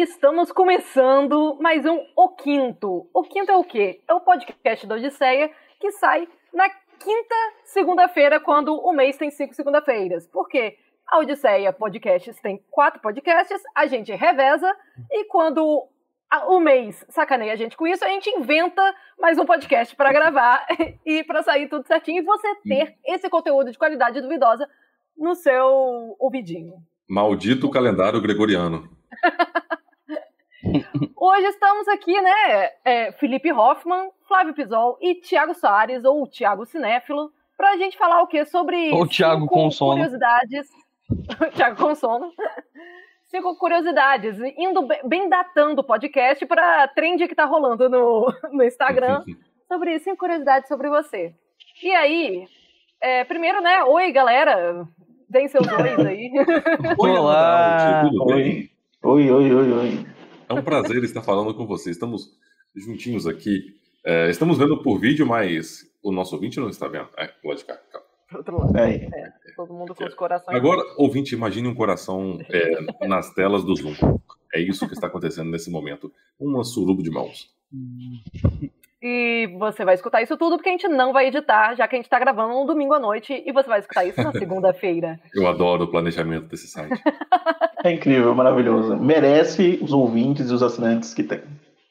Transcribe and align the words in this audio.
Estamos 0.00 0.52
começando 0.52 1.58
mais 1.60 1.84
um 1.84 1.98
O 2.14 2.28
Quinto. 2.28 3.10
O 3.12 3.24
Quinto 3.24 3.50
é 3.50 3.56
o 3.56 3.64
quê? 3.64 4.00
É 4.06 4.14
o 4.14 4.20
podcast 4.20 4.86
da 4.86 4.94
Odisseia 4.94 5.50
que 5.80 5.90
sai 5.90 6.28
na 6.54 6.70
quinta 6.70 7.34
segunda-feira, 7.64 8.38
quando 8.38 8.76
o 8.76 8.92
mês 8.92 9.16
tem 9.16 9.28
cinco 9.28 9.54
segunda-feiras. 9.54 10.24
Por 10.28 10.46
quê? 10.46 10.78
A 11.04 11.18
Odisseia 11.18 11.72
Podcasts 11.72 12.40
tem 12.40 12.62
quatro 12.70 13.00
podcasts, 13.00 13.60
a 13.74 13.86
gente 13.88 14.14
reveza, 14.14 14.72
e 15.10 15.24
quando 15.24 15.88
o 16.46 16.60
mês 16.60 17.04
sacaneia 17.08 17.54
a 17.54 17.56
gente 17.56 17.76
com 17.76 17.84
isso, 17.84 18.04
a 18.04 18.08
gente 18.08 18.30
inventa 18.30 18.94
mais 19.18 19.36
um 19.36 19.44
podcast 19.44 19.96
para 19.96 20.12
gravar 20.12 20.64
e 21.04 21.24
para 21.24 21.42
sair 21.42 21.68
tudo 21.68 21.84
certinho 21.88 22.22
e 22.22 22.24
você 22.24 22.54
ter 22.62 22.96
esse 23.04 23.28
conteúdo 23.28 23.72
de 23.72 23.78
qualidade 23.78 24.20
duvidosa 24.20 24.64
no 25.16 25.34
seu 25.34 26.14
ouvidinho. 26.20 26.74
Maldito 27.10 27.68
calendário 27.68 28.22
gregoriano. 28.22 28.96
Hoje 31.16 31.46
estamos 31.46 31.88
aqui, 31.88 32.20
né? 32.20 32.70
É, 32.84 33.12
Felipe 33.12 33.52
Hoffman, 33.52 34.10
Flávio 34.26 34.54
Pisol 34.54 34.98
e 35.00 35.14
Tiago 35.16 35.54
Soares, 35.54 36.04
ou 36.04 36.26
Tiago 36.26 36.66
Cinéfilo, 36.66 37.30
pra 37.56 37.76
gente 37.76 37.96
falar 37.96 38.22
o 38.22 38.26
quê? 38.26 38.44
Sobre. 38.44 38.92
Ou 38.92 39.06
Tiago 39.06 39.46
com 39.46 39.70
sono. 39.70 39.92
Curiosidades. 39.92 40.68
Tiago 41.54 41.76
com 41.76 41.94
sono. 41.94 42.32
Cinco 43.24 43.56
curiosidades, 43.56 44.38
indo 44.56 44.88
bem 45.04 45.28
datando 45.28 45.82
o 45.82 45.84
podcast 45.84 46.46
para 46.46 46.88
trend 46.88 47.28
que 47.28 47.34
tá 47.34 47.44
rolando 47.44 47.88
no, 47.88 48.32
no 48.50 48.64
Instagram 48.64 49.22
sobre 49.66 49.98
cinco 49.98 50.16
curiosidades 50.16 50.66
sobre 50.66 50.88
você. 50.88 51.34
E 51.82 51.90
aí, 51.92 52.46
é, 53.00 53.24
primeiro, 53.24 53.60
né? 53.60 53.84
Oi, 53.84 54.10
galera. 54.12 54.86
Vem 55.28 55.46
seus 55.46 55.66
dois 55.66 55.98
aí. 56.06 56.32
Olá. 56.96 58.04
tudo 58.04 58.24
bem? 58.26 58.70
Oi, 59.02 59.30
oi, 59.30 59.54
oi, 59.54 59.72
oi. 59.72 60.17
É 60.48 60.54
um 60.54 60.62
prazer 60.62 61.02
estar 61.04 61.22
falando 61.22 61.54
com 61.54 61.66
vocês. 61.66 61.96
Estamos 61.96 62.36
juntinhos 62.74 63.26
aqui. 63.26 63.76
É, 64.04 64.30
estamos 64.30 64.56
vendo 64.56 64.82
por 64.82 64.98
vídeo, 64.98 65.26
mas 65.26 65.84
o 66.02 66.10
nosso 66.10 66.34
ouvinte 66.34 66.58
não 66.58 66.68
está 66.68 66.88
vendo. 66.88 67.08
É, 67.16 67.28
pode 67.42 67.60
ficar. 67.60 67.76
Calma. 67.76 68.06
Outro 68.34 68.58
lado. 68.58 68.76
É. 68.78 68.94
É, 68.94 69.32
todo 69.56 69.72
mundo 69.72 69.94
com 69.94 70.04
os 70.04 70.14
corações. 70.14 70.56
Agora, 70.56 70.82
ouvinte, 70.96 71.34
imagine 71.34 71.68
um 71.68 71.74
coração 71.74 72.38
é, 72.48 73.06
nas 73.06 73.32
telas 73.34 73.64
do 73.64 73.74
Zoom. 73.74 73.94
É 74.54 74.60
isso 74.60 74.86
que 74.86 74.94
está 74.94 75.06
acontecendo 75.06 75.50
nesse 75.50 75.70
momento. 75.70 76.12
Uma 76.38 76.64
suruba 76.64 77.02
de 77.02 77.10
mãos. 77.10 77.50
E 79.00 79.54
você 79.58 79.84
vai 79.84 79.94
escutar 79.94 80.22
isso 80.22 80.36
tudo 80.36 80.56
porque 80.56 80.68
a 80.68 80.72
gente 80.72 80.88
não 80.88 81.12
vai 81.12 81.28
editar, 81.28 81.76
já 81.76 81.86
que 81.86 81.94
a 81.94 81.98
gente 81.98 82.08
tá 82.08 82.18
gravando 82.18 82.54
no 82.54 82.66
domingo 82.66 82.94
à 82.94 82.98
noite 82.98 83.42
e 83.46 83.52
você 83.52 83.68
vai 83.68 83.78
escutar 83.78 84.04
isso 84.04 84.20
na 84.20 84.32
segunda-feira. 84.32 85.20
Eu 85.32 85.46
adoro 85.46 85.84
o 85.84 85.90
planejamento 85.90 86.48
desse 86.48 86.68
site. 86.68 87.00
É 87.84 87.92
incrível, 87.92 88.34
maravilhoso. 88.34 88.96
Merece 88.96 89.78
os 89.80 89.92
ouvintes 89.92 90.50
e 90.50 90.52
os 90.52 90.64
assinantes 90.64 91.14
que 91.14 91.22
tem. 91.22 91.40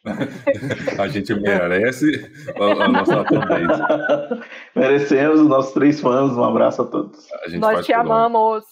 A 1.00 1.08
gente 1.08 1.34
merece 1.34 2.30
a, 2.60 2.84
a 2.84 2.88
nossa 2.90 3.24
fanbase. 3.24 4.44
Merecemos 4.76 5.40
os 5.40 5.48
nossos 5.48 5.74
três 5.74 6.02
fãs. 6.02 6.36
Um 6.36 6.44
abraço 6.44 6.82
a 6.82 6.86
todos. 6.86 7.32
A 7.44 7.48
gente 7.48 7.62
Nós 7.62 7.86
te 7.86 7.94
amamos. 7.94 8.66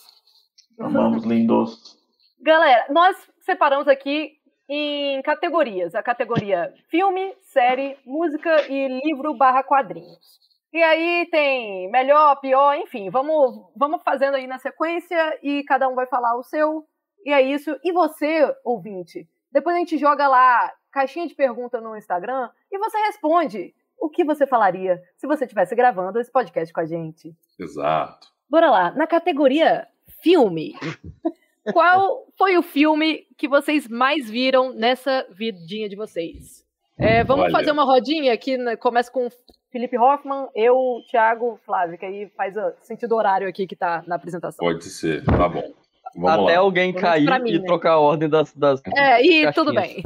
Amamos, 0.78 1.23
lindos. 1.23 1.97
Galera, 2.41 2.86
nós 2.89 3.16
separamos 3.39 3.88
aqui 3.88 4.33
em 4.67 5.21
categorias. 5.21 5.95
A 5.95 6.03
categoria 6.03 6.73
filme, 6.89 7.35
série, 7.41 7.97
música 8.05 8.69
e 8.69 8.88
livro 9.03 9.33
barra 9.35 9.63
quadrinhos. 9.63 10.39
E 10.73 10.83
aí 10.83 11.27
tem 11.31 11.89
melhor, 11.89 12.35
pior, 12.41 12.75
enfim, 12.75 13.09
vamos, 13.09 13.72
vamos 13.75 14.02
fazendo 14.03 14.35
aí 14.35 14.45
na 14.45 14.59
sequência 14.59 15.39
e 15.41 15.63
cada 15.63 15.88
um 15.88 15.95
vai 15.95 16.05
falar 16.05 16.35
o 16.38 16.44
seu. 16.44 16.85
E 17.25 17.31
é 17.31 17.41
isso. 17.41 17.80
E 17.83 17.94
você, 17.94 18.53
ouvinte, 18.63 19.27
depois 19.52 19.75
a 19.75 19.80
gente 19.80 19.97
joga 19.97 20.27
lá 20.27 20.72
caixinha 20.91 21.27
de 21.27 21.33
pergunta 21.33 21.79
no 21.79 21.95
Instagram 21.95 22.50
e 22.72 22.77
você 22.77 22.97
responde 22.97 23.73
o 23.97 24.09
que 24.09 24.25
você 24.25 24.45
falaria 24.45 25.02
se 25.16 25.25
você 25.25 25.45
estivesse 25.45 25.75
gravando 25.75 26.19
esse 26.19 26.31
podcast 26.31 26.73
com 26.73 26.81
a 26.81 26.85
gente. 26.85 27.34
Exato. 27.57 28.28
Bora 28.50 28.69
lá, 28.69 28.91
na 28.91 29.07
categoria 29.07 29.88
filme. 30.22 30.73
Qual 31.72 32.28
foi 32.38 32.58
o 32.58 32.62
filme 32.62 33.24
que 33.38 33.48
vocês 33.48 33.88
mais 33.88 34.30
viram 34.30 34.74
nessa 34.74 35.26
vidinha 35.31 35.90
de 35.90 35.96
vocês? 35.96 36.64
É, 36.98 37.24
vamos 37.24 37.46
Olha. 37.46 37.52
fazer 37.52 37.72
uma 37.72 37.84
rodinha 37.84 38.38
que 38.38 38.58
né, 38.58 38.76
começa 38.76 39.12
com 39.12 39.28
Felipe 39.72 39.98
Hoffman, 39.98 40.48
eu, 40.56 41.02
Thiago, 41.09 41.59
Flávio, 41.66 41.98
que 41.98 42.06
aí 42.06 42.30
faz 42.38 42.56
o 42.56 42.72
sentido 42.81 43.16
horário 43.16 43.48
aqui 43.48 43.68
que 43.68 43.76
tá 43.76 44.03
na 44.08 44.16
apresentação. 44.16 44.66
Pode 44.66 44.86
ser. 44.86 45.24
Tá 45.26 45.50
bom. 45.50 45.74
Vamos 46.16 46.46
Até 46.46 46.53
lá. 46.53 46.59
alguém 46.59 46.88
menos 46.94 47.02
cair 47.02 47.42
mim, 47.42 47.52
e 47.52 47.59
né? 47.59 47.66
trocar 47.66 47.94
a 47.94 48.00
ordem 48.00 48.30
das. 48.30 48.53
das... 48.53 48.82
É, 48.96 49.22
e 49.22 49.44
Caixinhas. 49.44 49.56
tudo 49.56 49.74
bem. 49.74 50.02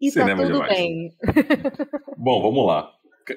E 0.00 0.06
tá 0.08 0.20
Cinema 0.20 0.42
tudo 0.42 0.54
demais. 0.54 0.76
bem. 0.76 1.12
Bom, 2.18 2.42
vamos 2.42 2.66
lá. 2.66 2.90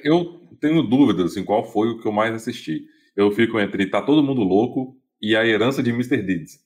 Eu 0.04 0.42
tenho 0.60 0.82
dúvidas 0.82 1.38
em 1.38 1.46
qual 1.46 1.64
foi 1.64 1.90
o 1.90 2.02
que 2.02 2.08
eu 2.08 2.12
mais 2.12 2.34
assisti. 2.34 2.84
Eu 3.16 3.32
fico 3.32 3.60
entre 3.60 3.90
Tá 3.90 4.02
Todo 4.02 4.24
Mundo 4.24 4.42
Louco 4.42 4.96
e 5.22 5.36
A 5.36 5.46
Herança 5.46 5.84
de 5.84 5.92
Mr. 5.92 6.22
Deeds. 6.22 6.60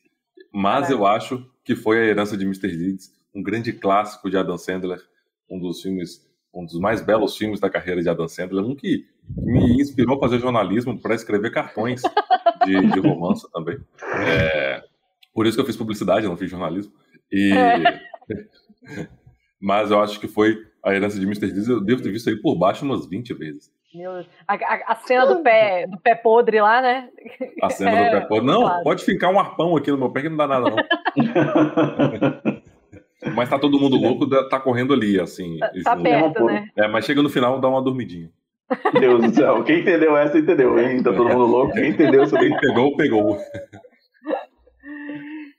Mas 0.54 0.88
Caraca. 0.88 0.94
eu 0.94 1.08
acho 1.08 1.52
que 1.64 1.76
foi 1.76 2.00
A 2.00 2.06
Herança 2.06 2.38
de 2.38 2.46
Mr. 2.46 2.68
Deeds, 2.68 3.12
um 3.34 3.42
grande 3.42 3.74
clássico 3.74 4.30
de 4.30 4.38
Adam 4.38 4.58
Sandler, 4.58 5.02
um 5.50 5.60
dos 5.60 5.82
filmes, 5.82 6.24
um 6.54 6.64
dos 6.64 6.80
mais 6.80 7.02
belos 7.02 7.36
filmes 7.36 7.60
da 7.60 7.70
carreira 7.70 8.02
de 8.02 8.10
Adam 8.10 8.28
Sandler, 8.28 8.64
um 8.64 8.76
que 8.76 9.08
me 9.36 9.82
inspirou 9.82 10.18
a 10.18 10.20
fazer 10.20 10.40
jornalismo 10.40 11.00
para 11.00 11.16
escrever 11.16 11.52
cartões 11.52 12.02
de, 12.66 12.92
de 12.92 13.00
romance 13.00 13.52
também. 13.52 13.80
É, 14.20 14.84
por 15.34 15.48
isso 15.48 15.58
que 15.58 15.62
eu 15.62 15.66
fiz 15.66 15.76
publicidade, 15.76 16.26
eu 16.26 16.30
não 16.30 16.38
fiz 16.38 16.52
jornalismo. 16.52 16.94
E... 17.32 17.52
Mas 19.60 19.90
eu 19.90 20.00
acho 20.02 20.20
que 20.20 20.28
foi 20.28 20.62
A 20.84 20.94
Herança 20.94 21.18
de 21.18 21.26
Mr. 21.26 21.48
Deeds, 21.48 21.70
eu 21.70 21.82
devo 21.82 22.04
ter 22.04 22.12
visto 22.12 22.30
aí 22.30 22.36
por 22.36 22.56
baixo 22.56 22.86
umas 22.86 23.08
20 23.08 23.34
vezes. 23.34 23.72
Meu 23.94 24.26
a, 24.48 24.54
a- 24.92 24.96
cena 25.06 25.26
do 25.26 25.42
pé, 25.44 25.86
do 25.88 26.00
pé 26.00 26.16
podre 26.16 26.60
lá, 26.62 26.82
né? 26.82 27.10
A 27.62 27.70
cena 27.70 27.92
É, 27.92 28.06
do 28.06 28.12
pé 28.22 28.26
podre. 28.28 28.46
Não, 28.48 28.62
claro. 28.62 28.84
pode 28.84 29.04
ficar 29.06 29.30
um 29.30 29.40
arpão 29.40 29.76
aqui 29.78 29.92
no 29.92 29.98
meu 29.98 30.10
pé 30.12 30.22
que 30.24 30.30
não 30.30 30.38
dá 30.38 30.48
nada, 30.48 30.70
não. 30.70 30.78
Mas 33.36 33.50
tá 33.50 33.58
todo 33.58 33.80
mundo 33.80 33.96
louco, 33.96 34.28
tá 34.50 34.60
correndo 34.60 34.94
ali, 34.94 35.18
assim. 35.20 35.58
Tá, 35.60 35.72
tá 35.84 35.96
perto, 35.96 36.44
né? 36.46 36.68
É, 36.76 36.88
mas 36.90 37.06
chega 37.06 37.22
no 37.24 37.30
final, 37.30 37.58
dá 37.58 37.70
uma 37.70 37.82
dormidinha. 37.82 38.30
Deus 39.00 39.22
do 39.24 39.34
céu. 39.34 39.64
Quem 39.64 39.80
entendeu 39.80 40.18
essa, 40.18 40.38
entendeu, 40.38 40.78
hein? 40.78 41.02
Tá 41.02 41.14
todo 41.14 41.30
mundo 41.30 41.46
louco. 41.46 41.72
Quem 41.74 41.90
entendeu 41.90 42.24
essa 42.24 42.38
Quem 42.38 42.54
pegou, 42.60 42.98
pegou. 42.98 43.38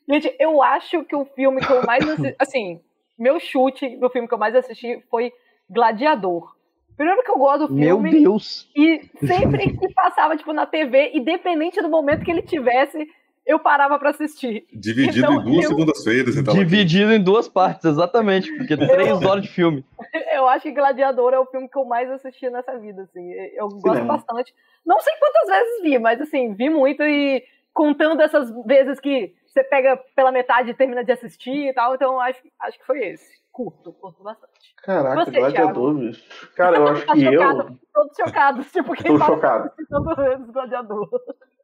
Gente, 0.08 0.34
eu 0.38 0.62
acho 0.62 1.04
que 1.04 1.16
o 1.16 1.24
filme 1.24 1.60
que 1.62 1.72
eu 1.72 1.82
mais 1.86 2.06
assisti, 2.06 2.36
assim, 2.38 2.80
meu 3.18 3.40
chute 3.40 3.96
do 3.96 4.10
filme 4.10 4.28
que 4.28 4.34
eu 4.34 4.38
mais 4.38 4.54
assisti 4.54 5.02
foi 5.10 5.32
Gladiador. 5.70 6.54
Primeiro 6.96 7.22
que 7.22 7.30
eu 7.30 7.38
gosto 7.38 7.66
do 7.68 7.74
Meu 7.74 7.96
filme 8.00 8.20
Deus! 8.22 8.70
e 8.76 9.00
sempre 9.26 9.76
que 9.76 9.92
passava 9.92 10.36
tipo 10.36 10.52
na 10.52 10.64
TV, 10.66 11.10
independente 11.14 11.80
do 11.82 11.88
momento 11.88 12.24
que 12.24 12.30
ele 12.30 12.42
tivesse, 12.42 13.06
eu 13.46 13.58
parava 13.58 13.98
pra 13.98 14.10
assistir. 14.10 14.64
Dividido 14.72 15.18
Então, 15.26 15.40
em 15.40 15.44
duas 15.44 15.64
eu- 15.64 15.70
segundas-feiras. 15.70 16.36
Então, 16.36 16.54
aqui. 16.54 16.64
Dividido 16.64 17.12
em 17.12 17.22
duas 17.22 17.48
partes, 17.48 17.84
exatamente, 17.84 18.50
porque 18.56 18.76
três 18.76 19.22
horas 19.22 19.42
de 19.42 19.48
filme. 19.50 19.84
Eu 20.34 20.48
acho 20.48 20.62
que 20.64 20.72
Gladiador 20.72 21.32
é 21.32 21.38
o 21.38 21.46
filme 21.46 21.68
que 21.68 21.78
eu 21.78 21.84
mais 21.84 22.10
assisti 22.10 22.48
nessa 22.50 22.76
vida, 22.78 23.02
assim. 23.02 23.32
Eu 23.56 23.68
gosto 23.68 24.04
bastante. 24.04 24.52
Não 24.84 24.98
sei 25.00 25.12
quantas 25.18 25.48
vezes 25.48 25.82
vi, 25.82 25.98
mas 25.98 26.20
assim, 26.20 26.52
vi 26.54 26.68
muito 26.68 27.02
e 27.02 27.42
contando 27.72 28.20
essas 28.20 28.50
vezes 28.66 28.98
que 29.00 29.32
você 29.46 29.62
pega 29.64 29.96
pela 30.16 30.30
metade 30.32 30.70
e 30.70 30.74
termina 30.74 31.04
de 31.04 31.12
assistir 31.12 31.68
e 31.68 31.72
tal, 31.72 31.94
então 31.94 32.20
acho, 32.20 32.40
acho 32.60 32.78
que 32.78 32.84
foi 32.86 32.98
esse. 33.06 33.43
Curto, 33.54 33.92
curto 33.92 34.24
bastante. 34.24 34.52
Caraca, 34.82 35.24
Você, 35.26 35.30
gladiador, 35.30 35.94
bicho. 35.94 36.24
Cara, 36.56 36.76
eu 36.76 36.88
acho 36.88 37.06
Tá 37.06 37.12
que 37.14 37.24
eu. 37.24 37.32
chocado, 37.40 37.78
todos 37.94 38.16
chocados, 38.16 38.72
tipo, 38.72 38.92
quem 38.94 39.16
Tô 39.16 39.24
chocado. 39.24 39.70
tantas 39.88 40.16
vezes 40.16 40.50
Gladiador. 40.50 41.08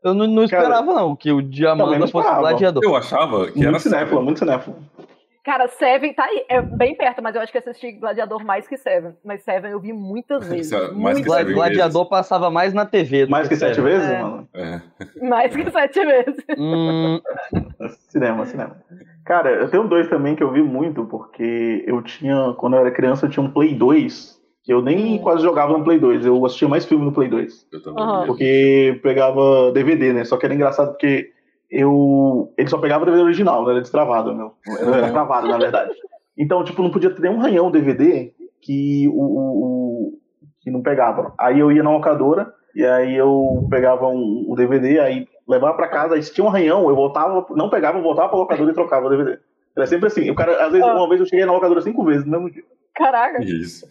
Eu 0.04 0.14
não, 0.14 0.26
não 0.28 0.46
Cara, 0.48 0.62
esperava, 0.62 0.94
não, 0.94 1.16
que 1.16 1.32
o 1.32 1.42
Diamanda 1.42 2.06
fosse 2.06 2.32
gladiador. 2.32 2.82
Eu 2.84 2.94
achava 2.94 3.50
que 3.50 3.60
era 3.60 3.72
Muito 3.72 3.82
cinéfilo, 3.82 4.22
muito 4.22 4.38
cinéfilo. 4.38 4.76
Cara, 5.42 5.68
Seven 5.68 6.12
tá 6.12 6.24
aí, 6.24 6.44
é 6.50 6.60
bem 6.60 6.94
perto, 6.94 7.22
mas 7.22 7.34
eu 7.34 7.40
acho 7.40 7.50
que 7.50 7.56
assisti 7.58 7.92
Gladiador 7.92 8.44
mais 8.44 8.68
que 8.68 8.76
Seven. 8.76 9.14
Mas 9.24 9.42
Seven 9.42 9.70
eu 9.70 9.80
vi 9.80 9.90
muitas 9.92 10.46
vezes. 10.46 10.68
Sério, 10.68 10.88
mais 10.88 11.18
que 11.18 11.22
muitas 11.22 11.24
Gla- 11.24 11.36
Seven 11.38 11.54
gladiador 11.54 12.08
passava 12.10 12.50
mais 12.50 12.74
na 12.74 12.84
TV. 12.84 13.24
do 13.24 13.30
Mais 13.30 13.48
que 13.48 13.56
sete 13.56 13.76
série. 13.76 13.88
vezes, 13.88 14.08
É. 14.10 14.22
mano? 14.22 14.48
É. 14.52 14.80
Mais 15.26 15.56
que 15.56 15.70
sete 15.70 16.04
vezes. 16.04 16.36
Hum, 16.58 17.20
Cinema, 18.10 18.44
cinema. 18.44 18.76
Cara, 19.24 19.50
eu 19.50 19.70
tenho 19.70 19.88
dois 19.88 20.08
também 20.08 20.34
que 20.36 20.42
eu 20.42 20.52
vi 20.52 20.62
muito, 20.62 21.04
porque 21.06 21.84
eu 21.86 22.02
tinha, 22.02 22.54
quando 22.58 22.74
eu 22.74 22.80
era 22.80 22.90
criança, 22.90 23.26
eu 23.26 23.30
tinha 23.30 23.44
um 23.44 23.50
Play 23.50 23.74
2, 23.74 24.38
que 24.62 24.72
eu 24.72 24.82
nem 24.82 25.14
Hum. 25.14 25.22
quase 25.22 25.42
jogava 25.42 25.72
no 25.76 25.82
Play 25.84 25.98
2, 25.98 26.26
eu 26.26 26.44
assistia 26.44 26.68
mais 26.68 26.84
filme 26.84 27.04
no 27.04 27.12
Play 27.12 27.28
2. 27.28 27.66
Eu 27.72 27.82
também. 27.82 28.04
Vi. 28.20 28.26
Porque 28.26 29.00
pegava 29.02 29.72
DVD, 29.72 30.12
né? 30.12 30.24
Só 30.24 30.36
que 30.36 30.44
era 30.44 30.54
engraçado 30.54 30.90
porque 30.90 31.30
eu. 31.70 32.52
Ele 32.58 32.68
só 32.68 32.78
pegava 32.78 33.02
o 33.02 33.06
DVD 33.06 33.22
original, 33.24 33.62
não 33.62 33.70
era 33.70 33.80
destravado, 33.80 34.34
meu. 34.34 34.52
Era 34.78 35.10
travado, 35.10 35.48
na 35.48 35.58
verdade. 35.58 35.92
Então, 36.36 36.64
tipo, 36.64 36.82
não 36.82 36.90
podia 36.90 37.10
ter 37.10 37.22
nenhum 37.22 37.38
ranhão 37.38 37.70
DVD 37.70 38.32
que 38.60 39.08
o, 39.08 39.12
o- 39.12 39.62
o- 39.64 40.18
que 40.60 40.70
não 40.70 40.82
pegava. 40.82 41.32
Aí 41.38 41.58
eu 41.60 41.70
ia 41.72 41.82
na 41.82 41.90
locadora 41.90 42.52
e 42.74 42.84
aí 42.84 43.14
eu 43.16 43.66
pegava 43.70 44.06
um, 44.08 44.46
um 44.48 44.54
DVD, 44.54 44.98
aí 45.00 45.26
levava 45.48 45.74
pra 45.74 45.88
casa, 45.88 46.14
aí 46.14 46.22
se 46.22 46.32
tinha 46.32 46.44
um 46.46 46.50
ranhão, 46.50 46.88
eu 46.88 46.94
voltava, 46.94 47.46
não 47.50 47.68
pegava, 47.70 47.98
eu 47.98 48.02
voltava 48.02 48.28
pra 48.28 48.38
locadora 48.38 48.70
e 48.70 48.74
trocava 48.74 49.06
o 49.06 49.10
DVD. 49.10 49.38
É 49.76 49.86
sempre 49.86 50.06
assim. 50.08 50.30
O 50.30 50.34
cara, 50.34 50.64
às 50.64 50.72
vezes, 50.72 50.86
Ah. 50.86 50.94
uma 50.94 51.08
vez 51.08 51.20
eu 51.20 51.26
cheguei 51.26 51.44
na 51.46 51.52
locadora 51.52 51.80
cinco 51.80 52.04
vezes 52.04 52.24
no 52.24 52.30
mesmo 52.32 52.50
dia. 52.50 52.62
Caraca. 52.94 53.42
Isso. 53.42 53.86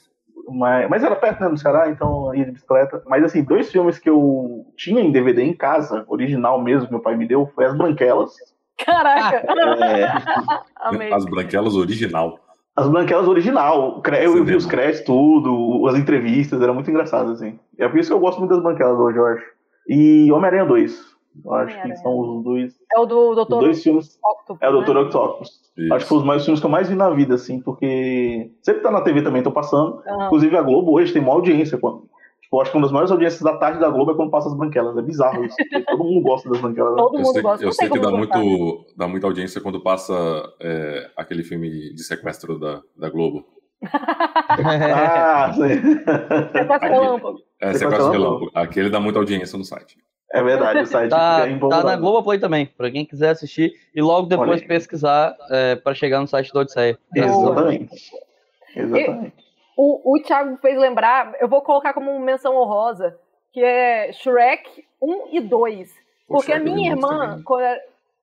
Mas, 0.51 0.89
mas 0.89 1.03
era 1.03 1.15
perto, 1.15 1.41
né, 1.41 1.49
no 1.49 1.57
Ceará, 1.57 1.89
então 1.89 2.33
ia 2.33 2.45
de 2.45 2.51
bicicleta. 2.51 3.01
Mas 3.07 3.23
assim, 3.23 3.43
dois 3.43 3.71
filmes 3.71 3.99
que 3.99 4.09
eu 4.09 4.65
tinha 4.75 5.01
em 5.01 5.11
DVD 5.11 5.41
em 5.43 5.53
casa, 5.53 6.03
original 6.07 6.61
mesmo, 6.61 6.87
que 6.87 6.93
meu 6.93 7.01
pai 7.01 7.15
me 7.15 7.27
deu, 7.27 7.49
foi 7.53 7.65
As 7.65 7.77
Branquelas. 7.77 8.33
Caraca. 8.77 9.43
É. 9.81 11.13
As 11.13 11.25
branquelas 11.25 11.75
original. 11.75 12.39
as 12.75 12.87
Branquelas 12.87 13.27
original. 13.27 14.01
eu 14.21 14.43
vi 14.45 14.55
os 14.55 14.65
créditos, 14.65 15.05
tudo, 15.05 15.85
as 15.87 15.95
entrevistas, 15.95 16.61
era 16.61 16.73
muito 16.73 16.89
engraçado, 16.89 17.31
assim. 17.31 17.59
É 17.77 17.87
por 17.87 17.99
isso 17.99 18.09
que 18.09 18.13
eu 18.13 18.19
gosto 18.19 18.39
muito 18.39 18.51
das 18.51 18.63
Branquelas 18.63 18.97
hoje, 18.97 19.17
eu 19.17 19.25
acho. 19.25 19.45
E 19.87 20.31
Homem-Aranha 20.31 20.65
2. 20.65 21.18
Eu 21.45 21.53
acho 21.53 21.81
que 21.81 21.95
são 21.97 22.19
os 22.19 22.43
dois, 22.43 22.73
É 22.95 22.99
o 22.99 23.05
do 23.05 23.35
Doutor 23.35 23.59
dois 23.61 23.81
filmes. 23.83 24.17
Octopus, 24.23 24.61
É 24.61 24.69
o 24.69 24.79
né? 24.81 24.85
Dr. 24.85 24.97
Octopus. 24.97 25.49
Isso. 25.77 25.93
Acho 25.93 26.05
que 26.05 26.09
foi 26.09 26.17
os 26.17 26.23
mais 26.25 26.43
filmes 26.43 26.59
que 26.59 26.65
eu 26.65 26.69
mais 26.69 26.89
vi 26.89 26.95
na 26.95 27.09
vida, 27.11 27.35
assim, 27.35 27.61
porque 27.61 28.51
sempre 28.61 28.81
tá 28.81 28.91
na 28.91 29.01
TV 29.01 29.21
também, 29.21 29.41
tô 29.43 29.51
passando. 29.51 30.01
Aham. 30.07 30.25
Inclusive 30.25 30.57
a 30.57 30.61
Globo 30.61 30.91
hoje 30.93 31.13
tem 31.13 31.21
uma 31.21 31.31
audiência. 31.33 31.77
Quando, 31.77 32.01
tipo, 32.41 32.57
eu 32.57 32.61
acho 32.61 32.71
que 32.71 32.77
uma 32.77 32.83
das 32.83 32.91
maiores 32.91 33.11
audiências 33.11 33.41
da 33.41 33.55
tarde 33.57 33.79
da 33.79 33.89
Globo 33.89 34.11
é 34.11 34.15
quando 34.15 34.31
passa 34.31 34.49
as 34.49 34.55
branquelas. 34.57 34.97
É 34.97 35.01
bizarro 35.01 35.45
isso. 35.45 35.55
todo 35.87 36.03
mundo 36.03 36.21
gosta 36.21 36.49
das 36.49 36.59
branquelas. 36.59 36.91
né? 36.95 36.97
Todo 37.01 37.15
Eu 37.15 37.21
mundo 37.21 37.33
sei, 37.33 37.41
gosta. 37.41 37.65
eu 37.65 37.71
sei 37.71 37.89
que 37.89 37.99
dá 37.99 38.09
gostar. 38.11 38.37
muito, 38.39 38.85
dá 38.97 39.07
muita 39.07 39.27
audiência 39.27 39.61
quando 39.61 39.81
passa 39.81 40.13
é, 40.59 41.09
aquele 41.15 41.43
filme 41.43 41.93
de 41.93 42.03
sequestro 42.03 42.59
da, 42.59 42.81
da 42.97 43.09
Globo. 43.09 43.45
Ah, 44.61 45.53
sim. 45.53 45.81
Sequestro 46.51 46.89
relâmpago. 46.89 47.39
É, 47.61 47.73
Sequestro. 47.73 48.11
Relâmpago. 48.11 48.51
Aquele 48.53 48.89
dá 48.89 48.99
muita 48.99 49.19
audiência 49.19 49.57
no 49.57 49.63
site. 49.63 49.97
É 50.31 50.43
verdade, 50.43 50.79
o 50.79 50.85
site 50.85 51.09
Tá, 51.09 51.35
fica 51.35 51.47
tá 51.47 51.49
empolgado. 51.49 51.87
na 51.87 51.95
Globoplay 51.95 52.39
também, 52.39 52.65
pra 52.65 52.91
quem 52.91 53.05
quiser 53.05 53.29
assistir 53.29 53.73
e 53.95 54.01
logo 54.01 54.27
depois 54.27 54.61
pesquisar 54.63 55.35
é, 55.49 55.75
pra 55.75 55.93
chegar 55.93 56.19
no 56.19 56.27
site 56.27 56.51
do 56.51 56.59
Odisseia. 56.59 56.97
Exatamente. 57.15 58.11
Exatamente. 58.75 59.33
O, 59.75 60.13
o 60.13 60.21
Thiago 60.21 60.57
fez 60.57 60.77
lembrar, 60.77 61.33
eu 61.39 61.47
vou 61.47 61.61
colocar 61.61 61.93
como 61.93 62.19
menção 62.19 62.55
honrosa, 62.55 63.17
que 63.53 63.63
é 63.63 64.11
Shrek 64.11 64.85
1 65.01 65.29
e 65.31 65.39
2. 65.39 65.95
Porque 66.27 66.51
a 66.51 66.59
minha 66.59 66.91
é 66.91 66.95
muito 66.95 67.11
irmã, 67.11 67.41
quando 67.43 67.61
era, 67.61 67.81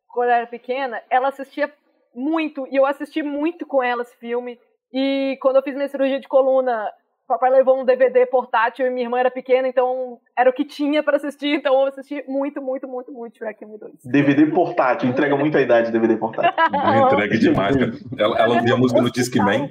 quando 0.09 0.29
era 0.29 0.47
pequena, 0.47 1.02
ela 1.11 1.29
assistia 1.29 1.73
muito, 2.14 2.67
e 2.70 2.76
eu 2.76 2.87
assisti 2.87 3.23
muito 3.23 3.67
com 3.67 3.82
ela 3.82 4.02
esse 4.02 4.17
filme. 4.17 4.59
E 4.93 5.37
quando 5.41 5.56
eu 5.56 5.62
fiz 5.62 5.75
minha 5.75 5.88
cirurgia 5.88 6.20
de 6.20 6.29
coluna, 6.29 6.91
papai 7.26 7.50
levou 7.50 7.81
um 7.81 7.84
DVD 7.84 8.25
portátil 8.26 8.87
e 8.87 8.90
minha 8.90 9.06
irmã 9.06 9.19
era 9.19 9.31
pequena, 9.31 9.67
então 9.69 10.19
era 10.37 10.49
o 10.49 10.52
que 10.52 10.64
tinha 10.64 11.02
pra 11.02 11.17
assistir, 11.17 11.55
então 11.56 11.75
eu 11.81 11.87
assisti 11.87 12.25
muito, 12.28 12.62
muito, 12.62 12.87
muito, 12.88 13.12
muito 13.12 13.37
Shrek 13.38 13.64
1 13.64 13.75
e 13.75 13.78
2. 13.78 13.93
DVD 14.05 14.46
portátil. 14.46 15.08
Entrega 15.08 15.37
muita 15.37 15.61
idade 15.61 15.90
DVD 15.90 16.17
portátil. 16.17 16.52
Entrega 17.06 17.38
demais, 17.38 17.76
cara. 17.76 17.93
Ela, 18.19 18.38
ela 18.38 18.55
ouvia 18.56 18.75
a 18.75 18.76
música 18.76 19.00
no 19.00 19.11
Discman. 19.11 19.70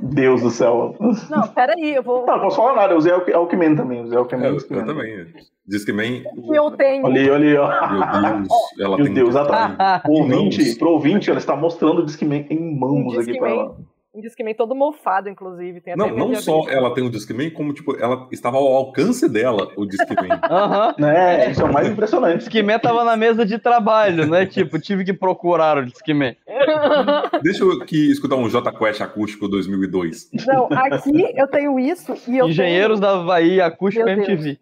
Deus 0.00 0.42
do 0.42 0.50
céu. 0.50 0.94
Não, 1.28 1.48
peraí, 1.48 1.94
eu 1.96 2.02
vou. 2.02 2.24
Não, 2.24 2.34
não 2.36 2.42
posso 2.44 2.56
falar 2.56 2.76
nada. 2.76 2.92
Eu 2.94 2.98
usei 2.98 3.12
Alck- 3.12 3.32
Alckmin 3.32 3.74
também. 3.74 4.00
Usei 4.00 4.16
Alckmin. 4.16 4.44
Eu, 4.44 4.52
Discman. 4.54 4.78
eu 4.80 4.86
também. 4.86 5.26
Discman, 5.66 6.22
Eu 6.54 6.70
tenho. 6.70 7.04
Olha 7.04 7.20
aí, 7.20 7.30
olha 7.30 7.48
aí, 7.48 7.56
ó. 7.56 7.90
meu 7.90 8.36
Deus, 8.42 8.48
ela 8.80 8.96
Meu 8.96 9.06
tem 9.06 9.14
Deus, 9.14 9.34
ela 9.34 9.44
tá-. 9.76 9.98
Pro 10.04 10.12
ouvinte, 10.12 10.62
Mãos. 10.64 10.78
pro 10.78 10.90
ouvinte, 10.90 11.28
ela 11.30 11.40
está 11.40 11.56
mostrando 11.56 12.02
o 12.02 12.04
Discman 12.06 12.46
em 12.48 12.78
mãos 12.78 13.16
Um 13.16 13.18
aqui 13.20 13.36
pra 13.36 13.50
ela. 13.50 13.76
Um 14.16 14.20
Discman 14.22 14.54
todo 14.54 14.74
mofado, 14.74 15.28
inclusive. 15.28 15.82
Tem 15.82 15.94
Não, 15.94 16.08
não 16.08 16.34
só 16.36 16.64
ela 16.70 16.94
tem 16.94 17.04
um 17.04 17.10
Discman, 17.10 17.50
como 17.50 17.74
tipo, 17.74 17.94
ela 18.00 18.26
estava 18.32 18.56
ao 18.56 18.66
alcance 18.66 19.28
dela, 19.28 19.70
o 19.76 19.84
Discman. 19.84 20.40
Aham. 20.50 20.94
É, 21.06 21.50
isso 21.50 21.60
é 21.60 21.64
o 21.66 21.72
mais 21.72 21.86
impressionante. 21.86 22.48
Discman 22.48 22.78
tava 22.78 23.04
na 23.04 23.14
mesa 23.14 23.44
de 23.44 23.58
trabalho, 23.58 24.26
né? 24.26 24.46
Tipo, 24.46 24.78
tive 24.78 25.04
que 25.04 25.12
procurar 25.12 25.76
o 25.76 25.84
Discman. 25.84 26.34
Deixa 27.42 27.62
eu 27.62 27.72
aqui 27.72 28.10
escutar 28.10 28.36
um 28.36 28.48
J 28.48 28.72
Quest 28.72 29.02
acústico 29.02 29.48
2002. 29.48 30.30
Não, 30.46 30.66
aqui 30.70 31.32
eu 31.36 31.46
tenho 31.48 31.78
isso 31.78 32.14
e 32.26 32.38
eu 32.38 32.48
Engenheiros 32.48 32.98
da 32.98 33.10
Havaí, 33.10 33.60
acústico. 33.60 34.08
MTV. 34.08 34.58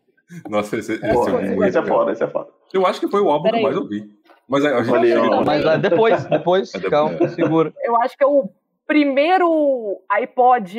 Nossa, 0.50 0.76
esse, 0.76 0.94
esse 0.94 1.12
Pô, 1.12 1.28
é 1.28 1.42
muito 1.42 1.64
esse 1.64 1.78
é 1.78 1.82
foda, 1.86 2.10
esse 2.10 2.24
é 2.24 2.26
foda. 2.26 2.48
Eu 2.72 2.84
acho 2.84 2.98
que 2.98 3.08
foi 3.08 3.20
o 3.20 3.30
álbum 3.30 3.44
que 3.44 3.50
Peraí. 3.50 3.62
eu 3.62 3.68
mais 3.68 3.76
ouvi. 3.76 4.10
Mas 4.48 4.64
a, 4.64 4.82
gente 4.82 4.92
Olha. 4.92 5.44
Mas 5.44 5.64
ah, 5.64 5.76
depois, 5.76 6.24
depois, 6.24 6.74
É 6.74 6.80
calma, 6.90 7.28
segura. 7.28 7.70
tenho, 7.70 7.94
eu 7.94 7.96
acho 8.02 8.16
que 8.16 8.24
é 8.24 8.26
o 8.26 8.50
primeiro 8.86 9.98
iPod, 10.10 10.72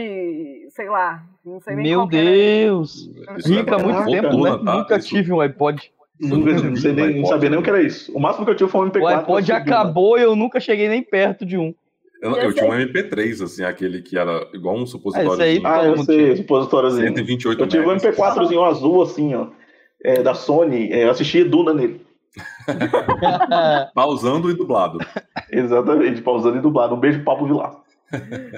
sei 0.70 0.90
lá, 0.90 1.24
não 1.46 1.60
sei 1.60 1.76
nem 1.76 1.86
Meu. 1.86 2.08
Deus. 2.08 3.10
Isso 3.38 3.54
Rica 3.54 3.76
há 3.76 3.80
muito 3.80 4.06
tempo, 4.06 4.44
né? 4.44 4.52
tá? 4.64 4.78
Nunca 4.78 4.98
Isso- 4.98 5.08
tive 5.10 5.32
um 5.34 5.40
iPod. 5.42 5.92
Nunca, 6.20 6.54
não, 6.54 6.76
sei 6.78 6.94
nem, 6.94 7.20
não 7.20 7.26
sabia 7.26 7.50
nem 7.50 7.60
o 7.60 7.62
que 7.62 7.70
era 7.70 7.82
isso. 7.82 8.16
O 8.16 8.20
máximo 8.22 8.46
que 8.46 8.52
eu 8.52 8.56
tive 8.56 8.70
foi 8.72 8.86
um 8.86 8.90
MP4. 8.90 9.02
O 9.04 9.08
iPod 9.08 9.52
né? 9.52 9.58
acabou 9.58 10.18
e 10.18 10.22
eu 10.22 10.34
nunca 10.36 10.60
cheguei 10.62 10.88
nem 10.88 11.04
perto 11.04 11.46
de 11.46 11.58
um. 11.58 11.74
Eu, 12.22 12.32
eu 12.38 12.54
tinha 12.54 12.66
um 12.70 12.74
MP3, 12.74 13.44
assim, 13.44 13.64
aquele 13.66 14.02
que 14.02 14.18
era 14.18 14.48
igual 14.54 14.78
um 14.78 14.86
supositório 14.86 15.32
Ah, 15.32 15.34
esse 15.36 15.44
aí- 15.44 15.60
de 15.60 15.66
Ah, 15.66 15.84
eu 15.84 15.98
sei, 15.98 16.36
supositóriozinho. 16.38 17.08
128 17.08 17.62
Eu 17.62 17.68
tive 17.68 17.84
um 17.84 17.88
megas. 17.88 18.04
MP4zinho 18.04 18.64
azul, 18.64 19.02
assim, 19.04 19.36
ó. 19.36 19.48
é, 20.04 20.22
da 20.24 20.34
Sony. 20.34 20.90
é, 20.92 21.04
eu 21.04 21.10
assisti 21.12 21.44
Duna 21.44 21.74
nele. 21.74 22.00
Pausando 23.94 24.50
e 24.50 24.54
dublado. 24.54 25.00
Exatamente, 25.52 26.22
pausando 26.22 26.58
e 26.58 26.62
dublado. 26.62 26.96
Um 26.96 27.00
beijo 27.00 27.18
pro 27.20 27.26
Pablo 27.26 27.48
Vilar. 27.48 27.76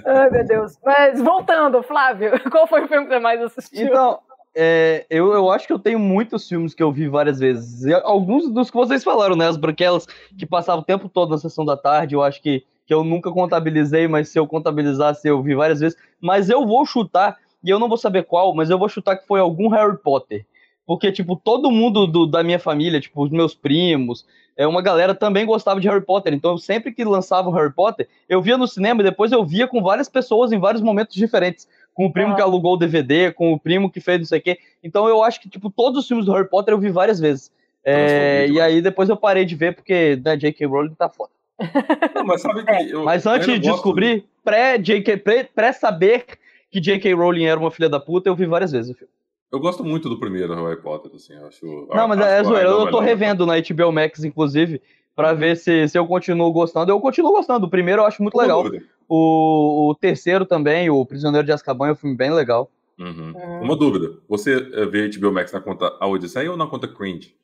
Ai, 0.06 0.30
meu 0.30 0.46
Deus. 0.46 0.78
Mas 0.86 1.22
voltando, 1.22 1.82
Flávio, 1.84 2.32
qual 2.52 2.68
foi 2.68 2.84
o 2.84 2.88
filme 2.88 3.06
que 3.06 3.14
você 3.14 3.20
mais 3.20 3.42
assistiu? 3.42 3.88
Então, 3.88 4.20
é, 4.56 5.06
eu, 5.10 5.34
eu 5.34 5.52
acho 5.52 5.68
que 5.68 5.74
eu 5.74 5.80
tenho 5.80 6.00
muitos 6.00 6.48
filmes 6.48 6.74
que 6.74 6.82
eu 6.82 6.92
vi 6.92 7.08
várias 7.08 7.40
vezes. 7.40 7.86
Alguns 8.04 8.50
dos 8.50 8.72
que 8.72 8.78
vocês 8.78 9.04
falaram, 9.04 9.36
né? 9.36 9.48
As 9.48 9.58
branquelas 9.58 10.08
que 10.38 10.46
passavam 10.46 10.82
o 10.82 10.86
tempo 10.86 11.08
todo 11.08 11.30
na 11.30 11.38
sessão 11.38 11.64
da 11.64 11.78
tarde, 11.78 12.16
eu 12.16 12.24
acho 12.24 12.42
que, 12.42 12.66
que 12.86 12.94
eu 12.94 13.04
nunca 13.04 13.32
contabilizei, 13.32 14.08
mas 14.08 14.30
se 14.30 14.40
eu 14.40 14.48
contabilizasse, 14.48 15.28
eu 15.28 15.42
vi 15.44 15.54
várias 15.54 15.80
vezes. 15.80 15.98
Mas 16.20 16.50
eu 16.50 16.66
vou 16.66 16.86
chutar, 16.86 17.38
e 17.64 17.70
eu 17.70 17.80
não 17.80 17.88
vou 17.88 17.98
saber 17.98 18.24
qual, 18.24 18.56
mas 18.56 18.70
eu 18.70 18.80
vou 18.80 18.90
chutar 18.90 19.18
que 19.18 19.28
foi 19.28 19.40
algum 19.40 19.68
Harry 19.70 19.98
Potter. 19.98 20.46
Porque, 20.88 21.12
tipo, 21.12 21.36
todo 21.36 21.69
mundo 21.69 22.07
do- 22.07 22.25
da 22.25 22.42
minha 22.42 22.57
família, 22.57 23.00
tipo, 23.01 23.22
os 23.24 23.30
meus 23.30 23.54
primos, 23.54 24.25
é, 24.56 24.66
uma 24.66 24.81
galera 24.81 25.13
também 25.13 25.45
gostava 25.45 25.80
de 25.81 25.88
Harry 25.89 26.04
Potter. 26.04 26.34
Então, 26.34 26.57
sempre 26.57 26.92
que 26.94 27.04
lançava 27.04 27.50
o 27.50 27.51
Harry 27.51 27.72
Potter, 27.74 28.07
eu 28.30 28.42
via 28.42 28.57
no 28.57 28.66
cinema 28.68 29.01
e 29.01 29.04
depois 29.04 29.31
eu 29.34 29.44
via 29.45 29.68
com 29.68 29.84
várias 29.84 30.07
pessoas 30.07 30.51
em 30.54 30.57
vários 30.57 30.81
momentos 30.81 31.13
diferentes. 31.16 31.68
Com 31.94 32.06
o 32.06 32.12
primo 32.13 32.31
Ah. 32.31 32.36
que 32.36 32.42
alugou 32.42 32.74
o 32.75 32.78
DVD, 32.78 33.31
com 33.34 33.51
o 33.54 33.60
primo 33.60 33.92
que 33.92 34.00
fez 34.00 34.19
não 34.19 34.25
sei 34.25 34.39
o 34.39 34.42
quê. 34.42 34.57
Então, 34.84 35.07
eu 35.10 35.22
acho 35.22 35.42
que, 35.42 35.50
tipo, 35.50 35.69
todos 35.69 36.00
os 36.00 36.07
filmes 36.07 36.25
do 36.25 36.31
Harry 36.31 36.50
Potter 36.50 36.74
eu 36.74 36.80
vi 36.80 36.89
várias 36.89 37.19
vezes. 37.19 37.51
É, 37.84 38.48
e 38.50 38.60
aí, 38.62 38.81
depois 38.81 39.10
eu 39.10 39.18
parei 39.18 39.44
de 39.45 39.56
ver, 39.56 39.74
porque 39.75 40.19
né, 40.24 40.36
J.K. 40.38 40.66
Rowling 40.68 40.94
tá 40.95 41.10
foda. 41.10 41.31
Não, 42.16 42.24
mas 42.25 42.42
sabe 42.42 42.63
que 42.63 42.92
eu, 42.92 43.04
Mas 43.04 43.25
eu 43.25 43.31
antes 43.31 43.48
de 43.48 43.60
descobrir, 43.60 44.25
pré-JK, 44.44 45.18
pré- 45.18 45.44
pré-saber 45.54 46.25
que 46.72 46.79
J.K. 46.79 47.13
Rowling 47.13 47.46
era 47.46 47.60
uma 47.60 47.72
filha 47.72 47.89
da 47.89 48.00
puta, 48.00 48.29
eu 48.29 48.36
vi 48.36 48.46
várias 48.46 48.72
vezes 48.72 48.91
o 48.91 48.98
filme. 48.98 49.12
Eu 49.51 49.60
gosto 49.60 49.84
muito 49.84 50.10
do 50.10 50.20
primeiro 50.20 50.54
Harry 50.56 50.82
Potter, 50.82 51.12
assim, 51.16 51.34
eu 51.34 51.48
acho. 51.48 51.88
Não, 51.94 52.08
mas 52.08 52.20
é 52.20 52.44
zoeira. 52.44 52.70
Eu 52.70 52.92
tô 52.92 53.00
revendo 53.00 53.46
na 53.46 53.54
HBO 53.60 53.92
Max, 53.92 54.24
inclusive, 54.24 54.82
pra 55.16 55.34
ver 55.34 55.56
se, 55.56 55.88
se 55.88 55.98
eu 55.98 56.06
continuo 56.06 56.51
gostando. 56.51 56.92
Eu 56.92 57.00
continuo 57.00 57.32
gostando. 57.32 57.66
O 57.66 57.70
primeiro 57.70 58.01
eu 58.01 58.06
acho 58.06 58.22
muito 58.22 58.38
legal. 58.38 58.63
O, 59.08 59.89
o 59.89 59.96
terceiro 59.96 60.46
também, 60.46 60.89
o 60.89 61.06
Prisioneiro 61.06 61.46
de 61.46 61.54
Azkaban, 61.54 61.88
é 61.88 61.92
um 61.94 61.96
filme 61.96 62.16
bem 62.16 62.32
legal. 62.32 62.70
Uhum. 63.00 63.34
Uhum. 63.36 63.62
Uma 63.62 63.75
dúvida. 63.75 64.18
Você 64.27 64.56
eh, 64.56 64.86
vê 64.86 65.10
HBO 65.10 65.32
Max 65.32 65.51
na 65.54 65.62
conta 65.62 65.96
A 66.00 66.08
Odisseia 66.08 66.51
ou 66.51 66.58
na 66.58 66.68
conta 66.68 66.88
Cringe? 66.88 67.36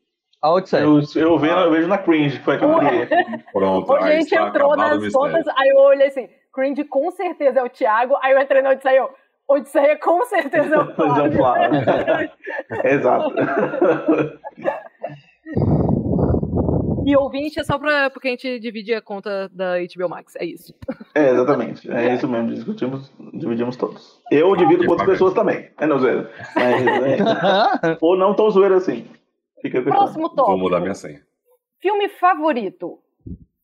A 0.42 0.52
Odisseia. 0.52 0.82
Eu, 0.82 1.00
eu, 1.16 1.38
vejo, 1.38 1.54
eu 1.54 1.72
vejo 1.72 1.88
na 1.88 1.98
Cringe, 1.98 2.40
que 2.40 2.44
foi 2.44 2.56
a 2.56 2.58
que 2.58 2.66
eu. 2.66 2.70
Pronto, 3.54 3.94
a 3.94 4.04
aí 4.04 4.22
gente 4.22 4.36
entrou 4.36 4.76
nas 4.76 5.14
contas, 5.14 5.46
aí 5.56 5.70
eu 5.70 5.78
olhei 5.78 6.08
assim, 6.08 6.28
Cringe 6.52 6.84
com 6.84 7.10
certeza 7.12 7.60
é 7.60 7.64
o 7.64 7.70
Thiago, 7.70 8.16
aí 8.22 8.34
eu 8.34 8.42
entrei 8.42 8.62
na 8.62 8.72
Odisseia, 8.72 8.98
eu, 8.98 9.10
Odisseia 9.48 9.98
com 10.00 10.24
certeza 10.26 10.76
é 10.76 10.80
o 10.80 10.90
é 10.92 10.94
Flávio. 10.96 11.32
um 11.32 11.32
Flávio. 11.36 12.32
Exato. 12.84 13.34
E 17.06 17.18
ouvinte 17.18 17.60
é 17.60 17.64
só 17.64 17.78
pra, 17.78 18.10
porque 18.10 18.30
a 18.30 18.32
gente 18.32 18.60
divide 18.60 18.94
a 18.94 19.02
conta 19.02 19.50
da 19.50 19.74
HBO 19.80 20.08
Max, 20.10 20.36
é 20.38 20.46
isso. 20.46 20.74
É, 21.14 21.32
exatamente. 21.32 21.92
É 21.92 22.14
isso 22.14 22.28
mesmo. 22.30 22.54
Discutimos, 22.54 23.12
dividimos 23.34 23.76
todos. 23.76 24.22
Eu 24.32 24.56
divido 24.56 24.86
com 24.86 24.92
outras 24.92 25.10
pessoas 25.10 25.34
também. 25.34 25.70
É 25.78 25.86
não 25.86 26.00
zoeira. 26.00 26.32
Mas, 26.56 26.86
é, 26.88 27.98
ou 28.00 28.18
não 28.18 28.34
tão 28.34 28.50
zoeira 28.50 28.78
assim. 28.78 29.06
Fica. 29.62 29.82
Próximo 29.82 30.30
tópico. 30.30 30.48
Vou 30.52 30.58
mudar 30.58 30.80
minha 30.80 30.96
senha. 30.96 31.22
Filme 31.82 32.08
favorito. 32.08 33.00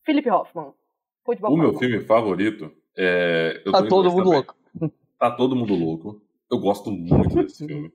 Felipe 0.04 0.30
Hoffman. 0.30 0.72
Futebol 1.24 1.52
O 1.52 1.56
meu 1.56 1.72
filme 1.78 2.00
favorito 2.00 2.70
é. 2.96 3.62
eu 3.64 3.72
Tá 3.72 3.82
todo 3.86 4.10
mundo 4.10 4.24
também. 4.24 4.32
louco. 4.34 4.54
Tá 5.20 5.30
todo 5.30 5.54
mundo 5.54 5.74
louco. 5.74 6.20
Eu 6.50 6.58
gosto 6.58 6.90
muito 6.90 7.36
desse 7.36 7.62
filme. 7.68 7.92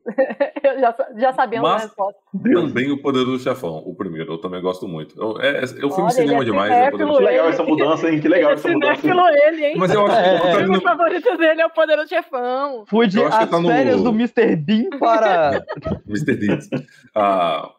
Eu 0.64 0.80
já, 0.80 0.96
já 1.18 1.34
sabendo 1.34 1.64
Mas- 1.64 1.82
a 1.82 1.86
resposta. 1.88 2.20
Também 2.42 2.90
o 2.90 3.02
Poderoso 3.02 3.44
Chefão, 3.44 3.84
o 3.86 3.94
primeiro, 3.94 4.32
eu 4.32 4.38
também 4.38 4.62
gosto 4.62 4.88
muito. 4.88 5.20
Eu, 5.22 5.42
é, 5.42 5.58
é, 5.58 5.64
é 5.64 5.86
o 5.86 5.90
filme 5.90 6.04
Olha, 6.04 6.10
cinema 6.12 6.42
é 6.42 6.46
demais, 6.46 6.70
né? 6.72 6.92
Poderoso 6.92 7.18
Que 7.18 7.24
legal 7.26 7.50
essa 7.50 7.64
mudança, 7.64 8.10
hein? 8.10 8.22
Que 8.22 8.28
legal 8.30 8.52
essa 8.54 8.70
mudança. 8.72 9.08
Ele, 9.08 9.66
hein? 9.66 9.76
Mas 9.78 9.94
eu 9.94 10.06
acho 10.06 10.16
que 10.16 10.30
É, 10.30 10.40
tá 10.40 10.58
O 10.64 10.68
no- 10.68 10.82
favorito 10.82 11.38
dele 11.38 11.62
é 11.62 11.66
o 11.66 11.70
Poderoso 11.70 12.08
Chefão. 12.08 12.86
Fui 12.88 13.08
de 13.08 13.18
Eu 13.18 13.28
que 13.30 13.36
As 13.36 13.50
tá 13.50 13.60
no- 13.60 13.68
Férias 13.68 14.02
do 14.02 14.10
Mr. 14.12 14.56
Bean 14.56 14.90
para... 15.00 15.66
Mr. 16.08 16.36
Deeds. 16.38 16.70
Ah, 17.14 17.72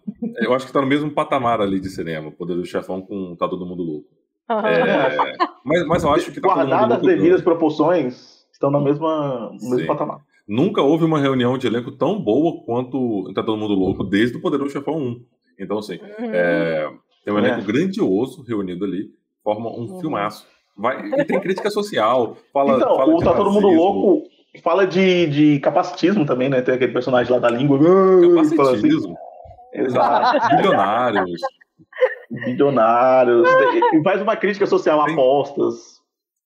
eu 0.43 0.53
acho 0.53 0.67
que 0.67 0.73
tá 0.75 0.83
no 0.83 0.87
mesmo 0.87 1.11
patamar 1.11 1.63
ali 1.63 1.81
de 1.81 1.89
cinema, 1.89 2.31
Poderoso 2.31 2.67
Chefão 2.67 3.01
com 3.01 3.35
Tá 3.35 3.49
Todo 3.49 3.65
Mundo 3.65 3.83
Louco. 3.83 4.09
É, 4.49 5.37
mas, 5.65 5.87
mas 5.87 6.05
eu 6.05 6.11
acho 6.13 6.31
que 6.31 6.41
tá 6.41 6.49
Guardadas 6.55 6.99
as 6.99 7.03
devidas 7.03 7.41
proporções, 7.43 8.36
estão 8.57 8.71
na 8.71 8.81
mesma, 8.81 9.51
no 9.53 9.71
mesmo 9.71 9.79
Sim. 9.81 9.87
patamar. 9.87 10.19
Nunca 10.49 10.81
houve 10.83 11.05
uma 11.05 11.19
reunião 11.21 11.59
de 11.59 11.67
elenco 11.67 11.91
tão 11.93 12.21
boa 12.21 12.63
quanto 12.65 13.33
Tá 13.35 13.43
Todo 13.43 13.59
Mundo 13.59 13.75
Louco 13.75 14.05
desde 14.05 14.37
o 14.37 14.41
Poderoso 14.41 14.71
Chefão 14.73 14.97
1. 14.97 15.25
Então, 15.59 15.79
assim, 15.79 15.95
Uhum. 16.19 16.31
é, 16.33 16.89
tem 17.25 17.35
um 17.35 17.39
elenco 17.39 17.61
É. 17.61 17.65
grandioso 17.65 18.43
reunido 18.47 18.85
ali, 18.85 19.11
forma 19.43 19.69
um 19.71 19.87
Uhum. 19.87 20.01
filmaço. 20.01 20.47
Vai, 20.77 21.05
e 21.09 21.25
tem 21.25 21.41
crítica 21.41 21.71
social, 21.71 22.37
fala. 22.53 22.77
então, 22.77 22.97
fala 22.97 23.15
o 23.15 23.19
de 23.19 23.25
Tá 23.25 23.35
Todo 23.35 23.51
Mundo 23.51 23.69
Louco 23.69 24.23
fala 24.63 24.87
de, 24.87 25.27
de 25.27 25.61
capacitismo 25.61 26.25
também, 26.25 26.49
né? 26.49 26.63
Tem 26.63 26.75
aquele 26.75 26.93
personagem 26.93 27.33
lá 27.33 27.39
da 27.39 27.51
língua. 27.51 27.79
fala 27.79 28.41
assim. 28.43 28.57
Capacitismo, 28.57 29.17
Exato. 29.75 30.39
bilionários. 30.57 31.41
Bilionários. 32.31 33.49
Tem- 33.49 34.01
E 34.01 34.03
faz 34.03 34.21
uma 34.23 34.37
crítica 34.37 34.67
social 34.67 35.01
a 35.01 35.11
apostas. 35.11 35.97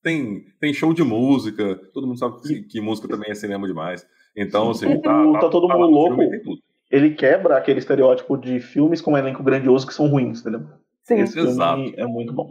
Tem, 0.02 0.45
tem 0.59 0.73
show 0.73 0.95
de 0.95 1.02
música, 1.04 1.76
todo 1.92 2.07
mundo 2.07 2.19
sabe 2.19 2.40
que, 2.40 2.62
que 2.62 2.80
música 2.80 3.07
também 3.09 3.30
é 3.30 3.35
cinema 3.35 3.66
demais. 3.66 4.07
Então, 4.35 4.71
assim, 4.71 4.87
O- 4.95 5.02
tá, 5.02 5.26
o 5.26 5.33
Tá 5.35 5.49
Todo 5.50 5.66
lá 5.66 5.76
Mundo 5.76 5.90
Louco. 5.90 6.14
filme, 6.16 6.30
tem 6.30 6.42
tudo. 6.42 6.62
Ele 6.90 7.11
quebra 7.14 7.57
aquele 7.57 7.78
estereótipo 7.78 8.37
de 8.37 8.59
filmes 8.61 9.00
com 9.00 9.12
um 9.12 9.16
elenco 9.19 9.42
grandioso 9.42 9.87
que 9.87 9.95
são 9.95 10.09
ruins, 10.09 10.40
entendeu? 10.40 10.62
Sim. 11.02 11.21
Esse 11.21 11.38
Exato. 11.38 11.92
é 11.97 12.07
muito 12.07 12.33
bom. 12.33 12.49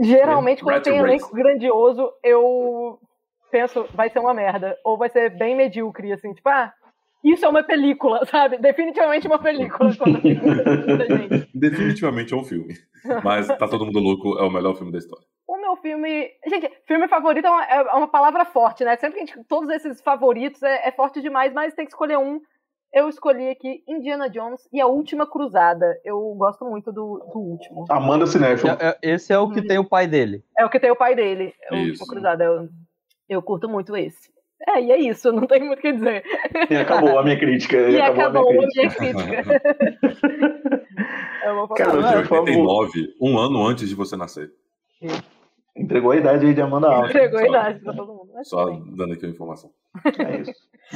Geralmente, 0.00 0.62
quando 0.62 0.76
Rat 0.76 0.84
tem 0.84 0.94
Race. 0.94 1.04
elenco 1.08 1.34
grandioso, 1.34 2.10
eu 2.24 2.98
penso, 3.50 3.84
vai 3.94 4.08
ser 4.08 4.18
uma 4.20 4.32
merda. 4.32 4.76
Ou 4.84 4.96
vai 4.96 5.10
ser 5.10 5.28
bem 5.36 5.54
medíocre, 5.56 6.12
assim, 6.12 6.32
tipo, 6.32 6.48
ah, 6.48 6.72
isso 7.24 7.44
é 7.44 7.48
uma 7.48 7.62
película, 7.62 8.24
sabe? 8.26 8.58
Definitivamente 8.58 9.26
uma 9.26 9.38
película. 9.38 9.94
Quando 9.96 10.20
gente. 10.20 11.48
Definitivamente 11.54 12.34
é 12.34 12.36
um 12.36 12.44
filme. 12.44 12.74
Mas 13.22 13.46
Tá 13.46 13.68
Todo 13.68 13.86
Mundo 13.86 13.98
Louco 14.00 14.38
é 14.38 14.42
o 14.42 14.50
melhor 14.50 14.74
filme 14.74 14.92
da 14.92 14.98
história. 14.98 15.24
O 15.46 15.56
meu 15.56 15.76
filme. 15.76 16.30
Gente, 16.46 16.70
filme 16.86 17.08
favorito 17.08 17.46
é 17.46 17.50
uma, 17.50 17.64
é 17.64 17.82
uma 17.94 18.08
palavra 18.08 18.44
forte, 18.44 18.84
né? 18.84 18.96
Sempre 18.96 19.18
que 19.18 19.22
a 19.22 19.26
gente. 19.26 19.46
Todos 19.48 19.70
esses 19.70 20.00
favoritos 20.00 20.62
é, 20.62 20.88
é 20.88 20.92
forte 20.92 21.20
demais, 21.20 21.52
mas 21.52 21.74
tem 21.74 21.84
que 21.84 21.92
escolher 21.92 22.18
um. 22.18 22.40
Eu 22.92 23.08
escolhi 23.08 23.48
aqui 23.48 23.82
Indiana 23.88 24.28
Jones 24.28 24.60
e 24.72 24.80
a 24.80 24.86
Última 24.86 25.26
Cruzada. 25.26 25.98
Eu 26.04 26.18
gosto 26.36 26.64
muito 26.66 26.92
do, 26.92 27.26
do 27.32 27.38
último. 27.38 27.86
Amanda 27.88 28.26
Cinéfilo. 28.26 28.72
É- 28.72 28.98
Esse 29.02 29.32
é 29.32 29.38
o 29.38 29.50
que 29.50 29.62
tem 29.66 29.78
o 29.78 29.88
pai 29.88 30.06
dele. 30.06 30.44
É 30.58 30.64
o 30.64 30.68
que 30.70 30.78
tem 30.78 30.90
o 30.90 30.96
pai 30.96 31.14
dele. 31.14 31.54
É 31.70 31.74
a. 31.74 31.78
Última 31.80 32.06
Cruzada. 32.06 32.44
Eu, 32.44 32.68
eu 33.28 33.42
curto 33.42 33.68
muito 33.68 33.96
esse. 33.96 34.31
É, 34.68 34.80
e 34.80 34.92
é 34.92 34.96
isso, 34.98 35.32
não 35.32 35.46
tem 35.46 35.60
muito 35.64 35.78
o 35.78 35.82
que 35.82 35.92
dizer. 35.92 36.22
E 36.70 36.76
acabou 36.76 37.18
a 37.18 37.22
minha 37.24 37.38
crítica. 37.38 37.76
E 37.76 38.00
acabou 38.00 38.48
a 38.48 38.52
minha 38.52 38.66
a 38.66 38.70
crítica. 38.70 39.02
minha 39.02 39.42
crítica. 39.42 39.62
É 41.44 41.50
uma 41.50 41.66
Cara, 41.68 41.90
palavra. 41.90 42.20
eu- 42.20 42.26
favor. 42.26 42.48
89, 42.48 43.14
um 43.20 43.36
ano 43.38 43.66
antes 43.66 43.88
de 43.88 43.94
você 43.96 44.16
nascer. 44.16 44.52
Entregou 45.76 46.12
a 46.12 46.16
idade 46.16 46.46
aí 46.46 46.54
de 46.54 46.60
Amanda 46.60 46.86
Alves. 46.88 47.10
Entregou 47.10 47.40
a 47.40 47.48
idade 47.48 47.80
pra 47.80 47.92
todo 47.94 48.12
mundo. 48.12 48.28
Só 48.44 48.66
bem. 48.66 48.84
dando 48.96 49.14
aqui 49.14 49.26
uma 49.26 49.32
informação. 49.32 49.70
É 50.04 50.40
isso. 50.42 50.52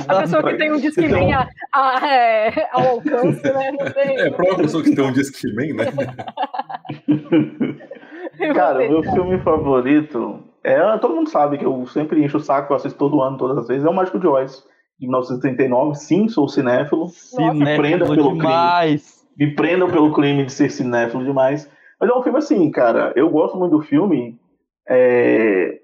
A 0.07 0.21
pessoa 0.21 0.43
que 0.45 0.57
tem 0.57 0.71
um 0.73 0.79
Discman 0.79 1.35
a- 1.35 1.49
a- 1.73 2.07
é, 2.09 2.69
ao 2.73 2.87
alcance, 2.91 3.43
né? 3.43 3.73
Não 3.73 3.91
tem. 3.93 4.19
É, 4.21 4.31
pra 4.31 4.45
uma 4.45 4.57
pessoa 4.59 4.85
que 4.85 4.95
tem 4.95 5.05
um 5.05 5.13
Discman, 5.13 5.73
né? 5.75 5.85
E 8.39 8.53
Cara, 8.53 8.81
meu 8.81 9.03
filme 9.03 9.39
favorito 9.41 10.45
é. 10.73 10.99
Todo 10.99 11.15
mundo 11.15 11.31
sabe 11.31 11.59
que 11.59 11.65
eu 11.65 11.87
sempre 11.87 12.25
encho 12.25 12.39
o 12.39 12.41
saco, 12.41 12.73
eu 12.73 12.77
assisto 12.77 12.99
todo 12.99 13.21
ano, 13.23 13.39
todas 13.39 13.59
as 13.59 13.69
vezes. 13.69 13.85
É 13.85 13.89
o 13.89 13.95
Mágico 13.95 14.19
de 14.19 14.27
Oz, 14.27 14.65
de 14.99 15.07
1939. 15.07 15.95
Sim, 15.95 16.29
sou 16.29 16.49
cinéfilo. 16.49 17.09
Cinéfilo 17.09 17.77
prenda 17.77 18.05
pelo 18.07 18.35
demais. 18.35 19.25
Me 19.39 19.55
prendam 19.55 19.91
pelo 19.91 20.13
crime 20.13 20.45
de 20.45 20.53
ser 20.53 20.71
cinéfilo 20.71 21.25
demais. 21.25 21.71
Mas 22.01 22.11
é 22.11 22.15
um 22.15 22.23
filme 22.23 22.39
assim, 22.39 22.71
cara. 22.71 23.13
Eu 23.17 23.31
gosto 23.31 23.57
muito 23.57 23.77
do 23.77 23.83
filme. 23.83 24.39
é, 24.89 25.79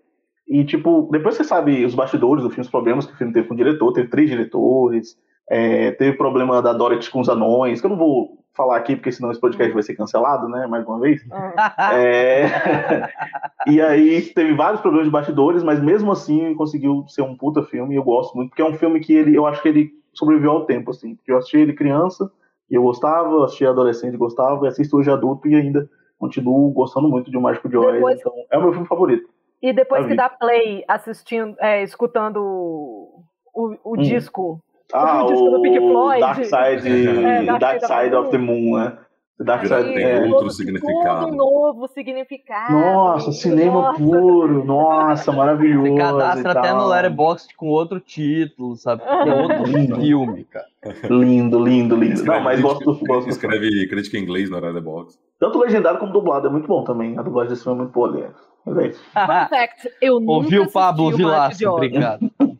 E, 0.48 0.64
tipo, 0.64 1.08
depois 1.10 1.36
você 1.36 1.44
sabe 1.44 1.84
os 1.84 1.94
bastidores 1.94 2.42
do 2.42 2.50
filme, 2.50 2.64
os 2.64 2.70
problemas 2.70 3.06
que 3.06 3.14
o 3.14 3.16
filme 3.16 3.32
teve 3.32 3.48
com 3.48 3.54
o 3.54 3.56
diretor. 3.56 3.92
Teve 3.92 4.08
três 4.08 4.28
diretores. 4.28 5.16
É, 5.50 5.90
Teve 5.92 6.16
problema 6.16 6.60
da 6.62 6.72
Dorothy 6.72 7.10
com 7.10 7.20
os 7.20 7.28
anões, 7.28 7.80
que 7.80 7.86
eu 7.86 7.90
não 7.90 7.96
vou 7.98 8.38
falar 8.54 8.76
aqui, 8.76 8.94
porque 8.96 9.10
senão 9.12 9.30
esse 9.30 9.40
podcast 9.40 9.72
vai 9.72 9.82
ser 9.82 9.94
cancelado, 9.94 10.46
né? 10.48 10.66
Mais 10.66 10.86
uma 10.86 11.00
vez. 11.00 11.22
Ah, 11.32 11.90
É, 11.94 12.44
e 13.66 13.80
aí 13.80 14.20
teve 14.34 14.54
vários 14.54 14.80
problemas 14.80 15.06
de 15.06 15.12
bastidores, 15.12 15.62
mas 15.62 15.82
mesmo 15.82 16.12
assim 16.12 16.54
conseguiu 16.54 17.04
ser 17.08 17.22
um 17.22 17.34
puta 17.36 17.62
filme 17.62 17.94
e 17.94 17.98
eu 17.98 18.02
gosto 18.04 18.34
muito, 18.36 18.50
porque 18.50 18.62
é 18.62 18.64
um 18.66 18.74
filme 18.74 19.00
que 19.00 19.14
ele, 19.14 19.34
eu 19.36 19.46
acho 19.46 19.62
que 19.62 19.68
ele 19.68 19.90
sobreviveu 20.12 20.50
ao 20.52 20.66
tempo, 20.66 20.90
assim. 20.90 21.14
Porque 21.16 21.32
eu 21.32 21.38
assisti 21.38 21.56
ele 21.58 21.72
criança 21.72 22.30
e 22.70 22.74
eu 22.74 22.82
gostava, 22.82 23.44
assisti 23.44 23.64
adolescente 23.66 24.14
e 24.14 24.18
gostava, 24.18 24.64
e 24.66 24.68
assisto 24.68 24.96
hoje 24.98 25.10
adulto 25.10 25.48
e 25.48 25.54
ainda 25.54 25.88
continuo 26.18 26.70
gostando 26.72 27.08
muito 27.08 27.30
de 27.30 27.36
O 27.36 27.40
Mágico 27.40 27.68
de 27.68 27.76
Oz, 27.76 27.94
Depois- 27.94 28.20
então 28.20 28.32
é 28.50 28.58
o 28.58 28.62
meu 28.62 28.72
filme 28.72 28.86
favorito. 28.86 29.28
E 29.62 29.72
depois 29.72 30.04
que 30.06 30.14
dá 30.16 30.28
play 30.28 30.84
assistindo, 30.88 31.54
é, 31.60 31.82
escutando 31.84 32.36
o, 32.42 33.22
o, 33.54 33.76
o 33.84 33.92
Hum. 33.94 34.02
disco. 34.02 34.60
Ah, 34.92 35.24
o 35.24 35.50
do 35.50 35.62
Pink 35.62 35.78
o 35.78 35.88
Floyd. 35.90 36.20
Dark 36.20 36.44
Side, 36.44 36.88
É, 36.88 37.44
Dark 37.44 37.60
Dark 37.60 37.80
Side 37.80 38.02
Side 38.02 38.14
of 38.14 38.30
the 38.30 38.38
Moon, 38.38 38.78
né? 38.78 38.98
Dark 39.40 39.66
Side, 39.66 39.94
tem 39.94 40.04
é. 40.04 40.24
outro 40.26 40.50
significado. 40.50 41.26
Todo 41.26 41.32
um 41.32 41.36
novo 41.36 41.88
significado. 41.88 42.72
Nossa, 42.72 43.32
cinema 43.32 43.72
Nossa. 43.72 43.98
puro, 43.98 44.64
nossa, 44.64 45.32
maravilhoso. 45.32 45.88
Você 45.88 45.94
e 45.94 45.98
cadastra 45.98 46.52
até 46.52 46.72
no 46.72 46.86
Letterboxd 46.86 47.54
com 47.56 47.66
outro 47.68 47.98
título, 47.98 48.76
sabe? 48.76 49.02
Que 49.02 49.28
é 49.30 49.34
outro 49.34 49.64
Lindo. 49.64 50.00
filme, 50.00 50.44
cara. 50.44 50.66
Lindo, 51.10 51.58
lindo, 51.58 51.96
lindo. 51.96 52.14
Escreve, 52.14 52.38
Não, 52.38 52.44
mas 52.44 52.60
gosto 52.60 52.84
do 52.84 53.06
gosto 53.06 53.26
do 53.26 53.30
escreve 53.30 53.88
crítica 53.88 54.18
em 54.18 54.22
inglês 54.22 54.50
na 54.50 54.60
Box. 54.80 55.18
Tanto 55.38 55.58
legendado 55.58 55.98
como 55.98 56.12
dublado, 56.12 56.46
é 56.46 56.50
muito 56.50 56.68
bom 56.68 56.84
também. 56.84 57.18
A 57.18 57.22
dublagem 57.22 57.50
desse 57.50 57.64
filme 57.64 57.80
é 57.80 57.82
muito 57.82 57.92
boa, 57.94 58.08
aliás. 58.08 58.34
É 58.64 58.86
isso. 58.86 59.02
Fun 59.12 59.48
fact, 59.48 59.90
eu 60.00 60.20
nunca 60.20 60.32
Ouviu 60.32 60.70
Pablo 60.70 61.06
o 61.06 61.16
Vilaça? 61.16 61.68
Oz. 61.68 61.74
Obrigado. 61.74 62.30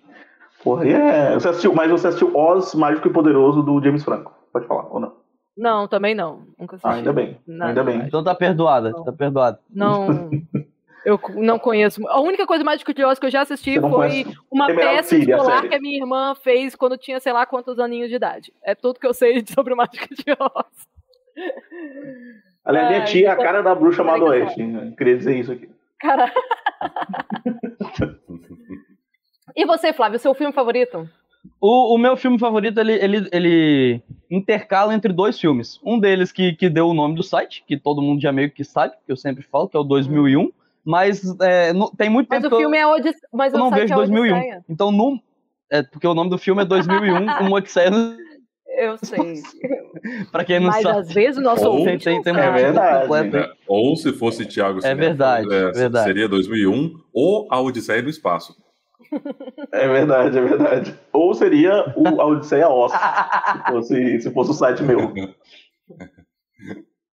Porra, 0.63 0.89
é. 0.89 1.35
Você 1.35 1.49
assistiu, 1.49 1.75
mas 1.75 1.91
você 1.91 2.09
assistiu 2.09 2.37
Oz 2.37 2.75
Mágico 2.75 3.09
e 3.09 3.13
Poderoso 3.13 3.63
do 3.63 3.83
James 3.83 4.05
Franco. 4.05 4.33
Pode 4.53 4.67
falar, 4.67 4.87
ou 4.91 5.01
não? 5.01 5.23
Não, 5.57 5.87
também 5.87 6.15
não. 6.15 6.47
Nunca 6.59 6.77
assisti. 6.77 6.89
Ah, 6.89 6.95
ainda 6.95 7.13
bem. 7.13 7.39
Não, 7.47 7.67
ainda 7.67 7.85
bem. 7.85 8.03
Então 8.07 8.25
tá 8.25 8.35
perdoada, 8.35 8.93
tá 9.05 9.13
perdoada. 9.13 9.59
Não. 9.71 10.31
Eu 11.05 11.21
não 11.35 11.59
conheço. 11.59 12.07
A 12.09 12.21
única 12.21 12.47
coisa 12.47 12.63
Mágico 12.63 12.95
de 12.95 13.05
Oz 13.05 13.19
que 13.19 13.27
eu 13.27 13.31
já 13.31 13.43
assisti 13.43 13.79
não 13.79 13.91
foi 13.91 14.09
conhece 14.09 14.37
uma 14.51 14.71
Emerald 14.71 14.97
peça 14.99 15.09
City, 15.09 15.33
a 15.33 15.37
escolar 15.37 15.69
que 15.69 15.75
a 15.75 15.81
minha 15.81 15.99
irmã 15.99 16.35
fez 16.37 16.77
quando 16.77 16.97
tinha 16.97 17.19
sei 17.19 17.33
lá 17.33 17.45
quantos 17.45 17.81
aninhos 17.81 18.09
de 18.09 18.15
idade. 18.15 18.53
É 18.63 18.75
tudo 18.75 19.01
que 19.01 19.07
eu 19.07 19.13
sei 19.13 19.45
sobre 19.53 19.75
o 19.75 19.77
Mágico 19.77 20.15
de 20.15 20.25
Oz. 20.31 20.87
Aliás, 22.65 22.89
minha 22.89 23.05
tia 23.05 23.29
é 23.29 23.31
a 23.31 23.37
cara 23.37 23.63
da 23.63 23.75
bruxa 23.75 24.05
Peraí 24.05 24.21
amada 24.21 24.33
que 24.33 24.39
eu 24.39 24.47
Oeste. 24.47 24.63
Eu 24.63 24.97
Queria 24.97 25.17
dizer 25.17 25.37
isso 25.37 25.51
aqui. 25.51 25.69
Cara. 25.99 26.33
E 29.57 29.65
você, 29.67 29.93
Flávio, 29.93 30.19
seu 30.19 30.35
filme 30.35 30.53
favorito? 30.53 31.09
O, 31.61 31.95
o 31.95 31.99
meu 31.99 32.17
filme 32.17 32.39
favorito, 32.39 32.79
ele, 32.79 32.93
ele, 32.93 33.29
ele 33.33 34.03
intercala 34.31 34.95
entre 34.95 35.13
dois 35.13 35.39
filmes. 35.41 35.81
Um 35.85 35.99
deles 35.99 36.31
que, 36.31 36.53
que 36.55 36.69
deu 36.69 36.89
o 36.89 36.95
nome 36.95 37.15
do 37.17 37.23
site, 37.23 37.65
que 37.67 37.77
todo 37.77 38.01
mundo 38.03 38.21
já 38.23 38.31
meio 38.33 38.51
que 38.51 38.63
sabe, 38.65 38.95
que 39.05 39.11
eu 39.13 39.17
sempre 39.17 39.43
falo, 39.43 39.69
que 39.69 39.77
é 39.77 39.81
o 39.81 39.85
2001. 39.85 40.51
Mas 40.85 41.23
é, 41.41 41.73
no- 41.73 41.91
tem 41.97 42.09
muito 42.11 42.29
Mas 42.29 42.43
tempo 42.43 42.47
o 42.55 42.59
que 42.59 42.65
eu- 42.65 42.69
filme 42.69 42.77
é 42.79 42.87
Odisseia. 42.87 43.29
Mas 43.33 43.53
eu 43.53 43.59
o 43.61 43.63
não 43.63 43.71
site 43.71 43.81
vejo 43.83 43.93
é 43.93 43.97
2001. 43.97 44.35
Odisseia. 44.37 44.65
Então, 44.69 44.91
no, 44.93 45.21
é, 45.71 45.83
porque 45.83 46.07
o 46.07 46.15
nome 46.15 46.31
do 46.31 46.39
filme 46.39 46.63
é 46.63 46.65
2001, 46.65 47.17
um 47.49 47.53
Odisseia, 47.53 47.91
Eu 48.79 48.97
sei. 49.03 49.43
pra 50.33 50.45
quem 50.45 50.59
não 50.61 50.69
Mas 50.69 50.83
sabe. 50.83 50.99
às 51.01 51.13
vezes 51.13 51.39
o 51.39 51.43
nosso 51.43 51.65
Ou- 51.67 51.79
ouvinte 51.79 52.05
tem- 52.05 52.17
não 52.17 52.23
tem 52.23 52.35
sabe. 52.35 52.47
É 52.47 52.51
uma 52.51 52.59
verdade. 52.59 53.07
completa. 53.09 53.39
É, 53.39 53.53
ou 53.69 53.97
se 53.97 54.13
fosse 54.13 54.47
Thiago 54.47 54.81
Cinéfilo, 54.81 55.07
verdade, 55.07 55.55
é, 55.55 55.71
verdade. 55.73 56.05
seria 56.07 56.29
2001 56.29 56.95
ou 57.13 57.47
A 57.51 57.61
Odisseia 57.61 58.03
do 58.03 58.11
Espaço. 58.11 58.57
É 59.73 59.89
verdade, 59.89 60.37
é 60.37 60.41
verdade. 60.41 60.95
Ou 61.13 61.35
seria 61.35 61.93
o 61.97 62.21
a 62.21 62.27
Odisseia 62.27 62.69
Oz, 62.69 62.93
se 62.93 63.73
fosse, 63.73 64.21
se 64.21 64.31
fosse 64.31 64.51
o 64.51 64.55
site 64.55 64.83
meu. 64.83 65.13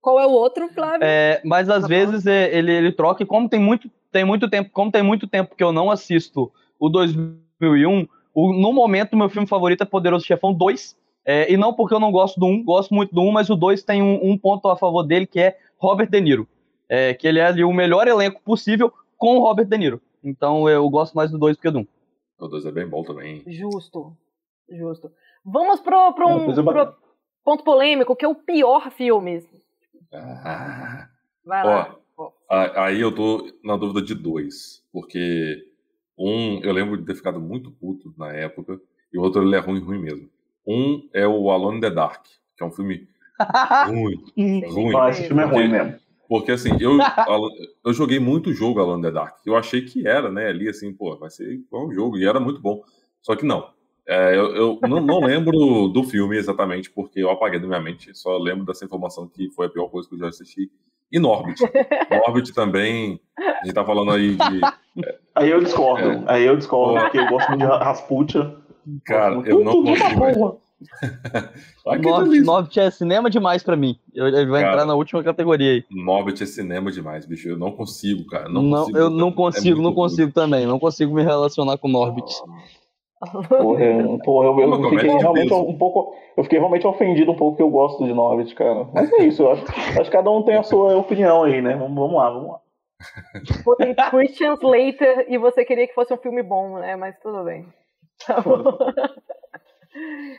Qual 0.02 0.20
é 0.20 0.26
o 0.26 0.32
outro, 0.32 0.68
Flávio? 0.70 1.02
É, 1.04 1.42
mas 1.44 1.70
às 1.70 1.84
Tá 1.84 1.88
vezes 1.88 2.26
é, 2.26 2.56
ele, 2.56 2.72
ele 2.72 2.92
troca 2.92 3.24
e 3.24 3.26
como 3.26 3.50
tem 3.50 3.60
muito, 3.60 3.90
tem 4.12 4.26
muito 4.26 4.50
tempo, 4.50 4.70
como 4.72 4.92
tem 4.92 5.04
muito 5.04 5.28
tempo 5.28 5.56
que 5.56 5.64
eu 5.64 5.72
não 5.72 5.92
assisto 5.92 6.52
o 6.80 6.90
2001, 6.90 8.08
o, 8.34 8.54
no 8.54 8.72
momento 8.72 9.18
meu 9.18 9.30
filme 9.30 9.48
favorito 9.48 9.82
é 9.82 9.86
Poderoso 9.86 10.26
Chefão 10.26 10.54
2. 10.54 10.96
É, 11.26 11.52
e 11.52 11.58
não 11.58 11.74
porque 11.74 11.94
eu 11.94 12.00
não 12.00 12.10
gosto 12.10 12.40
do 12.40 12.46
1, 12.46 12.64
gosto 12.64 12.94
muito 12.94 13.14
do 13.14 13.22
1, 13.22 13.32
mas 13.32 13.50
o 13.50 13.56
2 13.56 13.84
tem 13.84 14.02
um, 14.02 14.32
um 14.32 14.38
ponto 14.38 14.70
a 14.70 14.78
favor 14.78 15.04
dele 15.04 15.28
que 15.28 15.40
é 15.40 15.58
Robert 15.78 16.10
De 16.10 16.22
Niro. 16.22 16.48
É, 16.88 17.14
que 17.14 17.28
ele 17.28 17.40
é 17.40 17.46
ali 17.46 17.66
o 17.66 17.74
melhor 17.74 18.08
elenco 18.08 18.42
possível 18.42 18.94
com 19.18 19.36
o 19.36 19.42
Robert 19.42 19.66
De 19.66 19.78
Niro. 19.78 20.02
Então 20.28 20.68
eu 20.70 20.88
gosto 20.90 21.16
mais 21.16 21.32
do 21.32 21.38
2 21.38 21.56
do 21.56 21.62
que 21.62 21.72
do 21.72 21.80
1. 21.80 21.88
O 22.40 22.48
2 22.48 22.66
é 22.66 22.72
bem 22.72 22.88
bom 22.88 23.04
também. 23.04 23.44
Justo. 23.48 24.16
Justo. 24.70 25.10
Vamos 25.46 25.80
pro, 25.80 26.14
pro 26.14 26.28
um 26.28 26.54
pro 26.54 26.96
ponto 27.44 27.64
polêmico, 27.64 28.16
que 28.16 28.26
é 28.26 28.28
o 28.28 28.36
pior 28.36 28.92
filme. 28.92 29.42
Ah, 30.14 31.08
Vai 31.46 31.64
lá. 31.66 31.96
a- 32.50 32.86
aí 32.86 33.00
eu 33.00 33.14
tô 33.16 33.50
na 33.64 33.78
dúvida 33.78 34.02
de 34.06 34.14
dois. 34.14 34.84
Porque 34.92 35.64
um, 36.18 36.60
eu 36.62 36.74
lembro 36.74 36.98
de 36.98 37.06
ter 37.06 37.16
ficado 37.16 37.40
muito 37.40 37.72
puto 37.72 38.14
na 38.18 38.34
época, 38.34 38.80
e 39.14 39.18
o 39.18 39.22
outro 39.22 39.42
ele 39.44 39.56
é 39.56 39.60
ruim, 39.60 39.80
ruim 39.80 40.00
mesmo. 40.00 40.30
Um 40.68 41.08
é 41.14 41.26
o 41.26 41.50
Alone 41.50 41.78
in 41.78 41.82
the 41.82 41.90
Dark, 41.90 42.26
que 42.58 42.64
é 42.64 42.66
um 42.66 42.72
filme 42.72 43.08
ruim, 43.88 44.22
ruim. 44.68 44.96
Ah, 44.98 45.10
esse 45.10 45.28
filme 45.28 45.44
é 45.44 45.46
ruim 45.46 45.70
mesmo. 45.70 46.00
Porque 46.28 46.52
assim, 46.52 46.72
eu, 46.80 46.98
eu 47.86 47.94
joguei 47.94 48.20
muito 48.20 48.54
jogo 48.54 48.80
Alone 48.80 49.04
the 49.04 49.12
Dark. 49.12 49.38
Eu 49.46 49.56
achei 49.56 49.82
que 49.82 50.08
era, 50.08 50.32
né? 50.32 50.48
Ali 50.48 50.70
assim, 50.70 50.94
pô, 50.94 51.18
vai 51.18 51.30
ser 51.30 51.62
um 51.74 51.92
jogo, 51.92 52.18
e 52.18 52.28
era 52.28 52.40
muito 52.40 52.62
bom. 52.62 52.82
Só 53.22 53.36
que 53.36 53.46
não. 53.46 53.70
É, 54.08 54.36
eu, 54.36 54.56
eu 54.56 54.80
não, 54.84 55.02
não, 55.02 55.20
lembro 55.20 55.52
do 55.94 56.04
filme 56.04 56.38
exatamente, 56.38 56.90
porque 56.90 57.20
eu 57.20 57.30
apaguei 57.30 57.60
da 57.60 57.68
minha 57.68 57.82
mente. 57.82 58.18
Só 58.18 58.38
lembro 58.38 58.66
dessa 58.66 58.86
informação 58.86 59.28
que 59.28 59.50
foi 59.52 59.68
a 59.68 59.70
pior 59.70 59.90
coisa 59.90 60.08
que 60.08 60.16
eu 60.16 60.20
já 60.20 60.28
assisti. 60.28 60.72
E 61.12 61.20
Norbit. 61.20 61.62
Norbit 62.12 62.54
também. 62.54 63.20
A 63.38 63.66
gente 63.66 63.74
tá 63.74 63.86
falando 63.86 64.12
aí 64.12 64.36
de. 64.36 64.62
É, 65.06 65.18
aí 65.36 65.50
eu 65.50 65.62
discordo. 65.62 66.10
É, 66.10 66.24
aí 66.28 66.46
eu 66.46 66.56
discordo, 66.56 67.00
porque 67.02 67.18
eu 67.18 67.28
gosto 67.28 67.50
muito 67.50 67.62
de 67.62 67.68
Rasputia. 67.68 68.56
Cara, 69.06 69.42
eu 69.46 69.64
não 69.64 69.84
consigo. 69.84 70.62
Norbit 72.44 72.80
é 72.80 72.92
cinema 72.92 73.30
demais 73.30 73.64
pra 73.64 73.76
mim. 73.76 73.98
Ele 74.14 74.46
vai 74.46 74.62
cara, 74.62 74.74
entrar 74.74 74.86
na 74.86 74.96
última 74.96 75.24
categoria 75.24 75.72
aí. 75.72 75.86
Norbit 75.90 76.44
é 76.44 76.46
cinema 76.46 76.92
demais, 76.92 77.26
bicho. 77.26 77.50
Eu 77.50 77.58
não 77.58 77.72
consigo, 77.72 78.26
cara. 78.28 78.48
Não, 78.48 78.62
não 78.62 78.80
consigo, 78.80 78.98
eu 78.98 79.10
não 79.10 79.32
consigo, 79.32 79.80
é 79.80 79.84
não 79.84 79.94
consigo 79.94 80.32
também. 80.32 80.66
Não 80.66 80.80
consigo 80.80 81.14
me 81.14 81.24
relacionar 81.24 81.78
com 81.78 81.88
Norbit. 81.88 82.32
Porra, 83.20 83.84
eu, 83.84 84.20
porra, 84.20 84.48
eu, 84.48 84.60
eu 84.60 84.90
fiquei 84.92 85.10
realmente 85.10 85.52
um 85.52 85.78
pouco. 85.78 86.16
Eu 86.36 86.44
fiquei 86.44 86.60
realmente 86.60 86.86
ofendido 86.86 87.32
um 87.32 87.36
pouco 87.36 87.58
que 87.58 87.64
eu 87.64 87.70
gosto 87.70 88.06
de 88.06 88.14
Norbit, 88.14 88.54
cara. 88.54 88.88
Mas 88.94 89.12
é 89.14 89.24
isso, 89.24 89.42
eu 89.42 89.52
acho, 89.52 89.64
acho 89.66 90.04
que 90.04 90.12
cada 90.12 90.30
um 90.30 90.44
tem 90.44 90.56
a 90.56 90.64
sua 90.64 90.96
opinião 90.96 91.44
aí, 91.44 91.60
né? 91.60 91.76
Vamos, 91.76 91.96
vamos 91.96 92.16
lá, 92.16 92.30
vamos 92.30 92.50
lá. 92.52 92.60
Tem 93.78 93.96
Christian 94.10 94.54
Slater 94.54 95.26
e 95.30 95.38
você 95.38 95.66
queria 95.66 95.88
que 95.88 95.96
fosse 95.96 96.14
um 96.14 96.18
filme 96.18 96.44
bom, 96.44 96.78
né? 96.78 96.96
Mas 96.96 97.18
tudo 97.20 97.44
bem. 97.44 97.66
Tá 98.26 98.42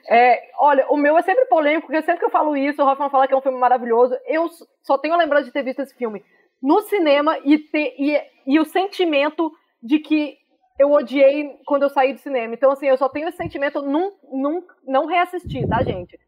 é, 0.08 0.50
olha, 0.58 0.86
o 0.88 0.96
meu 0.96 1.16
é 1.16 1.22
sempre 1.22 1.44
polêmico, 1.46 1.86
porque 1.86 2.02
sempre 2.02 2.20
que 2.20 2.24
eu 2.24 2.30
falo 2.30 2.56
isso, 2.56 2.82
o 2.82 2.86
Hoffman 2.86 3.10
fala 3.10 3.26
que 3.26 3.34
é 3.34 3.36
um 3.36 3.42
filme 3.42 3.58
maravilhoso. 3.58 4.14
Eu 4.26 4.48
só 4.82 4.98
tenho 4.98 5.14
a 5.14 5.18
lembrança 5.18 5.44
de 5.44 5.52
ter 5.52 5.62
visto 5.62 5.80
esse 5.80 5.94
filme 5.94 6.24
no 6.62 6.80
cinema 6.82 7.38
e, 7.44 7.58
ter, 7.58 7.94
e, 7.98 8.20
e 8.46 8.60
o 8.60 8.64
sentimento 8.64 9.52
de 9.82 9.98
que 9.98 10.36
eu 10.78 10.92
odiei 10.92 11.56
quando 11.66 11.82
eu 11.82 11.90
saí 11.90 12.12
do 12.12 12.20
cinema. 12.20 12.54
Então, 12.54 12.70
assim, 12.70 12.86
eu 12.86 12.96
só 12.96 13.08
tenho 13.08 13.28
esse 13.28 13.36
sentimento, 13.36 13.82
num, 13.82 14.12
num, 14.30 14.62
não 14.86 15.06
reassistir, 15.06 15.66
tá, 15.68 15.82
gente? 15.82 16.18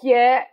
Que 0.00 0.12
é 0.12 0.46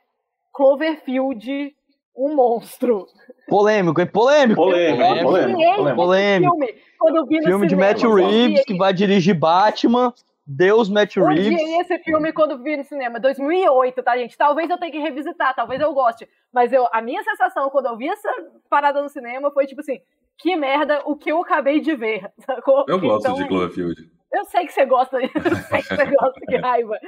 Cloverfield, 0.51 1.73
um 2.17 2.35
monstro. 2.35 3.07
Polêmico, 3.47 4.01
é 4.01 4.05
polêmico. 4.05 4.61
Polêmico, 4.61 5.03
polêmico. 5.23 5.29
polêmico. 5.29 5.95
polêmico. 5.95 6.51
Filme, 6.51 6.81
quando 6.99 7.15
eu 7.17 7.25
vi 7.25 7.37
no 7.37 7.45
filme 7.45 7.69
cinema, 7.69 7.93
de 7.93 8.03
Matt 8.05 8.15
Reeves, 8.15 8.65
que 8.65 8.77
vai 8.77 8.93
dirigir 8.93 9.37
Batman. 9.37 10.13
Deus 10.45 10.89
Matt 10.89 11.15
Reeves. 11.15 11.45
Eu 11.45 11.53
odiei 11.53 11.79
esse 11.79 11.99
filme 11.99 12.33
quando 12.33 12.61
vi 12.61 12.75
no 12.75 12.83
cinema, 12.83 13.19
2008, 13.19 14.03
tá, 14.03 14.17
gente? 14.17 14.37
Talvez 14.37 14.69
eu 14.69 14.77
tenha 14.77 14.91
que 14.91 14.99
revisitar, 14.99 15.55
talvez 15.55 15.79
eu 15.81 15.93
goste. 15.93 16.27
Mas 16.51 16.73
eu, 16.73 16.87
a 16.91 17.01
minha 17.01 17.23
sensação 17.23 17.69
quando 17.69 17.87
eu 17.87 17.97
vi 17.97 18.09
essa 18.09 18.29
parada 18.69 19.01
no 19.01 19.09
cinema 19.09 19.51
foi 19.51 19.65
tipo 19.65 19.81
assim: 19.81 19.99
que 20.37 20.55
merda 20.55 21.01
o 21.05 21.15
que 21.15 21.31
eu 21.31 21.41
acabei 21.41 21.79
de 21.79 21.95
ver. 21.95 22.29
Sacou? 22.45 22.85
Eu 22.87 22.99
gosto 22.99 23.25
então, 23.25 23.35
de 23.35 23.47
Cloverfield. 23.47 24.11
Eu 24.31 24.45
sei 24.45 24.65
que 24.65 24.73
você 24.73 24.85
gosta, 24.85 25.17
eu 25.21 25.29
sei 25.29 25.81
que 25.81 25.95
você 25.95 26.05
gosta, 26.05 26.41
que 26.47 26.57
raiva. 26.57 26.99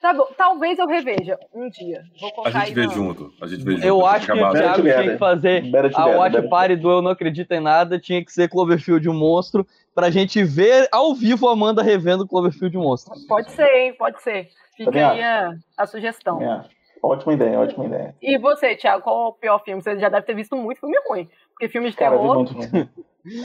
Tá 0.00 0.14
bom, 0.14 0.28
talvez 0.36 0.78
eu 0.78 0.86
reveja 0.86 1.36
um 1.52 1.68
dia. 1.68 2.02
a 2.44 2.50
gente 2.50 2.74
vê 2.74 2.88
junto. 2.88 3.32
A 3.42 3.46
gente 3.48 3.64
vê 3.64 3.72
junto. 3.72 3.86
Eu 3.86 4.06
acho 4.06 4.26
que 4.26 4.32
o 4.32 4.52
Thiago 4.52 4.82
tinha 4.82 5.02
que 5.02 5.18
fazer 5.18 5.64
a 5.94 6.06
Watch 6.06 6.48
Party 6.48 6.76
do 6.76 6.90
Eu 6.90 7.02
Não 7.02 7.10
Acredito 7.10 7.50
em 7.50 7.60
Nada, 7.60 7.98
tinha 7.98 8.24
que 8.24 8.32
ser 8.32 8.48
Cloverfield 8.48 9.08
um 9.08 9.14
monstro, 9.14 9.66
pra 9.94 10.08
gente 10.08 10.44
ver 10.44 10.88
ao 10.92 11.14
vivo 11.14 11.48
a 11.48 11.52
Amanda 11.52 11.82
revendo 11.82 12.28
Cloverfield 12.28 12.78
um 12.78 12.82
monstro. 12.82 13.12
Pode 13.26 13.50
ser, 13.50 13.68
hein? 13.68 13.94
Pode 13.98 14.22
ser. 14.22 14.48
Fica 14.76 15.10
aí 15.10 15.20
a, 15.20 15.52
a 15.76 15.86
sugestão. 15.86 16.40
É. 16.40 16.64
Ótima 17.02 17.32
ideia, 17.32 17.58
ótima 17.58 17.86
ideia. 17.86 18.14
E 18.20 18.38
você, 18.38 18.76
Thiago, 18.76 19.02
qual 19.02 19.26
é 19.26 19.28
o 19.28 19.32
pior 19.32 19.62
filme? 19.64 19.82
Você 19.82 19.98
já 19.98 20.08
deve 20.08 20.26
ter 20.26 20.34
visto 20.34 20.56
muito 20.56 20.80
filme 20.80 20.96
ruim. 21.08 21.28
Porque 21.50 21.68
filme 21.68 21.90
de 21.90 21.96
Cara, 21.96 22.16
terror. 22.16 22.46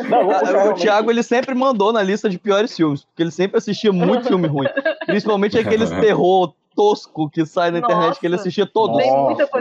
Não, 0.09 0.71
o 0.71 0.73
Thiago 0.75 1.11
ele 1.11 1.23
sempre 1.23 1.53
mandou 1.53 1.91
na 1.91 2.01
lista 2.01 2.29
de 2.29 2.37
piores 2.37 2.75
filmes, 2.75 3.03
porque 3.03 3.23
ele 3.23 3.31
sempre 3.31 3.57
assistia 3.57 3.91
muito 3.91 4.27
filme 4.27 4.47
ruim. 4.47 4.67
Principalmente 5.05 5.57
aqueles 5.57 5.89
terror 5.99 6.53
tosco 6.75 7.29
que 7.29 7.45
sai 7.45 7.71
na 7.71 7.79
Nossa, 7.79 7.93
internet 7.93 8.19
que 8.19 8.25
ele 8.25 8.35
assistia 8.35 8.65
todos. 8.65 8.97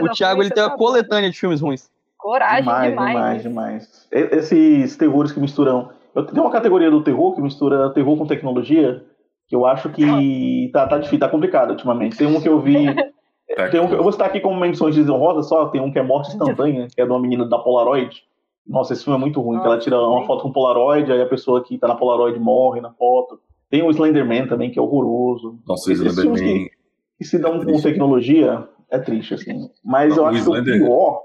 O 0.01 0.09
Thiago 0.09 0.41
ele 0.41 0.49
tem 0.49 0.63
uma 0.63 0.75
coletânea 0.75 1.29
de 1.29 1.37
filmes 1.37 1.61
ruins. 1.61 1.89
Coragem 2.17 2.63
demais. 2.63 2.89
Demais, 2.89 3.43
demais, 3.43 3.43
demais. 3.43 4.07
Esses 4.11 4.95
terrores 4.95 5.31
que 5.31 5.39
misturam. 5.39 5.89
Eu 6.15 6.25
tenho 6.25 6.43
uma 6.43 6.51
categoria 6.51 6.89
do 6.91 7.03
terror 7.03 7.35
que 7.35 7.41
mistura 7.41 7.89
terror 7.89 8.15
com 8.15 8.25
tecnologia, 8.25 9.03
que 9.47 9.55
eu 9.55 9.65
acho 9.65 9.89
que 9.89 10.69
tá, 10.71 10.87
tá 10.87 10.97
difícil, 10.97 11.19
tá 11.19 11.27
complicado 11.27 11.71
ultimamente. 11.71 12.15
Tem 12.15 12.27
um 12.27 12.39
que 12.39 12.47
eu 12.47 12.61
vi. 12.61 12.85
tem 13.71 13.81
um, 13.81 13.91
eu 13.91 14.03
vou 14.03 14.11
citar 14.11 14.27
aqui 14.27 14.39
como 14.39 14.59
menções 14.59 14.95
desonrosas 14.95 15.49
só, 15.49 15.67
tem 15.67 15.81
um 15.81 15.91
que 15.91 15.99
é 15.99 16.03
Morte 16.03 16.29
Instantânea, 16.29 16.87
que 16.93 17.01
é 17.01 17.05
de 17.05 17.11
uma 17.11 17.19
menina 17.19 17.45
da 17.47 17.57
Polaroid 17.57 18.23
nossa, 18.65 18.93
esse 18.93 19.03
filme 19.03 19.17
é 19.17 19.21
muito 19.21 19.41
ruim, 19.41 19.59
que 19.59 19.65
ela 19.65 19.77
tira 19.77 19.99
uma 19.99 20.25
foto 20.25 20.43
com 20.43 20.51
Polaroid, 20.51 21.11
aí 21.11 21.21
a 21.21 21.27
pessoa 21.27 21.63
que 21.63 21.77
tá 21.77 21.87
na 21.87 21.95
Polaroid 21.95 22.39
morre 22.39 22.79
na 22.81 22.91
foto. 22.91 23.39
Tem 23.69 23.83
o 23.83 23.89
Slenderman 23.89 24.47
também, 24.47 24.71
que 24.71 24.79
é 24.79 24.81
horroroso. 24.81 25.59
Nossa, 25.67 25.89
o 25.89 25.93
Slenderman... 25.93 26.65
Que, 26.65 26.71
que 27.17 27.25
se 27.25 27.39
dão 27.39 27.61
é 27.61 27.65
com 27.65 27.81
tecnologia, 27.81 28.67
é 28.89 28.99
triste, 28.99 29.33
assim. 29.33 29.69
Mas 29.83 30.15
Não, 30.15 30.23
eu 30.23 30.29
acho 30.29 30.39
Slender... 30.39 30.75
que 30.75 30.81
o 30.81 30.85
pior... 30.85 31.21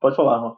Pode 0.00 0.16
falar, 0.16 0.38
Ron. 0.38 0.56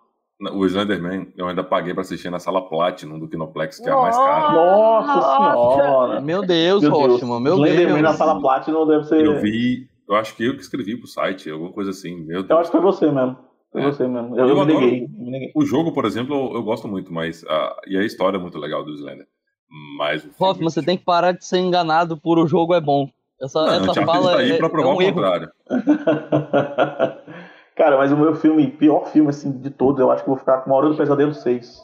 O 0.55 0.67
Slenderman 0.67 1.33
eu 1.37 1.47
ainda 1.47 1.63
paguei 1.63 1.95
pra 1.95 2.03
assistir 2.03 2.31
na 2.31 2.39
sala 2.39 2.69
Platinum 2.69 3.19
do 3.19 3.29
Kinoplex, 3.29 3.79
que 3.79 3.89
é 3.89 3.93
a 3.93 3.97
mais 3.97 4.17
cara. 4.17 4.53
Nossa 4.53 5.81
senhora! 5.81 6.21
Meu 6.21 6.43
Deus, 6.43 6.83
meu 6.83 6.91
Rochman, 6.91 7.41
meu 7.41 7.55
Slenderman 7.55 8.03
Deus. 8.03 8.03
na 8.03 8.13
sala 8.13 8.41
Platinum 8.41 8.87
deve 8.87 9.05
ser... 9.05 9.25
Eu 9.25 9.41
vi, 9.41 9.89
eu 10.09 10.15
acho 10.17 10.37
que 10.37 10.45
eu 10.45 10.55
que 10.55 10.63
escrevi 10.63 10.97
pro 10.97 11.07
site, 11.07 11.51
alguma 11.51 11.73
coisa 11.73 11.91
assim, 11.91 12.17
meu 12.17 12.43
Deus. 12.43 12.51
Eu 12.51 12.59
acho 12.59 12.71
que 12.71 12.77
foi 12.77 12.85
você 12.85 13.11
mesmo. 13.11 13.37
Foi 13.73 13.81
é. 13.81 13.85
você 13.87 14.07
mesmo. 14.07 14.39
Eu, 14.39 14.49
eu, 14.49 14.67
me, 14.67 14.75
neguei, 14.75 15.09
me, 15.09 15.31
neguei, 15.31 15.51
O 15.55 15.65
jogo, 15.65 15.93
por 15.93 16.05
exemplo, 16.05 16.37
eu, 16.37 16.57
eu 16.57 16.63
gosto 16.63 16.87
muito, 16.87 17.13
mas. 17.13 17.43
Uh, 17.43 17.75
e 17.87 17.97
a 17.97 18.05
história 18.05 18.37
é 18.37 18.41
muito 18.41 18.59
legal 18.59 18.85
do 18.85 18.93
Slender. 18.93 19.27
Mas. 19.97 20.29
Hoffman, 20.39 20.69
você 20.71 20.83
tem 20.83 20.99
que 20.99 21.05
parar 21.05 21.33
de 21.33 21.45
ser 21.45 21.59
enganado 21.59 22.17
por 22.17 22.39
o 22.39 22.47
jogo 22.47 22.75
é 22.75 22.81
bom. 22.81 23.09
Essa, 23.41 23.65
não, 23.65 23.91
essa 23.91 24.07
fala 24.07 24.33
tá 24.33 24.39
aí 24.39 24.53
é, 24.53 24.59
pra 24.59 24.69
provar 24.69 24.91
é 24.91 24.93
um 24.93 24.97
o 24.97 25.05
contrário. 25.05 25.51
Cara, 27.75 27.97
mas 27.97 28.13
o 28.13 28.17
meu 28.17 28.37
filme, 28.37 28.71
pior 28.71 29.07
filme 29.07 29.31
assim, 29.31 29.51
de 29.51 29.71
todos, 29.71 29.99
eu 29.99 30.11
acho 30.11 30.23
que 30.23 30.29
vou 30.29 30.39
ficar 30.39 30.59
com 30.59 30.73
a 30.73 30.77
Hora 30.77 30.91
do 30.91 30.97
Pesadelo 30.97 31.33
6. 31.33 31.81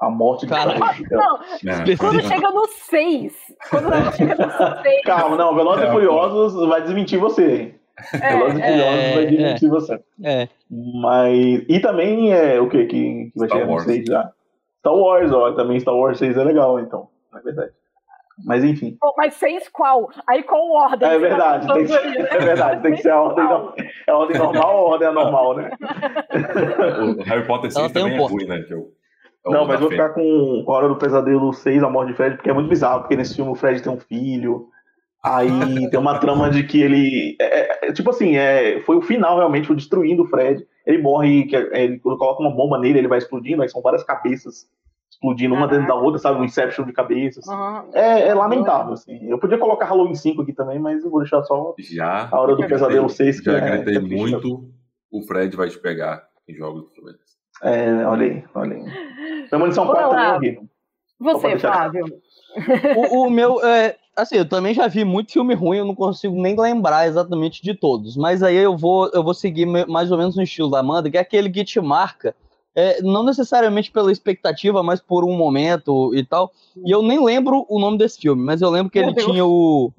A 0.00 0.08
morte 0.10 0.46
de 0.46 0.52
Cara, 0.52 0.74
Não, 0.78 1.38
é. 1.72 1.96
quando 1.96 2.22
chega 2.22 2.50
no 2.50 2.66
6. 2.66 3.32
Quando 3.68 4.16
chega 4.16 4.34
no 4.34 4.82
6. 4.82 5.02
Calma, 5.04 5.36
não, 5.36 5.54
Velozes 5.54 5.84
e 5.84 5.90
Furiosos 5.90 6.68
vai 6.68 6.82
desmentir 6.82 7.18
você. 7.18 7.74
É, 8.12 8.28
Velozes 8.28 8.58
e 8.58 8.62
Furiosos 8.62 9.00
é, 9.00 9.14
vai 9.14 9.26
desmentir 9.26 9.66
é, 9.66 9.70
você. 9.70 10.00
É. 10.22 10.48
Mas. 10.70 11.64
E 11.68 11.80
também 11.80 12.32
é 12.32 12.60
o 12.60 12.68
que 12.68 12.86
que, 12.86 13.32
vai 13.36 13.48
Star 13.48 13.60
chegar 13.60 13.70
Wars. 13.70 13.86
no 13.86 13.92
6 13.92 14.06
já? 14.06 14.32
Star 14.78 14.94
Wars, 14.94 15.32
ó. 15.32 15.52
Também 15.52 15.80
Star 15.80 15.94
Wars 15.94 16.18
6 16.18 16.36
é 16.36 16.44
legal, 16.44 16.78
então. 16.78 17.08
É 17.34 17.40
verdade. 17.40 17.72
Mas 18.44 18.62
enfim. 18.62 18.96
Pô, 19.00 19.12
mas 19.16 19.34
6 19.34 19.68
qual? 19.68 20.10
Aí 20.26 20.42
qual 20.42 20.70
ordem? 20.70 21.08
É 21.08 21.18
verdade, 21.18 21.66
tem 21.72 21.86
que, 21.86 21.92
é 21.92 22.38
verdade, 22.38 22.82
tem 22.82 22.94
que 22.94 23.02
ser 23.02 23.10
a 23.10 23.20
ordem, 23.20 23.44
é 24.06 24.10
a 24.12 24.16
ordem 24.16 24.38
normal 24.38 24.76
ou 24.76 24.86
a 24.86 24.90
ordem 24.90 25.08
anormal, 25.08 25.56
né? 25.56 25.70
o 27.18 27.22
Harry 27.24 27.46
Potter 27.46 27.72
6 27.72 27.92
também 27.92 28.18
um 28.18 28.24
é 28.24 28.28
ruim, 28.28 28.46
né? 28.46 28.62
Que 28.62 28.74
eu, 28.74 28.92
é 29.46 29.50
Não, 29.50 29.66
mas 29.66 29.80
vou 29.80 29.90
ficar 29.90 30.10
com 30.10 30.64
Hora 30.66 30.88
do 30.88 30.96
Pesadelo 30.96 31.52
6, 31.52 31.82
A 31.82 31.90
Morte 31.90 32.10
de 32.10 32.14
Fred, 32.14 32.36
porque 32.36 32.50
é 32.50 32.52
muito 32.52 32.68
bizarro, 32.68 33.00
porque 33.00 33.16
nesse 33.16 33.34
filme 33.34 33.50
o 33.50 33.56
Fred 33.56 33.82
tem 33.82 33.92
um 33.92 33.98
filho. 33.98 34.68
Aí 35.22 35.90
tem 35.90 35.98
uma 35.98 36.18
trama 36.18 36.48
de 36.50 36.62
que 36.62 36.80
ele. 36.80 37.36
É, 37.40 37.60
é, 37.60 37.88
é, 37.88 37.92
tipo 37.92 38.10
assim, 38.10 38.36
é, 38.36 38.80
foi 38.82 38.96
o 38.96 39.02
final 39.02 39.36
realmente, 39.36 39.66
foi 39.66 39.76
destruindo 39.76 40.22
o 40.22 40.26
Fred. 40.26 40.64
Ele 40.86 41.02
morre, 41.02 41.44
que, 41.44 41.56
é, 41.56 41.84
ele 41.84 41.98
coloca 41.98 42.40
uma 42.40 42.54
bomba 42.54 42.78
nele, 42.78 42.98
ele 42.98 43.08
vai 43.08 43.18
explodindo, 43.18 43.62
aí 43.62 43.68
são 43.68 43.82
várias 43.82 44.04
cabeças 44.04 44.66
explodindo 45.10 45.54
uma 45.54 45.66
dentro 45.66 45.88
da 45.88 45.94
outra, 45.94 46.18
sabe? 46.18 46.40
Um 46.40 46.44
Inception 46.44 46.84
de 46.84 46.92
cabeças. 46.92 47.46
Uhum. 47.46 47.90
É, 47.92 48.28
é, 48.28 48.34
lamentável, 48.34 48.92
assim. 48.92 49.28
Eu 49.28 49.38
podia 49.38 49.58
colocar 49.58 49.86
Halloween 49.86 50.14
5 50.14 50.42
aqui 50.42 50.52
também, 50.52 50.78
mas 50.78 51.04
eu 51.04 51.10
vou 51.10 51.20
deixar 51.20 51.42
só 51.42 51.74
já, 51.78 52.28
a 52.30 52.40
hora 52.40 52.54
do 52.54 52.66
pesadelo 52.66 53.08
6. 53.08 53.38
Já 53.38 53.58
gritei 53.58 53.96
é, 53.96 54.00
muito, 54.00 54.70
o 55.10 55.22
Fred 55.22 55.56
vai 55.56 55.68
te 55.68 55.78
pegar 55.78 56.28
em 56.48 56.54
jogos 56.54 56.84
do 56.84 56.90
Fluminense. 56.90 57.36
É, 57.62 58.06
olha 58.06 58.26
aí, 58.26 58.44
olha 58.54 58.76
aí. 58.76 59.48
Premonição 59.48 59.86
4 59.86 60.10
também 60.10 60.24
é 60.24 60.36
horrível. 60.36 60.68
Você, 61.20 61.58
Fábio. 61.58 62.04
o, 62.96 63.26
o, 63.26 63.30
meu, 63.30 63.64
é, 63.64 63.96
assim, 64.18 64.36
eu 64.36 64.48
também 64.48 64.74
já 64.74 64.88
vi 64.88 65.04
muito 65.04 65.32
filme 65.32 65.54
ruim, 65.54 65.78
eu 65.78 65.84
não 65.84 65.94
consigo 65.94 66.40
nem 66.40 66.58
lembrar 66.58 67.06
exatamente 67.06 67.62
de 67.62 67.72
todos. 67.72 68.16
Mas 68.16 68.42
aí 68.42 68.56
eu 68.56 68.76
vou, 68.76 69.08
eu 69.14 69.22
vou 69.22 69.32
seguir 69.32 69.64
mais 69.64 70.10
ou 70.10 70.18
menos 70.18 70.36
no 70.36 70.42
estilo 70.42 70.70
da 70.70 70.80
Amanda, 70.80 71.10
que 71.10 71.16
é 71.16 71.20
aquele 71.20 71.48
que 71.48 71.64
te 71.64 71.80
marca, 71.80 72.34
é, 72.74 73.00
não 73.00 73.22
necessariamente 73.24 73.90
pela 73.90 74.12
expectativa, 74.12 74.82
mas 74.82 75.00
por 75.00 75.24
um 75.24 75.36
momento 75.36 76.12
e 76.14 76.24
tal. 76.24 76.52
E 76.84 76.90
eu 76.90 77.02
nem 77.02 77.24
lembro 77.24 77.64
o 77.68 77.80
nome 77.80 77.96
desse 77.96 78.20
filme, 78.20 78.42
mas 78.42 78.60
eu 78.60 78.70
lembro 78.70 78.90
que 78.90 78.98
ele 78.98 79.14
tinha 79.14 79.46
o, 79.46 79.92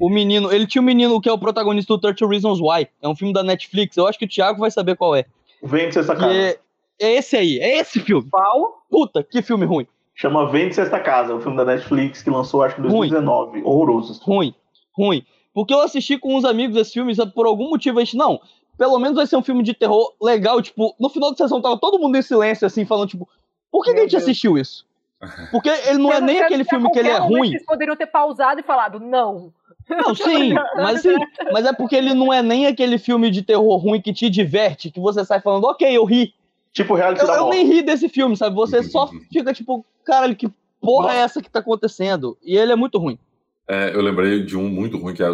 o 0.00 0.08
menino, 0.08 0.52
ele 0.52 0.66
tinha 0.66 0.82
o 0.82 0.84
menino 0.84 1.20
que 1.20 1.28
é 1.28 1.32
o 1.32 1.38
protagonista 1.38 1.92
do 1.92 2.00
30 2.00 2.26
Reasons 2.26 2.60
Why. 2.60 2.88
É 3.02 3.08
um 3.08 3.16
filme 3.16 3.32
da 3.32 3.42
Netflix, 3.42 3.96
eu 3.96 4.06
acho 4.06 4.18
que 4.18 4.24
o 4.24 4.28
Thiago 4.28 4.60
vai 4.60 4.70
saber 4.70 4.96
qual 4.96 5.14
é. 5.14 5.26
Vem 5.62 5.88
de 5.88 5.98
essa 5.98 6.14
cara. 6.14 6.34
É, 6.34 6.58
é 7.00 7.14
esse 7.16 7.36
aí, 7.36 7.58
é 7.58 7.78
esse 7.78 8.00
filme. 8.00 8.28
Qual? 8.30 8.84
Puta, 8.90 9.22
que 9.22 9.42
filme 9.42 9.64
ruim. 9.64 9.86
Chama 10.14 10.50
Vende 10.50 10.74
Sexta 10.74 11.00
Casa, 11.00 11.34
o 11.34 11.40
filme 11.40 11.56
da 11.56 11.64
Netflix 11.64 12.22
que 12.22 12.30
lançou 12.30 12.62
acho 12.62 12.76
que 12.76 12.80
em 12.80 12.84
2019. 12.84 13.50
Ruim. 13.50 13.62
Horroroso. 13.64 14.20
Ruim, 14.22 14.54
ruim. 14.96 15.26
Porque 15.52 15.74
eu 15.74 15.80
assisti 15.80 16.18
com 16.18 16.36
uns 16.36 16.44
amigos 16.44 16.76
esse 16.76 16.92
filme, 16.92 17.14
por 17.32 17.46
algum 17.46 17.70
motivo 17.70 17.98
a 17.98 18.04
gente, 18.04 18.16
não, 18.16 18.40
pelo 18.76 18.98
menos 18.98 19.16
vai 19.16 19.26
ser 19.26 19.36
um 19.36 19.42
filme 19.42 19.62
de 19.62 19.74
terror 19.74 20.14
legal. 20.20 20.60
Tipo, 20.60 20.94
no 20.98 21.08
final 21.08 21.30
da 21.30 21.36
sessão 21.36 21.60
tava 21.60 21.78
todo 21.78 21.98
mundo 21.98 22.16
em 22.16 22.22
silêncio, 22.22 22.66
assim, 22.66 22.84
falando, 22.84 23.08
tipo, 23.08 23.28
por 23.70 23.84
que, 23.84 23.92
que 23.92 23.98
a 23.98 24.02
gente 24.02 24.12
Deus. 24.12 24.22
assistiu 24.22 24.58
isso? 24.58 24.86
Porque 25.50 25.68
ele 25.68 25.98
não 25.98 26.12
é 26.12 26.20
nem 26.20 26.40
aquele 26.40 26.64
filme 26.64 26.90
que 26.90 26.98
ele 26.98 27.08
é 27.08 27.18
ruim. 27.18 27.50
Vocês 27.50 27.64
poderiam 27.64 27.96
ter 27.96 28.06
pausado 28.06 28.60
e 28.60 28.62
falado, 28.62 29.00
não. 29.00 29.52
Não, 29.88 30.14
sim, 30.14 30.54
mas 30.76 31.02
sim. 31.02 31.14
Mas 31.52 31.66
é 31.66 31.72
porque 31.72 31.94
ele 31.94 32.14
não 32.14 32.32
é 32.32 32.42
nem 32.42 32.66
aquele 32.66 32.96
filme 32.96 33.30
de 33.30 33.42
terror 33.42 33.76
ruim 33.76 34.00
que 34.00 34.14
te 34.14 34.30
diverte, 34.30 34.90
que 34.90 34.98
você 34.98 35.24
sai 35.26 35.40
falando, 35.40 35.64
ok, 35.64 35.86
eu 35.94 36.04
ri. 36.04 36.32
Tipo 36.74 36.94
reality 36.94 37.22
Eu, 37.22 37.26
da 37.28 37.36
eu 37.36 37.48
nem 37.48 37.64
ri 37.66 37.82
desse 37.82 38.08
filme, 38.08 38.36
sabe? 38.36 38.54
Você 38.56 38.82
só 38.82 39.08
fica 39.32 39.52
tipo, 39.54 39.86
caralho, 40.04 40.36
que 40.36 40.50
porra 40.80 41.14
é 41.14 41.18
essa 41.20 41.40
que 41.40 41.48
tá 41.50 41.60
acontecendo? 41.60 42.36
E 42.42 42.56
ele 42.56 42.72
é 42.72 42.76
muito 42.76 42.98
ruim. 42.98 43.18
É, 43.66 43.94
eu 43.94 44.02
lembrei 44.02 44.42
de 44.44 44.56
um 44.56 44.68
muito 44.68 44.98
ruim 44.98 45.14
que 45.14 45.22
é, 45.22 45.28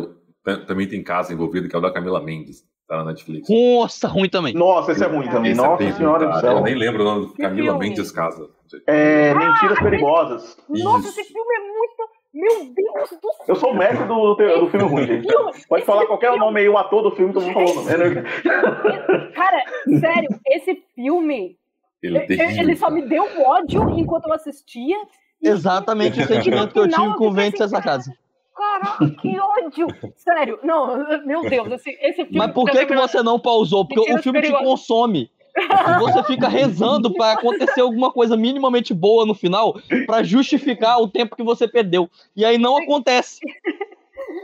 tem- 0.44 0.64
também 0.66 0.86
tem 0.86 1.02
casa 1.02 1.32
envolvido, 1.32 1.68
que 1.68 1.74
é 1.74 1.78
o 1.78 1.82
da 1.82 1.90
Camila 1.90 2.20
Mendes, 2.22 2.62
tá 2.86 2.98
na 2.98 3.06
Netflix. 3.06 3.48
Nossa, 3.48 4.06
ruim 4.06 4.28
também. 4.28 4.54
Nossa, 4.54 4.92
esse 4.92 5.02
é 5.02 5.06
ruim 5.08 5.28
também. 5.28 5.52
Esse 5.52 5.60
é 5.60 5.64
Nossa 5.64 5.78
terrível, 5.78 5.98
senhora 5.98 6.28
do 6.28 6.40
céu. 6.40 6.52
Eu 6.58 6.62
nem 6.62 6.74
lembro 6.76 7.02
o 7.02 7.04
nome 7.04 7.32
Camila 7.34 7.70
filme? 7.72 7.88
Mendes 7.88 8.12
Casa. 8.12 8.48
É, 8.86 9.34
mentiras 9.34 9.78
perigosas. 9.80 10.56
Nossa, 10.68 11.08
Isso. 11.08 11.20
esse 11.20 11.32
filme 11.32 11.54
é 11.56 11.60
muito. 11.60 12.19
Meu 12.32 12.64
Deus 12.64 13.10
do 13.10 13.32
céu. 13.32 13.44
Eu 13.48 13.56
sou 13.56 13.72
o 13.72 13.76
mestre 13.76 14.06
do, 14.06 14.34
do 14.34 14.70
filme 14.70 14.86
ruim, 14.86 15.06
gente. 15.06 15.26
Pode 15.68 15.84
falar 15.84 16.06
qualquer 16.06 16.36
nome 16.36 16.60
aí, 16.60 16.68
o 16.68 16.78
ator 16.78 17.02
do 17.02 17.10
filme, 17.10 17.32
todo 17.32 17.44
mundo 17.44 17.82
falando. 17.82 18.18
É, 18.18 19.30
Cara, 19.32 19.64
sério, 20.00 20.28
esse 20.46 20.82
filme. 20.94 21.58
Ele 22.02 22.18
Ele, 22.28 22.76
só 22.76 22.88
me 22.90 23.02
deu 23.02 23.24
ódio 23.44 23.90
enquanto 23.98 24.26
eu 24.26 24.32
assistia. 24.32 24.96
E- 25.42 25.48
Exatamente 25.48 26.20
o 26.20 26.26
sentimento 26.26 26.72
que 26.72 26.78
eu 26.78 26.88
tive 26.88 27.14
com 27.16 27.28
o 27.28 27.32
Vento 27.32 27.62
assim, 27.62 27.74
essa 27.76 27.82
casa. 27.82 28.12
Caraca, 28.56 29.10
que 29.10 29.38
ódio! 29.40 29.86
Sério, 30.16 30.58
não, 30.62 31.24
meu 31.24 31.42
Deus, 31.48 31.72
esse, 31.72 31.90
esse 32.00 32.24
filme. 32.24 32.38
Mas 32.38 32.52
por 32.52 32.70
que, 32.70 32.84
que 32.86 32.94
você 32.94 33.22
não 33.22 33.40
pausou? 33.40 33.86
Porque 33.86 34.12
o 34.12 34.18
filme 34.22 34.42
te 34.42 34.52
consome. 34.52 35.30
E 35.60 35.98
você 35.98 36.22
fica 36.24 36.48
rezando 36.48 37.12
pra 37.14 37.32
acontecer 37.32 37.80
alguma 37.80 38.10
coisa 38.12 38.36
minimamente 38.36 38.92
boa 38.94 39.26
no 39.26 39.34
final 39.34 39.74
pra 40.06 40.22
justificar 40.22 41.00
o 41.00 41.08
tempo 41.08 41.36
que 41.36 41.42
você 41.42 41.68
perdeu. 41.68 42.08
E 42.34 42.44
aí 42.44 42.58
não 42.58 42.76
acontece. 42.76 43.38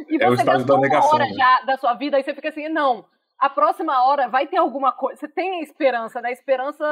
E 0.09 0.23
É 0.23 0.29
o 0.29 0.37
você 0.37 0.45
gastou 0.45 0.77
da 0.77 0.83
negação, 0.83 1.11
uma 1.11 1.15
hora 1.17 1.25
né? 1.27 1.35
já 1.37 1.61
da 1.67 1.77
sua 1.77 1.95
vida, 1.95 2.17
aí 2.17 2.23
você 2.23 2.35
fica 2.35 2.49
assim, 2.49 2.69
não. 2.69 3.05
A 3.39 3.51
próxima 3.51 4.03
hora 4.07 4.29
vai 4.29 4.47
ter 4.47 4.57
alguma 4.57 4.93
coisa. 4.93 5.19
Você 5.21 5.29
tem 5.29 5.61
a 5.61 5.63
esperança, 5.63 6.21
né? 6.23 6.31
A 6.31 6.33
esperança. 6.33 6.85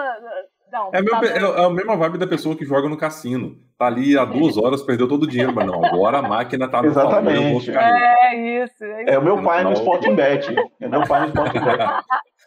Não, 0.70 0.90
É, 0.92 1.00
meu- 1.00 1.10
tá 1.12 1.24
é- 1.24 1.38
dando. 1.40 1.56
é 1.58 1.64
a 1.64 1.70
mesma 1.70 1.96
vibe 1.96 2.18
da 2.18 2.26
pessoa 2.26 2.54
que 2.54 2.64
joga 2.66 2.86
no 2.88 2.96
cassino. 2.98 3.56
Tá 3.78 3.86
ali 3.86 4.18
há 4.18 4.24
duas 4.26 4.58
horas, 4.58 4.82
perdeu 4.82 5.08
todo 5.08 5.22
o 5.22 5.26
dinheiro, 5.26 5.54
mas 5.54 5.66
não, 5.66 5.82
agora 5.84 6.18
a 6.18 6.22
máquina 6.22 6.68
tá 6.68 6.82
no 6.82 6.92
favor, 6.92 7.14
eu 7.16 7.22
vou 7.22 7.60
Exatamente. 7.60 7.66
ficar. 7.66 7.90
É 7.90 8.36
isso. 8.64 8.84
É 8.84 9.02
isso. 9.04 9.10
é 9.12 9.18
o 9.18 9.22
meu 9.22 9.42
pai 9.42 9.64
no. 9.64 9.72
Sporting 9.72 10.14
Bet. 10.14 10.54
É 10.80 10.88
meu 10.88 11.06
pai 11.06 11.20
no 11.20 11.26
Sporting 11.28 11.60
Bet. 11.60 11.80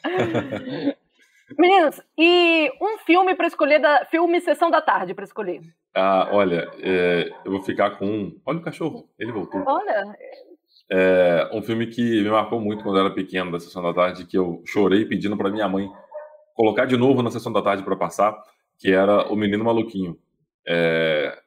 Meninos, 1.58 2.02
e 2.18 2.72
um 2.82 2.98
filme 3.00 3.36
pra 3.36 3.48
escolher 3.48 3.80
da. 3.80 4.06
Filme 4.06 4.42
Sessão 4.42 4.70
da 4.72 4.82
Tarde 4.82 5.14
pra 5.14 5.24
escolher. 5.24 5.62
Ah, 5.96 6.30
olha, 6.32 6.70
é, 6.80 7.30
eu 7.46 7.52
vou 7.52 7.62
ficar 7.64 7.92
com. 7.98 8.06
um- 8.06 8.42
Olha 8.46 8.60
o 8.60 8.64
cachorro, 8.64 9.10
ele 9.18 9.32
voltou. 9.32 9.64
Olha, 9.66 10.16
É 10.90 11.50
um 11.54 11.62
filme 11.62 11.88
que 11.88 12.22
me 12.24 12.30
marcou 12.30 12.62
muito 12.62 12.82
quando 12.84 12.98
eu 12.98 13.06
era 13.06 13.14
pequeno, 13.14 13.52
da 13.52 13.60
sessão 13.60 13.84
da 13.84 13.94
tarde, 13.94 14.26
que 14.26 14.38
eu 14.38 14.62
chorei 14.66 15.04
pedindo 15.06 15.36
pra 15.38 15.50
minha 15.50 15.68
mãe 15.68 15.90
colocar 16.56 16.86
de 16.86 16.96
novo 16.96 17.22
na 17.22 17.30
sessão 17.30 17.52
da 17.52 17.62
tarde 17.62 17.84
pra 17.84 17.96
passar, 17.98 18.34
que 18.80 18.92
era 18.92 19.28
O 19.32 19.36
Menino 19.36 19.66
Maluquinho. 19.66 20.18
É, 20.66 21.38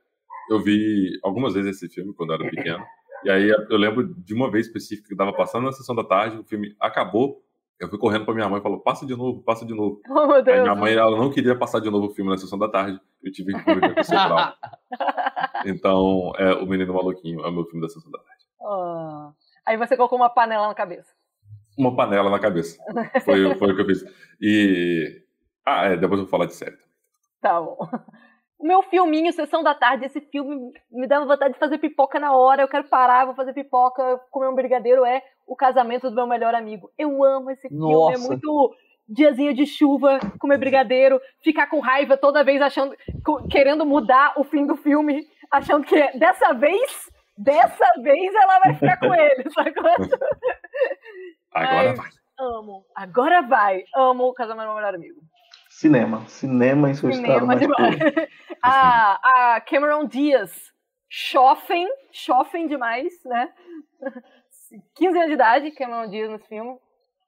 eu 0.50 0.60
vi 0.60 1.18
algumas 1.22 1.54
vezes 1.54 1.76
esse 1.76 1.88
filme 1.94 2.12
quando 2.14 2.30
eu 2.34 2.40
era 2.40 2.50
pequeno, 2.50 2.84
e 3.24 3.30
aí 3.30 3.48
eu 3.48 3.76
lembro 3.78 4.14
de 4.14 4.34
uma 4.34 4.50
vez 4.50 4.66
específica 4.66 5.08
que 5.08 5.14
estava 5.14 5.32
passando 5.32 5.64
na 5.64 5.72
sessão 5.72 5.94
da 5.94 6.04
tarde, 6.04 6.36
o 6.38 6.44
filme 6.44 6.74
acabou, 6.78 7.42
eu 7.80 7.88
fui 7.88 7.98
correndo 7.98 8.24
pra 8.24 8.34
minha 8.34 8.48
mãe 8.48 8.60
e 8.60 8.62
falou: 8.62 8.80
passa 8.80 9.04
de 9.06 9.16
novo, 9.16 9.42
passa 9.42 9.64
de 9.66 9.74
novo. 9.74 10.00
oh 10.08 10.26
meu 10.26 10.36
Aí 10.36 10.42
Deus. 10.44 10.60
minha 10.62 10.74
mãe 10.74 10.92
ela 10.94 11.16
não 11.16 11.30
queria 11.30 11.56
passar 11.58 11.80
de 11.80 11.90
novo 11.90 12.06
o 12.06 12.10
filme 12.14 12.30
na 12.30 12.36
sessão 12.38 12.58
da 12.58 12.68
tarde, 12.68 13.00
eu 13.22 13.32
tive 13.32 13.52
que 13.54 13.62
conviver 13.64 13.94
com 13.94 14.02
trauma. 14.02 14.54
Então, 15.64 16.32
é, 16.36 16.54
O 16.54 16.66
Menino 16.66 16.94
Maluquinho 16.94 17.40
é 17.44 17.48
o 17.48 17.52
meu 17.52 17.64
filme 17.64 17.80
da 17.80 17.88
sessão 17.88 18.10
da 18.10 18.18
tarde. 18.18 18.44
Ah. 18.62 19.32
Aí 19.66 19.76
você 19.76 19.96
colocou 19.96 20.18
uma 20.18 20.30
panela 20.30 20.68
na 20.68 20.74
cabeça. 20.74 21.08
uma 21.78 21.94
panela 21.94 22.30
na 22.30 22.38
cabeça. 22.38 22.78
Foi, 23.24 23.54
foi 23.56 23.72
o 23.72 23.76
que 23.76 23.82
eu 23.82 23.86
fiz. 23.86 24.04
E. 24.40 25.22
Ah, 25.66 25.86
é, 25.86 25.96
depois 25.96 26.18
eu 26.18 26.24
vou 26.26 26.30
falar 26.30 26.46
de 26.46 26.54
série. 26.54 26.76
Tá 27.40 27.60
bom. 27.60 27.78
O 28.60 28.66
meu 28.66 28.82
filminho, 28.82 29.32
Sessão 29.32 29.62
da 29.62 29.74
Tarde, 29.74 30.04
esse 30.04 30.20
filme 30.20 30.70
me 30.92 31.06
dava 31.06 31.24
vontade 31.24 31.54
de 31.54 31.58
fazer 31.58 31.78
pipoca 31.78 32.20
na 32.20 32.36
hora. 32.36 32.60
Eu 32.60 32.68
quero 32.68 32.84
parar, 32.84 33.24
vou 33.24 33.34
fazer 33.34 33.54
pipoca, 33.54 34.20
comer 34.30 34.48
um 34.48 34.54
brigadeiro. 34.54 35.02
É 35.02 35.22
O 35.46 35.56
Casamento 35.56 36.10
do 36.10 36.14
Meu 36.14 36.26
Melhor 36.26 36.54
Amigo. 36.54 36.90
Eu 36.98 37.24
amo 37.24 37.50
esse 37.50 37.66
filme. 37.70 38.12
É 38.12 38.18
muito 38.18 38.76
diazinho 39.08 39.54
de 39.54 39.64
chuva, 39.64 40.18
comer 40.38 40.58
brigadeiro, 40.58 41.18
ficar 41.42 41.68
com 41.68 41.80
raiva 41.80 42.18
toda 42.18 42.44
vez 42.44 42.60
achando, 42.60 42.94
querendo 43.50 43.86
mudar 43.86 44.34
o 44.36 44.44
fim 44.44 44.66
do 44.66 44.76
filme, 44.76 45.26
achando 45.50 45.84
que 45.84 46.18
dessa 46.18 46.52
vez, 46.52 47.10
dessa 47.36 47.86
vez 48.02 48.34
ela 48.34 48.58
vai 48.58 48.74
ficar 48.74 48.98
com 48.98 49.12
ele, 49.16 49.50
sacou? 49.50 49.90
Agora 51.50 51.88
Ai. 51.88 51.94
vai. 51.94 52.10
Amo. 52.38 52.84
Agora 52.94 53.40
vai. 53.40 53.84
Amo 53.96 54.24
o 54.28 54.34
Casamento 54.34 54.66
do 54.66 54.74
Meu 54.74 54.76
Melhor 54.76 54.94
Amigo. 54.94 55.20
Cinema. 55.80 56.26
Cinema 56.26 56.90
em 56.90 56.94
seu 56.94 57.08
estado 57.08 57.26
Cinema 57.26 57.46
mais 57.46 57.60
demais. 57.60 57.96
puro. 57.96 58.28
a, 58.62 59.54
a 59.56 59.60
Cameron 59.62 60.04
Diaz, 60.04 60.52
chofem, 61.08 61.88
chofem 62.12 62.68
demais, 62.68 63.10
né? 63.24 63.48
15 64.94 65.16
anos 65.16 65.28
de 65.28 65.34
idade, 65.34 65.70
Cameron 65.70 66.10
Diaz 66.10 66.30
nesse 66.30 66.46
filme. 66.48 66.76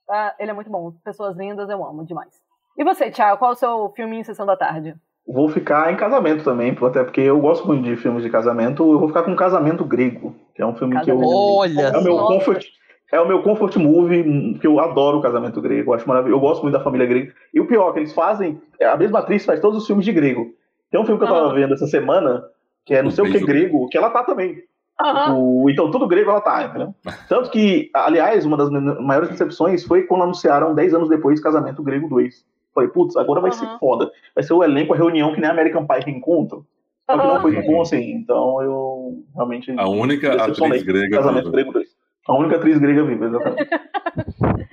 Tá? 0.06 0.36
Ele 0.38 0.50
é 0.50 0.54
muito 0.54 0.70
bom. 0.70 0.92
Pessoas 1.02 1.34
lindas, 1.34 1.70
eu 1.70 1.82
amo 1.82 2.04
demais. 2.04 2.34
E 2.76 2.84
você, 2.84 3.10
Thiago, 3.10 3.38
qual 3.38 3.52
é 3.52 3.54
o 3.54 3.56
seu 3.56 3.92
filminho 3.96 4.22
Sessão 4.22 4.44
da 4.44 4.56
Tarde? 4.56 4.94
Vou 5.26 5.48
ficar 5.48 5.90
em 5.90 5.96
casamento 5.96 6.44
também, 6.44 6.76
até 6.82 7.04
porque 7.04 7.22
eu 7.22 7.40
gosto 7.40 7.66
muito 7.66 7.84
de 7.84 7.96
filmes 7.96 8.22
de 8.22 8.28
casamento. 8.28 8.82
Eu 8.82 8.98
vou 8.98 9.08
ficar 9.08 9.22
com 9.22 9.34
Casamento 9.34 9.84
Grego, 9.84 10.36
que 10.54 10.60
é 10.60 10.66
um 10.66 10.74
filme 10.74 11.00
que 11.00 11.10
eu. 11.10 11.16
Casamento 11.16 11.56
Olha 11.56 11.82
É 11.82 11.96
o 11.96 12.02
meu 12.02 12.18
comfort. 12.18 12.66
É 13.12 13.20
o 13.20 13.28
meu 13.28 13.42
comfort 13.42 13.76
movie, 13.76 14.22
hum, 14.22 14.58
que 14.58 14.66
eu 14.66 14.80
adoro 14.80 15.18
o 15.18 15.22
casamento 15.22 15.60
grego, 15.60 15.90
eu 15.90 15.94
acho 15.94 16.08
maravilhoso. 16.08 16.36
Eu 16.42 16.48
gosto 16.48 16.62
muito 16.62 16.72
da 16.78 16.82
família 16.82 17.06
grega. 17.06 17.32
E 17.52 17.60
o 17.60 17.66
pior, 17.66 17.92
que 17.92 17.98
eles 17.98 18.12
fazem. 18.14 18.58
A 18.82 18.96
mesma 18.96 19.18
atriz 19.18 19.44
faz 19.44 19.60
todos 19.60 19.76
os 19.78 19.86
filmes 19.86 20.04
de 20.06 20.12
grego. 20.12 20.54
Tem 20.90 20.98
um 21.00 21.04
filme 21.04 21.18
que 21.20 21.24
eu 21.26 21.28
tava 21.32 21.50
Ah. 21.50 21.52
vendo 21.54 21.74
essa 21.74 21.86
semana, 21.86 22.42
que 22.86 22.94
é 22.94 23.02
não 23.02 23.10
sei 23.10 23.22
o 23.24 23.30
que 23.30 23.38
grego, 23.44 23.86
que 23.90 23.98
ela 23.98 24.08
tá 24.08 24.24
também. 24.24 24.62
Aham. 25.00 25.36
O- 25.36 25.68
então, 25.70 25.90
tudo 25.90 26.06
grego 26.08 26.30
ela 26.30 26.40
tá, 26.40 26.64
entendeu? 26.64 26.94
Tanto 27.28 27.50
que, 27.50 27.90
aliás, 27.94 28.46
uma 28.46 28.56
das 28.56 28.70
maiores 28.70 29.28
decepções 29.28 29.84
foi 29.84 30.02
quando 30.04 30.22
anunciaram 30.22 30.74
10 30.74 30.94
anos 30.94 31.08
depois 31.10 31.38
Casamento 31.40 31.82
Grego 31.82 32.08
2. 32.08 32.44
Falei, 32.74 32.88
putz, 32.88 33.14
agora 33.18 33.40
vai 33.42 33.52
ser 33.52 33.66
Aham. 33.66 33.78
foda. 33.78 34.10
Vai 34.34 34.42
ser 34.42 34.54
o 34.54 34.64
elenco, 34.64 34.94
a 34.94 34.96
reunião 34.96 35.34
que 35.34 35.40
nem 35.40 35.50
American 35.50 35.86
Pie 35.86 36.00
reencontro. 36.06 36.64
Só 37.10 37.18
que 37.18 37.26
não 37.26 37.32
Aham. 37.34 37.42
foi 37.42 37.54
tão 37.54 37.66
bom 37.72 37.82
assim. 37.82 38.12
Então 38.12 38.62
eu 38.62 39.22
realmente. 39.34 39.70
A 39.76 39.86
única 39.88 40.32
atriz 40.44 40.82
grega. 40.82 41.16
Casamento. 41.18 41.50
Grego 41.50 41.72
2. 41.72 41.81
A 42.28 42.34
única 42.38 42.56
atriz 42.56 42.78
grega 42.78 43.04
viva, 43.04 43.26
exatamente. 43.26 43.68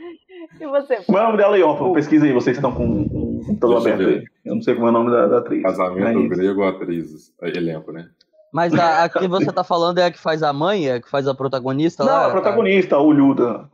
E 0.60 0.68
você? 0.68 0.98
Como 1.04 1.18
é 1.18 1.22
o 1.22 1.26
nome 1.26 1.38
dela 1.38 1.56
aí, 1.56 1.64
ó? 1.64 1.94
Pesquisa 1.94 2.26
aí, 2.26 2.34
vocês 2.34 2.58
estão 2.58 2.74
com, 2.74 3.06
tudo 3.08 3.40
Deixa 3.60 3.66
eu 3.66 3.78
aberto 3.94 4.02
aí. 4.10 4.24
Eu 4.44 4.56
não 4.56 4.62
sei 4.62 4.76
como 4.76 4.88
é 4.88 4.90
o 4.90 4.94
nome 4.94 5.10
da, 5.10 5.26
da 5.28 5.38
atriz. 5.38 5.62
Casamento 5.64 6.20
Mas- 6.20 6.30
grego, 6.30 6.64
atrizes. 6.64 7.34
Elenco, 7.42 7.94
né? 7.94 8.10
Mas 8.52 8.74
a, 8.74 9.06
a 9.06 9.10
que 9.10 9.26
você 9.28 9.52
tá 9.54 9.64
falando 9.64 10.00
é 10.00 10.06
a 10.06 10.12
que 10.12 10.20
faz 10.20 10.44
a 10.44 10.52
mãe, 10.52 10.88
é 10.90 10.96
a 10.96 11.02
que 11.02 11.10
faz 11.10 11.28
a 11.30 11.34
protagonista 11.36 12.04
Não, 12.04 12.12
lá? 12.12 12.28
a 12.28 12.32
protagonista, 12.32 12.98
a 12.98 13.00
Olhuda. 13.02 13.70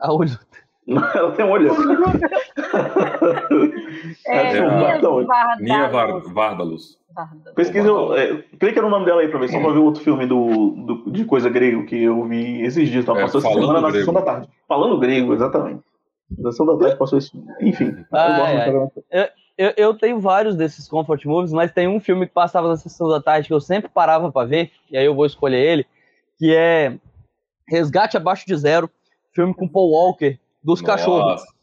A, 0.00 0.06
a 0.08 0.12
olho. 0.14 0.38
Ela 0.88 1.32
tem 1.32 1.44
um 1.44 1.50
olho. 1.50 1.70
É, 4.26 4.56
É. 4.56 5.60
Nia 5.60 5.88
Var- 5.88 6.20
Vardalos. 6.32 6.98
Vardalos. 7.14 7.54
Pesquisa, 7.54 7.88
é, 8.16 8.36
clica 8.58 8.82
no 8.82 8.90
nome 8.90 9.04
dela 9.06 9.20
aí 9.22 9.28
pra 9.28 9.38
ver, 9.40 9.48
só 9.48 9.58
pra 9.60 9.70
ver 9.72 9.78
outro 9.78 10.02
filme 10.02 10.26
do, 10.26 10.70
do- 11.04 11.10
de 11.10 11.24
coisa 11.24 11.48
grego 11.48 11.84
que 11.86 12.02
eu 12.02 12.24
vi 12.24 12.62
esses 12.62 12.88
dias. 12.88 13.04
Tá? 13.04 13.12
É, 13.16 13.22
Passou 13.22 13.38
essa 13.40 13.48
Falando 13.48 13.60
semana 13.66 13.80
na 13.80 13.88
Grego. 13.88 13.98
sessão 14.00 14.14
da 14.14 14.22
tarde. 14.22 14.48
Falando 14.68 14.98
grego, 14.98 15.32
exatamente. 15.34 15.82
Na 16.38 16.50
sessão 16.52 16.66
da 16.66 16.76
tarde 16.76 16.96
passou 16.98 17.18
esse 17.18 17.30
filme. 17.30 17.46
Enfim, 17.60 17.84
eu 17.86 18.04
Ai, 18.12 18.70
muito 18.70 18.92
Eu, 19.56 19.72
eu 19.76 19.94
tenho 19.94 20.20
vários 20.20 20.54
desses 20.54 20.86
comfort 20.86 21.24
movies, 21.24 21.52
mas 21.52 21.72
tem 21.72 21.88
um 21.88 21.98
filme 21.98 22.26
que 22.26 22.32
passava 22.32 22.68
na 22.68 22.76
sessão 22.76 23.08
da 23.08 23.20
tarde 23.20 23.48
que 23.48 23.54
eu 23.54 23.60
sempre 23.60 23.88
parava 23.90 24.30
pra 24.30 24.44
ver, 24.44 24.70
e 24.90 24.96
aí 24.96 25.04
eu 25.06 25.14
vou 25.14 25.26
escolher 25.26 25.58
ele, 25.58 25.86
que 26.38 26.54
é 26.54 26.96
Resgate 27.66 28.16
Abaixo 28.16 28.46
de 28.46 28.54
Zero, 28.56 28.88
filme 29.34 29.52
com 29.54 29.66
Paul 29.66 29.90
Walker, 29.90 30.38
dos 30.62 30.80
cachorros. 30.82 31.24
Nossa. 31.42 31.58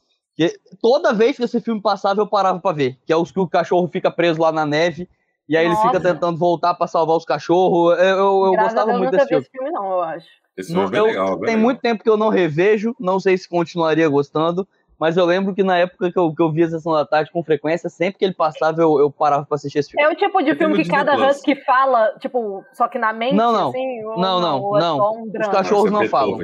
Toda 0.81 1.13
vez 1.13 1.38
que 1.38 1.43
esse 1.43 1.62
filme 1.62 1.81
passava, 1.81 2.19
eu 2.19 2.27
parava 2.27 2.60
pra 2.60 2.73
ver. 2.73 2.97
Que 3.05 3.13
é 3.13 3.15
os 3.15 3.31
que 3.31 3.39
o 3.39 3.47
cachorro 3.47 3.88
fica 3.88 4.12
preso 4.12 4.41
lá 4.41 4.51
na 4.51 4.65
neve. 4.65 5.08
E 5.47 5.55
aí 5.55 5.65
ele 5.65 5.73
Nossa. 5.75 5.88
fica 5.88 5.99
tentando 5.99 6.38
voltar 6.38 6.73
pra 6.73 6.88
salvar 6.88 7.15
os 7.17 7.25
cachorros. 7.25 7.97
Eu, 7.99 8.03
eu, 8.05 8.45
eu 8.45 8.55
gostava 8.55 8.88
Deus, 8.88 8.97
muito 8.99 9.12
desse 9.12 9.27
filme. 9.27 9.41
esse 9.43 9.51
filme, 9.51 9.71
não, 9.71 9.91
eu 9.91 10.01
acho. 10.01 10.27
Esse 10.58 10.71
filme 10.73 10.81
é 10.81 10.86
Não, 10.86 10.91
bem 10.91 10.99
eu- 10.99 11.05
legal. 11.05 11.38
tem 11.38 11.45
legal. 11.47 11.60
muito 11.62 11.81
tempo 11.81 12.03
que 12.03 12.10
eu 12.10 12.17
não 12.17 12.29
revejo. 12.29 12.95
Não 12.99 13.19
sei 13.19 13.38
se 13.38 13.47
continuaria 13.47 14.08
gostando. 14.10 14.67
Mas 14.97 15.17
eu 15.17 15.25
lembro 15.25 15.53
que 15.53 15.62
na 15.62 15.77
época 15.77 16.10
que 16.10 16.17
eu, 16.17 16.34
que 16.34 16.41
eu 16.41 16.49
via 16.51 16.65
a 16.67 16.69
Sessão 16.69 16.93
da 16.93 17.05
Tarde 17.05 17.29
com 17.29 17.43
frequência, 17.43 17.89
sempre 17.89 18.17
que 18.17 18.23
ele 18.23 18.34
passava, 18.34 18.81
eu, 18.81 18.97
eu 18.97 19.12
parava 19.12 19.45
pra 19.45 19.55
assistir 19.55 19.79
esse 19.79 19.91
filme. 19.91 20.01
É 20.01 20.10
o 20.10 20.15
tipo 20.15 20.41
de 20.41 20.55
filme 20.55 20.81
que 20.81 20.89
cada 20.89 21.15
Plus. 21.17 21.36
husky 21.36 21.53
fala, 21.65 22.13
tipo, 22.19 22.63
só 22.71 22.88
que 22.88 22.97
na 22.97 23.12
mente, 23.12 23.36
Não, 23.36 23.51
não. 23.51 23.69
assim? 23.69 24.03
ou 24.05 24.17
Não, 24.19 24.39
não, 24.39 24.62
ou 24.62 24.77
é 24.77 24.79
não. 24.79 24.97
um 25.12 25.23
Os 25.38 25.47
cachorros 25.49 25.86
Esse 25.88 25.95
é 25.95 25.99
não 25.99 26.08
falam. 26.08 26.38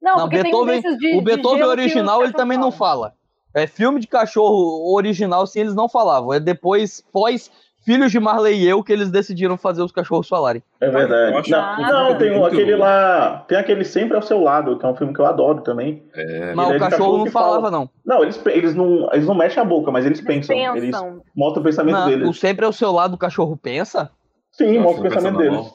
Não, 0.00 0.16
Não, 0.18 0.28
porque 0.28 0.40
Beethoven- 0.44 0.80
de, 0.80 1.16
o 1.16 1.20
Beethoven 1.20 1.64
original 1.64 2.22
ele 2.22 2.32
também 2.32 2.56
não 2.56 2.70
cachorros 2.70 2.78
fala. 2.78 3.14
É 3.52 3.66
filme 3.66 3.98
de 3.98 4.06
cachorro 4.06 4.94
original, 4.94 5.44
sim, 5.44 5.58
eles 5.58 5.74
não 5.74 5.88
falavam. 5.88 6.32
É 6.32 6.38
depois, 6.38 7.02
pós 7.12 7.50
Filhos 7.88 8.12
de 8.12 8.20
Marley 8.20 8.54
e 8.60 8.68
eu, 8.68 8.84
que 8.84 8.92
eles 8.92 9.10
decidiram 9.10 9.56
fazer 9.56 9.80
os 9.82 9.90
cachorros 9.90 10.28
falarem. 10.28 10.62
É 10.78 10.90
verdade. 10.90 11.34
Acho 11.38 11.50
não, 11.50 12.10
não, 12.10 12.18
tem 12.18 12.36
um, 12.38 12.44
aquele 12.44 12.76
lá. 12.76 13.44
Tem 13.48 13.56
aquele 13.56 13.82
Sempre 13.82 14.14
ao 14.14 14.22
seu 14.22 14.42
lado, 14.42 14.78
que 14.78 14.84
é 14.84 14.88
um 14.90 14.94
filme 14.94 15.14
que 15.14 15.20
eu 15.20 15.24
adoro 15.24 15.62
também. 15.62 16.02
É, 16.14 16.52
Mas 16.54 16.66
é 16.66 16.70
o 16.70 16.72
de 16.74 16.78
cachorro 16.80 16.90
cachorro 16.90 17.18
não 17.24 17.26
falava, 17.32 17.54
fala. 17.62 17.70
não. 17.70 17.90
Não, 18.04 18.22
eles, 18.22 18.38
eles 18.44 18.74
não, 18.74 19.08
eles 19.10 19.26
não 19.26 19.34
mexem 19.34 19.62
a 19.62 19.64
boca, 19.64 19.90
mas 19.90 20.04
eles 20.04 20.18
Eles 20.18 20.26
pensam. 20.46 20.54
Eles 20.76 20.90
pensam. 20.90 21.22
mostram 21.34 21.62
o 21.62 21.64
pensamento 21.64 21.94
Não, 21.96 22.08
deles. 22.10 22.28
o 22.28 22.34
sempre 22.34 22.66
ao 22.66 22.72
seu 22.74 22.92
lado 22.92 23.14
o 23.14 23.18
cachorro 23.18 23.56
pensa? 23.56 24.10
Sim, 24.52 24.78
mostra 24.80 25.00
o 25.00 25.08
pensamento 25.08 25.38
pensa, 25.38 25.50
deles. 25.50 25.72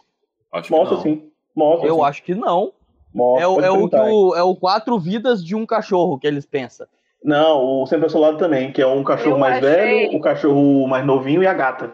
Acho 0.54 0.71
Mostra 0.71 0.97
sim. 0.97 1.23
Mostra. 1.56 1.88
Eu 1.88 1.95
sim. 1.95 2.04
acho 2.04 2.21
que 2.23 2.36
não. 2.36 2.73
Mostra, 3.12 3.43
É, 3.43 3.47
o- 3.47 3.60
é 3.62 3.71
o 3.71 3.86
o, 4.30 4.36
é 4.36 4.43
o 4.43 4.56
quatro 4.56 4.99
vidas 4.99 5.43
de 5.43 5.56
um 5.56 5.65
cachorro 5.65 6.19
que 6.19 6.28
eles 6.28 6.45
pensam. 6.45 6.86
Não, 7.23 7.82
o 7.82 7.86
Sempre 7.88 8.04
ao 8.06 8.10
seu 8.10 8.19
lado 8.19 8.38
também, 8.38 8.71
que 8.71 8.82
é 8.82 8.86
um 8.86 9.04
cachorro 9.04 9.36
Eu 9.36 9.39
mais 9.39 9.58
achei- 9.58 9.69
velho, 10.10 10.17
o 10.17 10.21
cachorro 10.21 10.88
mais 10.88 11.06
novinho 11.06 11.41
e 11.41 11.47
a 11.47 11.54
gata. 11.54 11.91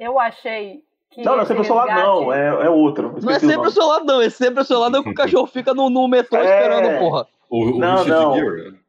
Eu 0.00 0.18
achei 0.18 0.80
que. 1.10 1.22
Não, 1.22 1.32
não 1.32 1.40
é 1.40 1.42
esse 1.42 1.48
sempre 1.48 1.60
ao 1.60 1.64
seu 1.64 1.74
lado, 1.74 1.92
não, 1.94 2.32
é, 2.32 2.46
é 2.66 2.70
outro. 2.70 3.14
Não 3.22 3.30
é 3.32 3.36
o 3.36 3.40
sempre 3.40 3.66
ao 3.66 3.70
seu 3.70 3.86
lado, 3.86 4.04
não. 4.06 4.22
É 4.22 4.30
sempre 4.30 4.58
ao 4.60 4.64
seu 4.64 4.78
lado 4.80 4.96
é 4.96 5.02
que 5.02 5.10
o 5.10 5.14
cachorro 5.14 5.46
fica 5.46 5.74
no, 5.74 5.90
no 5.90 6.08
metrô 6.08 6.38
É. 6.38 6.44
esperando, 6.44 6.98
porra. 6.98 7.26
O, 7.50 7.64
o 7.72 7.78
Não, 7.78 8.04
não. 8.04 8.36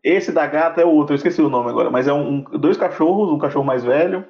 Esse 0.04 0.32
da 0.32 0.48
gata 0.48 0.82
é 0.82 0.86
outro, 0.86 1.14
eu 1.14 1.18
esqueci 1.18 1.42
o 1.42 1.50
nome 1.50 1.70
agora, 1.70 1.90
mas 1.92 2.08
é 2.08 2.14
um, 2.14 2.42
dois 2.42 2.78
cachorros, 2.78 3.32
um 3.32 3.38
cachorro 3.38 3.66
mais 3.66 3.84
velho. 3.84 4.26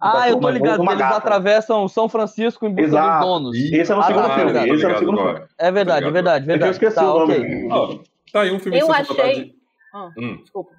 Ah, 0.00 0.28
eu 0.30 0.38
tô 0.38 0.48
ligado, 0.48 0.78
novo, 0.78 0.90
eles 0.92 1.00
gata. 1.00 1.16
atravessam 1.16 1.88
São 1.88 2.08
Francisco 2.08 2.64
em 2.66 2.68
busca 2.70 2.82
Exato. 2.86 3.18
dos 3.18 3.26
donos. 3.26 3.56
Esse 3.56 3.90
é 3.90 3.94
no 3.96 4.00
Ah, 4.00 4.04
segundo 4.04 4.26
tá, 4.28 4.34
filme. 4.34 4.46
ligado. 4.52 4.64
Esse 4.66 4.70
é 4.70 4.74
no 4.74 4.74
Obrigado, 4.76 4.98
segundo 5.00 5.20
agora. 5.20 5.34
filme. 5.38 5.48
É 5.58 5.72
verdade, 5.72 6.06
é 6.06 6.10
verdade, 6.10 6.44
É 6.44 6.46
que 6.46 6.50
eu 6.52 6.58
verdade. 6.58 6.72
esqueci 6.72 6.94
Tá, 6.94 7.14
o 7.14 7.18
nome. 7.18 7.34
ok. 7.34 7.68
Ó, 7.72 7.98
tá 8.32 8.40
aí 8.42 8.52
um 8.52 8.58
filme 8.60 8.78
Eu 8.78 8.92
achei-. 8.92 9.52
Ah. 9.92 10.10
Hum. 10.16 10.36
Desculpa. 10.42 10.70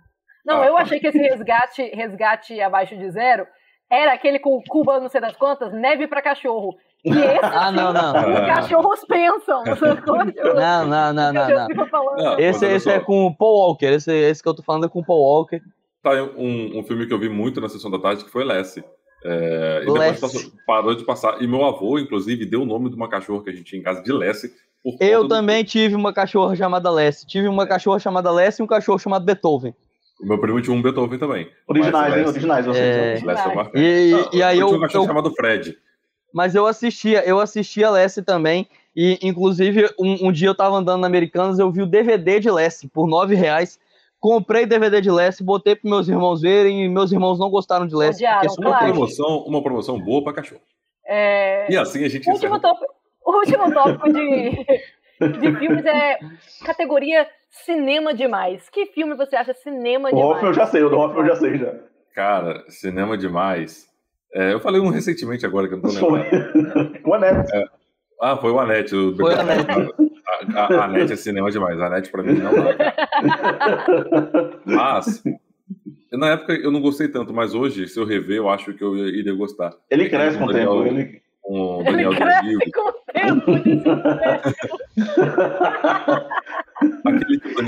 Não, 0.46 0.62
Ah, 0.62 0.66
eu 0.68 0.76
tá. 0.76 0.82
achei 0.84 1.00
que 1.02 1.08
esse 1.08 1.18
resgate, 1.18 1.82
resgate 1.94 2.62
abaixo 2.62 2.96
de 2.98 3.12
zero 3.12 3.46
era 3.90 4.14
aquele 4.14 4.40
com 4.40 4.62
Cuba, 4.68 5.00
não 5.00 5.10
sei 5.10 5.20
das 5.22 5.36
quantas, 5.36 5.72
neve 5.74 6.08
pra 6.08 6.22
cachorro. 6.22 6.76
E 7.06 7.10
esse, 7.10 7.40
Ah, 7.44 7.72
não, 7.72 7.94
não. 7.94 8.12
os 8.34 8.40
cachorros 8.48 9.06
pensam. 9.06 9.64
Não, 10.56 10.86
não, 10.88 11.14
não, 11.14 11.34
não, 11.34 11.68
não. 11.68 12.40
Esse, 12.40 12.66
esse 12.66 12.90
é 12.90 13.00
com 13.00 13.26
o 13.28 13.36
Paul 13.36 13.58
Walker. 13.70 13.86
Esse, 13.86 14.12
esse 14.14 14.44
que 14.44 14.50
eu 14.50 14.54
tô 14.54 14.62
falando 14.64 14.86
é 14.86 14.90
com 14.90 15.00
o 15.00 15.06
Paul 15.06 15.22
Walker. 15.22 15.62
Tá 16.04 16.12
um, 16.12 16.80
um 16.80 16.84
filme 16.84 17.06
que 17.08 17.14
eu 17.14 17.20
vi 17.20 17.30
muito 17.30 17.60
na 17.62 17.70
sessão 17.70 17.90
da 17.90 18.00
tarde, 18.00 18.24
que 18.26 18.32
foi 18.32 18.44
Lassie. 18.44 18.84
É, 19.24 19.80
e 19.84 19.86
depois 19.86 20.20
passou- 20.20 20.52
parou 20.66 20.96
de 20.96 21.04
passar. 21.06 21.42
E 21.42 21.48
meu 21.48 21.66
avô, 21.66 22.00
inclusive, 22.00 22.46
deu 22.46 22.62
o 22.62 22.66
nome 22.66 22.90
de 22.90 22.96
uma 22.96 23.10
cachorra 23.10 23.44
que 23.44 23.50
a 23.50 23.54
gente 23.54 23.66
tinha 23.66 23.80
em 23.80 23.84
casa 23.84 24.02
de 24.02 24.12
conta 24.12 25.04
Eu 25.04 25.24
do- 25.24 25.30
também 25.30 25.64
tive 25.64 25.96
uma 25.96 26.14
cachorra 26.14 26.56
chamada 26.56 26.90
Lessie. 26.90 27.28
Tive 27.28 27.48
uma 27.48 27.68
cachorra 27.68 28.00
chamada 28.00 28.32
Lessie 28.32 28.62
e 28.62 28.64
um 28.64 28.68
cachorro 28.68 28.98
chamado 29.00 29.26
Beethoven. 29.26 29.74
O 30.22 30.26
meu 30.28 30.38
primo 30.40 30.62
tinha 30.62 30.76
um 30.76 30.82
Beethoven 30.82 31.18
também. 31.18 31.50
Originais, 31.68 32.10
Mas 32.10 32.20
hein? 32.22 32.28
Originais, 32.28 32.66
vocês. 32.66 32.86
É. 32.86 33.20
é 33.24 33.48
uma 33.48 33.72
E, 33.74 34.12
Não, 34.12 34.30
e 34.34 34.44
aí 34.44 34.58
eu 34.60 34.62
eu, 34.62 34.68
tinha 34.68 34.78
um 34.78 34.82
cachorro 34.82 35.04
eu- 35.04 35.08
chamado 35.08 35.32
Fred. 35.34 35.78
Mas 36.34 36.54
eu 36.56 36.68
assistia, 36.68 37.24
eu 37.26 37.40
assistia 37.40 37.90
Lessie 37.90 38.22
também. 38.24 38.68
E, 38.96 39.18
inclusive, 39.22 39.90
um, 39.98 40.28
um 40.28 40.32
dia 40.32 40.50
eu 40.50 40.56
tava 40.56 40.76
andando 40.76 41.02
na 41.02 41.08
Americanas, 41.08 41.58
eu 41.58 41.72
vi 41.72 41.82
o 41.82 41.88
DVD 41.88 42.40
de 42.40 42.52
Lessie 42.52 42.90
por 42.90 43.08
nove 43.08 43.34
reais. 43.34 43.80
Comprei 44.20 44.66
DVD 44.66 45.00
de 45.00 45.10
Lessie, 45.10 45.46
botei 45.46 45.76
pros 45.76 45.90
meus 45.90 46.08
irmãos 46.10 46.42
verem 46.42 46.84
e 46.84 46.90
meus 46.90 47.12
irmãos 47.14 47.40
não 47.40 47.50
gostaram 47.50 47.88
de 47.88 47.96
Lessie. 47.96 48.26
Odiaram, 48.26 48.42
porque 48.42 48.56
são 48.56 48.64
Uma 48.66 48.78
Claro. 48.78 48.92
promoção, 48.94 49.38
uma 49.48 49.64
promoção 49.64 50.00
boa 50.00 50.22
pra 50.24 50.34
cachorro. 50.34 50.62
É, 51.08 51.72
E 51.72 51.78
assim 51.78 52.04
a 52.04 52.10
gente 52.10 52.30
o, 52.30 52.34
último 52.34 52.60
o 53.26 53.38
último 53.38 53.74
tópico 53.74 54.12
de, 54.14 54.20
de 55.20 55.56
filmes 55.58 55.86
é 55.86 56.18
categoria 56.66 57.28
cinema 57.50 58.14
demais. 58.14 58.70
Que 58.70 58.86
filme 58.88 59.16
você 59.16 59.36
acha 59.36 59.54
cinema 59.54 60.10
O 60.10 60.12
demais? 60.12 60.30
Hoffman 60.32 60.50
eu 60.50 60.54
já 60.54 60.66
sei, 60.68 60.84
o 60.84 60.90
do 60.90 60.98
Hoffman 60.98 61.22
eu 61.24 61.28
já 61.28 61.36
sei 61.36 61.58
já. 61.58 61.74
Cara, 62.16 62.64
cinema 62.70 63.18
demais. 63.18 63.88
É, 64.34 64.54
eu 64.54 64.60
falei 64.60 64.80
um 64.80 64.90
recentemente 64.90 65.46
agora 65.46 65.68
que 65.68 65.74
eu 65.74 65.80
não 65.82 65.90
tô 65.90 66.10
lembrando. 66.12 67.00
O 67.06 67.14
Anete. 67.14 67.52
Ah, 68.22 68.38
foi 68.38 68.52
o 68.52 68.60
Anete. 68.60 68.96
O... 68.96 69.16
Foi 69.16 69.34
o 69.34 69.40
Anete. 69.40 69.66
A, 70.56 70.62
a, 70.62 70.76
a 70.82 70.84
Anete 70.86 71.14
é 71.14 71.16
cinema 71.16 71.50
demais. 71.50 71.80
A 71.80 71.88
Anete 71.88 72.12
pra 72.12 72.22
mim 72.22 72.34
não 72.34 72.54
dá. 72.54 72.76
cara. 72.76 74.60
Mas, 74.66 75.24
na 76.12 76.32
época 76.32 76.54
eu 76.54 76.72
não 76.72 76.82
gostei 76.82 77.08
tanto, 77.08 77.34
mas 77.34 77.54
hoje, 77.54 77.88
se 77.88 78.00
eu 78.00 78.06
rever, 78.06 78.38
eu 78.38 78.50
acho 78.50 78.74
que 78.74 78.84
eu 78.84 78.96
iria 78.98 79.34
gostar. 79.34 79.72
Ele 79.90 80.10
cresce 80.10 80.38
com 80.38 80.46
o 80.46 80.48
Daniel- 80.48 80.84
tempo. 80.84 80.88
Ele... 80.88 81.22
Com 81.42 81.60
o 81.78 81.82
Ele 81.82 81.92
Daniel 81.92 82.12
cresce 82.12 82.72
com 82.72 82.90
o 82.90 82.94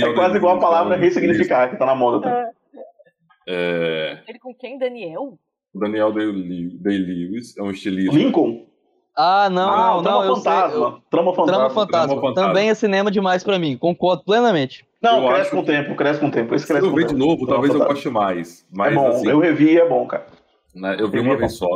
É 0.01 0.13
quase 0.13 0.37
igual 0.37 0.57
a 0.57 0.59
palavra 0.59 0.95
ressignificar, 0.95 1.69
que 1.69 1.77
tá 1.77 1.85
na 1.85 1.95
moda. 1.95 2.21
também. 2.21 2.51
É, 3.47 4.19
Ele 4.27 4.39
com 4.39 4.53
quem? 4.53 4.77
Daniel? 4.77 5.37
o 5.73 5.79
Daniel 5.79 6.11
Day- 6.11 6.69
Day-Lewis 6.81 7.57
é 7.57 7.63
um 7.63 7.71
estilista. 7.71 8.13
Lincoln? 8.15 8.65
Ah, 9.15 9.49
não, 9.49 9.69
ah, 9.69 9.77
não, 9.95 10.01
não, 10.01 10.23
eu 10.25 10.35
sei. 10.35 10.43
Fantasma. 10.51 10.85
eu- 10.85 11.01
Trama 11.09 11.33
Fantasma. 11.33 11.45
Trama 11.59 11.69
Fantasma. 11.69 12.21
Fantasma. 12.21 12.47
Também 12.49 12.69
é 12.69 12.73
cinema 12.73 13.09
demais 13.11 13.43
pra 13.43 13.57
mim, 13.59 13.77
concordo 13.77 14.23
plenamente. 14.23 14.85
Não, 15.01 15.17
Eu 15.23 15.27
cresce 15.27 15.41
acho- 15.41 15.51
com 15.51 15.59
o 15.59 15.65
tempo, 15.65 15.95
cresce 15.95 16.19
com 16.19 16.27
o 16.27 16.31
tempo. 16.31 16.53
Esse 16.55 16.65
Se 16.65 16.71
cresce 16.71 16.85
eu 16.85 16.91
com 16.91 16.97
o 16.97 16.99
ver 16.99 17.07
de 17.07 17.15
novo, 17.15 17.37
Trama 17.37 17.51
talvez 17.53 17.73
eu 17.73 17.79
Fantasma. 17.79 17.93
goste 17.93 18.09
mais. 18.09 18.65
Mas 18.71 18.91
É 18.91 18.95
bom, 18.95 19.07
assim, 19.07 19.27
eu 19.29 19.39
revi 19.39 19.71
e 19.73 19.77
é 19.79 19.87
bom, 19.87 20.05
cara. 20.07 20.27
né, 20.75 20.93
eu 20.93 21.09
vi 21.09 21.17
eu 21.17 21.23
vi 21.23 21.29
uma 21.29 21.33
é 21.33 21.37
vez 21.37 21.53
só. 21.57 21.67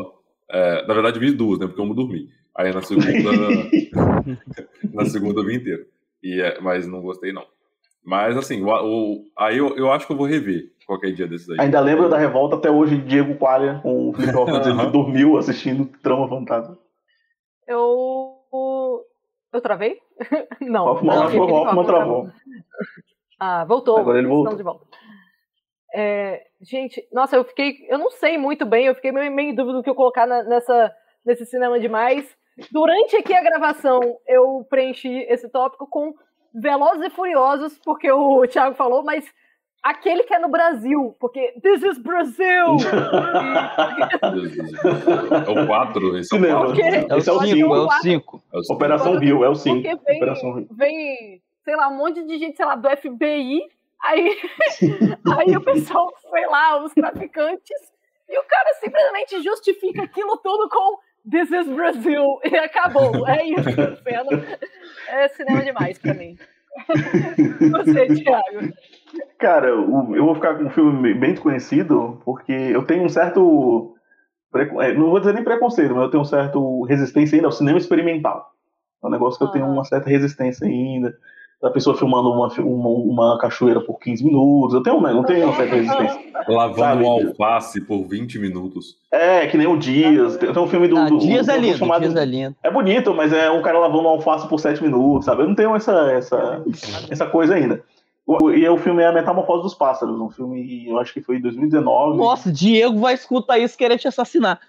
É, 0.50 0.86
na 0.88 0.94
verdade, 0.94 1.20
vi 1.20 1.32
duas, 1.32 1.60
né? 1.60 1.66
Porque 1.68 1.82
eu 1.82 1.86
não 1.86 1.96
dormi. 1.96 2.30
Aí 2.58 2.72
na 2.74 2.82
segunda. 2.82 3.10
na 4.94 5.06
segunda 5.06 5.42
eu 5.42 5.46
vi 5.46 5.56
inteiro. 5.56 5.86
E, 6.24 6.42
é, 6.42 6.60
mas 6.62 6.88
não 6.88 7.02
gostei, 7.02 7.32
não. 7.34 7.46
Mas 8.04 8.38
assim, 8.38 8.62
o, 8.64 8.70
o- 8.70 9.26
aí 9.38 9.58
eu, 9.58 9.76
eu 9.76 9.92
acho 9.92 10.06
que 10.06 10.14
eu 10.14 10.18
vou 10.18 10.28
rever 10.28 10.72
qualquer 10.86 11.12
dia 11.12 11.28
desses 11.28 11.50
aí. 11.50 11.58
Ainda 11.60 11.80
lembro 11.80 12.08
da 12.08 12.18
revolta 12.18 12.56
até 12.56 12.70
hoje 12.70 12.98
de 12.98 13.08
Diego 13.08 13.36
Qualia 13.36 13.80
com 13.82 14.10
o 14.10 14.14
Felipe 14.14 14.32
que 14.34 14.70
Aham. 14.70 14.92
dormiu 14.92 15.38
assistindo 15.38 15.86
Trama 16.02 16.28
Fantasma. 16.30 16.78
Eu. 17.68 19.04
Eu 19.52 19.62
travei? 19.62 19.98
Não. 20.62 20.86
Hoffman, 20.88 21.16
não, 21.16 21.26
Hoffman 21.52 21.86
travou. 21.86 22.30
Ah, 23.40 23.66
voltou. 23.66 23.98
Agora 23.98 24.18
ele 24.20 24.28
voltou. 24.28 24.56
De 24.56 24.64
volta. 24.64 24.86
É, 25.94 26.44
gente, 26.62 27.06
nossa, 27.12 27.36
eu 27.38 27.44
fiquei. 27.46 27.86
Eu 27.90 27.98
não 27.98 28.12
sei 28.12 28.38
muito 28.38 28.66
bem, 28.66 28.86
eu 28.86 28.96
fiquei 28.96 29.12
meio, 29.12 29.32
meio 29.32 29.50
em 29.52 29.56
dúvida 29.56 29.78
do 29.78 29.84
que 29.84 29.90
eu 29.90 29.96
colocar 29.96 30.26
na- 30.28 30.44
nessa, 30.44 30.94
nesse 31.26 31.46
cinema 31.46 31.80
demais. 31.80 32.26
Durante 32.72 33.16
aqui 33.18 33.34
a 33.34 33.44
gravação, 33.44 34.00
eu 34.28 34.66
preenchi 34.70 35.26
esse 35.30 35.50
tópico 35.50 35.88
com 35.88 36.14
Velozes 36.54 37.06
e 37.06 37.10
Furiosos, 37.10 37.78
porque 37.84 38.10
o 38.12 38.48
Thiago 38.48 38.76
falou, 38.76 39.04
mas 39.04 39.26
aquele 39.84 40.24
que 40.24 40.34
é 40.34 40.40
no 40.40 40.48
Brasil, 40.50 41.16
porque 41.20 41.54
This 41.62 41.84
is 41.84 41.98
Brazil! 41.98 42.78
É 45.46 45.62
o 45.62 45.68
4, 45.68 46.18
esse 46.18 46.34
é 46.34 46.38
o 46.38 46.42
Cinema. 46.42 46.66
4. 46.66 46.72
Ok. 46.72 46.84
É 47.10 47.14
o 47.14 47.18
Esse 47.18 47.30
é 47.30 47.34
o 47.34 47.40
5, 47.40 47.46
cinco. 47.46 47.76
é 47.76 47.80
o 47.80 47.92
5. 47.92 48.44
É 48.54 48.58
o 48.58 48.64
cinco. 48.64 48.74
Operação 48.74 49.18
Rio, 49.18 49.44
é 49.44 49.50
o 49.50 49.56
5. 49.56 49.82
Porque 49.82 50.04
vem, 50.06 50.18
Operação 50.18 50.54
Rio. 50.54 50.68
vem, 50.72 51.42
sei 51.64 51.76
lá, 51.76 51.88
um 51.90 51.98
monte 51.98 52.24
de 52.24 52.38
gente, 52.38 52.56
sei 52.56 52.66
lá, 52.66 52.76
do 52.76 52.90
FBI, 52.90 53.62
aí, 54.02 54.38
aí 55.38 55.56
o 55.58 55.62
pessoal, 55.62 56.12
sei 56.32 56.48
lá, 56.48 56.84
os 56.84 56.94
traficantes, 56.94 57.94
e 58.30 58.40
o 58.40 58.44
cara 58.44 58.74
simplesmente 58.76 59.42
justifica 59.44 60.04
aquilo 60.04 60.38
tudo 60.38 60.70
com 60.70 60.98
This 61.30 61.50
is 61.52 61.68
Brazil, 61.68 62.40
e 62.44 62.56
acabou. 62.56 63.28
É 63.28 63.44
isso, 63.46 63.64
cena. 63.64 64.46
É 65.08 65.28
cinema 65.30 65.64
demais 65.64 65.98
pra 65.98 66.14
mim. 66.14 66.38
Você, 67.72 68.08
Thiago. 68.08 68.74
Cara, 69.40 69.68
eu 69.68 70.26
vou 70.26 70.36
ficar 70.36 70.56
com 70.56 70.66
um 70.66 70.70
filme 70.70 71.14
bem 71.14 71.32
desconhecido, 71.32 72.22
porque 72.26 72.52
eu 72.52 72.84
tenho 72.86 73.04
um 73.04 73.10
certo. 73.10 73.96
é, 74.54 74.94
Não 74.94 75.10
vou 75.10 75.20
dizer 75.20 75.34
nem 75.34 75.44
preconceito, 75.44 75.96
mas 75.96 76.04
eu 76.04 76.10
tenho 76.12 76.22
um 76.22 76.26
certo 76.26 76.84
resistência 76.84 77.36
ainda 77.36 77.48
ao 77.48 77.52
cinema 77.52 77.78
experimental. 77.78 78.52
É 79.04 79.08
um 79.08 79.12
negócio 79.12 79.38
que 79.38 79.46
eu 79.46 79.52
tenho 79.52 79.66
uma 79.68 79.84
certa 79.84 80.10
resistência 80.10 80.68
ainda. 80.68 81.16
Da 81.62 81.72
pessoa 81.72 81.98
filmando 81.98 82.30
uma, 82.30 82.48
uma, 82.60 82.90
uma 82.90 83.38
cachoeira 83.40 83.80
por 83.82 83.98
15 84.00 84.24
minutos. 84.24 84.76
Eu 84.76 84.84
tenho, 84.84 84.98
uma- 84.98 85.10
eu 85.12 85.24
tenho 85.24 85.46
uma 85.48 85.56
certa 85.56 85.76
resistência. 85.76 86.20
Lavando 86.48 86.76
Sabe? 86.80 87.04
um 87.04 87.08
alface 87.08 87.82
por 87.82 88.04
20 88.04 88.38
minutos. 88.38 88.98
É, 89.12 89.48
que 89.48 89.58
nem 89.58 89.66
o 89.66 89.78
Dias. 89.78 90.38
Tem 90.38 90.52
tem 90.54 90.62
um 90.62 90.68
filme 90.68 90.88
do. 90.88 90.98
Ah, 90.98 91.10
do- 91.10 91.18
Dias 91.18 91.48
do- 91.48 91.52
é 91.52 91.56
do 91.56 91.62
lindo, 91.62 91.78
chamado- 91.78 92.02
Dias 92.02 92.16
é 92.16 92.26
lindo. 92.26 92.56
É 92.62 92.70
bonito, 92.70 93.14
mas 93.16 93.34
é 93.34 93.50
um 93.50 93.62
cara 93.62 93.80
lavando 93.80 94.04
um 94.04 94.10
alface 94.10 94.48
por 94.48 94.60
7 94.60 94.84
minutos, 94.84 95.26
sabe? 95.26 95.42
Eu 95.44 95.48
não 95.48 95.56
tenho 95.56 95.76
essa, 95.76 96.12
essa, 96.12 96.62
essa 97.10 97.26
coisa 97.26 97.56
ainda. 97.56 97.82
E 98.56 98.68
o 98.68 98.78
filme 98.78 99.04
é 99.04 99.08
A 99.08 99.12
Metamorfose 99.14 99.62
dos 99.64 99.76
Pássaros, 99.76 100.20
um 100.20 100.30
filme, 100.32 100.88
eu 100.90 100.98
acho 101.00 101.14
que 101.14 101.22
foi 101.22 101.38
em 101.38 101.42
2019. 101.42 102.18
Nossa, 102.18 102.52
Diego 102.52 103.00
vai 103.00 103.14
escutar 103.14 103.60
isso 103.60 103.76
e 103.76 103.78
querer 103.78 103.98
te 104.00 104.08
assassinar. 104.08 104.60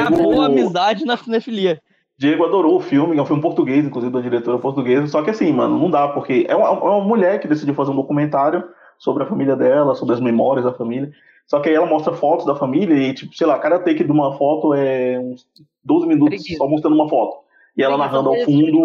Acabou 0.00 0.42
a 0.42 0.48
Diego, 0.48 0.60
amizade 0.62 1.04
na 1.04 1.16
cinefilia. 1.16 1.80
Diego 2.20 2.44
adorou 2.44 2.76
o 2.76 2.80
filme, 2.80 3.16
é 3.16 3.22
um 3.22 3.24
filme 3.24 3.40
português, 3.40 3.82
inclusive 3.82 4.12
da 4.12 4.20
diretora 4.20 4.58
portuguesa. 4.58 5.06
Só 5.06 5.22
que 5.22 5.30
assim, 5.30 5.50
mano, 5.50 5.78
não 5.78 5.90
dá, 5.90 6.06
porque 6.06 6.44
é 6.46 6.54
uma, 6.54 6.68
é 6.68 6.70
uma 6.70 7.00
mulher 7.00 7.40
que 7.40 7.48
decidiu 7.48 7.72
fazer 7.74 7.92
um 7.92 7.96
documentário 7.96 8.62
sobre 8.98 9.22
a 9.22 9.26
família 9.26 9.56
dela, 9.56 9.94
sobre 9.94 10.14
as 10.14 10.20
memórias 10.20 10.66
da 10.66 10.74
família. 10.74 11.10
Só 11.46 11.60
que 11.60 11.70
aí 11.70 11.74
ela 11.74 11.86
mostra 11.86 12.12
fotos 12.12 12.44
da 12.44 12.54
família 12.54 12.94
e, 12.94 13.14
tipo, 13.14 13.34
sei 13.34 13.46
lá, 13.46 13.58
cada 13.58 13.78
take 13.78 14.04
de 14.04 14.12
uma 14.12 14.36
foto 14.36 14.74
é 14.74 15.18
uns 15.18 15.46
12 15.82 16.06
minutos 16.06 16.36
Preguiça. 16.36 16.58
só 16.58 16.68
mostrando 16.68 16.94
uma 16.94 17.08
foto. 17.08 17.38
E 17.74 17.82
ela 17.82 17.96
narrando 17.96 18.28
ao 18.28 18.36
fundo. 18.36 18.82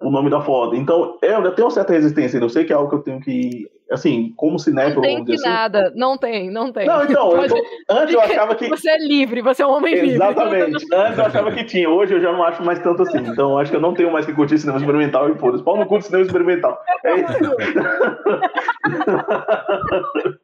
o 0.00 0.10
nome 0.10 0.28
da 0.28 0.40
foda. 0.40 0.76
Então, 0.76 1.16
eu 1.22 1.36
ainda 1.36 1.52
tenho 1.52 1.68
uma 1.68 1.72
certa 1.72 1.92
resistência. 1.92 2.38
Eu 2.38 2.48
sei 2.48 2.64
que 2.64 2.72
é 2.72 2.76
algo 2.76 2.90
que 2.90 2.96
eu 2.96 3.02
tenho 3.02 3.20
que. 3.20 3.70
Assim, 3.90 4.34
como 4.36 4.58
cinéfilo. 4.58 4.96
Não 4.96 5.02
tem 5.02 5.24
que 5.24 5.34
assim. 5.34 5.48
nada. 5.48 5.90
Não 5.96 6.18
tem, 6.18 6.50
não 6.50 6.70
tem. 6.70 6.86
Não, 6.86 7.04
então, 7.04 7.42
eu 7.42 7.48
tô, 7.48 7.56
antes 7.88 8.14
eu 8.14 8.20
achava 8.20 8.54
que. 8.54 8.68
Você 8.68 8.90
é 8.90 8.98
livre, 8.98 9.40
você 9.40 9.62
é 9.62 9.66
um 9.66 9.70
homem 9.70 9.94
livre. 9.94 10.10
Exatamente. 10.10 10.86
Antes 10.94 11.18
eu 11.18 11.24
achava 11.24 11.52
que 11.52 11.64
tinha. 11.64 11.88
Hoje 11.88 12.14
eu 12.14 12.20
já 12.20 12.30
não 12.30 12.42
acho 12.42 12.62
mais 12.62 12.78
tanto 12.80 13.00
assim. 13.02 13.16
Então, 13.18 13.52
eu 13.52 13.58
acho 13.58 13.70
que 13.70 13.76
eu 13.76 13.80
não 13.80 13.94
tenho 13.94 14.12
mais 14.12 14.26
que 14.26 14.34
curtir 14.34 14.58
cinema 14.58 14.78
experimental 14.78 15.30
e 15.30 15.38
foda-se. 15.38 15.64
Pau 15.64 15.76
no 15.76 15.86
cu 15.86 16.00
cinema 16.02 16.24
experimental. 16.24 16.78
É 17.04 17.16
isso. 17.16 17.28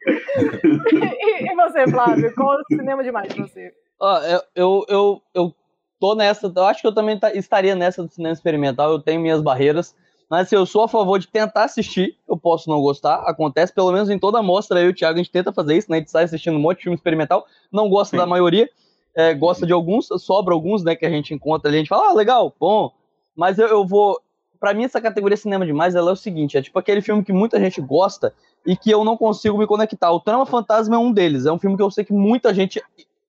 e, 0.93 1.53
e 1.53 1.55
você, 1.55 1.91
Flávio? 1.91 2.35
Qual 2.35 2.57
o 2.57 2.75
cinema 2.75 3.05
demais 3.05 3.33
pra 3.33 3.47
você? 3.47 3.73
Ó, 4.01 4.19
eu, 4.23 4.41
eu, 4.55 4.85
eu, 4.89 5.23
eu 5.35 5.55
tô 6.01 6.15
nessa, 6.15 6.53
eu 6.55 6.65
acho 6.65 6.81
que 6.81 6.87
eu 6.87 6.95
também 6.95 7.19
estaria 7.35 7.75
nessa 7.75 8.03
do 8.03 8.11
cinema 8.11 8.33
experimental, 8.33 8.93
eu 8.93 8.99
tenho 8.99 9.21
minhas 9.21 9.41
barreiras, 9.41 9.95
mas 10.29 10.47
assim, 10.47 10.57
eu 10.57 10.67
sou 10.67 10.83
a 10.83 10.89
favor 10.89 11.19
de 11.19 11.27
tentar 11.27 11.65
assistir, 11.65 12.17
eu 12.29 12.37
posso 12.37 12.69
não 12.69 12.81
gostar, 12.81 13.17
acontece, 13.27 13.73
pelo 13.73 13.93
menos 13.93 14.11
em 14.11 14.19
toda 14.19 14.43
mostra, 14.43 14.81
eu 14.81 14.89
e 14.89 14.91
o 14.91 14.95
Thiago, 14.95 15.15
a 15.15 15.23
gente 15.23 15.31
tenta 15.31 15.53
fazer 15.53 15.77
isso, 15.77 15.91
né, 15.91 15.99
a 15.99 16.01
gente 16.01 16.11
sai 16.11 16.25
assistindo 16.25 16.57
um 16.57 16.61
monte 16.61 16.79
de 16.79 16.83
filme 16.85 16.97
experimental, 16.97 17.47
não 17.71 17.89
gosta 17.89 18.17
Sim. 18.17 18.21
da 18.21 18.27
maioria, 18.27 18.69
é, 19.15 19.35
gosta 19.35 19.67
de 19.67 19.73
alguns, 19.73 20.09
sobra 20.19 20.55
alguns, 20.55 20.83
né, 20.83 20.95
que 20.95 21.07
a 21.07 21.11
gente 21.11 21.33
encontra 21.33 21.69
ali, 21.69 21.77
a 21.77 21.81
gente 21.81 21.89
fala, 21.89 22.11
ah, 22.11 22.15
legal, 22.15 22.55
bom, 22.59 22.93
mas 23.37 23.59
eu, 23.59 23.69
eu 23.69 23.87
vou, 23.87 24.21
para 24.59 24.75
mim 24.75 24.85
essa 24.85 25.01
categoria 25.01 25.37
cinema 25.37 25.67
demais, 25.67 25.95
ela 25.95 26.11
é 26.11 26.13
o 26.13 26.17
seguinte, 26.17 26.57
é 26.57 26.63
tipo 26.63 26.79
aquele 26.79 27.01
filme 27.01 27.25
que 27.25 27.33
muita 27.33 27.61
gente 27.61 27.81
gosta 27.81 28.35
e 28.67 28.77
que 28.77 28.91
eu 28.91 29.05
não 29.05 29.17
consigo 29.17 29.59
me 29.59 29.67
conectar, 29.67 30.11
o 30.11 30.21
Trama 30.21 30.47
Fantasma 30.47 30.97
é 30.97 30.99
um 30.99 31.13
deles, 31.13 31.47
é 31.47 31.53
um 31.53 31.59
filme 31.59 31.77
que 31.77 31.83
eu 31.83 31.91
sei 31.91 32.05
que 32.05 32.13
muita 32.13 32.53
gente 32.53 32.83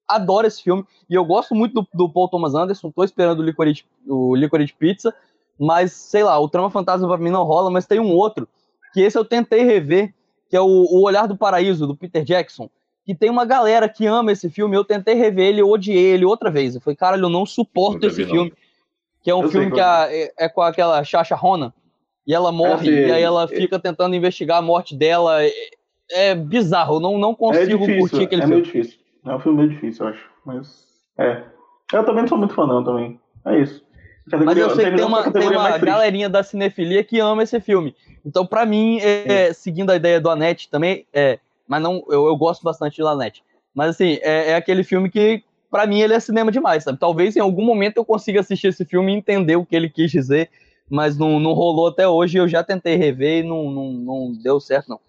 adoro 0.08 0.48
esse 0.48 0.62
filme. 0.62 0.86
E 1.10 1.16
eu 1.16 1.26
gosto 1.26 1.56
muito 1.56 1.74
do, 1.74 1.88
do 1.94 2.10
Paul 2.10 2.30
Thomas 2.30 2.54
Anderson. 2.54 2.92
Tô 2.92 3.04
esperando 3.04 3.40
o 3.40 3.44
Licorice, 3.44 3.84
o 4.08 4.36
Licorice 4.36 4.74
Pizza. 4.74 5.14
Mas, 5.60 5.94
sei 5.94 6.24
lá, 6.24 6.38
o 6.40 6.50
Trama 6.50 6.70
Fantasma 6.70 7.08
pra 7.08 7.18
mim 7.18 7.30
não 7.30 7.44
rola. 7.44 7.72
Mas 7.72 7.86
tem 7.86 8.00
um 8.00 8.12
outro, 8.12 8.48
que 8.94 9.02
esse 9.02 9.18
eu 9.18 9.26
tentei 9.26 9.64
rever, 9.64 10.14
que 10.50 10.56
é 10.56 10.62
o, 10.62 10.66
o 10.66 11.04
Olhar 11.04 11.28
do 11.28 11.38
Paraíso, 11.38 11.88
do 11.88 11.96
Peter 11.96 12.24
Jackson. 12.24 12.70
Que 13.06 13.14
tem 13.14 13.30
uma 13.30 13.46
galera 13.46 13.88
que 13.88 14.06
ama 14.06 14.32
esse 14.32 14.50
filme. 14.50 14.76
Eu 14.76 14.84
tentei 14.84 15.14
rever 15.14 15.48
ele, 15.48 15.62
odiei 15.62 15.98
ele 15.98 16.26
outra 16.26 16.50
vez. 16.50 16.76
Eu 16.76 16.82
falei, 16.82 16.96
cara, 16.96 17.18
eu 17.18 17.30
não 17.30 17.46
suporto 17.46 18.02
não 18.02 18.08
esse 18.08 18.24
vi, 18.24 18.32
filme. 18.32 18.50
Não. 18.50 18.58
Que 19.22 19.32
é 19.32 19.36
um 19.36 19.44
eu 19.44 19.50
filme 19.50 19.72
que 19.72 19.80
a, 19.80 20.08
é, 20.10 20.32
é, 20.38 20.50
com 20.50 20.62
aquela 20.62 21.04
Chacha 21.04 21.36
Rona. 21.36 21.74
E 22.28 22.34
ela 22.34 22.52
morre, 22.52 22.90
é, 22.90 23.08
e 23.08 23.12
aí 23.12 23.22
ela 23.22 23.48
fica 23.48 23.80
tentando 23.80 24.16
investigar 24.16 24.58
a 24.58 24.62
morte 24.62 24.96
dela. 24.96 25.44
É, 25.44 25.52
é 26.12 26.36
bizarro, 26.36 26.96
eu 26.96 27.00
não, 27.00 27.18
não 27.18 27.36
consigo 27.36 27.64
é 27.64 27.78
difícil, 27.78 28.00
curtir 28.00 28.24
aquele 28.24 28.42
é 28.42 28.48
filme. 28.48 28.62
É 28.62 28.66
difícil. 28.66 29.00
É 29.26 29.36
um 29.36 29.40
filme 29.40 29.58
meio 29.60 29.70
difícil, 29.70 30.06
eu 30.06 30.12
acho. 30.12 30.30
Mas. 30.46 30.86
É. 31.18 31.44
Eu 31.94 32.04
também 32.04 32.22
não 32.22 32.28
sou 32.28 32.38
muito 32.38 32.54
fã, 32.54 32.66
não, 32.66 32.84
também. 32.84 33.20
É 33.46 33.60
isso. 33.60 33.84
Mas 34.28 34.58
eu 34.58 34.76
sei 34.76 34.90
que 34.90 34.96
tem 34.96 35.06
uma, 35.06 35.32
tem 35.32 35.48
uma 35.50 35.78
galerinha 35.78 36.28
da 36.28 36.42
cinefilia 36.42 37.04
que 37.04 37.20
ama 37.20 37.44
esse 37.44 37.60
filme. 37.60 37.96
Então, 38.26 38.46
para 38.46 38.66
mim, 38.66 39.00
é, 39.00 39.32
é, 39.32 39.54
seguindo 39.54 39.92
a 39.92 39.96
ideia 39.96 40.20
do 40.20 40.30
Anete 40.30 40.70
também, 40.70 41.06
é, 41.14 41.40
mas 41.68 41.82
não, 41.82 42.04
eu, 42.10 42.26
eu 42.26 42.36
gosto 42.36 42.64
bastante 42.64 43.00
do 43.00 43.08
Anete. 43.08 43.44
Mas 43.74 43.92
assim, 43.92 44.18
é, 44.22 44.52
é 44.52 44.56
aquele 44.56 44.84
filme 44.84 45.12
que, 45.12 45.44
para 45.70 45.86
mim, 45.86 46.00
ele 46.00 46.14
é 46.14 46.20
cinema 46.20 46.52
demais, 46.52 46.84
sabe? 46.84 46.98
Talvez 46.98 47.36
em 47.36 47.40
algum 47.40 47.64
momento 47.64 47.98
eu 47.98 48.06
consiga 48.06 48.40
assistir 48.40 48.68
esse 48.68 48.84
filme 48.84 49.14
e 49.14 49.16
entender 49.16 49.58
o 49.58 49.66
que 49.66 49.76
ele 49.76 49.90
quis 49.90 50.10
dizer, 50.10 50.50
mas 50.90 51.18
não, 51.18 51.40
não 51.40 51.54
rolou 51.54 51.88
até 51.88 52.08
hoje. 52.08 52.38
Eu 52.38 52.48
já 52.48 52.64
tentei 52.64 52.96
rever 52.96 53.44
e 53.44 53.48
não, 53.48 53.70
não, 53.70 53.92
não 53.92 54.34
deu 54.42 54.60
certo, 54.60 54.90
não. 54.90 55.00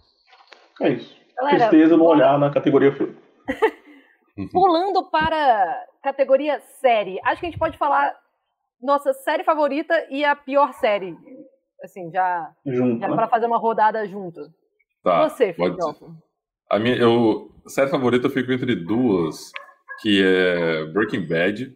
É 0.82 0.90
isso. 0.90 1.16
Galera, 1.34 1.68
Tristeza 1.68 1.96
não 1.96 2.04
olhar 2.04 2.38
na 2.38 2.50
categoria 2.50 2.92
filme. 2.92 3.16
Uhum. 4.38 4.48
Pulando 4.48 5.02
para 5.04 5.86
categoria 6.02 6.60
série, 6.78 7.18
acho 7.24 7.40
que 7.40 7.46
a 7.46 7.50
gente 7.50 7.58
pode 7.58 7.78
falar 7.78 8.14
nossa 8.80 9.12
série 9.12 9.44
favorita 9.44 10.06
e 10.10 10.24
a 10.24 10.34
pior 10.34 10.72
série. 10.74 11.16
Assim, 11.82 12.10
já, 12.10 12.50
junto, 12.64 13.00
já 13.00 13.08
né? 13.08 13.14
para 13.14 13.28
fazer 13.28 13.46
uma 13.46 13.58
rodada 13.58 14.06
junto. 14.06 14.40
Tá, 15.02 15.28
Você, 15.28 15.52
pode 15.52 15.76
A 16.70 16.78
minha, 16.78 16.96
eu, 16.96 17.50
série 17.66 17.90
favorita 17.90 18.26
eu 18.26 18.30
fico 18.30 18.52
entre 18.52 18.74
duas, 18.74 19.52
que 20.00 20.22
é 20.24 20.84
Breaking 20.86 21.26
Bad 21.26 21.74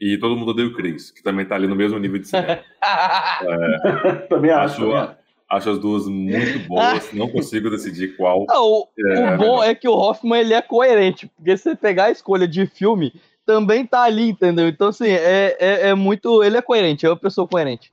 e 0.00 0.18
Todo 0.18 0.36
Mundo 0.36 0.50
Odeia 0.50 0.68
o 0.68 0.74
Chris, 0.74 1.10
que 1.10 1.22
também 1.22 1.46
tá 1.46 1.54
ali 1.54 1.66
no 1.66 1.76
mesmo 1.76 1.98
nível 1.98 2.18
de 2.18 2.28
série. 2.28 2.60
é, 2.82 4.14
também 4.28 4.50
acho. 4.50 4.92
acho 4.92 5.16
Acho 5.48 5.70
as 5.70 5.78
duas 5.78 6.08
muito 6.08 6.66
boas, 6.68 7.10
não 7.14 7.28
consigo 7.28 7.70
decidir 7.70 8.16
qual. 8.16 8.44
Não, 8.48 8.64
o, 8.64 8.88
é, 8.98 9.34
o 9.34 9.38
bom 9.38 9.62
é 9.62 9.74
que 9.76 9.88
o 9.88 9.92
Hoffman 9.92 10.40
ele 10.40 10.54
é 10.54 10.60
coerente, 10.60 11.28
porque 11.28 11.56
se 11.56 11.64
você 11.64 11.76
pegar 11.76 12.06
a 12.06 12.10
escolha 12.10 12.48
de 12.48 12.66
filme, 12.66 13.12
também 13.46 13.86
tá 13.86 14.02
ali, 14.02 14.30
entendeu? 14.30 14.68
Então, 14.68 14.88
assim, 14.88 15.08
é, 15.08 15.56
é, 15.58 15.88
é 15.88 15.94
muito. 15.94 16.42
Ele 16.42 16.56
é 16.56 16.62
coerente, 16.62 17.06
é 17.06 17.08
uma 17.08 17.16
pessoa 17.16 17.46
coerente. 17.48 17.92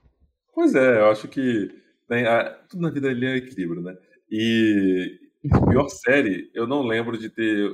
Pois 0.52 0.74
é, 0.74 1.00
eu 1.00 1.06
acho 1.10 1.28
que 1.28 1.70
tem, 2.08 2.26
a, 2.26 2.50
tudo 2.68 2.82
na 2.82 2.90
vida 2.90 3.08
ali 3.08 3.24
é 3.24 3.36
equilíbrio, 3.36 3.80
né? 3.80 3.96
E 4.30 5.18
pior 5.70 5.88
série, 5.88 6.50
eu 6.52 6.66
não 6.66 6.82
lembro 6.82 7.16
de 7.16 7.28
ter 7.30 7.70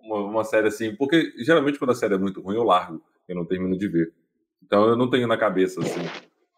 uma, 0.00 0.18
uma, 0.18 0.44
série 0.44 0.68
assim, 0.68 0.94
porque 0.94 1.32
geralmente 1.38 1.78
quando 1.78 1.90
a 1.90 1.94
série 1.94 2.14
é 2.14 2.18
muito 2.18 2.40
ruim, 2.40 2.56
eu 2.56 2.62
largo, 2.62 3.02
eu 3.28 3.34
não 3.34 3.44
termino 3.44 3.76
de 3.76 3.88
ver. 3.88 4.12
Então 4.62 4.86
eu 4.86 4.96
não 4.96 5.08
tenho 5.08 5.26
na 5.26 5.36
cabeça, 5.36 5.80
assim, 5.80 6.00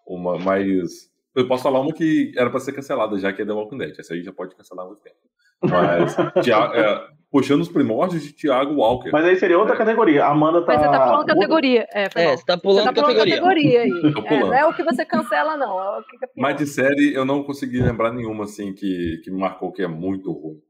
uma 0.07 0.39
mais 0.39 1.09
eu 1.35 1.47
posso 1.47 1.63
falar 1.63 1.81
uma 1.81 1.93
que 1.93 2.33
era 2.37 2.51
para 2.51 2.59
ser 2.59 2.73
cancelada, 2.73 3.17
já 3.17 3.33
que 3.33 3.43
é 3.43 3.47
The 3.47 3.53
Walking 3.53 3.79
Dead. 3.79 3.97
Essa 3.97 4.13
aí 4.13 4.25
já 4.25 4.33
pode 4.33 4.57
cancelar 4.57 4.87
muito 4.87 5.01
tempo. 5.01 5.17
Mas, 5.63 6.17
Thiago, 6.43 6.75
é, 6.75 7.09
puxando 7.31 7.61
os 7.61 7.69
primórdios 7.69 8.23
de 8.23 8.33
Thiago 8.33 8.75
Walker. 8.75 9.11
Mas 9.11 9.25
aí 9.25 9.37
seria 9.37 9.59
outra 9.59 9.77
categoria. 9.77 10.25
A 10.25 10.31
Amanda 10.31 10.63
tá. 10.63 10.73
Mas 10.73 10.83
você 10.83 10.91
tá 10.91 11.07
pulando 11.07 11.27
categoria. 11.27 11.89
É, 11.93 12.03
é 12.03 12.37
você 12.37 12.45
tá 12.45 12.59
pulando, 12.59 12.79
você 12.79 12.85
tá 12.85 12.93
pulando 12.93 13.17
categoria. 13.17 13.37
categoria 13.37 13.81
aí. 13.83 13.91
É, 14.39 14.41
não 14.41 14.55
é 14.55 14.67
o 14.67 14.75
que 14.75 14.83
você 14.83 15.05
cancela, 15.05 15.57
não. 15.57 15.99
É 15.99 16.03
que 16.03 16.25
é 16.25 16.29
Mas 16.37 16.57
de 16.57 16.67
série, 16.67 17.15
eu 17.15 17.25
não 17.25 17.43
consegui 17.43 17.81
lembrar 17.81 18.13
nenhuma, 18.13 18.45
assim, 18.45 18.73
que, 18.73 19.21
que 19.25 19.31
me 19.31 19.41
marcou 19.41 19.73
que 19.73 19.83
é 19.83 19.89
muito 19.89 20.33
ruim. 20.33 20.61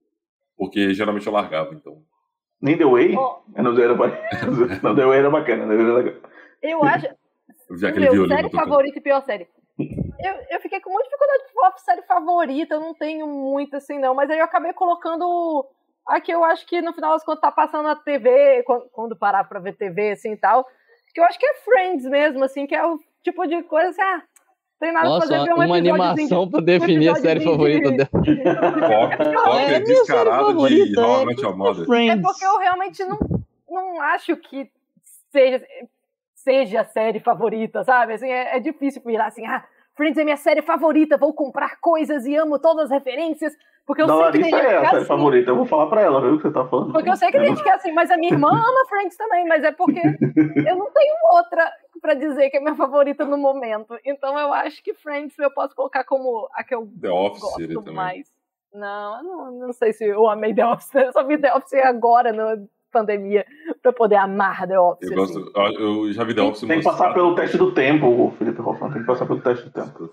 Porque 0.57 0.92
geralmente 0.94 1.27
eu 1.27 1.33
largava, 1.33 1.75
então. 1.75 2.03
Nem 2.61 2.77
The 2.77 2.85
Way? 2.85 3.16
Oh. 3.16 3.40
Não, 3.57 3.75
The 3.75 3.87
Way 3.94 4.11
não, 4.83 4.94
The 4.94 5.07
Way 5.07 5.18
era 5.18 5.31
bacana. 5.31 5.64
Eu 6.61 6.83
acho. 6.85 7.07
Já 7.79 7.88
aquele 7.88 8.11
Meu, 8.11 8.27
série 8.27 8.51
favorita 8.51 8.99
e 8.99 9.03
pior 9.03 9.23
série 9.23 9.47
eu, 9.79 10.35
eu 10.51 10.61
fiquei 10.61 10.81
com 10.81 10.90
muita 10.90 11.09
dificuldade 11.09 11.47
de 11.47 11.53
falar 11.53 11.79
série 11.79 12.03
favorita, 12.03 12.75
eu 12.75 12.81
não 12.81 12.94
tenho 12.94 13.27
muito 13.27 13.77
assim, 13.77 13.99
não. 13.99 14.14
Mas 14.14 14.29
aí 14.29 14.38
eu 14.38 14.44
acabei 14.44 14.73
colocando 14.73 15.64
a 16.09 16.21
que 16.21 16.33
eu 16.33 16.42
acho 16.44 16.66
que 16.66 16.81
no 16.81 16.92
final 16.92 17.12
das 17.12 17.25
contas 17.25 17.42
tá 17.42 17.53
passando 17.53 17.85
na 17.85 17.97
TV, 17.97 18.62
quando, 18.64 18.88
quando 18.90 19.16
parar 19.16 19.44
pra 19.44 19.61
ver 19.61 19.77
TV, 19.77 20.12
assim 20.12 20.33
e 20.33 20.37
tal. 20.37 20.66
Que 21.14 21.21
eu 21.21 21.25
acho 21.25 21.38
que 21.38 21.47
é 21.47 21.55
Friends 21.55 22.05
mesmo, 22.05 22.44
assim, 22.44 22.66
que 22.66 22.75
é 22.75 22.85
o 22.87 22.99
tipo 23.23 23.47
de 23.47 23.62
coisa 23.62 23.90
assim, 23.90 24.03
ah, 24.03 24.23
tem 24.81 24.92
nada 24.92 25.09
Nossa, 25.09 25.27
pra 25.27 25.38
fazer. 25.38 25.53
Uma, 25.53 25.66
uma 25.66 25.77
animação 25.77 26.47
de, 26.47 26.53
pra 26.53 26.61
definir 26.61 27.11
um 27.11 27.12
a 27.12 27.16
série 27.16 27.44
favorita 27.44 27.90
dela. 27.90 28.09
Qual 29.42 29.59
é 29.59 29.81
descarado 29.81 30.66
de 30.66 30.99
How 30.99 31.31
I 31.31 32.09
É 32.09 32.16
porque 32.16 32.44
eu 32.44 32.59
realmente 32.59 33.05
não, 33.05 33.18
não 33.68 34.01
acho 34.01 34.37
que 34.37 34.71
seja 35.31 35.62
seja 36.35 36.81
a 36.81 36.85
série 36.85 37.21
favorita, 37.21 37.85
sabe? 37.85 38.14
Assim, 38.14 38.31
é, 38.31 38.57
é 38.57 38.61
difícil 38.61 39.03
virar 39.05 39.27
assim, 39.27 39.44
ah, 39.47 39.64
Friends 39.99 40.17
é 40.17 40.23
minha 40.23 40.37
série 40.37 40.63
favorita, 40.63 41.17
vou 41.17 41.35
comprar 41.35 41.81
coisas 41.81 42.25
e 42.25 42.37
amo 42.37 42.57
todas 42.61 42.85
as 42.85 42.91
referências, 42.93 43.53
porque 43.85 44.01
eu 44.01 44.07
da 44.07 44.31
sei 44.31 44.43
que 44.43 44.49
tem 44.49 44.55
é 44.55 44.77
a 44.77 44.85
série 44.85 44.97
assim. 44.99 45.07
favorita, 45.07 45.51
eu 45.51 45.57
vou 45.57 45.67
falar 45.67 45.89
pra 45.89 46.01
ela, 46.01 46.21
viu, 46.21 46.35
o 46.35 46.37
que 46.37 46.45
você 46.45 46.53
tá 46.53 46.65
falando. 46.65 46.93
Porque 46.93 47.11
eu 47.11 47.17
sei 47.17 47.33
que 47.33 47.39
tem 47.39 47.49
gente 47.49 47.65
que 47.65 47.69
é 47.69 47.73
assim, 47.73 47.91
mas 47.91 48.09
a 48.09 48.17
minha 48.17 48.33
irmã 48.33 48.49
ama 48.55 48.87
Friends 48.89 49.17
também, 49.17 49.45
mas 49.49 49.65
é 49.65 49.73
porque 49.73 49.99
eu 49.99 50.77
não 50.77 50.89
tenho 50.93 51.15
outra 51.33 51.69
pra 52.01 52.15
dizer 52.15 52.49
que 52.49 52.59
é 52.59 52.61
minha 52.61 52.77
favorita 52.77 53.25
no 53.25 53.37
momento. 53.37 53.99
Então 54.05 54.39
eu 54.39 54.53
acho 54.53 54.81
que 54.85 54.95
Friends 54.95 55.37
eu 55.37 55.51
posso 55.51 55.75
colocar 55.75 56.05
como 56.05 56.49
a 56.55 56.63
que 56.63 56.77
eu 56.77 56.89
The 57.01 57.11
Office 57.11 57.41
gosto 57.41 57.93
mais. 57.93 58.33
Não, 58.73 59.17
eu 59.17 59.25
não, 59.25 59.51
não 59.51 59.73
sei 59.73 59.93
se 59.93 60.05
eu 60.05 60.29
amei 60.29 60.55
The 60.55 60.65
Office, 60.65 60.95
eu 60.95 61.13
só 61.13 61.25
vi 61.25 61.39
The 61.39 61.53
Office 61.57 61.75
agora, 61.83 62.33
no, 62.33 62.69
pandemia 62.90 63.44
para 63.83 63.92
poder 63.92 64.16
amar 64.16 64.66
The 64.66 64.79
Office. 64.79 65.11
Eu, 65.11 65.16
gosto, 65.16 65.53
assim. 65.57 65.83
eu 65.83 66.12
já 66.12 66.24
vi 66.24 66.35
The 66.35 66.42
Office. 66.42 66.61
Tem, 66.61 66.68
tem 66.68 66.79
que 66.79 66.85
passar 66.85 67.14
pelo 67.14 67.35
teste 67.35 67.57
do 67.57 67.72
tempo, 67.72 68.35
Felipe 68.38 68.61
Hoffman, 68.61 68.92
tem 68.92 69.01
que 69.01 69.07
passar 69.07 69.27
pelo 69.27 69.40
teste 69.40 69.64
do 69.64 69.70
tempo. 69.70 70.11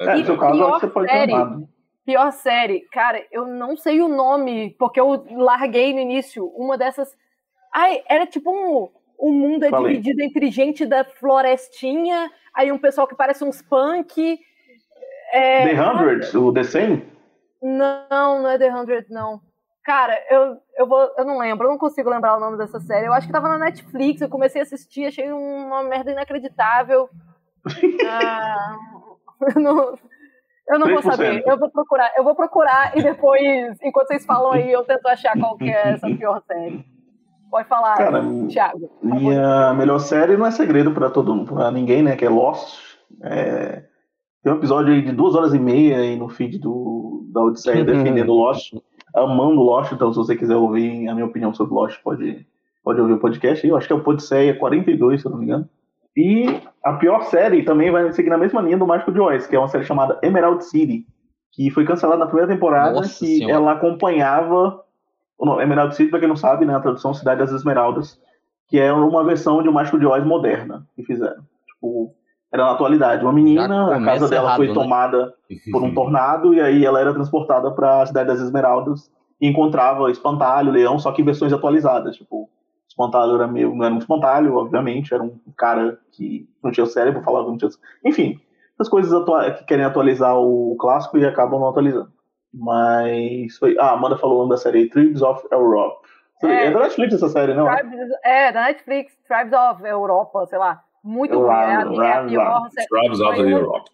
É, 0.00 0.16
no 0.16 0.24
seu 0.24 0.36
caso, 0.36 0.58
você 0.58 0.86
pode 0.86 1.10
série, 1.10 1.26
ter 1.26 1.32
amado. 1.32 1.68
Pior 2.04 2.30
série, 2.32 2.80
cara, 2.92 3.24
eu 3.32 3.46
não 3.46 3.76
sei 3.76 4.00
o 4.00 4.08
nome, 4.08 4.76
porque 4.78 5.00
eu 5.00 5.26
larguei 5.30 5.92
no 5.92 6.00
início 6.00 6.46
uma 6.54 6.78
dessas. 6.78 7.16
Ai, 7.74 8.02
era 8.08 8.26
tipo 8.26 8.50
um. 8.50 8.88
O 9.18 9.32
mundo 9.32 9.64
é 9.64 9.70
Falei. 9.70 9.92
dividido 9.94 10.22
entre 10.22 10.50
gente 10.50 10.84
da 10.84 11.02
florestinha, 11.02 12.30
aí 12.54 12.70
um 12.70 12.78
pessoal 12.78 13.06
que 13.06 13.14
parece 13.16 13.42
uns 13.42 13.62
punk. 13.62 14.38
É... 15.32 15.74
The 15.74 15.82
Hundred, 15.82 16.36
o 16.36 16.52
The 16.52 16.62
Same? 16.62 17.02
Não, 17.62 18.42
não 18.42 18.48
é 18.48 18.58
The 18.58 18.72
Hundred, 18.72 19.10
não. 19.10 19.40
Cara, 19.86 20.18
eu, 20.28 20.56
eu, 20.76 20.88
vou, 20.88 21.08
eu 21.16 21.24
não 21.24 21.38
lembro, 21.38 21.68
eu 21.68 21.70
não 21.70 21.78
consigo 21.78 22.10
lembrar 22.10 22.36
o 22.36 22.40
nome 22.40 22.58
dessa 22.58 22.80
série. 22.80 23.06
Eu 23.06 23.12
acho 23.12 23.28
que 23.28 23.32
tava 23.32 23.48
na 23.48 23.56
Netflix, 23.56 24.20
eu 24.20 24.28
comecei 24.28 24.60
a 24.60 24.64
assistir, 24.64 25.06
achei 25.06 25.30
uma 25.30 25.84
merda 25.84 26.10
inacreditável. 26.10 27.08
ah, 28.04 28.76
eu 29.54 29.54
não, 29.62 29.96
eu 30.68 30.78
não 30.80 30.88
vou 30.88 31.02
saber. 31.02 31.40
Eu 31.46 31.56
vou 31.56 31.70
procurar, 31.70 32.12
eu 32.16 32.24
vou 32.24 32.34
procurar 32.34 32.98
e 32.98 33.02
depois, 33.02 33.78
enquanto 33.80 34.08
vocês 34.08 34.26
falam 34.26 34.54
aí, 34.54 34.72
eu 34.72 34.82
tento 34.82 35.06
achar 35.06 35.38
qual 35.38 35.56
que 35.56 35.70
é 35.70 35.92
essa 35.92 36.08
pior 36.08 36.42
série. 36.48 36.84
Pode 37.48 37.68
falar, 37.68 37.96
Cara, 37.96 38.24
Thiago. 38.48 38.90
Minha 39.00 39.72
melhor 39.72 40.00
série 40.00 40.36
não 40.36 40.46
é 40.46 40.50
segredo 40.50 40.90
para 40.90 41.10
todo 41.10 41.32
mundo, 41.32 41.54
pra 41.54 41.70
ninguém, 41.70 42.02
né? 42.02 42.16
Que 42.16 42.24
é 42.24 42.28
Lost. 42.28 42.76
É, 43.22 43.84
Tem 44.42 44.52
um 44.52 44.56
episódio 44.56 44.92
aí 44.92 45.00
de 45.00 45.12
duas 45.12 45.36
horas 45.36 45.54
e 45.54 45.60
meia 45.60 45.98
aí 45.98 46.16
no 46.16 46.28
feed 46.28 46.58
do, 46.58 47.24
da 47.32 47.40
Odisseia 47.40 47.84
defendendo 47.84 48.32
Lost, 48.32 48.74
amando 49.16 49.62
Lost, 49.62 49.92
então 49.92 50.12
se 50.12 50.18
você 50.18 50.36
quiser 50.36 50.56
ouvir 50.56 51.08
a 51.08 51.14
minha 51.14 51.26
opinião 51.26 51.54
sobre 51.54 51.74
Lost, 51.74 52.00
pode, 52.02 52.46
pode 52.84 53.00
ouvir 53.00 53.14
o 53.14 53.18
podcast. 53.18 53.66
Eu 53.66 53.76
acho 53.76 53.86
que 53.86 53.92
é 53.92 53.96
o 53.96 54.02
Odisseia 54.06 54.54
42, 54.54 55.20
se 55.20 55.26
eu 55.26 55.30
não 55.30 55.38
me 55.38 55.44
engano. 55.44 55.68
E 56.16 56.60
a 56.82 56.94
pior 56.94 57.22
série 57.24 57.62
também 57.62 57.90
vai 57.90 58.10
seguir 58.12 58.30
na 58.30 58.38
mesma 58.38 58.62
linha 58.62 58.78
do 58.78 58.86
Mágico 58.86 59.12
de 59.12 59.20
Oz, 59.20 59.46
que 59.46 59.54
é 59.54 59.58
uma 59.58 59.68
série 59.68 59.84
chamada 59.84 60.18
Emerald 60.22 60.64
City, 60.64 61.06
que 61.52 61.70
foi 61.70 61.84
cancelada 61.84 62.20
na 62.20 62.26
primeira 62.26 62.52
temporada, 62.52 62.94
Nossa 62.94 63.18
que 63.18 63.38
Senhora. 63.38 63.54
ela 63.54 63.72
acompanhava. 63.72 64.82
Não, 65.38 65.60
Emerald 65.60 65.94
City, 65.94 66.10
pra 66.10 66.18
quem 66.18 66.28
não 66.28 66.36
sabe, 66.36 66.64
né, 66.64 66.74
a 66.74 66.80
tradução 66.80 67.12
Cidade 67.12 67.40
das 67.40 67.52
Esmeraldas, 67.52 68.18
que 68.68 68.78
é 68.78 68.90
uma 68.92 69.22
versão 69.24 69.62
de 69.62 69.68
um 69.68 69.72
Mágico 69.72 69.98
de 69.98 70.06
Oz 70.06 70.24
moderna 70.24 70.86
que 70.96 71.02
fizeram. 71.02 71.42
Tipo, 71.66 72.14
era 72.56 72.64
na 72.64 72.72
atualidade. 72.72 73.22
Uma 73.24 73.32
menina, 73.32 73.96
a 73.96 74.04
casa 74.04 74.28
dela 74.28 74.46
errado, 74.48 74.56
foi 74.56 74.68
né? 74.68 74.74
tomada 74.74 75.34
por 75.70 75.82
um 75.82 75.94
tornado 75.94 76.54
e 76.54 76.60
aí 76.60 76.84
ela 76.84 77.00
era 77.00 77.14
transportada 77.14 77.70
para 77.70 78.02
a 78.02 78.06
Cidade 78.06 78.28
das 78.28 78.40
Esmeraldas 78.40 79.10
e 79.40 79.46
encontrava 79.46 80.10
espantalho, 80.10 80.72
leão, 80.72 80.98
só 80.98 81.12
que 81.12 81.22
em 81.22 81.24
versões 81.24 81.52
atualizadas. 81.52 82.16
Tipo, 82.16 82.48
espantalho 82.88 83.34
era 83.34 83.46
meio. 83.46 83.74
Não 83.74 83.84
era 83.84 83.94
um 83.94 83.98
espantalho, 83.98 84.56
obviamente, 84.56 85.12
era 85.12 85.22
um 85.22 85.38
cara 85.56 85.98
que 86.12 86.48
não 86.62 86.70
tinha 86.70 86.86
cérebro, 86.86 87.22
falava 87.22 87.44
que 87.44 87.50
não 87.50 87.58
tinha. 87.58 87.70
Enfim, 88.04 88.40
essas 88.74 88.88
coisas 88.88 89.12
atua- 89.12 89.50
que 89.50 89.64
querem 89.64 89.84
atualizar 89.84 90.36
o 90.38 90.76
clássico 90.78 91.18
e 91.18 91.26
acabam 91.26 91.60
não 91.60 91.68
atualizando. 91.68 92.10
Mas 92.52 93.56
foi. 93.58 93.76
Ah, 93.78 93.90
a 93.90 93.92
Amanda 93.92 94.16
falou 94.16 94.36
o 94.36 94.38
nome 94.40 94.50
da 94.50 94.56
série 94.56 94.88
Tribes 94.88 95.22
of 95.22 95.46
Europe. 95.52 96.06
É. 96.42 96.66
É, 96.66 96.70
da 96.70 96.80
Netflix 96.80 97.14
essa 97.14 97.28
série, 97.28 97.54
não? 97.54 97.70
é? 97.70 97.76
Tribes, 97.78 98.08
é, 98.24 98.52
da 98.52 98.62
Netflix, 98.64 99.16
Tribes 99.26 99.52
of 99.52 99.84
Europa, 99.84 100.46
sei 100.46 100.58
lá. 100.58 100.82
Muito 101.06 101.38
ruim. 101.38 101.48
É 101.48 101.76
a, 101.76 101.80
é 102.04 102.26
pior 102.26 102.68
série. 102.70 102.86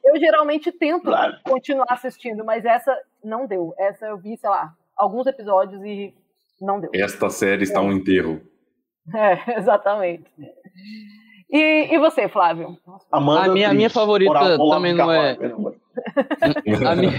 Eu- 0.05 0.19
geralmente 0.19 0.73
tento 0.73 1.11
continuar 1.45 1.87
assistindo, 1.91 2.43
mas 2.45 2.65
essa 2.65 2.97
não 3.23 3.47
deu. 3.47 3.75
Essa 3.79 4.07
eu 4.07 4.17
vi, 4.17 4.37
sei 4.39 4.49
lá, 4.49 4.73
alguns 4.97 5.27
episódios 5.27 5.83
e 5.85 6.15
não 6.61 6.81
deu. 6.81 6.91
Esta 6.95 7.29
série 7.29 7.65
está 7.65 7.81
um 7.83 7.93
enterro. 7.93 8.41
É, 9.15 9.59
exatamente. 9.59 10.25
E, 11.51 11.95
e 11.95 11.99
você, 11.99 12.29
Flávio? 12.29 12.79
Amanda 13.11 13.51
A 13.51 13.53
minha- 13.53 13.69
a 13.71 13.75
minha 13.75 13.91
favorita 13.91 14.31
Oral- 14.31 14.71
também 14.71 14.95
não 14.95 15.13
é-. 15.13 15.37
A 16.89 16.97
minha, 16.97 17.13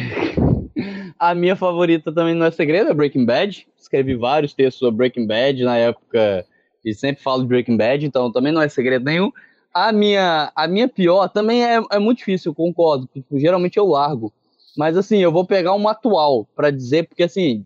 a 1.20 1.36
minha 1.36 1.56
favorita 1.56 2.12
também 2.12 2.34
não 2.34 2.48
é 2.48 2.52
segredo, 2.52 2.90
é 2.90 2.94
Breaking 2.96 3.26
Bad. 3.26 3.68
Escrevi 3.78 4.16
vários 4.16 4.54
textos 4.56 4.80
sobre 4.80 4.98
Breaking 4.98 5.28
Bad 5.28 5.64
na 5.64 5.78
época 5.78 6.44
e 6.84 6.94
sempre 6.96 7.22
falo 7.22 7.44
de 7.44 7.48
Breaking 7.48 7.78
Bad, 7.78 8.04
então 8.06 8.32
também 8.32 8.52
não 8.52 8.62
é 8.62 8.68
segredo 8.68 9.06
nenhum. 9.06 9.32
A 9.74 9.92
minha, 9.92 10.52
a 10.56 10.68
minha 10.68 10.88
pior 10.88 11.28
também 11.30 11.64
é, 11.66 11.82
é 11.92 12.00
muito 12.00 12.20
difícil, 12.20 12.52
eu 12.52 12.56
concordo. 12.56 13.10
Tipo, 13.12 13.40
geralmente 13.40 13.78
eu 13.78 13.86
largo. 13.88 14.32
Mas 14.78 14.96
assim, 14.98 15.18
eu 15.20 15.32
vou 15.32 15.46
pegar 15.46 15.74
uma 15.74 15.92
atual 15.92 16.48
pra 16.56 16.70
dizer, 16.72 17.08
porque 17.08 17.24
assim, 17.24 17.66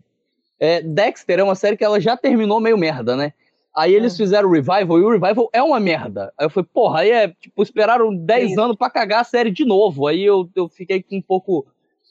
é, 0.58 0.80
Dexter 0.82 1.38
é 1.38 1.42
uma 1.42 1.54
série 1.54 1.76
que 1.76 1.84
ela 1.84 2.00
já 2.00 2.16
terminou 2.16 2.60
meio 2.60 2.78
merda, 2.78 3.14
né? 3.16 3.32
Aí 3.76 3.94
eles 3.94 4.16
fizeram 4.16 4.48
o 4.48 4.52
Revival 4.52 4.98
e 4.98 5.02
o 5.04 5.10
Revival 5.10 5.48
é 5.52 5.62
uma 5.62 5.78
merda. 5.78 6.32
Aí 6.36 6.46
eu 6.46 6.50
falei, 6.50 6.68
porra, 6.72 7.00
aí 7.00 7.10
é, 7.10 7.28
tipo, 7.28 7.62
esperaram 7.62 8.14
10 8.14 8.50
Isso. 8.52 8.60
anos 8.60 8.76
pra 8.76 8.90
cagar 8.90 9.20
a 9.20 9.24
série 9.24 9.50
de 9.50 9.64
novo. 9.64 10.06
Aí 10.06 10.22
eu, 10.24 10.48
eu 10.56 10.68
fiquei 10.68 11.02
com 11.02 11.16
um 11.16 11.22
pouco, 11.22 11.64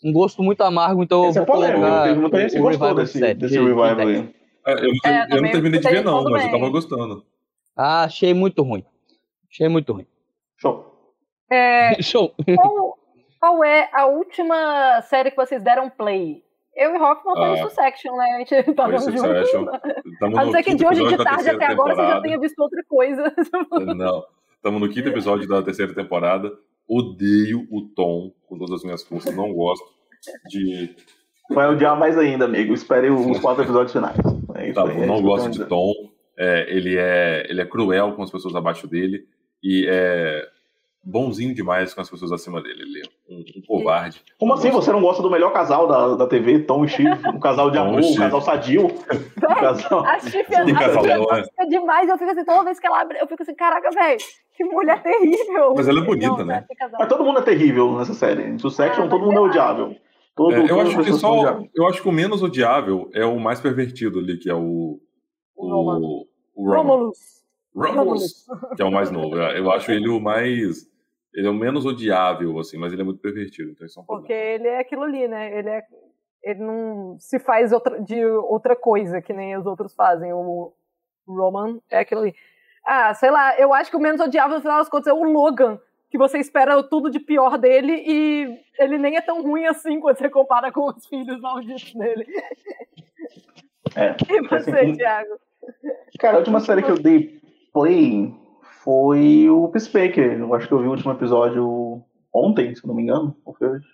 um 0.04 0.14
gosto 0.14 0.42
muito 0.42 0.62
amargo, 0.62 1.04
então 1.04 1.24
eu 1.26 1.30
Esse 1.30 1.40
é 1.40 1.46
vou 1.46 1.56
polêmico, 1.56 1.82
colocar 1.82 2.16
muita 2.16 2.38
gente 2.42 2.52
gostou 2.60 2.70
Revival 2.70 2.96
desse, 2.96 3.20
sete, 3.20 3.38
desse 3.40 3.54
de- 3.54 3.60
de 3.60 3.66
revival 3.66 3.96
Dexter. 3.96 4.08
aí. 4.22 4.30
É, 4.66 4.74
Eu, 4.74 4.76
não 4.76 5.12
É, 5.12 5.16
eu 5.24 5.28
não 5.30 5.36
também, 5.38 5.52
terminei 5.52 5.80
de 5.80 5.90
ver, 5.90 6.04
não, 6.04 6.24
mas 6.24 6.44
eu 6.46 6.52
tava 6.52 6.70
gostando. 6.70 7.24
Ah, 7.76 8.04
achei 8.04 8.34
muito 8.34 8.64
ruim. 8.64 8.84
Achei 9.58 9.68
muito 9.70 9.92
ruim. 9.94 10.06
Show. 10.58 10.86
É, 11.52 12.00
Show. 12.04 12.32
qual, 12.56 12.98
qual 13.40 13.64
é 13.64 13.90
a 13.92 14.06
última 14.06 15.02
série 15.02 15.32
que 15.32 15.38
vocês 15.38 15.62
deram 15.64 15.90
play? 15.90 16.44
Eu 16.76 16.96
e 16.96 17.00
foi 17.00 17.08
Ah. 17.38 17.54
em 17.54 17.58
Succession, 17.58 18.16
né? 18.16 18.26
A 18.36 18.38
gente 18.40 18.74
tá 18.76 18.86
vendo 18.88 19.00
Succession. 19.02 19.66
junto. 19.66 19.72
Tamo 20.20 20.38
A 20.40 20.46
não 20.46 20.52
ser 20.52 20.62
que 20.62 20.76
de 20.76 20.86
hoje 20.86 21.08
de 21.08 21.18
tarde 21.18 21.50
até 21.50 21.66
agora 21.66 21.96
você 21.96 22.02
já 22.02 22.04
temporada. 22.04 22.22
tenha 22.22 22.40
visto 22.40 22.60
outra 22.60 22.84
coisa. 22.88 23.34
Não. 23.96 24.24
Estamos 24.56 24.82
no 24.82 24.90
quinto 24.90 25.10
episódio 25.10 25.48
da 25.48 25.64
terceira 25.64 25.94
temporada. 25.96 26.52
Odeio 26.88 27.68
o 27.72 27.82
tom 27.96 28.32
com 28.48 28.60
todas 28.60 28.76
as 28.76 28.84
minhas 28.84 29.04
forças. 29.04 29.36
Não 29.36 29.52
gosto 29.54 29.84
de. 30.50 30.96
Vai 31.50 31.68
odiar 31.68 31.98
mais 31.98 32.16
ainda, 32.16 32.46
amigo. 32.46 32.74
Espere 32.76 33.10
os 33.10 33.40
quatro 33.42 33.64
episódios 33.64 33.94
finais. 33.94 34.16
É 34.56 34.66
isso 34.70 34.76
Tá, 34.76 34.84
aí, 34.88 35.02
é 35.02 35.06
não 35.08 35.16
eu 35.18 35.22
gosto 35.24 35.50
de 35.50 35.66
tom. 35.66 35.94
É, 36.38 36.68
ele, 36.70 36.96
é, 36.96 37.48
ele 37.50 37.60
é 37.62 37.66
cruel 37.66 38.14
com 38.14 38.22
as 38.22 38.30
pessoas 38.30 38.56
abaixo 38.56 38.88
dele. 38.88 39.26
E 39.64 39.86
é 39.90 40.48
bonzinho 41.08 41.56
demais 41.56 41.94
com 41.94 42.02
as 42.02 42.10
pessoas 42.10 42.32
acima 42.32 42.62
dele. 42.62 42.82
Ele 42.84 43.02
é 43.02 43.34
um, 43.34 43.40
um 43.40 43.62
covarde. 43.66 44.22
Como 44.38 44.54
assim 44.54 44.70
você 44.70 44.92
não 44.92 45.02
gosta 45.02 45.24
do 45.24 45.32
melhor 45.32 45.54
casal 45.54 45.88
da, 45.88 46.16
da 46.16 46.28
TV, 46.28 46.60
Tom 46.60 46.84
e 46.84 46.90
Steve? 46.90 47.10
Um 47.34 47.40
casal 47.40 47.72
de 47.72 47.78
Tom 47.78 47.88
amor, 47.88 48.02
um 48.02 48.16
casal 48.16 48.42
sadio. 48.42 48.88
Um 48.88 49.56
casal... 49.56 50.06
A 50.06 50.20
Chifre 50.20 50.44
Que 50.46 50.56
a 50.56 50.66
Chifre 50.66 50.74
casal, 50.74 51.06
é 51.06 51.44
é? 51.60 51.66
demais. 51.66 52.10
Eu 52.10 52.18
fico 52.18 52.32
assim, 52.32 52.44
toda 52.44 52.64
vez 52.66 52.80
que 52.80 52.88
ela 52.88 53.02
abre, 53.02 53.18
eu 53.20 53.28
fico 53.28 53.42
assim, 53.42 53.56
caraca, 53.56 53.90
velho, 53.90 54.20
que 54.56 54.64
mulher 54.66 55.02
terrível. 55.02 55.74
Mas 55.76 55.88
ela 55.88 56.00
é 56.00 56.04
bonita, 56.04 56.38
Não, 56.38 56.46
né? 56.46 56.66
Mas 57.00 57.08
todo 57.08 57.24
mundo 57.24 57.40
é 57.40 57.44
terrível 57.44 57.98
nessa 57.98 58.14
série. 58.14 58.44
Em 58.44 58.60
Succession, 58.60 59.06
Ah, 59.06 59.08
todo 59.10 59.26
mundo 59.26 59.38
é 59.38 59.42
odiável. 59.42 59.96
Todo, 60.36 60.54
É, 60.54 60.70
eu 60.70 60.80
acho 60.82 61.04
que 61.04 61.14
só. 61.14 61.62
Eu 61.74 61.88
acho 61.88 62.02
que 62.02 62.08
o 62.08 62.12
menos 62.12 62.44
odiável 62.44 63.10
é 63.14 63.26
o 63.26 63.40
mais 63.40 63.60
pervertido 63.60 64.20
ali, 64.20 64.38
que 64.38 64.50
é 64.50 64.54
o. 64.54 65.00
O 65.56 65.68
Roman. 65.68 66.00
O, 66.00 66.28
o 66.56 66.66
Roman. 66.66 66.78
Romulus. 66.78 67.37
Romulus, 67.78 68.46
que 68.76 68.82
é 68.82 68.86
o 68.86 68.92
mais 68.92 69.12
novo. 69.12 69.38
Eu 69.38 69.72
acho 69.72 69.92
ele 69.92 70.10
o 70.10 70.20
mais. 70.20 70.90
Ele 71.34 71.48
é 71.48 71.50
o 71.50 71.54
menos 71.54 71.86
odiável, 71.86 72.58
assim, 72.58 72.78
mas 72.78 72.92
ele 72.92 73.02
é 73.02 73.06
muito 73.06 73.22
pervertido. 73.22 73.72
Então 73.72 73.86
isso 73.86 74.00
é 74.00 74.02
um 74.02 74.06
Porque 74.06 74.34
ele 74.34 74.68
é 74.68 74.80
aquilo 74.80 75.04
ali, 75.04 75.28
né? 75.28 75.58
Ele 75.58 75.70
é. 75.70 75.84
Ele 76.44 76.60
não 76.62 77.18
se 77.20 77.40
faz 77.40 77.72
outra, 77.72 78.02
de 78.02 78.24
outra 78.26 78.76
coisa 78.76 79.22
que 79.22 79.34
nem 79.34 79.58
os 79.58 79.66
outros 79.66 79.94
fazem. 79.94 80.34
O 80.34 80.74
Roman 81.28 81.80
é 81.90 82.00
aquilo 82.00 82.22
ali. 82.22 82.36
Ah, 82.86 83.14
sei 83.14 83.30
lá, 83.30 83.60
eu 83.60 83.74
acho 83.74 83.92
que 83.92 83.98
o 83.98 84.00
menos 84.00 84.22
odiável 84.22 84.56
no 84.56 84.62
final 84.62 84.78
das 84.78 84.88
contas 84.88 85.08
é 85.08 85.14
o 85.14 85.24
Logan, 85.24 85.78
que 86.10 86.18
você 86.18 86.38
espera 86.38 86.82
tudo 86.84 87.10
de 87.12 87.20
pior 87.20 87.58
dele 87.58 88.02
e 88.08 88.60
ele 88.80 88.98
nem 88.98 89.18
é 89.18 89.22
tão 89.22 89.42
ruim 89.44 89.66
assim 89.66 90.00
quando 90.00 90.18
você 90.18 90.30
compara 90.30 90.72
com 90.72 90.90
os 90.90 91.06
filhos 91.06 91.40
malditos 91.42 91.94
dele. 91.94 92.26
É. 93.96 94.16
E 94.30 94.42
você, 94.48 94.72
Assim, 94.72 94.94
Thiago? 94.94 95.40
Cara, 96.20 96.36
a 96.36 96.40
última 96.40 96.60
série 96.60 96.82
que 96.82 96.92
eu 96.92 96.98
dei 96.98 97.42
play 97.74 98.34
foi 98.84 99.50
o 99.50 99.68
Peacemaker. 99.70 100.40
Eu 100.40 100.54
acho 100.54 100.68
que 100.68 100.74
eu 100.74 100.80
vi 100.80 100.88
o 100.88 100.92
último 100.92 101.12
episódio 101.12 102.02
ontem, 102.34 102.74
se 102.76 102.86
não 102.88 102.96
me 102.96 103.04
engano. 103.04 103.36
Ou 103.46 103.54
foi 103.54 103.68
hoje? 103.68 103.86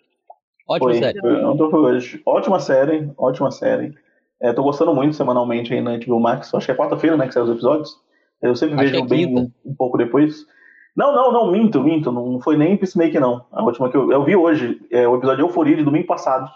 Ótima 0.67 0.89
foi, 0.91 0.99
série. 0.99 1.19
Foi, 1.19 1.43
ontem 1.43 1.69
foi 1.69 1.79
hoje. 1.79 2.21
Ótima 2.25 2.59
série, 2.59 3.11
ótima 3.17 3.51
série. 3.51 3.93
É, 4.41 4.53
tô 4.53 4.63
gostando 4.63 4.93
muito 4.93 5.15
semanalmente 5.15 5.73
aí 5.73 5.81
na 5.81 5.97
HBO 5.97 6.19
Max. 6.19 6.53
Acho 6.53 6.65
que 6.65 6.71
é 6.71 6.75
quarta-feira, 6.75 7.17
né, 7.17 7.27
que 7.27 7.33
saem 7.33 7.45
os 7.45 7.51
episódios. 7.51 7.95
Eu 8.41 8.55
sempre 8.55 8.75
Acho 8.75 8.91
vejo 8.91 9.03
é 9.03 9.07
bem 9.07 9.35
um, 9.35 9.51
um 9.65 9.75
pouco 9.75 9.97
depois. 9.97 10.45
Não, 10.95 11.13
não, 11.13 11.31
não, 11.31 11.51
minto, 11.51 11.81
minto. 11.81 12.11
Não 12.11 12.39
foi 12.39 12.57
nem 12.57 12.77
Peacemaker, 12.77 13.19
não. 13.19 13.45
A 13.51 13.63
última 13.63 13.89
que 13.89 13.97
eu, 13.97 14.11
eu 14.11 14.23
vi 14.23 14.35
hoje, 14.35 14.79
é 14.91 15.07
o 15.07 15.15
episódio 15.15 15.43
Euforia 15.43 15.75
de 15.75 15.83
domingo 15.83 16.07
passado. 16.07 16.49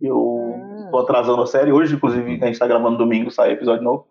Eu 0.00 0.42
Hum. 0.72 0.88
tô 0.90 0.98
atrasando 0.98 1.42
a 1.42 1.46
série. 1.46 1.72
Hoje, 1.72 1.94
inclusive, 1.94 2.38
a 2.42 2.46
gente 2.46 2.58
tá 2.58 2.66
gravando 2.66 2.98
domingo, 2.98 3.30
sai 3.30 3.52
episódio 3.52 3.82
novo. 3.82 4.06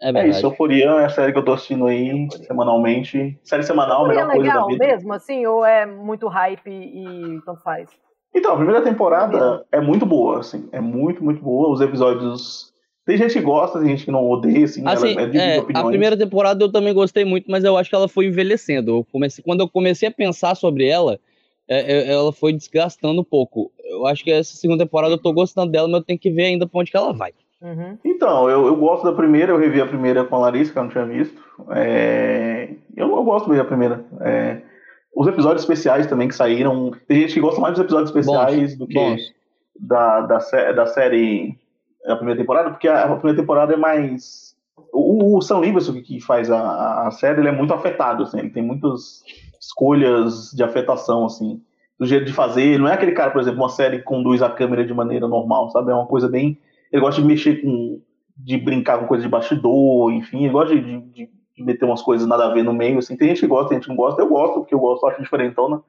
É 0.00 0.10
É 0.10 0.28
isso, 0.28 0.46
Euforia 0.46 0.86
é 0.86 1.04
a 1.04 1.08
série 1.08 1.32
que 1.32 1.38
eu 1.38 1.44
tô 1.44 1.52
assistindo 1.52 1.86
aí 1.86 2.28
semanalmente. 2.46 3.38
Série 3.42 3.62
semanal, 3.62 4.02
a 4.02 4.06
Foi 4.06 4.14
melhor 4.14 4.32
coisa 4.32 4.42
da 4.42 4.54
legal 4.54 4.66
vida. 4.68 4.86
mesmo, 4.86 5.12
assim, 5.12 5.46
ou 5.46 5.64
é 5.64 5.86
muito 5.86 6.26
hype 6.28 6.70
e 6.70 7.40
tanto 7.44 7.62
faz? 7.62 7.88
Então, 8.34 8.54
a 8.54 8.56
primeira 8.56 8.82
temporada 8.82 9.64
é 9.70 9.80
muito 9.80 10.06
boa, 10.06 10.40
assim. 10.40 10.68
É 10.72 10.80
muito, 10.80 11.22
muito 11.22 11.42
boa. 11.42 11.70
Os 11.70 11.80
episódios. 11.80 12.72
Tem 13.04 13.16
gente 13.16 13.34
que 13.34 13.40
gosta, 13.40 13.78
tem 13.80 13.88
gente 13.88 14.04
que 14.04 14.10
não 14.10 14.28
odeia, 14.28 14.64
assim. 14.64 14.82
Assim, 14.86 15.12
ela 15.12 15.22
é 15.22 15.56
é, 15.56 15.58
a 15.74 15.84
primeira 15.84 16.16
temporada 16.16 16.64
eu 16.64 16.70
também 16.70 16.94
gostei 16.94 17.24
muito, 17.24 17.50
mas 17.50 17.64
eu 17.64 17.76
acho 17.76 17.90
que 17.90 17.96
ela 17.96 18.08
foi 18.08 18.26
envelhecendo. 18.26 18.96
Eu 18.96 19.06
comecei, 19.10 19.44
quando 19.44 19.60
eu 19.60 19.68
comecei 19.68 20.08
a 20.08 20.12
pensar 20.12 20.54
sobre 20.54 20.86
ela, 20.86 21.18
é, 21.68 21.92
é, 21.92 22.12
ela 22.12 22.32
foi 22.32 22.52
desgastando 22.52 23.20
um 23.20 23.24
pouco. 23.24 23.72
Eu 23.84 24.06
acho 24.06 24.22
que 24.22 24.30
essa 24.30 24.56
segunda 24.56 24.84
temporada 24.84 25.14
eu 25.14 25.18
tô 25.18 25.32
gostando 25.32 25.70
dela, 25.70 25.88
mas 25.88 26.00
eu 26.00 26.04
tenho 26.04 26.18
que 26.18 26.30
ver 26.30 26.44
ainda 26.44 26.66
pra 26.66 26.80
onde 26.80 26.90
que 26.90 26.96
ela 26.96 27.12
vai. 27.12 27.32
Uhum. 27.62 27.96
Então, 28.04 28.50
eu, 28.50 28.66
eu 28.66 28.76
gosto 28.76 29.04
da 29.04 29.12
primeira, 29.12 29.52
eu 29.52 29.58
revi 29.58 29.80
a 29.80 29.86
primeira 29.86 30.24
com 30.24 30.34
a 30.34 30.38
Larissa, 30.40 30.72
que 30.72 30.78
eu 30.78 30.82
não 30.82 30.90
tinha 30.90 31.04
visto. 31.06 31.40
É, 31.70 32.70
Eu, 32.96 33.08
eu 33.08 33.22
gosto 33.22 33.46
de 33.48 33.52
ver 33.54 33.60
a 33.60 33.64
primeira. 33.64 34.04
É, 34.20 34.60
Os 35.14 35.26
episódios 35.28 35.62
especiais 35.62 36.06
também 36.06 36.26
que 36.28 36.34
saíram. 36.34 36.90
Tem 37.06 37.20
gente 37.20 37.34
que 37.34 37.40
gosta 37.40 37.60
mais 37.60 37.74
dos 37.74 37.84
episódios 37.84 38.10
especiais 38.10 38.76
do 38.76 38.86
que 38.86 38.94
da, 39.78 40.22
da, 40.22 40.38
da 40.72 40.86
série 40.86 41.56
da 42.04 42.16
primeira 42.16 42.40
temporada, 42.40 42.70
porque 42.70 42.88
a, 42.88 43.04
a 43.04 43.16
primeira 43.16 43.40
temporada 43.40 43.72
é 43.74 43.76
mais. 43.76 44.56
O, 44.92 45.36
o 45.36 45.40
Sam 45.40 45.60
Livingston 45.60 46.02
que 46.02 46.20
faz 46.20 46.50
a, 46.50 47.06
a 47.06 47.10
série, 47.12 47.40
ele 47.40 47.48
é 47.48 47.52
muito 47.52 47.72
afetado, 47.72 48.24
assim, 48.24 48.38
ele 48.38 48.50
tem 48.50 48.62
muitas 48.62 49.22
escolhas 49.60 50.50
de 50.50 50.62
afetação, 50.64 51.24
assim, 51.24 51.60
do 51.98 52.06
jeito 52.06 52.26
de 52.26 52.32
fazer. 52.32 52.78
Não 52.78 52.88
é 52.88 52.94
aquele 52.94 53.12
cara, 53.12 53.30
por 53.30 53.40
exemplo, 53.40 53.60
uma 53.60 53.68
série 53.68 53.98
que 53.98 54.04
conduz 54.04 54.42
a 54.42 54.50
câmera 54.50 54.84
de 54.84 54.92
maneira 54.92 55.28
normal, 55.28 55.70
sabe? 55.70 55.92
É 55.92 55.94
uma 55.94 56.06
coisa 56.06 56.28
bem. 56.28 56.58
Ele 56.92 57.00
gosta 57.02 57.20
de 57.20 57.26
mexer 57.26 57.62
com. 57.62 58.00
de 58.36 58.56
brincar 58.58 58.98
com 58.98 59.06
coisa 59.06 59.22
de 59.24 59.28
bastidor, 59.28 60.12
enfim, 60.12 60.44
ele 60.44 60.52
gosta 60.52 60.74
de, 60.74 60.80
de, 60.82 61.26
de- 61.56 61.64
meter 61.64 61.84
umas 61.84 62.02
coisas 62.02 62.26
nada 62.26 62.46
a 62.46 62.52
ver 62.52 62.62
no 62.64 62.72
meio, 62.72 62.98
assim. 62.98 63.16
Tem 63.16 63.28
gente 63.28 63.40
que 63.40 63.46
gosta, 63.46 63.68
tem 63.68 63.76
gente 63.76 63.84
que 63.84 63.90
não 63.90 63.96
gosta. 63.96 64.20
Eu 64.20 64.28
gosto, 64.28 64.54
porque 64.60 64.74
eu 64.74 64.80
gosto, 64.80 65.04
eu 65.04 65.10
acho 65.10 65.22
diferentona. 65.22 65.80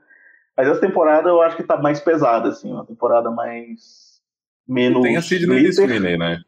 Mas 0.55 0.67
essa 0.67 0.79
temporada 0.81 1.29
eu 1.29 1.41
acho 1.41 1.55
que 1.57 1.63
tá 1.63 1.77
mais 1.81 1.99
pesada, 1.99 2.49
assim, 2.49 2.71
uma 2.71 2.85
temporada 2.85 3.31
mais. 3.31 4.21
menos. 4.67 5.01
Tem 5.01 5.17
a 5.17 5.21
Sidney. 5.21 5.71
Sweeney, 5.73 6.17
né? 6.17 6.41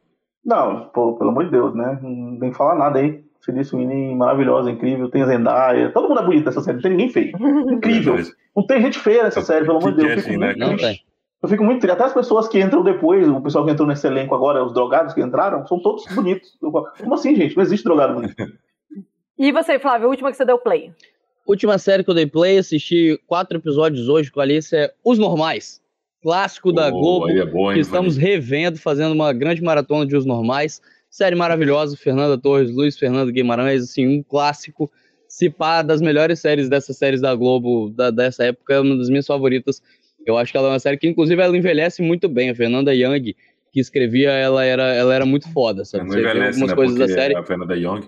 Não, 0.44 0.88
pô, 0.90 1.14
pelo 1.16 1.30
amor 1.30 1.44
de 1.46 1.50
Deus, 1.50 1.74
né? 1.74 1.98
Não 2.00 2.38
tem 2.38 2.50
que 2.52 2.56
falar 2.56 2.76
nada 2.76 3.00
aí. 3.00 3.24
Sidney 3.40 3.64
Sweeney 3.64 4.14
maravilhosa, 4.14 4.70
incrível. 4.70 5.10
Tem 5.10 5.22
a 5.22 5.26
Zendaya. 5.26 5.90
Todo 5.92 6.08
mundo 6.08 6.20
é 6.20 6.24
bonito 6.24 6.44
nessa 6.44 6.60
série, 6.60 6.76
não 6.76 6.82
tem 6.82 6.90
ninguém 6.92 7.10
feio. 7.10 7.32
Incrível. 7.72 8.16
Não 8.56 8.64
tem 8.66 8.80
gente 8.80 8.98
feia 8.98 9.24
nessa 9.24 9.40
série, 9.42 9.64
pelo 9.66 9.78
amor 9.78 9.92
de 9.92 10.04
Deus. 10.04 10.26
Né? 10.38 10.54
Não 10.56 10.76
tem. 10.76 11.00
Eu 11.46 11.50
fico 11.50 11.62
muito 11.64 11.80
triste. 11.80 11.94
Até 11.94 12.04
as 12.04 12.12
pessoas 12.12 12.48
que 12.48 12.60
entram 12.60 12.82
depois, 12.82 13.26
o 13.28 13.40
pessoal 13.40 13.64
que 13.64 13.70
entrou 13.70 13.86
nesse 13.86 14.04
elenco 14.04 14.34
agora, 14.34 14.64
os 14.64 14.72
drogados 14.74 15.14
que 15.14 15.20
entraram, 15.22 15.64
são 15.66 15.78
todos 15.80 16.04
bonitos. 16.12 16.56
Como 16.60 17.14
assim, 17.14 17.36
gente? 17.36 17.56
Não 17.56 17.62
existe 17.62 17.84
drogado 17.84 18.14
bonito. 18.14 18.34
E 19.38 19.52
você, 19.52 19.78
Flávio, 19.78 20.06
a 20.06 20.10
última 20.10 20.30
que 20.30 20.36
você 20.36 20.46
deu 20.46 20.58
play? 20.58 20.90
Última 21.46 21.76
série 21.76 22.02
que 22.02 22.08
eu 22.10 22.14
dei 22.14 22.26
play, 22.26 22.56
assisti 22.56 23.20
quatro 23.26 23.58
episódios 23.58 24.08
hoje 24.08 24.32
com 24.32 24.40
a 24.40 24.42
Alice, 24.42 24.74
é 24.74 24.90
Os 25.04 25.18
Normais. 25.18 25.78
Clássico 26.22 26.72
da 26.72 26.90
Pô, 26.90 26.98
Globo, 26.98 27.28
é 27.30 27.44
bom, 27.44 27.68
que 27.68 27.74
hein, 27.74 27.80
estamos 27.80 28.16
Vani? 28.16 28.26
revendo, 28.26 28.78
fazendo 28.78 29.12
uma 29.12 29.32
grande 29.34 29.62
maratona 29.62 30.06
de 30.06 30.16
Os 30.16 30.24
Normais. 30.24 30.80
Série 31.10 31.36
maravilhosa, 31.36 31.96
Fernanda 31.98 32.36
Torres, 32.38 32.74
Luiz 32.74 32.98
Fernando 32.98 33.30
Guimarães, 33.30 33.82
assim, 33.84 34.06
um 34.08 34.22
clássico. 34.22 34.90
Se 35.28 35.50
pá, 35.50 35.82
das 35.82 36.00
melhores 36.00 36.40
séries 36.40 36.70
dessas 36.70 36.96
séries 36.96 37.20
da 37.20 37.34
Globo 37.34 37.90
da- 37.90 38.10
dessa 38.10 38.42
época, 38.44 38.72
é 38.72 38.80
uma 38.80 38.96
das 38.96 39.10
minhas 39.10 39.26
favoritas. 39.26 39.82
Eu 40.26 40.36
acho 40.36 40.50
que 40.50 40.58
ela 40.58 40.66
é 40.66 40.70
uma 40.72 40.78
série 40.80 40.98
que, 40.98 41.06
inclusive, 41.08 41.40
ela 41.40 41.56
envelhece 41.56 42.02
muito 42.02 42.28
bem. 42.28 42.50
A 42.50 42.54
Fernanda 42.54 42.92
Young, 42.92 43.34
que 43.72 43.80
escrevia, 43.80 44.30
ela 44.32 44.64
era, 44.64 44.92
ela 44.92 45.14
era 45.14 45.24
muito 45.24 45.48
foda, 45.52 45.84
sabe? 45.84 46.04
Não 46.04 46.10
Você 46.10 46.18
envelhece, 46.18 46.48
algumas 46.60 46.70
né? 46.70 46.74
coisas 46.74 46.98
da 46.98 47.08
série. 47.08 47.36
a 47.36 47.44
Fernanda 47.44 47.76
Young. 47.76 48.02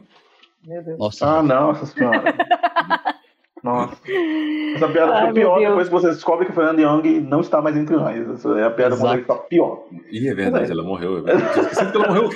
Meu 0.66 0.82
Deus. 0.82 0.98
Nossa, 0.98 1.38
Ah, 1.38 1.42
nossa 1.42 1.86
senhora. 1.86 2.34
Nossa. 3.62 3.96
Essa 4.76 4.88
piada 4.88 5.12
Ai, 5.14 5.20
fica 5.22 5.32
pior 5.34 5.58
Deus. 5.58 5.68
depois 5.70 5.88
que 5.88 5.94
você 5.94 6.08
descobre 6.08 6.44
que 6.46 6.52
o 6.52 6.54
Fernando 6.54 6.78
Young 6.80 7.20
não 7.20 7.40
está 7.40 7.60
mais 7.60 7.76
entre 7.76 7.96
nós. 7.96 8.30
Essa 8.30 8.48
é 8.58 8.64
a 8.64 8.70
piada 8.70 8.94
Exato. 8.94 9.14
ele 9.14 9.22
fica 9.22 9.34
pior. 9.34 9.84
Ih, 10.12 10.28
é 10.28 10.34
verdade, 10.34 10.70
ela 10.70 10.82
morreu. 10.84 11.18
É 11.18 11.20
verdade. 11.22 11.52
Tinha 11.52 11.62
esquecido 11.64 11.90
que 11.92 11.96
ela 11.98 12.06
morreu. 12.08 12.30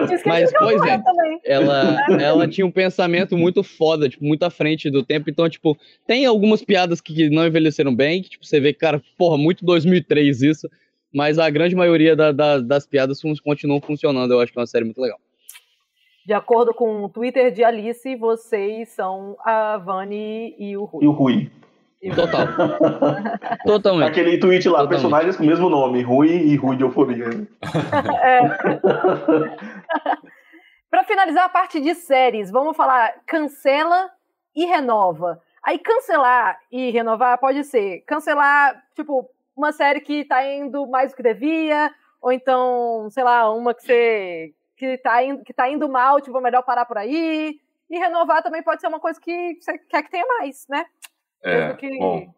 Eu 0.00 0.06
tinha 0.06 0.20
Mas, 0.26 0.50
que 0.50 0.56
ela 0.56 0.66
pois 0.66 0.76
morreu 0.78 0.92
é. 0.94 0.98
também. 1.02 1.40
ela, 1.44 2.06
ela 2.20 2.48
tinha 2.48 2.66
um 2.66 2.70
pensamento 2.70 3.36
muito 3.36 3.62
foda, 3.62 4.08
tipo, 4.08 4.24
muito 4.24 4.42
à 4.44 4.50
frente 4.50 4.90
do 4.90 5.02
tempo. 5.04 5.30
Então, 5.30 5.48
tipo, 5.48 5.76
tem 6.06 6.26
algumas 6.26 6.62
piadas 6.64 7.00
que, 7.00 7.14
que 7.14 7.30
não 7.30 7.46
envelheceram 7.46 7.94
bem, 7.94 8.22
que 8.22 8.30
tipo, 8.30 8.44
você 8.46 8.60
vê, 8.60 8.72
cara, 8.72 9.00
porra, 9.16 9.36
muito 9.38 9.64
2003 9.64 10.42
isso. 10.42 10.68
Mas 11.14 11.38
a 11.38 11.48
grande 11.48 11.74
maioria 11.74 12.14
da- 12.14 12.32
da- 12.32 12.58
das 12.60 12.86
piadas 12.86 13.20
continuam 13.42 13.80
funcionando. 13.80 14.32
Eu 14.32 14.40
acho 14.40 14.52
que 14.52 14.58
é 14.58 14.60
uma 14.60 14.66
série 14.66 14.84
muito 14.84 15.00
legal. 15.00 15.18
De 16.28 16.34
acordo 16.34 16.74
com 16.74 17.04
o 17.04 17.08
Twitter 17.08 17.50
de 17.50 17.64
Alice, 17.64 18.14
vocês 18.16 18.90
são 18.90 19.34
a 19.42 19.78
Vani 19.78 20.54
e 20.58 20.76
o 20.76 20.84
Rui. 20.84 21.02
E 21.02 21.08
o 21.08 21.10
Rui. 21.10 21.50
Total. 22.14 22.46
Totalmente. 23.64 24.10
Aquele 24.10 24.38
tweet 24.38 24.68
lá, 24.68 24.80
Totalmente. 24.80 24.90
personagens 24.90 25.36
com 25.38 25.42
o 25.42 25.46
mesmo 25.46 25.70
nome, 25.70 26.02
Rui 26.02 26.28
e 26.28 26.54
Rui 26.54 26.76
de 26.76 26.82
Euforia. 26.82 27.30
É. 28.22 28.40
Pra 30.90 31.02
finalizar 31.04 31.46
a 31.46 31.48
parte 31.48 31.80
de 31.80 31.94
séries, 31.94 32.50
vamos 32.50 32.76
falar 32.76 33.10
cancela 33.26 34.10
e 34.54 34.66
renova. 34.66 35.40
Aí 35.64 35.78
cancelar 35.78 36.58
e 36.70 36.90
renovar 36.90 37.38
pode 37.38 37.64
ser 37.64 38.00
cancelar, 38.06 38.84
tipo, 38.94 39.30
uma 39.56 39.72
série 39.72 40.02
que 40.02 40.26
tá 40.26 40.46
indo 40.46 40.86
mais 40.86 41.10
do 41.10 41.16
que 41.16 41.22
devia, 41.22 41.90
ou 42.20 42.30
então, 42.30 43.08
sei 43.08 43.24
lá, 43.24 43.50
uma 43.50 43.72
que 43.72 43.82
você 43.82 44.52
que 44.78 44.96
tá 44.98 45.22
indo, 45.22 45.42
que 45.44 45.52
tá 45.52 45.68
indo 45.68 45.88
mal, 45.88 46.20
tipo, 46.20 46.40
melhor 46.40 46.62
parar 46.62 46.84
por 46.86 46.96
aí. 46.98 47.58
E 47.90 47.98
renovar 47.98 48.42
também 48.42 48.62
pode 48.62 48.80
ser 48.80 48.86
uma 48.86 49.00
coisa 49.00 49.20
que 49.20 49.56
você 49.60 49.76
quer 49.78 50.02
que 50.02 50.10
tenha 50.10 50.26
mais, 50.26 50.66
né? 50.68 50.84
É, 51.42 51.72
que- 51.74 51.98
bom, 51.98 52.32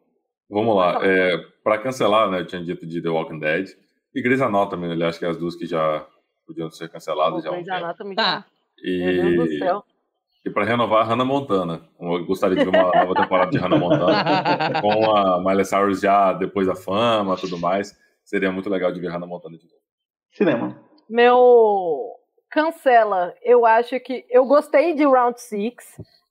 vamos 0.49 0.77
lá. 0.77 1.01
É, 1.05 1.37
para 1.63 1.79
cancelar, 1.79 2.31
né, 2.31 2.41
eu 2.41 2.47
tinha 2.47 2.63
dito 2.63 2.87
de 2.87 3.03
The 3.03 3.09
Walking 3.09 3.39
Dead. 3.39 3.69
E 4.15 4.23
Grey's 4.23 4.41
Anatomy, 4.41 4.91
ali, 4.91 5.05
acho 5.05 5.19
que 5.19 5.25
é 5.25 5.29
as 5.29 5.37
duas 5.37 5.55
que 5.57 5.67
já 5.67 6.07
podiam 6.47 6.71
ser 6.71 6.89
canceladas. 6.89 7.43
já 7.45 7.51
um 7.51 7.55
Grey's 7.55 7.67
tempo. 7.69 7.85
Anatomy 7.85 8.15
já- 8.19 8.45
Meu 8.83 9.13
Deus 9.23 9.37
do 9.37 9.53
E, 9.55 9.59
céu. 9.59 9.85
e 10.47 10.51
para 10.51 10.65
renovar, 10.65 11.07
Hannah 11.07 11.25
Montana. 11.25 11.83
Eu 12.01 12.25
gostaria 12.25 12.57
de 12.57 12.65
ver 12.65 12.71
uma 12.71 12.91
nova 12.91 13.15
temporada 13.15 13.51
de 13.51 13.59
Hannah 13.59 13.79
Montana 13.79 14.25
com 14.83 15.11
a 15.17 15.39
Miley 15.45 15.65
Cyrus 15.65 16.01
já 16.01 16.33
depois 16.33 16.67
da 16.67 16.75
fama 16.77 17.37
tudo 17.37 17.59
mais. 17.59 17.93
Seria 18.25 18.51
muito 18.53 18.71
legal 18.71 18.93
de 18.93 19.01
ver 19.01 19.09
Hannah 19.09 19.27
Montana 19.27 19.57
de 19.59 19.65
novo. 19.65 19.77
Cinema. 20.33 20.81
Meu 21.09 22.17
cancela, 22.51 23.35
eu 23.43 23.65
acho 23.65 23.99
que 24.01 24.25
eu 24.29 24.45
gostei 24.45 24.95
de 24.95 25.05
Round 25.05 25.41
6, 25.41 25.75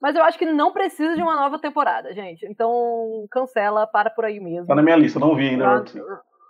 mas 0.02 0.16
eu 0.16 0.24
acho 0.24 0.38
que 0.38 0.46
não 0.46 0.72
precisa 0.72 1.16
de 1.16 1.22
uma 1.22 1.36
nova 1.36 1.58
temporada, 1.60 2.14
gente. 2.14 2.46
Então, 2.46 3.26
cancela, 3.32 3.88
para 3.88 4.10
por 4.10 4.26
aí 4.26 4.40
mesmo. 4.40 4.68
Tá 4.68 4.76
na 4.76 4.82
minha 4.84 4.96
lista, 4.98 5.20
não 5.20 5.36
vi 5.36 5.50
ainda. 5.50 5.66
Round, 5.66 5.94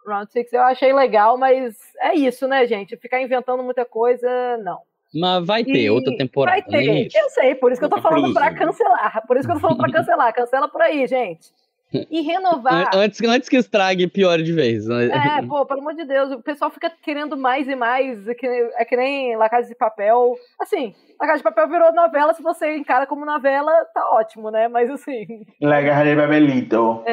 Round 0.07 0.31
6 0.31 0.53
eu 0.53 0.61
achei 0.63 0.91
legal, 0.93 1.37
mas 1.37 1.75
é 2.01 2.15
isso, 2.15 2.47
né, 2.47 2.65
gente? 2.65 2.97
Ficar 2.97 3.21
inventando 3.21 3.63
muita 3.63 3.85
coisa, 3.85 4.27
não. 4.57 4.79
Mas 5.13 5.45
vai 5.45 5.63
ter 5.63 5.85
E 5.85 5.89
outra 5.89 6.15
temporada. 6.15 6.55
Vai 6.57 6.61
ter. 6.63 6.71
né, 6.71 6.83
gente? 6.83 7.15
Eu 7.15 7.29
sei, 7.29 7.55
por 7.55 7.71
isso 7.71 7.79
que 7.81 7.85
eu 7.85 7.89
tô 7.89 7.99
falando 7.99 8.31
pra 8.31 8.51
produzindo. 8.51 8.67
cancelar. 8.77 9.25
Por 9.25 9.37
isso 9.37 9.47
que 9.47 9.51
eu 9.51 9.55
tô 9.55 9.61
falando 9.61 9.77
pra 9.79 9.89
cancelar. 9.93 10.33
Cancela 10.33 10.67
por 10.67 10.81
aí, 10.81 11.07
gente. 11.07 11.51
E 11.91 12.21
renovar. 12.21 12.87
An- 12.93 12.99
Antes, 12.99 13.21
antes 13.23 13.49
que 13.49 13.57
estrague, 13.57 14.07
piore 14.07 14.43
de 14.43 14.53
vez. 14.53 14.85
né? 14.87 15.05
É, 15.07 15.41
pô, 15.47 15.65
pelo 15.65 15.79
amor 15.79 15.95
de 15.95 16.05
Deus, 16.05 16.31
o 16.31 16.41
pessoal 16.41 16.69
fica 16.69 16.91
querendo 17.01 17.35
mais 17.35 17.67
e 17.67 17.75
mais, 17.75 18.27
é 18.27 18.33
que, 18.35 18.45
é 18.45 18.85
que 18.85 18.95
nem 18.95 19.35
La 19.35 19.49
Casa 19.49 19.67
de 19.67 19.75
Papel. 19.75 20.35
Assim, 20.59 20.93
La 21.19 21.25
Casa 21.25 21.37
de 21.39 21.43
Papel 21.43 21.67
virou 21.67 21.91
novela, 21.93 22.33
se 22.33 22.43
você 22.43 22.75
encara 22.77 23.07
como 23.07 23.25
novela, 23.25 23.71
tá 23.93 24.07
ótimo, 24.13 24.51
né? 24.51 24.67
Mas 24.67 24.89
assim, 24.91 25.25
Lega 25.61 26.03
de 26.03 26.15
Babelito. 26.15 27.03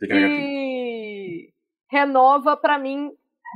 Fica 0.00 0.14
negativo. 0.14 0.40
e 0.40 1.48
renova 1.90 2.56
pra 2.56 2.78
mim, 2.78 3.10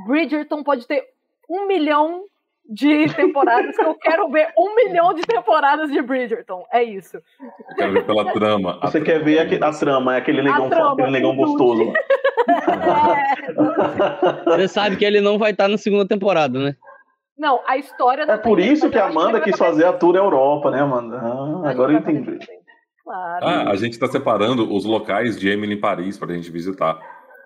Bridgerton 0.07 0.63
pode 0.63 0.87
ter 0.87 1.03
um 1.49 1.67
milhão 1.67 2.23
de 2.69 3.13
temporadas, 3.13 3.75
que 3.75 3.83
eu 3.83 3.95
quero 3.95 4.29
ver 4.29 4.47
um 4.57 4.75
milhão 4.75 5.13
de 5.13 5.21
temporadas 5.23 5.91
de 5.91 6.01
Bridgerton, 6.01 6.65
é 6.71 6.81
isso. 6.83 7.17
Eu 7.17 7.75
quero 7.75 7.93
ver 7.93 8.05
pela 8.05 8.31
trama. 8.31 8.79
a 8.81 8.87
Você 8.87 9.01
trama. 9.01 9.05
quer 9.05 9.23
ver 9.23 9.63
a, 9.63 9.67
a 9.67 9.73
trama, 9.73 10.15
é 10.15 10.17
aquele 10.19 10.41
negão, 10.41 10.69
trama, 10.69 10.93
aquele 10.93 11.11
negão 11.11 11.35
gostoso. 11.35 11.93
É, 12.45 14.43
Você 14.45 14.67
sabe 14.67 14.95
que 14.95 15.05
ele 15.05 15.21
não 15.21 15.37
vai 15.37 15.51
estar 15.51 15.67
na 15.67 15.77
segunda 15.77 16.07
temporada, 16.07 16.59
né? 16.59 16.75
não, 17.37 17.59
a 17.67 17.77
história 17.77 18.23
É 18.23 18.37
por 18.37 18.59
isso 18.59 18.89
que 18.89 18.97
a 18.97 19.07
Amanda 19.07 19.37
ele 19.39 19.45
quis 19.45 19.57
fazer 19.57 19.85
a 19.85 19.93
tour 19.93 20.15
Europa, 20.15 20.71
né, 20.71 20.79
Amanda? 20.79 21.17
Ah, 21.17 21.69
agora 21.69 21.91
eu 21.93 21.99
entendi. 21.99 22.37
Claro. 23.03 23.45
Ah, 23.45 23.69
a 23.71 23.75
gente 23.75 23.93
está 23.93 24.07
separando 24.07 24.73
os 24.73 24.85
locais 24.85 25.37
de 25.37 25.49
Emily 25.49 25.73
em 25.73 25.79
Paris 25.79 26.17
para 26.17 26.31
a 26.31 26.35
gente 26.35 26.49
visitar. 26.49 26.97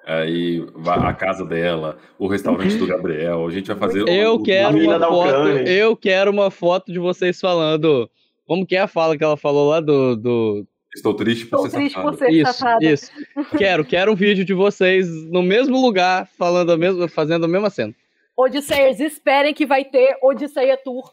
Aí 0.07 0.65
a 0.85 1.13
casa 1.13 1.43
dela, 1.45 1.97
o 2.17 2.27
restaurante 2.27 2.77
do 2.77 2.87
Gabriel. 2.87 3.45
A 3.45 3.51
gente 3.51 3.67
vai 3.67 3.75
fazer. 3.75 4.03
o- 4.03 4.07
Eu 4.07 4.35
o- 4.35 4.43
quero 4.43 4.77
uma 4.77 4.97
da 4.97 5.07
foto. 5.09 5.29
Eu 5.67 5.97
quero 5.97 6.31
uma 6.31 6.49
foto 6.49 6.91
de 6.93 6.97
vocês 6.99 7.39
falando. 7.41 8.09
Como 8.45 8.65
que 8.65 8.77
é 8.77 8.79
a 8.79 8.87
fala 8.87 9.17
que 9.17 9.23
ela 9.23 9.35
falou 9.35 9.69
lá 9.69 9.81
do. 9.81 10.15
do... 10.15 10.65
Estou 10.95 11.13
triste 11.13 11.45
por 11.47 11.57
Estou 11.57 11.69
ser 11.69 11.77
triste 11.77 11.95
por 11.95 12.13
safado. 12.13 12.17
ser 12.17 12.31
Isso, 12.31 12.53
safada. 12.53 12.85
isso. 12.85 13.11
Quero, 13.57 13.83
quero 13.85 14.11
um 14.13 14.15
vídeo 14.15 14.45
de 14.45 14.53
vocês 14.53 15.07
no 15.29 15.43
mesmo 15.43 15.79
lugar, 15.81 16.25
falando 16.37 16.71
a 16.71 16.77
mesma, 16.77 17.07
fazendo 17.09 17.43
a 17.45 17.47
mesma 17.49 17.69
cena. 17.69 17.93
Odisseias, 18.35 18.99
esperem 19.01 19.53
que 19.53 19.65
vai 19.65 19.83
ter 19.83 20.15
Odisseia 20.23 20.77
Tour 20.77 21.11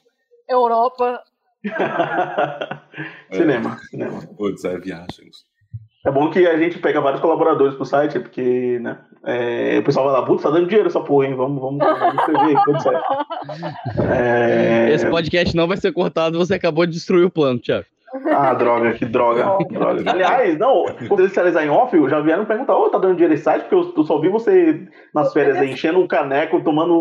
Europa. 0.48 1.20
cinema, 3.32 3.78
cinema. 3.90 4.20
Putz, 4.36 4.64
é 4.64 4.78
viagem. 4.78 5.30
É 6.06 6.10
bom 6.10 6.30
que 6.30 6.46
a 6.46 6.58
gente 6.58 6.78
pega 6.78 7.00
vários 7.00 7.20
colaboradores 7.20 7.74
pro 7.74 7.84
site, 7.84 8.18
porque, 8.18 8.78
né? 8.80 8.98
é, 9.24 9.78
o 9.78 9.82
pessoal 9.82 10.06
vai 10.06 10.20
lá, 10.20 10.26
putz, 10.26 10.42
tá 10.42 10.50
dando 10.50 10.66
dinheiro 10.66 10.88
essa 10.88 11.00
porra, 11.00 11.26
hein? 11.26 11.34
Vamos, 11.34 11.60
vamos, 11.60 11.78
vamos 11.78 12.14
escrever, 12.14 12.62
tudo 12.64 12.82
certo. 12.82 13.04
É... 14.12 14.90
Esse 14.92 15.08
podcast 15.08 15.56
não 15.56 15.66
vai 15.66 15.78
ser 15.78 15.92
cortado, 15.92 16.38
você 16.38 16.54
acabou 16.54 16.84
de 16.84 16.92
destruir 16.92 17.24
o 17.24 17.30
plano, 17.30 17.58
Thiago. 17.58 17.86
Ah, 18.30 18.54
droga, 18.54 18.92
que 18.92 19.04
droga. 19.04 19.56
droga. 19.68 20.10
Aliás, 20.10 20.56
não, 20.56 20.84
quando 21.08 21.20
eles 21.20 21.34
realizar 21.34 21.64
em 21.64 21.70
off, 21.70 21.96
já 22.08 22.20
vieram 22.20 22.44
perguntar, 22.44 22.76
ô, 22.76 22.88
tá 22.88 22.98
dando 22.98 23.14
dinheiro 23.14 23.34
esse 23.34 23.42
site? 23.42 23.62
Porque 23.62 23.74
eu, 23.74 23.92
eu 23.96 24.04
só 24.04 24.20
vi 24.20 24.28
você 24.28 24.86
nas 25.12 25.32
férias 25.32 25.56
aí, 25.56 25.72
enchendo 25.72 26.00
o 26.00 26.06
caneco, 26.06 26.62
tomando, 26.62 27.00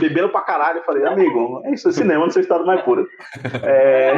bebendo 0.00 0.30
pra 0.30 0.40
caralho. 0.40 0.78
Eu 0.78 0.84
falei, 0.84 1.06
amigo, 1.06 1.62
é 1.64 1.72
isso, 1.72 1.88
é 1.88 1.92
cinema 1.92 2.24
no 2.24 2.32
seu 2.32 2.42
estado 2.42 2.66
mais 2.66 2.82
puro. 2.82 3.06
É... 3.62 4.12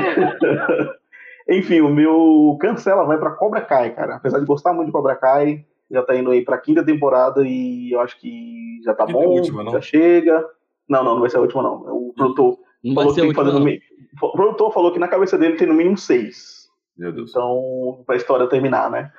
Enfim, 1.48 1.80
o 1.80 1.88
meu 1.88 2.56
cancela 2.60 3.04
vai 3.04 3.18
pra 3.18 3.30
Cobra 3.30 3.60
Kai, 3.60 3.94
cara. 3.94 4.16
Apesar 4.16 4.40
de 4.40 4.46
gostar 4.46 4.72
muito 4.72 4.86
de 4.86 4.92
Cobra 4.92 5.14
Kai, 5.14 5.64
já 5.90 6.02
tá 6.02 6.14
indo 6.16 6.30
aí 6.30 6.44
pra 6.44 6.58
quinta 6.58 6.84
temporada 6.84 7.42
e 7.46 7.92
eu 7.92 8.00
acho 8.00 8.18
que 8.18 8.80
já 8.84 8.94
tá 8.94 9.06
Quinta 9.06 9.18
é 9.18 9.22
a 9.22 9.26
bom, 9.26 9.34
última, 9.34 9.62
não? 9.64 9.72
já 9.72 9.80
chega. 9.80 10.44
Não, 10.88 11.04
não, 11.04 11.14
não 11.14 11.20
vai 11.20 11.30
ser 11.30 11.36
a 11.36 11.40
última, 11.40 11.62
não. 11.62 11.74
O 11.86 12.12
produtor 12.16 12.58
Não 12.82 12.94
falou 12.94 13.14
que 13.14 13.20
tem 13.20 13.28
que 13.30 13.34
fazer 13.34 13.52
no 13.52 13.60
mínimo. 13.60 13.82
O 14.22 14.32
produtor 14.32 14.72
falou 14.72 14.92
que 14.92 14.98
na 14.98 15.08
cabeça 15.08 15.36
dele 15.38 15.56
tem 15.56 15.66
no 15.66 15.74
mínimo 15.74 15.96
seis. 15.96 16.68
Meu 16.96 17.12
Deus. 17.12 17.30
Então, 17.30 18.02
pra 18.06 18.16
história 18.16 18.48
terminar, 18.48 18.90
né? 18.90 19.12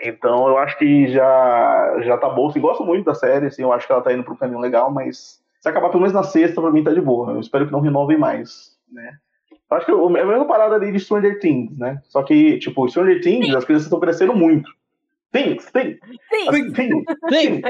Então, 0.00 0.48
eu 0.48 0.56
acho 0.58 0.78
que 0.78 1.08
já, 1.08 1.96
já 2.02 2.16
tá 2.16 2.28
bom. 2.28 2.48
Assim, 2.48 2.60
gosto 2.60 2.84
muito 2.84 3.04
da 3.04 3.14
série, 3.14 3.46
assim, 3.46 3.62
eu 3.62 3.72
acho 3.72 3.86
que 3.86 3.92
ela 3.92 4.02
tá 4.02 4.12
indo 4.12 4.22
pra 4.22 4.32
um 4.32 4.36
caminho 4.36 4.60
legal, 4.60 4.92
mas 4.92 5.40
se 5.60 5.68
acabar 5.68 5.88
pelo 5.88 6.00
menos 6.00 6.14
na 6.14 6.22
sexta, 6.22 6.60
pra 6.60 6.70
mim 6.70 6.84
tá 6.84 6.92
de 6.92 7.00
boa. 7.00 7.32
Eu 7.32 7.40
espero 7.40 7.66
que 7.66 7.72
não 7.72 7.80
renovem 7.80 8.16
mais, 8.16 8.76
né? 8.92 9.18
Acho 9.70 9.86
que 9.86 9.92
é 9.92 9.94
a 9.94 10.26
mesma 10.26 10.46
parada 10.46 10.76
ali 10.76 10.90
de 10.90 11.00
Stranger 11.00 11.38
Things, 11.40 11.76
né? 11.76 12.00
Só 12.08 12.22
que, 12.22 12.58
tipo, 12.58 12.88
Stranger 12.88 13.20
Things, 13.20 13.54
as 13.54 13.64
crianças 13.64 13.86
estão 13.86 14.00
crescendo 14.00 14.34
muito. 14.34 14.70
Things, 15.30 15.66
things, 15.70 15.98
Sim. 16.30 16.72
things, 16.72 17.04
Sim. 17.28 17.62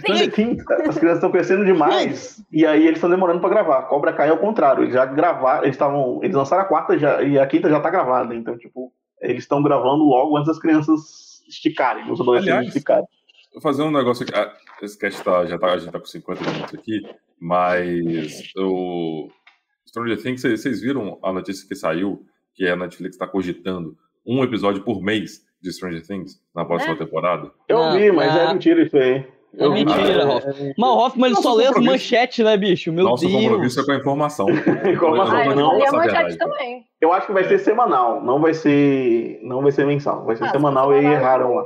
Stranger 0.00 0.32
Things, 0.32 0.64
as 0.70 0.96
crianças 0.98 1.18
estão 1.18 1.30
crescendo 1.30 1.66
demais 1.66 2.42
e 2.50 2.64
aí 2.64 2.82
eles 2.82 2.96
estão 2.96 3.10
demorando 3.10 3.40
pra 3.40 3.50
gravar. 3.50 3.82
Cobra 3.82 4.12
Kai 4.14 4.30
é 4.30 4.32
o 4.32 4.38
contrário, 4.38 4.84
eles 4.84 4.94
já 4.94 5.04
gravaram, 5.04 5.64
eles 5.64 5.74
estavam, 5.74 6.20
eles 6.22 6.34
lançaram 6.34 6.62
a 6.62 6.66
quarta 6.66 6.96
já, 6.98 7.22
e 7.22 7.38
a 7.38 7.46
quinta 7.46 7.68
já 7.68 7.78
tá 7.78 7.90
gravada, 7.90 8.34
então 8.34 8.56
tipo, 8.56 8.90
eles 9.20 9.44
estão 9.44 9.62
gravando 9.62 10.02
logo 10.04 10.34
antes 10.38 10.48
das 10.48 10.58
crianças 10.58 11.42
esticarem, 11.46 12.10
os 12.10 12.18
adolescentes 12.18 12.54
Aliás, 12.54 12.68
esticarem. 12.68 13.06
Vou 13.52 13.60
fazer 13.60 13.82
um 13.82 13.90
negócio 13.90 14.22
aqui. 14.22 14.32
Ah, 14.34 14.50
esse 14.80 14.98
cast 14.98 15.22
tá, 15.22 15.44
já 15.44 15.58
tá, 15.58 15.66
a 15.66 15.76
gente 15.76 15.92
tá 15.92 16.00
com 16.00 16.06
50 16.06 16.50
minutos 16.50 16.74
aqui, 16.74 17.06
mas 17.38 18.50
o 18.56 19.28
Stranger 19.92 20.20
Things, 20.22 20.40
vocês 20.42 20.80
viram 20.80 21.18
a 21.22 21.32
notícia 21.32 21.68
que 21.68 21.74
saiu, 21.74 22.22
que 22.54 22.66
a 22.66 22.74
Netflix 22.74 23.16
tá 23.18 23.26
cogitando 23.26 23.94
um 24.26 24.42
episódio 24.42 24.82
por 24.82 25.02
mês 25.02 25.42
de 25.62 25.70
Stranger 25.72 26.02
Things 26.06 26.40
na 26.54 26.64
próxima 26.64 26.94
É? 26.94 26.96
temporada? 26.96 27.50
Eu 27.68 27.78
Não, 27.78 27.92
vi, 27.98 28.10
mas 28.10 28.34
ah. 28.34 28.38
é 28.40 28.52
mentira 28.54 28.82
isso 28.82 28.96
aí. 28.96 29.24
É 29.58 29.68
vi. 29.68 29.84
mentira, 29.84 30.26
Hoff. 30.26 30.46
é. 30.48 30.72
Mas 30.78 30.88
o 30.90 30.96
Hoffman 30.98 31.26
ele 31.30 31.36
só 31.42 31.54
lê 31.54 31.66
as 31.66 31.76
manchetes, 31.76 32.42
né, 32.42 32.56
bicho? 32.56 32.90
Meu 32.90 33.04
Nosso 33.04 33.30
compromisso 33.30 33.76
Deus. 33.76 33.78
é 33.78 33.84
com 33.84 33.92
a 33.92 33.96
informação. 34.00 34.46
Informação, 34.90 35.36
Ah, 35.36 35.44
Eu 35.46 35.54
não, 35.56 35.76
li 35.76 35.86
a 35.86 35.92
manchete 35.92 36.14
verdade. 36.14 36.38
também. 36.38 36.84
Eu 36.98 37.12
acho 37.12 37.26
que 37.26 37.32
vai 37.34 37.44
ser 37.44 37.58
semanal, 37.58 38.24
não 38.24 38.40
vai 38.40 38.54
ser, 38.54 39.40
não 39.42 39.60
vai 39.60 39.70
ser 39.70 39.84
mensal, 39.86 40.24
vai 40.24 40.36
ser 40.36 40.44
Ah, 40.44 40.50
semanal 40.52 40.90
se 40.90 41.00
e 41.00 41.04
erraram 41.04 41.54
lá. 41.54 41.64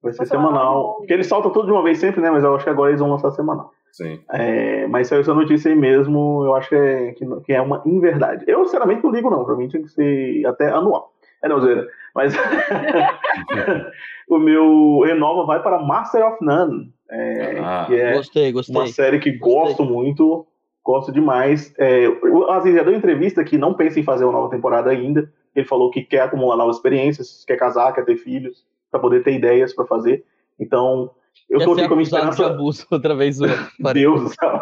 Vai 0.00 0.12
se 0.12 0.18
ser 0.18 0.26
semanal, 0.26 0.52
semanal, 0.52 0.94
porque 0.98 1.12
eles 1.12 1.26
soltam 1.26 1.50
tudo 1.50 1.66
de 1.66 1.72
uma 1.72 1.82
vez 1.82 1.98
sempre, 1.98 2.20
né? 2.20 2.30
Mas 2.30 2.44
eu 2.44 2.54
acho 2.54 2.62
que 2.62 2.70
agora 2.70 2.90
eles 2.90 3.00
vão 3.00 3.10
lançar 3.10 3.32
semanal. 3.32 3.72
Sim. 3.94 4.18
É, 4.32 4.88
mas 4.88 5.06
saiu 5.06 5.20
essa 5.20 5.32
notícia 5.32 5.70
aí 5.70 5.76
mesmo, 5.76 6.42
eu 6.44 6.56
acho 6.56 6.68
que 6.68 6.74
é, 6.74 7.12
que, 7.12 7.24
que 7.42 7.52
é 7.52 7.62
uma 7.62 7.80
inverdade. 7.86 8.44
Eu, 8.48 8.64
sinceramente, 8.64 9.04
não 9.04 9.12
ligo, 9.12 9.30
não. 9.30 9.44
Pra 9.44 9.54
mim 9.54 9.68
tinha 9.68 9.80
que 9.82 9.88
ser 9.88 10.44
até 10.46 10.68
anual. 10.68 11.12
É 11.40 11.48
não, 11.48 11.60
zoeira. 11.60 11.86
Mas 12.12 12.34
o 14.28 14.36
meu 14.36 15.00
Renova 15.04 15.46
vai 15.46 15.62
para 15.62 15.78
Master 15.78 16.26
of 16.26 16.44
None, 16.44 16.92
é, 17.08 17.60
Ah, 17.60 17.84
que 17.86 17.94
é 17.94 18.14
Gostei, 18.14 18.50
gostei. 18.50 18.74
uma 18.74 18.86
série 18.88 19.20
que 19.20 19.30
Gostei. 19.30 19.62
gosto 19.62 19.84
muito, 19.84 20.44
gosto 20.84 21.12
demais. 21.12 21.72
É, 21.78 22.08
o 22.08 22.50
Aziz 22.50 22.74
já 22.74 22.82
deu 22.82 22.96
entrevista 22.96 23.44
que 23.44 23.56
não 23.56 23.74
pensa 23.74 24.00
em 24.00 24.04
fazer 24.04 24.24
uma 24.24 24.32
nova 24.32 24.50
temporada 24.50 24.90
ainda. 24.90 25.30
Ele 25.54 25.64
falou 25.66 25.88
que 25.92 26.02
quer 26.02 26.22
acumular 26.22 26.56
novas 26.56 26.76
experiências, 26.76 27.44
quer 27.46 27.56
casar, 27.56 27.92
quer 27.92 28.04
ter 28.04 28.16
filhos, 28.16 28.66
para 28.90 28.98
poder 28.98 29.22
ter 29.22 29.34
ideias 29.34 29.72
para 29.72 29.86
fazer. 29.86 30.24
Então, 30.58 31.12
eu 31.48 31.58
Quer 31.58 31.64
tô 31.64 31.72
aqui 31.72 31.88
com 31.88 31.94
a 31.94 31.96
minha 31.96 32.06
acusado 32.06 32.24
de 32.24 32.30
esperança. 32.30 32.54
abuso 32.54 32.86
outra 32.90 33.14
vez. 33.14 33.38
Deus 33.94 34.22
do 34.22 34.28
céu. 34.28 34.60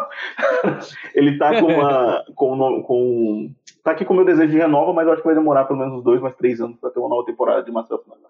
Ele 1.15 1.37
tá 1.37 1.59
com 1.59 1.67
uma. 1.67 2.25
Com, 2.35 2.83
com, 2.83 3.51
tá 3.83 3.91
aqui 3.91 4.05
com 4.05 4.13
o 4.13 4.17
meu 4.17 4.25
desejo 4.25 4.51
de 4.51 4.57
renova, 4.57 4.93
mas 4.93 5.05
eu 5.05 5.13
acho 5.13 5.21
que 5.21 5.27
vai 5.27 5.35
demorar 5.35 5.65
pelo 5.65 5.79
menos 5.79 5.95
uns 5.95 6.03
dois, 6.03 6.21
mais 6.21 6.35
três 6.35 6.61
anos 6.61 6.77
para 6.79 6.89
ter 6.89 6.99
uma 6.99 7.09
nova 7.09 7.25
temporada 7.25 7.63
de 7.63 7.71
of 7.71 7.89
None. 8.07 8.21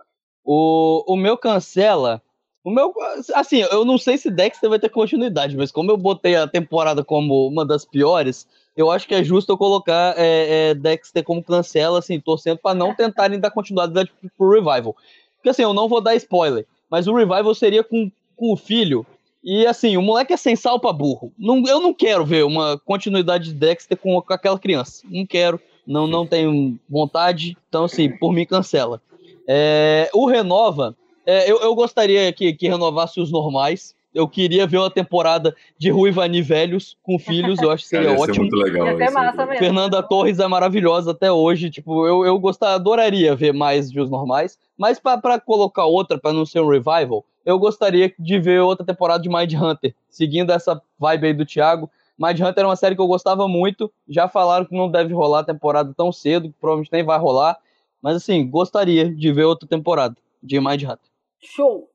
O, 0.44 1.04
o 1.08 1.16
meu 1.16 1.38
cancela. 1.38 2.22
O 2.64 2.72
meu. 2.72 2.94
Assim, 3.34 3.60
eu 3.60 3.84
não 3.84 3.98
sei 3.98 4.18
se 4.18 4.32
Dexter 4.32 4.70
vai 4.70 4.80
ter 4.80 4.89
continuidade, 4.89 5.58
mas 5.58 5.72
como 5.72 5.91
eu 5.91 5.98
botei 5.98 6.36
a 6.36 6.48
temporada 6.48 7.04
como 7.04 7.48
uma 7.48 7.66
das 7.66 7.84
piores, 7.84 8.48
eu 8.76 8.89
acho 8.89 9.08
que 9.08 9.14
é 9.14 9.24
justo 9.24 9.52
eu 9.52 9.58
colocar 9.58 10.16
é, 10.18 10.70
é, 10.70 10.74
Dexter 10.74 11.24
como 11.24 11.44
cancela, 11.44 12.00
assim, 12.00 12.20
torcendo 12.20 12.60
pra 12.60 12.74
não 12.74 12.96
tentarem 12.96 13.39
dar 13.39 13.52
continuidade 13.52 14.12
pro 14.38 14.50
Revival. 14.50 14.96
Porque 15.36 15.50
assim, 15.50 15.64
eu 15.64 15.74
não 15.74 15.89
vou 15.89 16.00
dar 16.00 16.16
spoiler, 16.16 16.66
mas 16.89 17.06
o 17.06 17.14
Revival 17.14 17.54
seria 17.54 17.84
com, 17.84 18.10
com 18.36 18.51
o 18.51 18.57
filho. 18.57 19.05
E 19.43 19.67
assim, 19.67 19.97
o 19.97 20.01
moleque 20.01 20.34
é 20.34 20.38
sem 20.38 20.55
sal 20.55 20.79
pra 20.79 20.93
burro. 20.93 21.34
Não, 21.38 21.63
eu 21.67 21.79
não 21.81 21.93
quero 21.93 22.25
ver 22.25 22.45
uma 22.45 22.79
continuidade 22.79 23.45
de 23.45 23.53
Dexter 23.53 23.97
com, 23.97 24.21
com 24.21 24.34
aquela 24.34 24.57
criança. 24.57 25.03
Não 25.09 25.25
quero. 25.25 25.59
Não, 25.86 26.07
não 26.07 26.25
tenho 26.25 26.79
vontade. 26.89 27.57
Então, 27.67 27.84
assim, 27.84 28.09
por 28.09 28.31
mim, 28.31 28.45
cancela. 28.45 29.01
É, 29.45 30.09
o 30.13 30.25
Renova, 30.25 30.95
é, 31.25 31.51
eu, 31.51 31.59
eu 31.59 31.75
gostaria 31.75 32.31
que, 32.31 32.53
que 32.53 32.69
renovasse 32.69 33.19
os 33.19 33.31
normais. 33.31 33.93
Eu 34.14 34.28
queria 34.28 34.68
ver 34.68 34.78
uma 34.78 34.91
temporada 34.91 35.55
de 35.78 35.89
Ruivani 35.89 36.41
velhos 36.41 36.95
com 37.01 37.18
filhos, 37.18 37.59
eu 37.61 37.72
acho 37.72 37.84
que 37.86 37.89
Cara, 37.91 38.03
seria 38.03 38.14
ia 38.14 38.18
ser 38.18 38.32
ótimo. 38.32 38.41
muito 38.45 38.55
legal. 38.55 38.88
Ia 38.88 38.97
ser 38.97 39.07
ser 39.07 39.11
massa 39.14 39.32
legal. 39.32 39.47
mesmo. 39.47 39.59
Fernanda 39.59 40.03
Torres 40.03 40.39
é 40.39 40.47
maravilhosa 40.47 41.11
até 41.11 41.32
hoje. 41.32 41.70
Tipo, 41.70 42.05
eu, 42.05 42.26
eu 42.26 42.38
gostar, 42.38 42.74
adoraria 42.76 43.36
ver 43.36 43.53
mais 43.53 43.91
de 43.91 43.99
os 43.99 44.09
normais. 44.09 44.59
Mas 44.78 44.99
pra 44.99 45.18
pra 45.18 45.39
colocar 45.39 45.86
outra, 45.86 46.20
pra 46.20 46.32
não 46.32 46.45
ser 46.45 46.59
um 46.59 46.70
revival, 46.70 47.26
eu 47.45 47.57
gostaria 47.57 48.14
de 48.20 48.39
ver 48.39 48.61
outra 48.61 48.86
temporada 48.86 49.22
de 49.24 49.30
Mind 49.30 49.53
Hunter, 49.53 49.93
seguindo 50.09 50.51
essa 50.51 50.82
vibe 50.99 51.28
aí 51.28 51.34
do 51.34 51.45
Thiago. 51.45 51.89
Mind 52.18 52.39
Hunter 52.39 52.53
era 52.59 52.68
uma 52.68 52.76
série 52.76 52.95
que 52.95 53.01
eu 53.01 53.07
gostava 53.07 53.47
muito. 53.47 53.91
Já 54.07 54.28
falaram 54.28 54.66
que 54.66 54.76
não 54.76 54.89
deve 54.89 55.14
rolar 55.14 55.39
a 55.39 55.43
temporada 55.43 55.91
tão 55.97 56.11
cedo, 56.11 56.49
que 56.49 56.55
provavelmente 56.59 56.91
nem 56.91 57.03
vai 57.03 57.18
rolar. 57.18 57.57
Mas 58.01 58.18
assim, 58.18 58.47
gostaria 58.47 59.09
de 59.14 59.32
ver 59.32 59.45
outra 59.45 59.68
temporada 59.68 60.16
de 60.41 60.59
Mind 60.59 60.84
Hunter. 60.84 61.09
Show. 61.41 61.89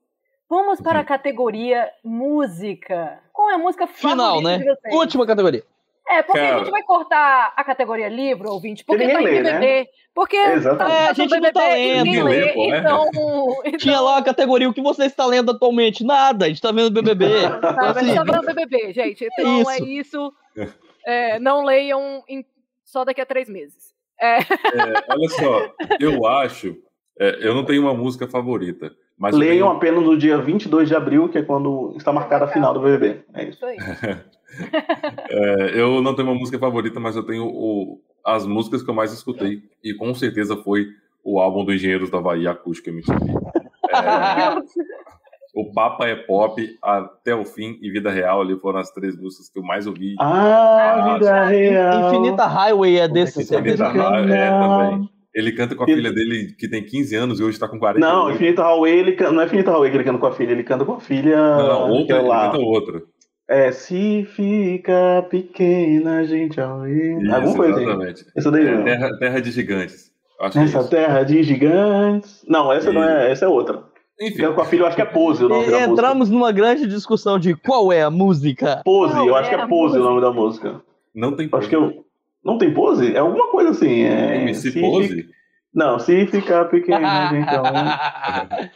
Vamos 0.49 0.79
Uhum. 0.79 0.83
para 0.83 0.99
a 0.99 1.03
categoria 1.03 1.89
música. 2.03 3.19
Qual 3.31 3.49
é 3.51 3.53
a 3.53 3.57
música 3.57 3.85
Final, 3.87 4.41
né? 4.41 4.59
Última 4.91 5.25
categoria. 5.25 5.63
É, 6.11 6.23
porque 6.23 6.39
a 6.39 6.43
Cara. 6.47 6.59
gente 6.59 6.71
vai 6.71 6.81
cortar 6.81 7.53
a 7.55 7.63
categoria 7.63 8.09
livro, 8.09 8.49
ouvinte, 8.51 8.83
porque 8.83 9.05
ninguém 9.05 9.15
tá 9.15 9.21
em 9.21 9.25
lê, 9.25 9.41
né? 9.43 9.51
BBB. 9.59 9.89
Porque 10.15 10.35
Exatamente. 10.37 10.77
tá 10.95 10.99
É, 11.03 11.05
a 11.05 11.09
no 11.09 11.15
gente 11.15 11.29
não 11.29 11.37
BBB 11.39 11.53
tá 11.53 11.77
e 11.77 11.97
ninguém 12.03 12.23
lendo. 12.23 12.25
lê, 12.29 12.41
lê, 12.45 12.53
pô, 12.53 12.61
é. 12.73 12.77
então, 12.79 13.09
então... 13.63 13.77
Tinha 13.77 14.01
lá 14.01 14.17
a 14.17 14.23
categoria 14.23 14.67
o 14.67 14.73
que 14.73 14.81
você 14.81 15.05
está 15.05 15.27
lendo 15.27 15.51
atualmente. 15.51 16.03
Nada, 16.03 16.45
a 16.45 16.47
gente 16.47 16.61
tá 16.61 16.71
vendo 16.71 16.89
BBB. 16.89 17.25
Tá, 17.61 17.91
Assim, 17.91 18.07
mas 18.07 18.15
tá 18.15 18.23
vendo 18.23 18.45
BBB, 18.55 18.91
gente. 18.91 19.23
Então 19.31 19.69
é 19.69 19.77
isso. 19.81 20.33
É, 21.05 21.37
não 21.39 21.63
leiam 21.63 22.23
em- 22.27 22.43
só 22.83 23.05
daqui 23.05 23.21
a 23.21 23.25
três 23.25 23.47
meses. 23.47 23.93
É, 24.19 24.37
É, 24.39 24.43
olha 25.09 25.29
só, 25.29 25.71
eu 25.99 26.25
acho. 26.25 26.75
É, 27.19 27.47
eu 27.47 27.53
não 27.53 27.63
tenho 27.65 27.81
uma 27.83 27.93
música 27.93 28.27
favorita, 28.27 28.91
mas 29.17 29.35
Leiam 29.35 29.67
tenho- 29.67 29.77
apenas 29.77 30.03
no 30.03 30.17
dia 30.17 30.37
22 30.37 30.87
de 30.87 30.95
abril, 30.95 31.27
que 31.29 31.37
é 31.37 31.41
quando 31.43 31.93
está 31.97 32.11
marcada 32.13 32.45
a 32.45 32.47
final 32.47 32.73
do 32.73 32.79
BBB. 32.79 33.21
É 33.33 33.43
isso. 33.43 33.51
isso 33.57 33.65
aí. 33.65 33.77
é, 35.29 35.71
eu 35.79 36.01
não 36.01 36.15
tenho 36.15 36.27
uma 36.29 36.37
música 36.37 36.57
favorita, 36.57 36.99
mas 36.99 37.15
eu 37.15 37.23
tenho 37.23 37.45
o- 37.45 38.01
as 38.25 38.45
músicas 38.45 38.81
que 38.83 38.89
eu 38.89 38.93
mais 38.95 39.11
escutei. 39.13 39.61
E 39.83 39.93
com 39.93 40.13
certeza 40.13 40.55
foi 40.57 40.87
o 41.23 41.39
álbum 41.39 41.63
do 41.65 41.73
Engenheiros 41.73 42.09
da 42.09 42.19
Bahia 42.21 42.51
Acústica 42.51 42.89
MTV. 42.89 43.15
É, 43.91 44.61
o 45.55 45.71
Papa 45.73 46.07
é 46.07 46.15
Pop, 46.15 46.61
Até 46.81 47.33
o 47.35 47.43
Fim 47.45 47.77
e 47.81 47.89
Vida 47.91 48.09
Real 48.11 48.41
ali 48.41 48.57
foram 48.59 48.79
as 48.79 48.91
três 48.91 49.17
músicas 49.19 49.49
que 49.49 49.59
eu 49.59 49.63
mais 49.63 49.87
ouvi. 49.87 50.15
Ah, 50.19 51.05
Ah, 51.05 51.13
vida 51.13 51.45
real. 51.45 52.07
Infinita 52.13 52.45
Highway 52.45 52.99
é 52.99 53.07
desse. 53.07 53.41
Infinita 53.41 53.57
é 53.57 53.61
desse. 53.61 53.83
Highway, 53.83 54.31
é, 54.31 54.49
também. 54.49 55.09
Ele 55.39 55.51
canta 55.53 55.75
com 55.75 55.83
a 55.83 55.87
filha 55.87 56.11
dele, 56.11 56.53
que 56.57 56.67
tem 56.67 56.83
15 56.83 57.15
anos 57.15 57.39
e 57.39 57.43
hoje 57.43 57.57
tá 57.59 57.67
com 57.67 57.79
40. 57.79 57.99
Não, 58.05 58.29
Infinita 58.31 58.61
Highway, 58.63 58.99
ele 58.99 59.11
can... 59.13 59.31
não 59.31 59.41
é 59.41 59.45
Infinita 59.45 59.71
Highway 59.71 59.89
que 59.91 59.97
ele 59.97 60.03
canta 60.03 60.19
com 60.19 60.27
a 60.27 60.31
filha, 60.31 60.51
ele 60.51 60.63
canta 60.63 60.85
com 60.85 60.93
a 60.93 60.99
filha. 60.99 61.37
Não, 61.37 61.67
não, 61.67 61.89
outra, 61.91 62.17
aquela 62.17 62.43
ele 62.43 62.51
canta 62.51 62.63
outra. 62.65 63.01
É, 63.47 63.71
se 63.71 64.25
fica 64.35 65.25
pequena, 65.29 66.19
a 66.19 66.23
gente 66.23 66.59
ouvir. 66.61 67.13
Alguma 67.15 67.39
Isso, 67.47 67.55
coisa 67.57 67.73
assim. 67.73 67.83
exatamente. 67.83 68.25
Essa 68.35 68.51
daí 68.51 68.67
É, 68.67 68.83
terra, 68.83 69.17
terra 69.17 69.39
de 69.39 69.51
Gigantes. 69.51 70.11
É 70.41 70.45
Essa 70.47 70.63
isso. 70.63 70.89
terra 70.89 71.23
de 71.23 71.43
gigantes. 71.43 72.45
Não, 72.47 72.71
essa 72.71 72.93
não 72.93 73.03
é, 73.03 73.29
essa 73.31 73.43
é 73.45 73.47
outra. 73.47 73.83
Enfim, 74.21 74.37
Canta 74.37 74.53
com 74.53 74.61
a 74.61 74.65
filha, 74.65 74.81
eu 74.83 74.85
acho 74.87 74.95
que 74.95 75.01
é 75.01 75.05
Pose 75.05 75.43
o 75.43 75.49
nome 75.49 75.63
E 75.63 75.65
da 75.65 75.71
música. 75.79 75.91
entramos 75.91 76.29
numa 76.29 76.51
grande 76.51 76.85
discussão 76.87 77.37
de 77.39 77.55
qual 77.55 77.91
é 77.91 78.01
a 78.03 78.09
música. 78.11 78.81
Pose, 78.85 79.13
Qual 79.13 79.27
eu 79.27 79.35
acho 79.35 79.49
que 79.49 79.55
é 79.55 79.59
é 79.59 79.67
Pose 79.67 79.97
o 79.97 79.99
música? 79.99 80.09
nome 80.09 80.21
da 80.21 80.31
música. 80.31 80.81
não 81.15 81.35
tem 81.35 81.49
Eu 81.51 81.57
Acho 81.57 81.67
que 81.69 81.75
eu. 81.75 82.05
Não 82.49 82.57
tem 82.57 82.73
pose? 82.73 83.13
É 83.13 83.19
alguma 83.19 83.49
coisa 83.51 83.69
assim. 83.69 84.03
É... 84.03 84.41
MC 84.41 84.71
se 84.71 84.81
Pose? 84.81 85.07
fica- 85.07 85.29
Não, 85.73 85.99
se 85.99 86.25
ficar 86.27 86.65
pequena, 86.65 86.97
a 87.29 87.33
gente 87.33 87.55
ouvir. 87.55 88.71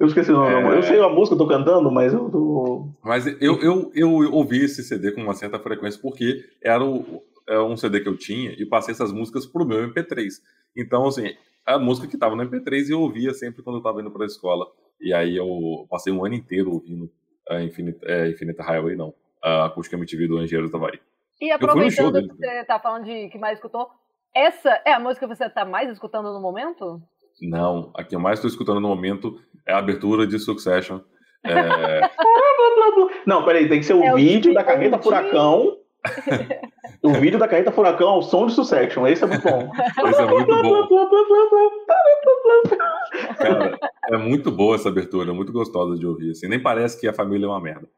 Eu 0.00 0.06
esqueci 0.06 0.30
o 0.30 0.36
nome 0.36 0.52
É. 0.54 0.78
Eu 0.78 0.82
sei 0.84 1.00
a 1.00 1.08
música, 1.08 1.34
eu 1.34 1.38
tô 1.38 1.48
cantando, 1.48 1.90
mas 1.90 2.12
eu 2.14 2.30
tô. 2.30 2.88
Mas 3.02 3.26
eu, 3.26 3.60
eu, 3.60 3.90
eu 3.94 4.32
ouvi 4.32 4.64
esse 4.64 4.82
CD 4.84 5.10
com 5.10 5.20
uma 5.22 5.34
certa 5.34 5.58
frequência 5.58 6.00
porque 6.00 6.44
era 6.62 6.84
o, 6.84 7.22
é 7.48 7.58
um 7.60 7.76
CD 7.76 8.00
que 8.00 8.08
eu 8.08 8.16
tinha 8.16 8.52
e 8.56 8.64
passei 8.64 8.92
essas 8.92 9.12
músicas 9.12 9.44
pro 9.46 9.66
meu 9.66 9.90
MP3. 9.92 10.28
Então, 10.76 11.06
assim, 11.06 11.34
a 11.66 11.78
música 11.78 12.06
que 12.06 12.16
tava 12.16 12.36
no 12.36 12.44
MP3 12.48 12.90
eu 12.90 13.00
ouvia 13.00 13.34
sempre 13.34 13.62
quando 13.62 13.76
eu 13.76 13.82
tava 13.82 14.00
indo 14.00 14.10
pra 14.10 14.24
escola. 14.24 14.64
E 15.00 15.12
aí 15.12 15.36
eu 15.36 15.86
passei 15.90 16.12
um 16.12 16.24
ano 16.24 16.34
inteiro 16.36 16.70
ouvindo 16.72 17.10
a 17.48 17.60
Infinita, 17.62 18.06
é, 18.06 18.28
Infinita 18.30 18.62
Highway, 18.62 18.94
não. 18.94 19.12
A 19.42 19.66
acústica 19.66 19.96
MTV 19.96 20.28
do 20.28 20.42
Engenheiros 20.42 20.70
da 20.70 20.78
Bahia. 20.78 21.00
E 21.40 21.46
show 21.46 21.56
aproveitando 21.56 22.28
que 22.28 22.36
você 22.36 22.64
tá 22.64 22.78
falando 22.78 23.04
de 23.04 23.28
que 23.28 23.38
mais 23.38 23.58
escutou, 23.58 23.88
essa 24.34 24.80
é 24.84 24.92
a 24.92 25.00
música 25.00 25.26
que 25.26 25.34
você 25.34 25.48
tá 25.48 25.64
mais 25.64 25.90
escutando 25.90 26.32
no 26.32 26.40
momento? 26.40 27.00
Não, 27.42 27.92
a 27.96 28.02
que 28.02 28.16
eu 28.16 28.20
mais 28.20 28.38
estou 28.38 28.48
escutando 28.50 28.80
no 28.80 28.88
momento 28.88 29.38
é 29.66 29.72
a 29.72 29.78
abertura 29.78 30.26
de 30.26 30.38
Succession. 30.38 31.00
É, 31.44 31.54
Não, 33.26 33.44
peraí, 33.44 33.68
tem 33.68 33.78
que 33.80 33.86
ser 33.86 33.94
o 33.94 34.02
É 34.02 34.12
o 34.12 34.16
vídeo 34.16 34.50
de- 34.50 34.54
da 34.54 34.64
carreta 34.64 34.98
furacão. 34.98 35.76
o 37.02 37.12
vídeo 37.12 37.38
da 37.38 37.46
carreta 37.46 37.70
furacão 37.70 38.08
ao 38.08 38.22
som 38.22 38.46
de 38.46 38.54
Succession. 38.54 39.06
Esse 39.06 39.24
é 39.24 39.26
muito 39.26 39.42
bom. 39.44 39.70
esse 40.08 40.20
é 40.20 40.26
muito 40.26 40.62
bom. 40.62 40.88
Cara, 43.38 43.78
é 44.10 44.16
muito 44.16 44.50
boa 44.50 44.74
essa 44.74 44.88
abertura, 44.88 45.32
muito 45.32 45.52
gostosa 45.52 45.96
de 45.96 46.06
ouvir. 46.06 46.32
Assim, 46.32 46.48
nem 46.48 46.60
parece 46.60 47.00
que 47.00 47.06
a 47.08 47.12
família 47.12 47.46
é 47.46 47.48
uma 47.48 47.60
merda. 47.60 47.88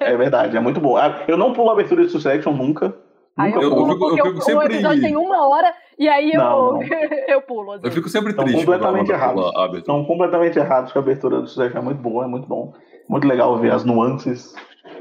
É 0.00 0.16
verdade, 0.16 0.56
é 0.56 0.60
muito 0.60 0.80
bom. 0.80 0.96
Ah, 0.96 1.24
Eu 1.26 1.36
não 1.36 1.52
pulo 1.52 1.70
a 1.70 1.72
abertura 1.72 2.04
de 2.04 2.10
Succession 2.10 2.52
nunca. 2.52 2.94
Aí 3.36 3.52
eu, 3.52 3.62
Eu- 3.62 3.70
eu 3.70 3.76
pulo 3.76 3.92
fico- 3.92 4.04
eu 4.04 4.08
porque 4.08 4.22
fico 4.22 4.34
o- 4.34 4.38
o 4.38 4.42
sempre- 4.42 4.74
episódio 4.74 5.02
tem 5.02 5.16
uma 5.16 5.48
hora 5.48 5.72
e 5.98 6.08
aí 6.08 6.32
eu, 6.32 6.40
Não, 6.40 6.72
não. 6.72 6.80
eu 7.28 7.40
pulo. 7.42 7.72
assim. 7.72 7.86
Eu 7.86 7.92
fico 7.92 8.08
sempre 8.08 8.30
Estão 8.30 8.44
triste. 8.44 8.60
completamente 8.64 9.10
errados. 9.12 9.50
Estão 9.76 10.04
completamente 10.04 10.58
errados, 10.58 10.92
que 10.92 10.98
a 10.98 11.00
abertura 11.00 11.40
do 11.40 11.46
Sucesso 11.46 11.76
é 11.76 11.80
muito 11.80 12.00
boa, 12.02 12.24
é 12.24 12.28
muito 12.28 12.46
bom. 12.46 12.72
Muito 13.08 13.26
legal 13.26 13.56
ver 13.58 13.72
as 13.72 13.84
nuances. 13.84 14.54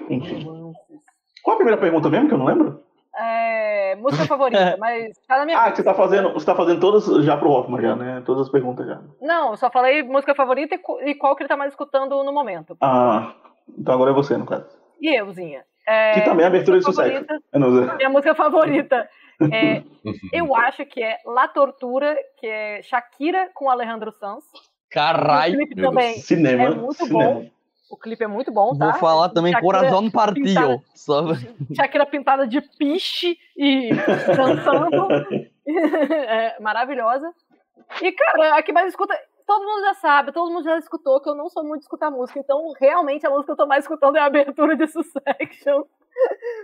Enfim. 0.10 0.48
Qual 1.44 1.54
a 1.56 1.58
primeira 1.58 1.80
pergunta 1.80 2.10
mesmo, 2.10 2.28
que 2.28 2.34
eu 2.34 2.38
não 2.38 2.46
lembro? 2.46 2.82
É, 3.18 3.96
música 3.98 4.26
favorita, 4.26 4.78
mas 4.80 5.12
tá 5.28 5.38
na 5.40 5.46
minha 5.46 5.60
Ah, 5.60 5.76
você 5.76 5.84
tá 5.84 5.94
fazendo, 5.94 6.32
você 6.34 6.46
tá 6.46 6.56
fazendo 6.56 6.80
todas 6.80 7.06
já 7.26 7.36
pro 7.36 7.50
Hoffman 7.50 7.82
já, 7.82 7.96
né? 7.96 8.22
Todas 8.26 8.44
as 8.44 8.50
perguntas 8.52 8.88
já. 8.88 9.00
Não, 9.22 9.52
eu 9.52 9.58
só 9.58 9.70
falei 9.70 10.04
música 10.04 10.34
favorita 10.34 10.76
e, 10.76 11.10
e 11.10 11.16
qual 11.16 11.36
que 11.36 11.44
ele 11.44 11.50
tá 11.50 11.58
mais 11.58 11.72
escutando 11.74 12.24
no 12.24 12.32
momento. 12.32 12.78
Ah, 12.80 13.34
então 13.78 13.94
agora 13.94 14.12
é 14.12 14.14
você, 14.14 14.38
no 14.38 14.46
caso. 14.46 14.66
E 15.02 15.16
euzinha. 15.18 15.64
É, 15.88 16.14
Que 16.14 16.22
também 16.22 16.44
é 16.44 16.48
abertura 16.48 16.78
de 16.80 16.86
sucesso. 16.86 17.26
favorita-. 17.26 17.40
Minha 17.98 18.10
música 18.10 18.36
favorita. 18.36 19.10
É, 19.52 19.82
eu 20.34 20.56
acho 20.56 20.86
que 20.86 21.02
é 21.02 21.18
La 21.26 21.48
Tortura, 21.48 22.16
que 22.38 22.46
é 22.48 22.82
Shakira 22.84 23.50
com 23.54 23.70
Alejandro 23.70 24.12
Sanz. 24.12 24.44
O 24.46 24.92
Caralho. 24.92 25.58
clipe 25.58 25.76
Meu 25.76 25.90
também. 25.90 26.14
Cinema. 26.20 26.64
É 26.64 26.70
muito 26.72 27.06
cinema. 27.06 27.34
bom. 27.34 27.50
O 27.92 27.98
clipe 27.98 28.24
é 28.24 28.28
muito 28.28 28.52
bom, 28.52 28.78
tá? 28.78 28.92
Vou 28.92 29.00
falar 29.00 29.30
também 29.30 29.52
Shakira 29.52 29.80
Coração 29.80 30.12
Partido. 30.12 30.46
pintada- 30.46 30.82
Só... 30.94 31.24
Shakira 31.76 32.06
pintada 32.06 32.48
de 32.48 32.62
piche 32.78 33.36
e 33.58 33.90
dançando. 34.36 35.08
É, 35.68 36.60
maravilhosa. 36.60 37.32
E, 38.02 38.12
cara, 38.12 38.56
a 38.58 38.62
que 38.62 38.72
mais 38.72 38.90
escuta. 38.90 39.16
Todo 39.50 39.66
mundo 39.66 39.82
já 39.82 39.94
sabe, 39.96 40.32
todo 40.32 40.52
mundo 40.52 40.64
já 40.64 40.78
escutou 40.78 41.20
que 41.20 41.28
eu 41.28 41.34
não 41.34 41.50
sou 41.50 41.64
muito 41.64 41.80
de 41.80 41.86
escutar 41.86 42.12
música. 42.12 42.40
Então, 42.40 42.72
realmente, 42.80 43.26
a 43.26 43.32
música 43.32 43.48
que 43.48 43.52
eu 43.54 43.58
tô 43.58 43.66
mais 43.66 43.84
escutando 43.84 44.16
é 44.16 44.20
a 44.20 44.26
abertura 44.26 44.76
de 44.76 44.86
Succession. 44.94 45.86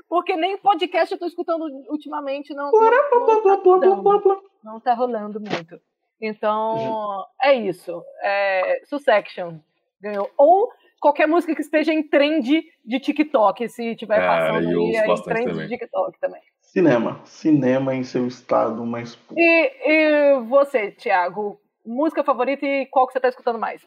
Porque 0.08 0.36
nem 0.36 0.56
podcast 0.56 1.12
eu 1.12 1.20
tô 1.20 1.26
escutando 1.26 1.64
ultimamente, 1.90 2.54
não. 2.54 2.70
não, 2.72 2.82
não 2.82 3.42
tá 3.42 3.56
rolando. 3.56 4.44
Não 4.64 4.80
tá 4.80 4.94
rolando 4.94 5.40
muito. 5.40 5.82
Então, 6.22 7.26
é 7.42 7.56
isso. 7.56 8.04
É, 8.22 8.82
Succession 8.86 9.58
ganhou. 10.00 10.30
Ou 10.38 10.70
qualquer 11.00 11.28
música 11.28 11.56
que 11.56 11.62
esteja 11.62 11.92
em 11.92 12.08
trend 12.08 12.64
de 12.86 13.00
TikTok, 13.00 13.68
se 13.68 13.96
tiver 13.96 14.22
É, 14.22 14.28
passando 14.28 14.70
aí, 14.70 14.96
é 14.96 15.04
em 15.04 15.08
bastante 15.08 15.34
trend 15.34 15.50
também. 15.50 15.68
de 15.68 15.74
TikTok 15.76 16.20
também. 16.20 16.42
Cinema. 16.62 17.20
Cinema 17.24 17.96
em 17.96 18.04
seu 18.04 18.28
estado 18.28 18.86
mais 18.86 19.16
puro. 19.16 19.40
E, 19.40 19.72
e 19.88 20.40
você, 20.42 20.92
Thiago? 20.92 21.60
Música 21.86 22.24
favorita 22.24 22.66
e 22.66 22.86
qual 22.88 23.06
que 23.08 23.14
você 23.14 23.20
tá 23.20 23.30
escutando 23.30 23.60
mais? 23.60 23.82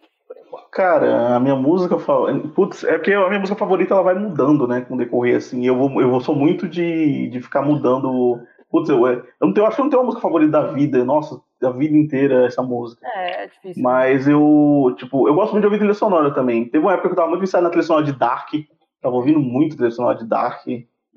Cara, 0.71 1.37
a 1.37 1.41
minha 1.41 1.57
música 1.57 1.99
favorita. 1.99 2.49
Putz, 2.49 2.85
é 2.85 2.97
porque 2.97 3.13
a 3.13 3.29
minha 3.29 3.41
música 3.41 3.59
favorita 3.59 3.95
ela 3.95 4.03
vai 4.03 4.15
mudando, 4.15 4.67
né? 4.67 4.83
Com 4.83 4.95
o 4.95 4.99
decorrer, 4.99 5.37
assim. 5.37 5.67
Eu, 5.67 5.77
vou, 5.77 6.01
eu 6.01 6.21
sou 6.21 6.35
muito 6.35 6.69
de, 6.69 7.29
de 7.29 7.41
ficar 7.41 7.63
mudando. 7.63 8.41
Putz, 8.71 8.89
eu, 8.89 9.07
eu, 9.07 9.25
não 9.41 9.53
tenho, 9.53 9.67
acho 9.67 9.77
que 9.77 9.81
eu 9.81 9.85
não 9.85 9.91
tenho 9.91 10.03
uma 10.03 10.07
música 10.07 10.23
favorita 10.23 10.53
da 10.53 10.67
vida. 10.73 11.05
Nossa, 11.05 11.41
da 11.61 11.71
vida 11.71 11.97
inteira 11.97 12.47
essa 12.47 12.63
música. 12.63 13.07
É, 13.15 13.45
é 13.45 13.47
difícil. 13.47 13.83
Mas 13.83 14.29
eu, 14.29 14.95
tipo, 14.97 15.29
eu 15.29 15.35
gosto 15.35 15.53
muito 15.53 15.63
de 15.63 15.67
ouvir 15.67 15.79
trilha 15.79 15.95
sonora 15.95 16.33
também. 16.33 16.67
Teve 16.67 16.85
uma 16.85 16.93
época 16.93 17.09
que 17.09 17.13
eu 17.13 17.17
tava 17.17 17.29
muito 17.29 17.41
viciado 17.41 17.65
na 17.65 17.71
trilha 17.71 17.87
sonora 17.87 18.07
de 18.07 18.13
Dark. 18.13 18.51
Tava 19.01 19.15
ouvindo 19.15 19.41
muito 19.41 19.77
trilha 19.77 19.91
sonora 19.91 20.19
de 20.19 20.27
Dark. 20.27 20.65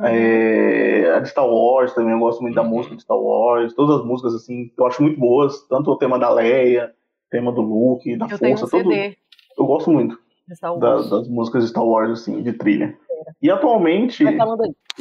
É, 0.08 1.14
a 1.16 1.20
de 1.20 1.30
Star 1.30 1.48
Wars 1.48 1.94
também, 1.94 2.12
eu 2.14 2.20
gosto 2.20 2.42
muito 2.42 2.56
da 2.56 2.62
Uhum. 2.64 2.70
música 2.70 2.96
de 2.96 3.02
Star 3.02 3.18
Wars. 3.18 3.74
Todas 3.74 4.00
as 4.00 4.06
músicas, 4.06 4.34
assim, 4.36 4.72
eu 4.78 4.86
acho 4.86 5.02
muito 5.02 5.20
boas. 5.20 5.62
Tanto 5.68 5.92
o 5.92 5.98
tema 5.98 6.18
da 6.20 6.30
Leia, 6.30 6.92
o 7.28 7.30
tema 7.30 7.52
do 7.52 7.62
Luke, 7.62 8.16
da 8.18 8.28
eu 8.28 8.40
tenho 8.40 8.54
um 8.56 8.58
Força, 8.58 8.78
todo. 8.78 8.92
CD 8.92 9.16
Eu 9.58 9.66
gosto 9.66 9.92
muito 9.92 10.18
de 10.48 10.56
Star 10.56 10.78
da- 10.78 10.96
Wars. 10.96 11.10
das 11.10 11.28
músicas 11.28 11.64
de 11.64 11.70
Star 11.70 11.86
Wars, 11.86 12.12
assim, 12.22 12.42
de 12.42 12.54
trilha. 12.54 12.96
E 13.42 13.50
atualmente. 13.52 14.24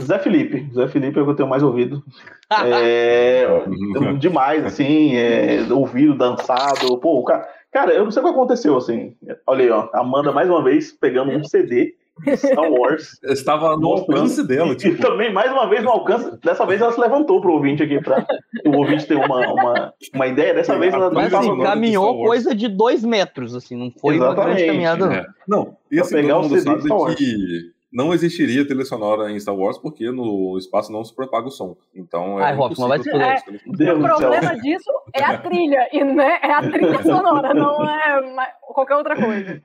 Zé 0.00 0.18
Felipe. 0.18 0.68
Zé 0.74 0.86
Felipe 0.88 1.18
é 1.18 1.22
o 1.22 1.24
que 1.24 1.30
eu 1.30 1.36
tenho 1.36 1.48
mais 1.48 1.62
ouvido. 1.62 2.02
É, 2.66 3.46
demais, 4.18 4.64
assim, 4.64 5.14
é, 5.16 5.60
ouvido, 5.72 6.16
dançado. 6.16 6.98
Pô, 6.98 7.22
cara, 7.22 7.48
cara, 7.72 7.92
eu 7.92 8.02
não 8.04 8.10
sei 8.10 8.20
o 8.22 8.26
que 8.26 8.32
aconteceu, 8.32 8.76
assim. 8.76 9.16
Olha 9.46 9.64
aí, 9.64 9.70
ó. 9.70 9.88
Amanda, 9.94 10.32
mais 10.32 10.48
uma 10.50 10.62
vez, 10.62 10.90
pegando 10.92 11.30
um 11.30 11.44
CD 11.44 11.94
Star 12.36 12.70
Wars. 12.70 13.18
Estava 13.24 13.76
no 13.76 13.88
alcance 13.88 14.46
dela, 14.46 14.72
E 14.72 14.76
tipo. 14.76 15.00
também, 15.00 15.32
mais 15.32 15.50
uma 15.52 15.68
vez, 15.68 15.82
no 15.82 15.90
alcance. 15.90 16.38
Dessa 16.42 16.64
vez 16.66 16.80
ela 16.80 16.92
se 16.92 17.00
levantou 17.00 17.40
pro 17.40 17.52
ouvinte 17.52 17.82
aqui, 17.82 18.00
pra 18.00 18.26
o 18.66 18.76
ouvinte 18.76 19.06
ter 19.06 19.16
uma, 19.16 19.40
uma, 19.52 19.94
uma 20.14 20.26
ideia. 20.26 20.54
Dessa 20.54 20.78
vez 20.78 20.92
ela 20.94 21.10
Mas 21.10 21.32
assim, 21.32 21.56
de 21.56 21.62
caminhou 21.62 22.14
Wars. 22.16 22.28
coisa 22.28 22.54
de 22.54 22.68
dois 22.68 23.04
metros, 23.04 23.54
assim, 23.54 23.76
não 23.76 23.90
foi 23.90 24.16
uma 24.16 24.34
grande 24.34 24.62
Exatamente, 24.62 24.66
caminhada, 24.66 25.06
não. 25.06 25.12
É. 25.12 25.26
Não, 25.48 25.76
e 25.90 26.00
assim, 26.00 26.14
pegar 26.14 26.34
todo 26.34 26.46
o 26.46 26.48
mundo 26.48 26.60
CD 26.60 26.74
de 26.76 26.80
Star 26.82 26.88
sabe 26.98 27.02
Wars. 27.02 27.14
que 27.16 27.70
não 27.92 28.14
existiria 28.14 28.64
trilha 28.64 28.84
sonora 28.84 29.32
em 29.32 29.40
Star 29.40 29.56
Wars 29.56 29.76
porque 29.76 30.10
no 30.12 30.56
espaço 30.58 30.92
não 30.92 31.04
se 31.04 31.12
propaga 31.14 31.48
o 31.48 31.50
som. 31.50 31.76
Então 31.94 32.38
é 32.38 32.44
Ai, 32.44 32.54
Robson, 32.54 32.86
vai 32.86 33.00
se 33.00 33.08
impossível 33.08 33.36
fuder. 33.36 33.60
ter 33.76 33.84
Deus 33.84 33.98
O 33.98 34.02
problema 34.04 34.60
disso 34.60 34.90
é 35.12 35.24
a 35.24 35.38
trilha, 35.38 35.88
e 35.92 36.04
né, 36.04 36.38
é 36.42 36.52
a 36.52 36.62
trilha 36.70 37.02
sonora, 37.02 37.52
não 37.52 37.82
é 37.88 38.22
qualquer 38.60 38.94
outra 38.94 39.16
coisa. 39.16 39.60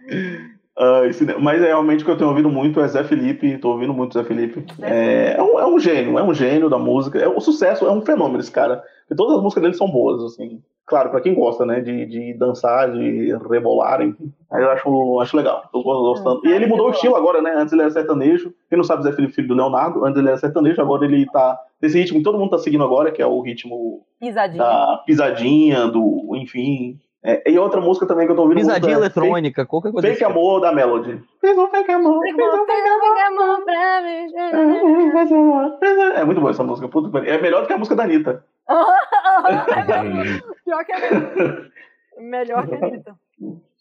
Ah, 0.78 1.03
esse- 1.05 1.26
mas 1.39 1.61
é 1.61 1.67
realmente 1.67 2.01
o 2.01 2.05
que 2.05 2.11
eu 2.11 2.17
tenho 2.17 2.30
ouvido 2.30 2.49
muito 2.49 2.82
é 2.82 2.88
Zé 2.88 3.03
Felipe, 3.03 3.57
tô 3.59 3.69
ouvindo 3.71 3.93
muito 3.93 4.13
Zé 4.13 4.23
Felipe. 4.26 4.65
É, 4.82 5.36
é, 5.38 5.41
um, 5.41 5.59
é 5.59 5.65
um 5.65 5.80
gênio, 5.80 6.19
é 6.19 6.23
um 6.23 6.34
gênio 6.34 6.69
da 6.69 6.78
música. 6.78 7.17
É, 7.17 7.28
o 7.28 7.39
sucesso 7.39 7.86
é 7.86 7.91
um 7.91 8.01
fenômeno, 8.01 8.39
esse 8.39 8.51
cara. 8.51 8.84
Porque 9.07 9.15
todas 9.15 9.38
as 9.38 9.41
músicas 9.43 9.61
dele 9.63 9.73
são 9.76 9.89
boas, 9.89 10.21
assim. 10.23 10.61
Claro, 10.88 11.09
pra 11.09 11.21
quem 11.21 11.34
gosta, 11.34 11.65
né, 11.65 11.80
de, 11.80 12.05
de 12.05 12.34
dançar, 12.36 12.91
de 12.91 13.36
rebolar, 13.49 14.01
enfim. 14.03 14.32
Aí 14.51 14.61
eu 14.61 14.69
acho, 14.69 15.19
acho 15.19 15.36
legal, 15.38 15.63
tô 15.71 15.82
gostando. 15.82 16.41
E 16.45 16.51
ele 16.51 16.67
mudou 16.67 16.88
o 16.88 16.91
estilo 16.91 17.15
agora, 17.15 17.41
né? 17.41 17.55
Antes 17.57 17.73
ele 17.73 17.82
era 17.82 17.89
sertanejo. 17.91 18.53
Quem 18.69 18.78
não 18.78 18.84
sabe, 18.84 19.01
Zé 19.03 19.11
Felipe, 19.13 19.34
filho 19.34 19.47
do 19.47 19.55
Leonardo, 19.55 20.05
antes 20.05 20.19
ele 20.19 20.28
era 20.28 20.38
sertanejo, 20.38 20.80
agora 20.82 21.05
ele 21.05 21.26
tá 21.28 21.57
nesse 21.82 21.97
ritmo 21.97 22.19
que 22.19 22.23
todo 22.23 22.38
mundo 22.38 22.51
tá 22.51 22.57
seguindo 22.59 22.84
agora, 22.84 23.11
que 23.11 23.21
é 23.21 23.26
o 23.26 23.41
ritmo 23.41 24.01
Pisadinha. 24.19 24.61
da 24.63 25.01
pisadinha, 25.07 25.88
do, 25.88 26.36
enfim. 26.36 26.99
É, 27.28 27.49
e 27.49 27.57
outra 27.57 27.82
música 27.82 28.05
também 28.05 28.28
que 28.28 28.32
eu 28.32 28.36
tô 28.36 28.43
ouvindo 28.43 28.57
Pisadinha 28.59 28.91
muito 28.93 29.03
é 29.03 29.05
eletrônica, 29.05 29.65
qualquer 29.65 29.91
coisa 29.91 30.07
Fake 30.07 30.23
assim. 30.23 30.32
Amor 30.32 30.59
da 30.61 30.71
Melody. 30.71 31.19
Fez 31.41 31.57
um 31.57 31.67
fake 31.67 31.91
amor, 31.91 32.21
fez 32.21 32.36
um 32.36 32.65
fake 32.67 32.88
amor. 33.21 33.63
um 34.51 35.17
amor. 35.32 35.80
É 36.15 36.23
muito 36.23 36.39
boa 36.39 36.51
essa 36.51 36.63
música. 36.63 36.88
puta. 36.88 37.17
É 37.28 37.41
melhor 37.41 37.61
do 37.61 37.67
que 37.67 37.73
a 37.73 37.78
música 37.80 37.95
da 37.95 38.03
Anitta. 38.03 38.45
Pior 40.65 40.86
que 40.86 40.91
a 40.91 40.97
Anitta. 40.97 41.71
Melhor 42.17 42.67
que 42.67 42.76
a 42.76 42.78
Anitta. 42.88 43.15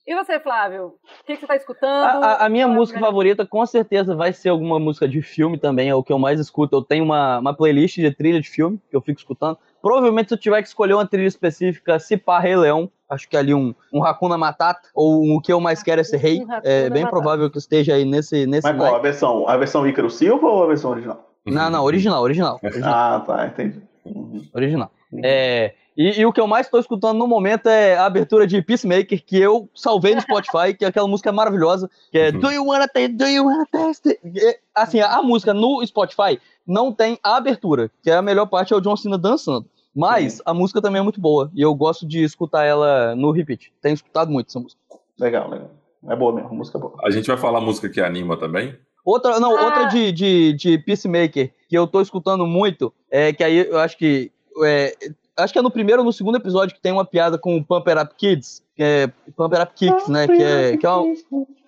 E 0.07 0.15
você, 0.15 0.39
Flávio? 0.39 0.87
O 1.23 1.25
que, 1.25 1.35
que 1.35 1.41
você 1.41 1.47
tá 1.47 1.57
escutando? 1.57 2.05
A, 2.25 2.33
a- 2.33 2.47
a 2.47 2.49
minha 2.49 2.67
Qual 2.67 2.75
é 2.75 2.79
música 2.79 2.99
melhor? 2.99 3.09
favorita 3.11 3.47
com 3.47 3.65
certeza 3.65 4.15
vai 4.15 4.33
ser 4.35 4.51
alguma 4.51 4.79
música 4.79 5.09
de 5.09 5.23
filme 5.23 5.57
também, 5.59 5.89
é 5.89 5.95
o 5.95 6.03
que 6.03 6.13
eu 6.13 6.19
mais 6.19 6.39
escuto. 6.39 6.77
Eu 6.77 6.83
tenho 6.83 7.05
uma, 7.05 7.39
uma 7.39 7.55
playlist 7.55 7.97
de 7.97 8.11
trilha 8.11 8.41
de 8.41 8.49
filme 8.51 8.79
que 8.91 8.97
eu 8.97 9.01
fico 9.01 9.19
escutando. 9.19 9.57
Provavelmente 9.85 10.29
se 10.29 10.35
eu 10.35 10.39
tiver 10.39 10.63
que 10.63 10.69
escolher 10.69 10.95
uma 10.95 11.07
trilha 11.07 11.27
específica, 11.29 11.99
se 11.99 12.17
pá 12.17 12.39
Rei 12.39 12.57
Leão, 12.57 12.91
acho 13.07 13.29
que 13.29 13.37
é 13.37 13.41
ali 13.41 13.53
um, 13.53 13.75
um 13.93 14.03
Hakuna 14.03 14.39
Matata, 14.39 14.89
ou 14.95 15.23
um 15.23 15.35
O 15.37 15.43
Que 15.43 15.53
Eu 15.53 15.61
Mais 15.61 15.83
Quero 15.83 16.01
é 16.01 16.05
Ser 16.05 16.17
Rei, 16.17 16.41
Um 16.43 16.47
é 16.65 16.89
bem 16.89 17.03
Matata. 17.03 17.11
provável 17.11 17.51
que 17.51 17.59
esteja 17.59 17.95
aí 17.95 18.07
nesse, 18.07 18.47
nesse 18.47 18.67
Mas 18.67 18.77
qual? 18.79 18.97
A 18.97 18.99
versão, 18.99 19.47
a 19.47 19.55
versão 19.59 19.87
Ícaro 19.87 20.09
Silva 20.09 20.47
ou 20.47 20.65
a 20.65 20.67
versão 20.69 20.91
original? 20.91 21.31
Não, 21.45 21.69
não, 21.69 21.85
original, 21.85 22.23
original, 22.23 22.59
original. 22.63 22.95
Ah, 22.95 23.23
tá, 23.27 23.47
entendi. 23.47 23.83
Uhum. 24.07 24.43
original. 24.55 24.91
É, 25.23 25.75
e, 25.97 26.19
e 26.21 26.27
o 26.27 26.33
que 26.33 26.41
eu 26.41 26.47
mais 26.47 26.67
estou 26.67 26.81
escutando 26.81 27.19
no 27.19 27.27
momento 27.27 27.69
é 27.69 27.97
a 27.97 28.07
abertura 28.07 28.47
de 28.47 28.61
Peacemaker, 28.63 29.23
que 29.25 29.39
eu 29.39 29.69
salvei 29.75 30.15
no 30.15 30.21
Spotify, 30.23 30.75
que 30.77 30.85
aquela 30.85 31.07
música 31.07 31.29
é 31.29 31.33
maravilhosa, 31.33 31.91
que 32.11 32.19
é 32.19 32.31
Uhum. 32.31 32.41
Do 32.41 32.51
you 32.51 32.67
wanna 32.67 32.89
taste, 32.89 33.13
do 33.17 33.27
you 33.27 33.45
wanna 33.45 33.67
taste? 33.71 34.09
it? 34.09 34.21
E, 34.25 34.59
Assim, 34.75 35.01
a, 35.01 35.17
a 35.19 35.23
música 35.23 35.55
no 35.55 35.87
Spotify 35.87 36.41
não 36.67 36.91
tem 36.93 37.19
a 37.23 37.37
abertura, 37.37 37.91
que 38.03 38.11
é 38.11 38.15
a 38.17 38.23
melhor 38.23 38.47
parte 38.47 38.73
é 38.73 38.77
o 38.77 38.81
John 38.81 38.97
Cena 38.97 39.17
dançando. 39.19 39.67
Mas 39.95 40.41
a 40.45 40.53
música 40.53 40.83
também 40.83 41.01
é 41.01 41.03
muito 41.03 41.21
boa, 41.21 41.51
e 41.55 41.63
eu 41.63 41.75
gosto 41.75 42.07
de 42.07 42.23
escutar 42.25 42.65
ela 42.65 43.15
no 43.15 43.31
repeat. 43.31 43.73
Tenho 43.81 43.95
escutado 43.95 44.31
muito 44.31 44.49
essa 44.49 44.59
música. 44.59 44.81
Legal, 45.19 45.49
legal. 45.49 45.71
É 46.09 46.17
boa 46.17 46.33
mesmo, 46.35 46.51
a 46.51 46.53
música 46.53 46.77
é 46.79 46.81
boa. 46.81 46.95
A 47.05 47.11
gente 47.11 47.27
vai 47.29 47.37
falar 47.37 47.61
música 47.61 47.89
que 47.89 48.01
anima 48.01 48.37
também. 48.37 48.77
Outra, 49.05 49.39
não, 49.39 49.57
Ah. 49.57 49.65
outra 49.65 49.85
de, 49.85 50.11
de, 50.13 50.53
de 50.55 50.79
Peacemaker, 50.79 51.53
que 51.69 51.77
eu 51.79 51.87
tô 51.87 52.01
escutando 52.01 52.47
muito, 52.47 52.93
é 53.11 53.33
que 53.33 53.45
aí 53.45 53.59
eu 53.69 53.79
acho 53.79 53.97
que. 53.97 54.33
é, 54.65 54.95
acho 55.37 55.53
que 55.53 55.59
é 55.59 55.63
no 55.63 55.71
primeiro 55.71 56.01
ou 56.01 56.07
no 56.07 56.13
segundo 56.13 56.37
episódio 56.37 56.75
que 56.75 56.81
tem 56.81 56.93
uma 56.93 57.05
piada 57.05 57.37
com 57.39 57.57
o 57.57 57.65
Pumper 57.65 57.99
Up 58.03 58.15
Kids, 58.17 58.63
que 58.75 58.83
é 58.83 59.07
Pumper 59.37 59.63
Up 59.63 59.73
Kicks, 59.75 60.09
né? 60.09 60.27
Que 60.27 60.43
é, 60.43 60.77
que 60.77 60.87
é, 60.87 60.91
uma- 60.91 61.15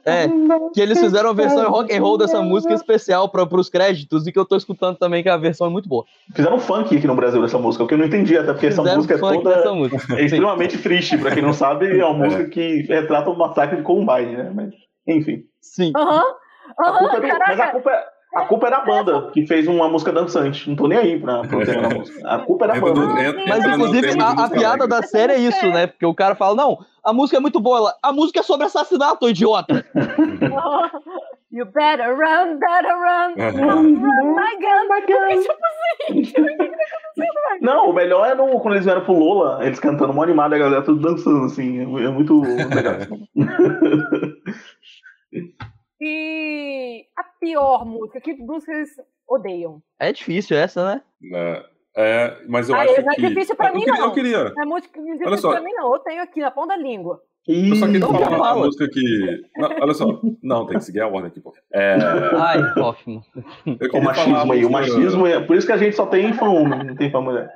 é, 0.07 0.28
que 0.72 0.80
eles 0.80 0.98
fizeram 1.00 1.30
a 1.30 1.32
versão 1.32 1.68
rock 1.68 1.92
and 1.94 2.00
roll 2.00 2.16
dessa 2.16 2.40
música 2.40 2.72
especial 2.72 3.28
para 3.28 3.42
os 3.59 3.68
créditos 3.68 4.26
e 4.26 4.32
que 4.32 4.38
eu 4.38 4.44
tô 4.44 4.57
escutando 4.57 4.96
também, 4.96 5.22
que 5.22 5.28
a 5.28 5.36
versão 5.36 5.66
é 5.66 5.70
muito 5.70 5.88
boa. 5.88 6.04
Fizeram 6.34 6.59
funk 6.61 6.96
aqui 6.96 7.07
no 7.07 7.14
Brasil 7.16 7.42
dessa 7.42 7.59
música, 7.59 7.82
o 7.84 7.86
que 7.86 7.94
eu 7.94 7.98
não 7.98 8.04
entendi, 8.07 8.38
até 8.38 8.52
porque 8.52 8.66
essa 8.68 8.82
Fizeram 8.82 8.96
música 8.98 9.14
é 9.14 9.18
toda. 9.18 9.57
dessa 9.57 9.74
música. 9.74 10.14
É 10.16 10.24
extremamente 10.24 10.78
triste, 10.78 11.18
pra 11.18 11.32
quem 11.32 11.42
não 11.42 11.52
sabe, 11.54 11.98
é 11.98 12.04
uma 12.04 12.14
música 12.24 12.44
que 12.48 12.82
retrata 12.82 13.28
o 13.30 13.36
massacre 13.36 13.76
de 13.78 13.82
Columbine, 13.82 14.36
né? 14.36 14.52
Mas, 14.54 14.72
enfim. 15.07 15.42
Sim. 15.61 15.92
Aham. 15.96 16.22
A 16.78 16.88
Aham, 16.88 16.98
culpa 16.98 17.16
é 17.16 17.20
do- 17.20 17.38
mas 17.46 17.61
a 17.61 17.66
culpa 17.68 17.90
é, 17.90 18.04
a 18.37 18.45
culpa 18.45 18.66
é 18.66 18.70
da 18.70 18.84
banda 18.84 19.30
que 19.32 19.47
fez 19.47 19.66
uma 19.66 19.89
música 19.89 20.12
dançante. 20.12 20.68
Não 20.68 20.76
tô 20.76 20.87
nem 20.87 20.99
aí 20.99 21.18
pra, 21.18 21.41
pro 21.41 21.64
tema 21.64 21.89
da 21.89 21.95
música. 21.95 22.28
A 22.28 22.39
culpa 22.41 22.66
é 22.66 22.68
da 22.68 22.78
banda. 22.80 23.01
Mas 23.49 23.64
inclusive 23.64 24.11
a, 24.20 24.30
a 24.30 24.51
piada 24.51 24.84
alegre. 24.84 24.89
da 24.89 25.03
série 25.03 25.32
é 25.32 25.39
isso, 25.39 25.66
né? 25.68 25.87
Porque 25.87 26.05
o 26.05 26.14
cara 26.14 26.34
fala, 26.34 26.55
não, 26.55 26.84
a 27.03 27.14
música 27.14 27.39
é 27.39 27.41
muito 27.41 27.59
boa. 27.59 27.78
Ela, 27.78 27.95
a 28.03 28.12
música 28.12 28.41
é 28.41 28.43
sobre 28.43 28.66
assassinato, 28.66 29.26
idiota. 29.26 29.87
You 31.51 31.64
better 31.64 32.14
run, 32.14 32.59
better 32.59 32.99
run, 32.99 33.32
É. 33.39 33.49
run, 33.49 33.95
run, 33.95 34.34
my 34.34 34.57
gun. 34.61 34.89
My 34.91 35.01
gun. 35.07 35.41
Tipo 35.41 35.55
assim, 37.16 37.28
não 37.62 37.89
o 37.89 37.95
melhor 37.95 38.26
é 38.26 38.34
no, 38.34 38.61
quando 38.61 38.74
eles 38.74 38.84
vieram 38.84 39.01
pro 39.03 39.14
Lola, 39.14 39.64
eles 39.64 39.80
cantando 39.80 40.12
mó 40.12 40.22
animado, 40.22 40.53
a 40.53 40.59
galera 40.59 40.82
tudo 40.82 41.01
dançando, 41.01 41.47
assim. 41.47 41.80
É 41.80 42.11
muito 42.11 42.43
legal. 42.43 42.97
E 46.09 47.04
a 47.16 47.24
pior 47.40 47.84
música, 47.84 48.20
que 48.20 48.34
música 48.34 48.72
vocês 48.72 48.90
odeiam? 49.28 49.82
É 49.98 50.12
difícil 50.12 50.57
essa, 50.57 50.84
né? 50.94 51.02
É, 51.34 51.64
é, 51.96 52.36
mas 52.48 52.68
eu 52.68 52.76
Ah, 52.76 52.82
acho 52.82 53.02
não 53.02 53.12
é 53.12 53.14
que. 53.16 53.28
difícil 53.28 53.57
pra 53.57 53.68
eu 53.70 53.74
mim, 53.74 53.80
queria, 53.80 53.94
não. 54.00 54.07
Eu 54.07 54.12
queria. 54.12 54.44
Não 54.54 54.62
é 54.62 54.66
música 54.66 55.00
que 55.02 55.24
Olha 55.26 55.36
só. 55.36 55.50
pra 55.50 55.61
mim, 55.61 55.72
não. 55.72 55.92
Eu 55.92 55.98
tenho 56.00 56.22
aqui 56.22 56.40
na 56.40 56.50
ponta 56.52 56.76
da 56.76 56.82
língua. 56.82 57.20
Eu 57.48 57.76
só 57.76 57.86
queria 57.86 57.98
Então 57.98 58.12
falar 58.12 58.28
uma 58.28 58.38
fala. 58.44 58.66
música 58.66 58.88
que. 58.88 59.40
Não, 59.57 59.68
olha 59.80 59.94
só. 59.94 60.20
Não, 60.42 60.66
tem 60.66 60.78
que 60.78 60.84
seguir 60.84 61.00
a 61.00 61.07
ordem 61.09 61.26
aqui, 61.26 61.40
pô. 61.40 61.52
É, 61.72 61.96
Ai, 62.36 62.59
eu 62.59 64.00
O 64.00 64.02
machismo 64.04 64.52
aí, 64.52 64.64
o 64.64 64.70
machismo 64.70 65.26
é. 65.26 65.40
Por 65.40 65.57
isso 65.57 65.66
que 65.66 65.72
a 65.72 65.76
gente 65.76 65.94
só 65.96 66.07
tem 66.07 66.32
fã 66.32 66.46
homem, 66.48 66.84
não 66.84 66.96
tem 66.96 67.11
fã 67.11 67.20
mulher. 67.20 67.48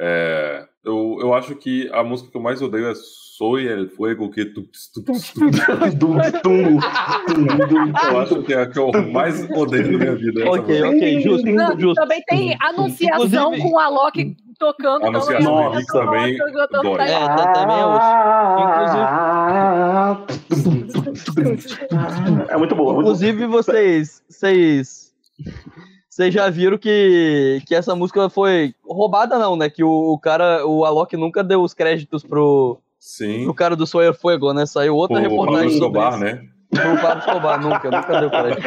É, 0.00 0.67
eu, 0.88 1.18
eu 1.20 1.34
acho 1.34 1.54
que 1.54 1.88
a 1.92 2.02
música 2.02 2.30
que 2.30 2.36
eu 2.36 2.40
mais 2.42 2.60
odeio 2.62 2.88
é 2.88 2.94
Soy 2.94 3.68
el 3.68 3.88
Fuego 3.90 4.30
que 4.30 4.44
tu, 4.46 4.66
Eu 8.10 8.18
acho 8.18 8.42
que 8.42 8.52
é 8.52 8.62
a 8.62 8.66
que 8.68 8.78
eu 8.78 8.90
mais 9.12 9.48
odeio 9.50 9.92
na 9.92 9.98
minha 9.98 10.14
vida. 10.16 10.44
Ok, 10.50 10.60
música. 10.66 10.88
ok, 10.88 11.20
justo, 11.20 11.46
Não, 11.50 11.78
justo. 11.78 11.94
também 12.00 12.20
tem 12.26 12.56
anunciação 12.60 13.26
Inclusive- 13.54 13.62
com 13.62 13.76
o 13.76 13.78
Alok 13.78 14.36
tocando. 14.58 14.96
então 15.06 15.08
Anunciação 15.10 15.54
não 15.54 15.60
é- 15.60 15.68
do 15.70 15.76
Mix 15.76 15.92
não 15.94 16.00
é- 16.00 16.04
também 16.04 16.24
é- 16.24 16.34
é- 16.34 16.82
dói. 16.82 17.00
É, 17.08 17.26
tá- 17.28 17.52
também 17.52 17.76
É 22.50 22.56
muito 22.56 22.74
boa. 22.74 22.94
muito 22.94 23.06
Inclusive, 23.06 23.46
vocês. 23.46 24.22
Vocês. 24.28 25.12
Vocês 26.18 26.34
já 26.34 26.50
viram 26.50 26.76
que, 26.76 27.62
que 27.64 27.76
essa 27.76 27.94
música 27.94 28.28
foi 28.28 28.74
roubada, 28.84 29.38
não, 29.38 29.54
né? 29.54 29.70
Que 29.70 29.84
o, 29.84 29.88
o 29.88 30.18
cara, 30.18 30.66
o 30.66 30.84
Alok 30.84 31.16
nunca 31.16 31.44
deu 31.44 31.62
os 31.62 31.72
créditos 31.72 32.24
pro, 32.24 32.80
Sim. 32.98 33.44
pro 33.44 33.54
cara 33.54 33.76
do 33.76 33.86
Soyer 33.86 34.12
Fuego, 34.12 34.52
né? 34.52 34.66
Saiu 34.66 34.94
O 34.94 34.96
outra 34.96 35.20
Pablo 35.20 35.30
reportagem 35.30 35.78
sobre 35.78 36.00
Escobar, 36.00 36.14
isso. 36.14 36.24
né? 36.24 36.42
Pro 36.70 36.98
Pablo 37.00 37.18
Escobar, 37.20 37.62
nunca, 37.62 37.88
nunca 37.88 38.20
deu 38.20 38.30
crédito. 38.30 38.62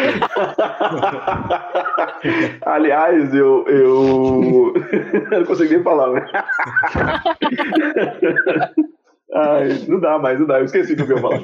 Aliás, 2.66 3.36
eu. 3.36 3.66
Eu, 3.68 4.72
eu 5.30 5.40
não 5.42 5.46
consegui 5.46 5.74
nem 5.74 5.84
falar, 5.84 6.10
né? 6.14 6.26
Ai, 9.34 9.86
não 9.88 10.00
dá 10.00 10.20
mais, 10.20 10.40
não 10.40 10.46
dá. 10.46 10.60
Eu 10.60 10.66
esqueci 10.66 10.96
do 10.96 11.06
que 11.06 11.12
eu 11.12 11.18
ia 11.18 11.22
falar. 11.22 11.42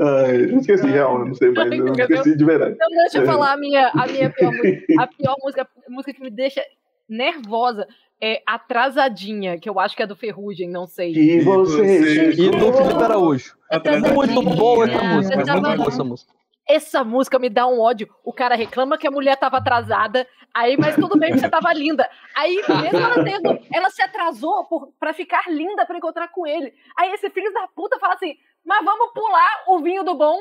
Ai, 0.00 0.52
eu 0.52 0.58
esqueci, 0.58 0.86
real, 0.86 1.24
não 1.24 1.34
sei 1.34 1.50
mais. 1.50 1.72
Eu 1.72 1.92
esqueci 1.92 2.36
de 2.36 2.44
verdade. 2.44 2.72
Então 2.74 2.88
deixa 2.88 3.18
eu 3.18 3.26
falar 3.26 3.52
a 3.52 3.56
minha, 3.56 3.88
a 3.88 4.06
minha 4.06 4.30
pior 4.30 4.52
música. 4.52 4.84
A 4.98 5.06
pior 5.08 5.36
música, 5.42 5.62
a 5.62 5.90
música 5.90 6.12
que 6.12 6.20
me 6.20 6.30
deixa 6.30 6.62
nervosa 7.08 7.86
é 8.20 8.42
Atrasadinha, 8.46 9.58
que 9.58 9.68
eu 9.68 9.78
acho 9.80 9.96
que 9.96 10.02
é 10.02 10.06
do 10.06 10.16
Ferrugem, 10.16 10.68
não 10.68 10.86
sei. 10.86 11.12
Que 11.12 11.40
você. 11.40 12.32
E 12.32 12.50
do 12.50 12.72
Felipe 12.72 13.02
Araújo. 13.02 13.56
Atrasadinha. 13.70 14.14
Muito 14.14 14.42
boa 14.42 14.84
essa 14.84 15.02
música, 15.02 15.36
Mas 15.36 15.48
muito 15.48 15.62
muito 15.62 15.76
boa 15.76 15.88
essa 15.88 16.04
música. 16.04 16.32
Essa 16.68 17.02
música 17.02 17.38
me 17.38 17.48
dá 17.48 17.66
um 17.66 17.80
ódio. 17.80 18.08
O 18.24 18.32
cara 18.32 18.54
reclama 18.54 18.96
que 18.96 19.06
a 19.06 19.10
mulher 19.10 19.36
tava 19.36 19.56
atrasada, 19.56 20.24
aí, 20.54 20.76
mas 20.76 20.94
tudo 20.94 21.18
bem 21.18 21.32
que 21.32 21.40
você 21.40 21.48
tava 21.48 21.72
linda. 21.72 22.08
Aí, 22.36 22.62
mesmo 22.82 22.98
ela 22.98 23.24
tendo, 23.24 23.58
ela 23.72 23.90
se 23.90 24.00
atrasou 24.00 24.64
por, 24.66 24.92
pra 25.00 25.12
ficar 25.12 25.50
linda 25.50 25.84
pra 25.84 25.96
encontrar 25.96 26.28
com 26.28 26.46
ele. 26.46 26.72
Aí 26.96 27.10
esse 27.12 27.28
filho 27.30 27.52
da 27.52 27.66
puta 27.74 27.98
fala 27.98 28.14
assim: 28.14 28.36
mas 28.64 28.84
vamos 28.84 29.12
pular 29.12 29.64
o 29.68 29.80
vinho 29.80 30.04
do 30.04 30.14
bom? 30.14 30.38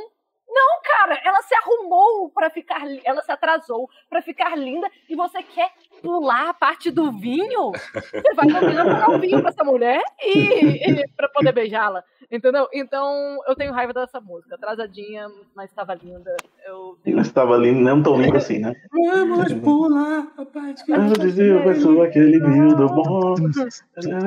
Não, 0.48 0.82
cara, 0.82 1.22
ela 1.24 1.42
se 1.44 1.54
arrumou 1.56 2.30
pra 2.32 2.50
ficar, 2.50 2.82
ela 3.04 3.22
se 3.22 3.32
atrasou 3.32 3.90
pra 4.10 4.22
ficar 4.22 4.58
linda 4.58 4.90
e 5.08 5.16
você 5.16 5.44
quer 5.44 5.72
pular 6.02 6.50
a 6.50 6.54
parte 6.54 6.92
do 6.92 7.12
vinho? 7.12 7.72
Você 7.94 8.34
vai 8.36 8.52
combinar 8.52 8.84
pular 8.84 9.10
o 9.10 9.20
vinho 9.20 9.42
pra 9.42 9.50
essa 9.50 9.64
mulher 9.64 10.02
e, 10.24 10.92
e 10.92 11.08
para 11.16 11.30
poder 11.30 11.52
beijá-la, 11.52 12.04
entendeu? 12.32 12.68
Então 12.74 13.40
eu 13.48 13.56
tenho 13.56 13.74
raiva 13.74 13.94
dessa 13.94 14.20
música, 14.20 14.56
atrasadinha, 14.56 15.28
mas 15.56 15.70
estava 15.70 15.94
linda. 15.94 16.36
Eu 16.66 16.98
tenho 17.04 17.18
Mas 17.18 17.32
tava 17.32 17.58
lindo, 17.58 17.80
não 17.80 18.02
tão 18.02 18.22
lindo 18.22 18.38
assim, 18.38 18.60
né? 18.60 18.74
Vamos 18.92 19.54
pular 19.54 20.28
a 20.38 20.46
parte 20.46 20.84
que 20.86 20.92
Eu 20.92 21.14
dizia, 21.14 21.62
pessoa, 21.64 22.06
aquele 22.06 22.40
vinho 22.40 22.76
do 22.76 22.88
bom. 22.88 23.36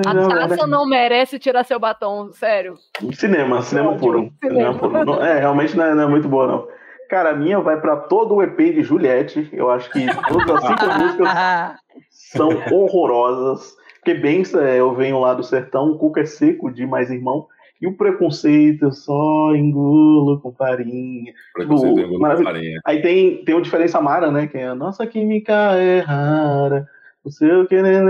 A 0.07 0.49
taça 0.49 0.67
não 0.67 0.87
merece 0.87 1.39
tirar 1.39 1.65
seu 1.65 1.79
batom, 1.79 2.33
sério. 2.33 2.77
Cinema, 3.13 3.63
cinema 3.63 3.97
puro. 3.97 4.33
Cinema. 4.43 4.75
Cinema 4.75 5.05
puro. 5.05 5.21
É, 5.23 5.39
realmente 5.41 5.77
não 5.77 5.85
é, 5.85 5.95
não 5.95 6.05
é 6.05 6.07
muito 6.07 6.29
boa, 6.29 6.47
não. 6.47 6.82
Cara, 7.13 7.33
a 7.33 7.37
minha 7.37 7.61
vai 7.61 7.79
pra 7.79 7.95
todo 7.95 8.37
o 8.37 8.43
EP 8.43 8.57
de 8.57 8.83
Juliette. 8.83 9.47
Eu 9.53 9.71
acho 9.71 9.91
que 9.91 10.01
todas 10.27 10.51
as 10.51 10.67
cinco 10.67 10.99
músicas 10.99 11.29
são 12.09 12.49
horrorosas. 12.73 13.77
Porque 13.97 14.15
bem, 14.15 14.43
é, 14.57 14.81
eu 14.81 14.95
venho 14.95 15.21
lá 15.21 15.35
do 15.35 15.43
sertão, 15.43 15.91
o 15.91 15.99
cuco 15.99 16.19
é 16.19 16.25
seco 16.25 16.73
de 16.73 16.87
mais 16.87 17.11
irmão. 17.11 17.47
E 17.83 17.87
o 17.87 17.99
preconceito 17.99 18.87
eu 18.87 18.93
só 18.93 19.55
engulo 19.55 20.41
com 20.41 20.53
farinha. 20.53 21.35
Preconceito 21.53 22.01
em 22.01 22.19
Maravilha. 22.19 22.51
farinha. 22.51 22.81
Aí 22.83 23.03
tem, 23.03 23.45
tem 23.45 23.55
o 23.55 23.61
Diferença 23.61 24.01
Mara, 24.01 24.31
né? 24.31 24.47
Que 24.47 24.57
é 24.57 24.69
a 24.69 24.75
nossa 24.75 25.07
química 25.07 25.53
é 25.53 25.99
rara. 25.99 26.89
O 27.25 27.31
seu 27.31 27.65
querer. 27.69 28.03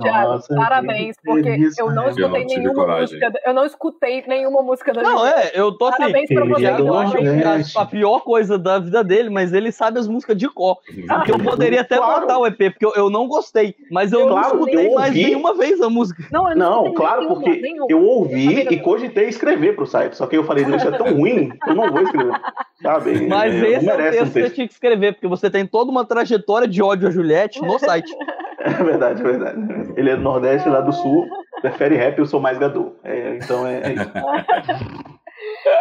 Thiago, 0.00 0.32
Nossa, 0.32 0.54
parabéns, 0.56 1.16
que 1.16 1.22
porque 1.24 1.70
eu 1.78 1.92
não 1.92 2.08
escutei 2.08 2.44
nenhuma 2.44 2.98
música. 2.98 3.32
Eu 3.46 3.54
não 3.54 3.64
escutei 3.64 4.24
nenhuma 4.26 4.62
música 4.62 4.92
da 4.92 5.00
Não, 5.00 5.24
é, 5.24 5.52
eu 5.54 5.70
tô 5.78 5.86
assim. 5.86 5.98
Parabéns 5.98 6.28
pra 6.28 6.44
você, 6.46 6.60
Thiago, 6.60 6.88
eu 6.88 6.94
acho 6.98 7.78
a, 7.78 7.86
pior 7.86 8.20
coisa 8.20 8.58
da 8.58 8.80
vida 8.80 9.04
dele, 9.04 9.30
mas 9.30 9.52
ele 9.52 9.70
sabe 9.70 10.00
as 10.00 10.08
músicas 10.08 10.36
de 10.36 10.48
cor. 10.48 10.78
Porque 11.06 11.30
eu 11.30 11.38
poderia 11.38 11.82
até 11.82 11.96
Claro. 11.96 12.22
botar 12.22 12.38
o 12.38 12.46
EP, 12.46 12.70
porque 12.72 12.84
eu, 12.84 12.92
eu 12.96 13.10
não 13.10 13.28
gostei. 13.28 13.76
Mas 13.90 14.12
eu 14.12 14.26
Claro, 14.26 14.56
não 14.56 14.60
escutei 14.66 14.88
eu 14.88 14.94
mais 14.94 15.08
ouvi. 15.10 15.24
nenhuma 15.24 15.54
vez 15.54 15.80
a 15.80 15.88
música. 15.88 16.24
Não, 16.32 16.50
eu 16.50 16.56
Não, 16.56 16.94
claro, 16.94 17.20
nenhuma, 17.20 17.40
porque 17.40 17.60
nenhuma. 17.60 17.86
eu 17.88 18.02
ouvi 18.02 18.60
e 18.62 18.80
cogitei 18.80 19.28
escrever 19.28 19.76
pro 19.76 19.86
site. 19.86 20.16
Só 20.16 20.26
que 20.26 20.36
eu 20.36 20.42
falei, 20.42 20.64
isso 20.64 20.88
é 20.88 20.90
tão 20.98 21.14
ruim 21.14 21.52
eu 21.66 21.74
não 21.76 21.92
vou 21.92 22.02
escrever. 22.02 22.40
Sabe? 22.82 23.28
Mas 23.28 23.54
esse 23.54 23.88
é 23.88 23.94
o 23.94 23.96
texto 23.96 24.24
que 24.32 24.40
você 24.40 24.50
tinha 24.50 24.66
que 24.66 24.72
escrever, 24.74 25.12
porque 25.12 25.28
você 25.28 25.48
tem 25.48 25.64
toda 25.66 25.90
uma 25.90 26.04
trajetória 26.04 26.66
de 26.66 26.82
ódio 26.82 27.06
a 27.06 27.10
Juliette 27.10 27.60
no 27.62 27.78
site. 27.78 28.10
É 28.58 28.70
verdade, 28.84 29.20
é 29.20 29.24
verdade. 29.24 29.92
Ele 29.96 30.10
é 30.10 30.16
do 30.16 30.22
Nordeste, 30.22 30.68
lá 30.68 30.80
do 30.80 30.92
Sul, 30.92 31.26
prefere 31.60 31.96
rap, 31.96 32.18
eu 32.18 32.26
sou 32.26 32.40
mais 32.40 32.58
gadu. 32.58 32.94
É, 33.02 33.36
então 33.36 33.66
é, 33.66 33.80
é 33.82 33.92
isso. 33.94 34.10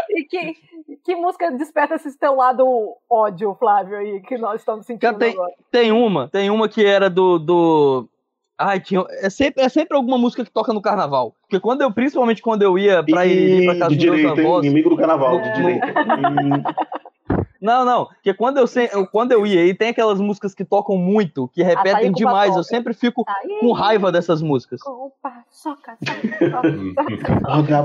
E 0.10 0.24
que, 0.24 0.54
que 1.04 1.16
música 1.16 1.52
desperta 1.52 1.96
esse 1.96 2.18
teu 2.18 2.36
lado 2.36 2.66
ódio, 3.10 3.56
Flávio, 3.60 3.98
aí, 3.98 4.20
que 4.22 4.38
nós 4.38 4.60
estamos 4.62 4.86
sentindo 4.86 5.12
Já 5.12 5.18
tem- 5.18 5.34
agora? 5.34 5.52
Tem 5.72 5.92
uma, 5.92 6.28
tem 6.30 6.50
uma 6.50 6.68
que 6.68 6.84
era 6.86 7.10
do. 7.10 7.38
do... 7.40 8.10
Ai, 8.58 8.80
tinha. 8.80 9.06
É 9.22 9.30
sempre, 9.30 9.64
é 9.64 9.70
sempre 9.70 9.96
alguma 9.96 10.18
música 10.18 10.44
que 10.44 10.52
toca 10.52 10.74
no 10.74 10.82
carnaval. 10.82 11.36
Porque 11.42 11.60
quando 11.60 11.82
eu, 11.82 11.92
principalmente 11.94 12.42
quando 12.42 12.64
eu 12.64 12.78
ia 12.78 13.04
pra 13.04 13.26
ir, 13.26 13.62
ir 13.62 13.66
pra 13.66 13.78
casa 13.80 13.90
de 13.96 13.98
dos 13.98 14.06
meus 14.06 14.18
direita, 14.18 14.42
hein? 14.42 14.48
avós. 14.48 14.66
inimigo 14.66 14.90
do 14.90 14.98
carnaval, 14.98 15.40
de 15.42 15.50
No- 15.50 15.56
direita. 15.56 15.88
Não, 17.62 17.86
não. 17.86 18.06
Porque 18.06 18.34
quando 18.34 18.58
eu, 18.58 18.66
se- 18.66 18.90
quando 19.12 19.32
eu 19.34 19.46
ia, 19.46 19.66
e 19.66 19.74
tem 19.74 19.90
aquelas 19.90 20.20
músicas 20.20 20.56
que 20.56 20.66
tocam 20.66 20.98
muito, 20.98 21.48
que 21.50 21.62
Açaí 21.62 21.76
repetem 21.76 22.12
com 22.12 22.18
demais. 22.18 22.56
Eu 22.58 22.64
sempre 22.64 22.94
fico 22.94 23.24
Aí, 23.28 23.60
com 23.60 23.72
raiva 23.72 24.12
dessas 24.12 24.42
músicas. 24.42 24.80
paçoca, 25.22 25.98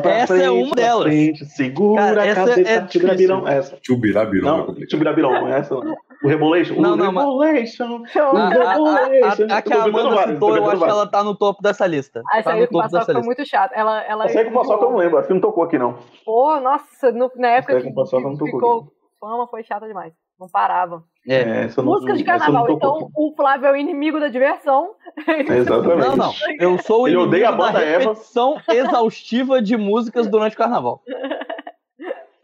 pra 0.03 0.11
Essa 0.13 0.35
é 0.35 0.39
frente, 0.39 0.49
uma 0.65 0.75
pra 0.75 0.83
delas. 0.83 1.03
frente, 1.05 1.45
segura 1.47 2.03
Cara, 2.03 2.23
a 2.23 2.27
essa 2.27 2.41
cabeça, 2.47 2.71
é 2.71 2.81
tibirabirão. 2.87 3.49
Essa. 3.49 3.79
Chubirabirão 3.83 4.49
é 4.49 4.51
Não, 4.51 4.67
complicado. 4.67 4.89
tibirabirão, 4.89 5.49
essa 5.49 5.75
não. 5.75 5.97
O 6.25 6.29
Rebolation? 6.29 6.75
Não, 6.81 6.93
o 6.95 6.97
não, 6.97 7.07
Rebolation. 7.07 8.03
A, 8.17 8.19
a- 8.19 8.47
a- 8.47 9.55
a- 9.55 9.59
a 9.59 9.63
que 9.63 9.73
a 9.75 9.83
Amanda 9.85 10.27
citou, 10.33 10.57
eu 10.57 10.71
acho 10.71 10.83
que 10.83 10.89
ela 10.91 11.07
tá 11.07 11.23
no 11.23 11.35
topo 11.35 11.63
dessa 11.63 11.87
lista. 11.87 12.23
Ah, 12.33 12.39
essa 12.39 12.45
Tá 12.51 12.55
aí 12.57 12.61
no 12.63 12.67
com 12.69 12.73
topo 12.73 12.83
paçoca 12.85 12.99
dessa 13.01 13.13
foi 13.13 13.15
lista. 13.21 13.27
muito 13.27 13.49
chato. 13.49 13.73
Ela, 13.75 14.03
ela 14.05 14.25
Essa 14.25 14.39
aí 14.41 14.45
com 14.47 14.53
paçoca 14.53 14.85
eu 14.85 14.91
não 14.91 14.97
lembro, 14.97 15.19
acho 15.19 15.29
que 15.29 15.35
não 15.35 15.41
tocou 15.41 15.65
aqui 15.65 15.79
não. 15.79 15.99
Pô, 16.25 16.59
nossa, 16.61 17.13
no- 17.13 17.31
na 17.37 17.49
época 17.49 17.73
Essa 17.75 17.79
aí 17.81 17.83
que, 17.83 17.89
com 17.91 17.95
paçoca 17.95 18.23
não 18.23 18.33
que 18.33 18.39
tocou 18.39 18.59
ficou 18.61 18.93
fama 19.29 19.47
foi 19.49 19.63
chata 19.65 19.87
demais. 19.87 20.13
Não 20.39 20.49
parava. 20.49 21.03
É. 21.27 21.65
essa 21.65 21.83
não- 21.83 21.93
Músicas 21.93 22.19
de 22.19 22.29
essa 22.31 22.33
não 22.51 22.67
carnaval. 22.67 22.71
Então, 22.77 23.11
o 23.17 23.35
Flávio 23.35 23.67
é 23.69 23.73
o 23.73 23.77
inimigo 23.77 24.21
da 24.21 24.29
diversão. 24.29 24.95
Exatamente. 25.49 26.09
Não, 26.09 26.17
não. 26.17 26.33
Eu 26.61 26.79
sou 26.79 27.03
o 27.05 27.09
inimigo 27.09 27.29
odeia 27.29 27.49
a 27.49 27.51
da 27.53 27.57
banda 27.57 27.81
Eva. 27.83 28.11
repetição 28.11 28.61
exaustiva 28.69 29.61
de 29.63 29.77
músicas 29.77 30.29
durante 30.29 30.55
o 30.55 30.59
carnaval. 30.59 31.03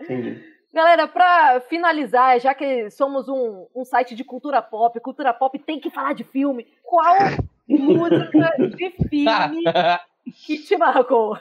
Entendi. 0.01 0.43
Galera, 0.74 1.07
pra 1.07 1.61
finalizar, 1.68 2.41
já 2.41 2.55
que 2.55 2.89
somos 2.91 3.28
um, 3.28 3.66
um 3.76 3.85
site 3.85 4.14
de 4.14 4.24
cultura 4.24 4.62
pop, 4.62 4.99
cultura 5.01 5.33
pop 5.35 5.59
tem 5.59 5.78
que 5.78 5.91
falar 5.91 6.14
de 6.14 6.24
filme. 6.24 6.66
Qual 6.83 7.14
música 7.68 8.55
de 8.59 8.91
filme 9.09 9.62
que 10.31 10.59
te 10.59 10.77
marcou? 10.77 11.37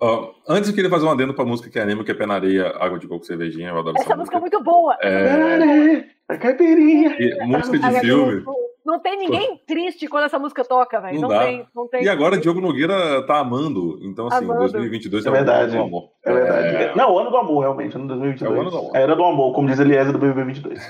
Ó, 0.00 0.34
antes 0.48 0.68
eu 0.68 0.74
queria 0.74 0.90
fazer 0.90 1.06
um 1.06 1.10
adendo 1.10 1.34
pra 1.34 1.44
música 1.44 1.68
que 1.68 1.78
anima, 1.78 2.04
que 2.04 2.10
é 2.10 2.14
Pé 2.14 2.26
na 2.26 2.34
Areia, 2.34 2.68
Água 2.78 2.98
de 2.98 3.08
Coco 3.08 3.24
Cervejinha. 3.24 3.70
Eu 3.70 3.78
adoro 3.78 3.96
essa, 3.96 4.06
Essa 4.06 4.16
música 4.16 4.36
é 4.36 4.40
muito 4.40 4.62
boa. 4.62 4.96
É, 5.02 6.04
A 6.28 6.36
caipirinha. 6.36 7.16
e 7.18 7.46
música 7.46 7.78
de 7.78 8.00
filme. 8.00 8.44
Não, 8.86 9.00
tem 9.00 9.18
ninguém 9.18 9.60
triste 9.66 10.06
quando 10.06 10.24
essa 10.26 10.38
música 10.38 10.64
toca, 10.64 11.00
velho. 11.00 11.14
Não 11.20 11.22
Não, 11.22 11.28
dá. 11.28 11.44
tem, 11.44 11.66
não 11.74 11.88
tem. 11.88 12.04
E 12.04 12.08
agora 12.08 12.38
Diogo 12.38 12.60
Nogueira 12.60 13.20
tá 13.26 13.38
amando. 13.40 13.98
Então, 14.00 14.28
assim, 14.28 14.44
Amando. 14.44 14.60
2022 14.60 15.26
É 15.26 15.28
é, 15.28 15.32
verdade. 15.32 15.76
um 15.76 15.82
amor. 15.82 16.10
É 16.24 16.32
verdade. 16.32 16.76
É... 16.76 16.94
Não, 16.94 17.12
o 17.12 17.18
ano 17.18 17.30
do 17.30 17.36
amor, 17.36 17.60
realmente, 17.62 17.96
ano 17.96 18.06
2022. 18.06 18.48
É 18.48 18.56
o 18.56 18.60
ano 18.60 18.70
do 18.70 18.78
amor. 18.78 18.96
A 18.96 19.00
era 19.00 19.16
do 19.16 19.24
amor, 19.24 19.52
como 19.54 19.66
diz 19.66 19.80
Eliezer 19.80 20.12
do 20.12 20.20
BBB 20.20 20.44
22. 20.44 20.80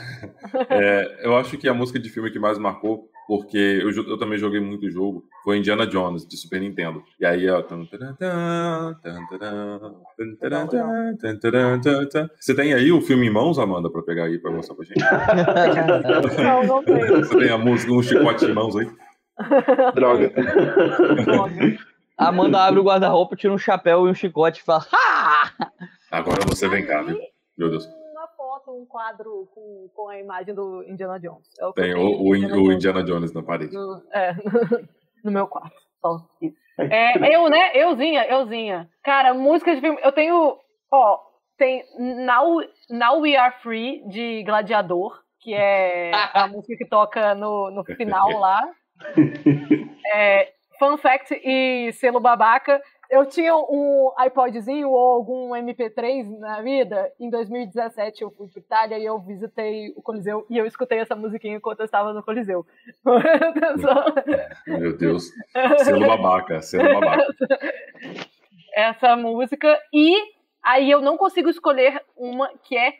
é, 0.68 1.20
eu 1.26 1.34
acho 1.38 1.56
que 1.56 1.66
a 1.66 1.72
música 1.72 1.98
de 1.98 2.10
filme 2.10 2.30
que 2.30 2.38
mais 2.38 2.58
marcou, 2.58 3.08
porque 3.26 3.56
eu, 3.56 3.90
eu 3.90 4.18
também 4.18 4.36
joguei 4.36 4.60
muito 4.60 4.90
jogo, 4.90 5.24
foi 5.42 5.56
Indiana 5.56 5.86
Jones, 5.86 6.26
de 6.28 6.36
Super 6.36 6.60
Nintendo. 6.60 7.02
E 7.18 7.24
aí, 7.24 7.48
ó. 7.48 7.62
Você 12.38 12.54
tem 12.54 12.74
aí 12.74 12.92
o 12.92 13.00
filme 13.00 13.26
em 13.26 13.30
mãos, 13.32 13.58
Amanda, 13.58 13.90
pra 13.90 14.02
pegar 14.02 14.24
aí 14.24 14.38
pra 14.38 14.50
mostrar 14.50 14.74
pra 14.74 14.84
gente? 14.84 15.02
Não, 16.42 16.62
não 16.62 16.82
tem. 16.82 17.06
Você 17.06 17.38
tem 17.38 17.50
a 17.50 17.58
música, 17.58 17.92
um 17.92 18.02
chicote 18.02 18.44
em 18.44 18.52
mãos 18.54 18.76
aí? 18.76 18.86
Droga. 19.94 20.32
Amanda 22.16 22.64
abre 22.64 22.80
o 22.80 22.84
guarda-roupa, 22.84 23.36
tira 23.36 23.52
um 23.52 23.58
chapéu 23.58 24.06
e 24.06 24.10
um 24.10 24.14
chicote 24.14 24.60
e 24.60 24.64
fala: 24.64 24.86
Ha! 24.92 25.52
Agora 26.10 26.40
você 26.46 26.68
vem 26.68 26.86
cá, 26.86 27.02
viu? 27.02 27.18
Meu 27.58 27.68
Deus. 27.70 27.86
Uma 27.86 28.28
foto, 28.28 28.70
um 28.70 28.86
quadro 28.86 29.48
com, 29.54 29.90
com 29.94 30.08
a 30.08 30.18
imagem 30.18 30.54
do 30.54 30.82
Indiana 30.84 31.18
Jones. 31.18 31.48
É 31.58 31.66
o 31.66 31.72
Tem 31.72 31.94
o, 31.94 32.22
o, 32.22 32.34
Indiana, 32.34 32.56
o 32.56 32.72
Indiana 32.72 33.04
Jones 33.04 33.32
na 33.32 33.42
parede. 33.42 33.74
No, 33.74 34.02
é, 34.12 34.34
no 35.22 35.30
meu 35.30 35.46
quarto. 35.46 35.76
Só 36.00 36.26
isso. 36.40 36.56
É, 36.78 37.34
eu, 37.34 37.48
né? 37.48 37.72
Euzinha, 37.74 38.26
euzinha. 38.28 38.88
Cara, 39.02 39.32
música 39.34 39.74
de 39.74 39.80
filme. 39.80 39.98
Eu 40.02 40.12
tenho. 40.12 40.58
Ó, 40.90 41.18
tem 41.56 41.84
Now, 41.98 42.60
Now 42.90 43.20
We 43.20 43.36
Are 43.36 43.54
Free, 43.62 44.02
de 44.08 44.42
Gladiador, 44.44 45.22
que 45.40 45.54
é 45.54 46.10
a 46.14 46.46
música 46.48 46.76
que 46.76 46.86
toca 46.86 47.34
no, 47.34 47.70
no 47.70 47.84
final 47.84 48.30
lá. 48.38 48.62
É, 50.14 50.52
fun 50.78 50.96
fact 50.96 51.34
e 51.44 51.92
selo 51.94 52.20
babaca, 52.20 52.80
eu 53.10 53.26
tinha 53.26 53.54
um 53.56 54.10
iPodzinho 54.26 54.88
ou 54.88 54.98
algum 54.98 55.50
MP3 55.50 56.38
na 56.38 56.60
vida. 56.62 57.12
Em 57.20 57.30
2017 57.30 58.22
eu 58.22 58.30
fui 58.30 58.48
para 58.48 58.60
Itália 58.60 58.98
e 58.98 59.04
eu 59.04 59.18
visitei 59.20 59.92
o 59.96 60.02
Coliseu 60.02 60.46
e 60.50 60.58
eu 60.58 60.66
escutei 60.66 60.98
essa 60.98 61.14
musiquinha 61.14 61.56
enquanto 61.56 61.80
eu 61.80 61.84
estava 61.84 62.12
no 62.12 62.22
Coliseu. 62.22 62.66
Meu 64.66 64.96
Deus. 64.96 65.30
Selo 65.84 66.06
babaca, 66.06 66.60
selo 66.62 67.00
babaca. 67.00 67.26
Essa 68.74 69.16
música. 69.16 69.80
E 69.92 70.35
aí 70.66 70.90
eu 70.90 71.00
não 71.00 71.16
consigo 71.16 71.48
escolher 71.48 72.02
uma 72.16 72.50
que 72.64 72.76
é 72.76 72.94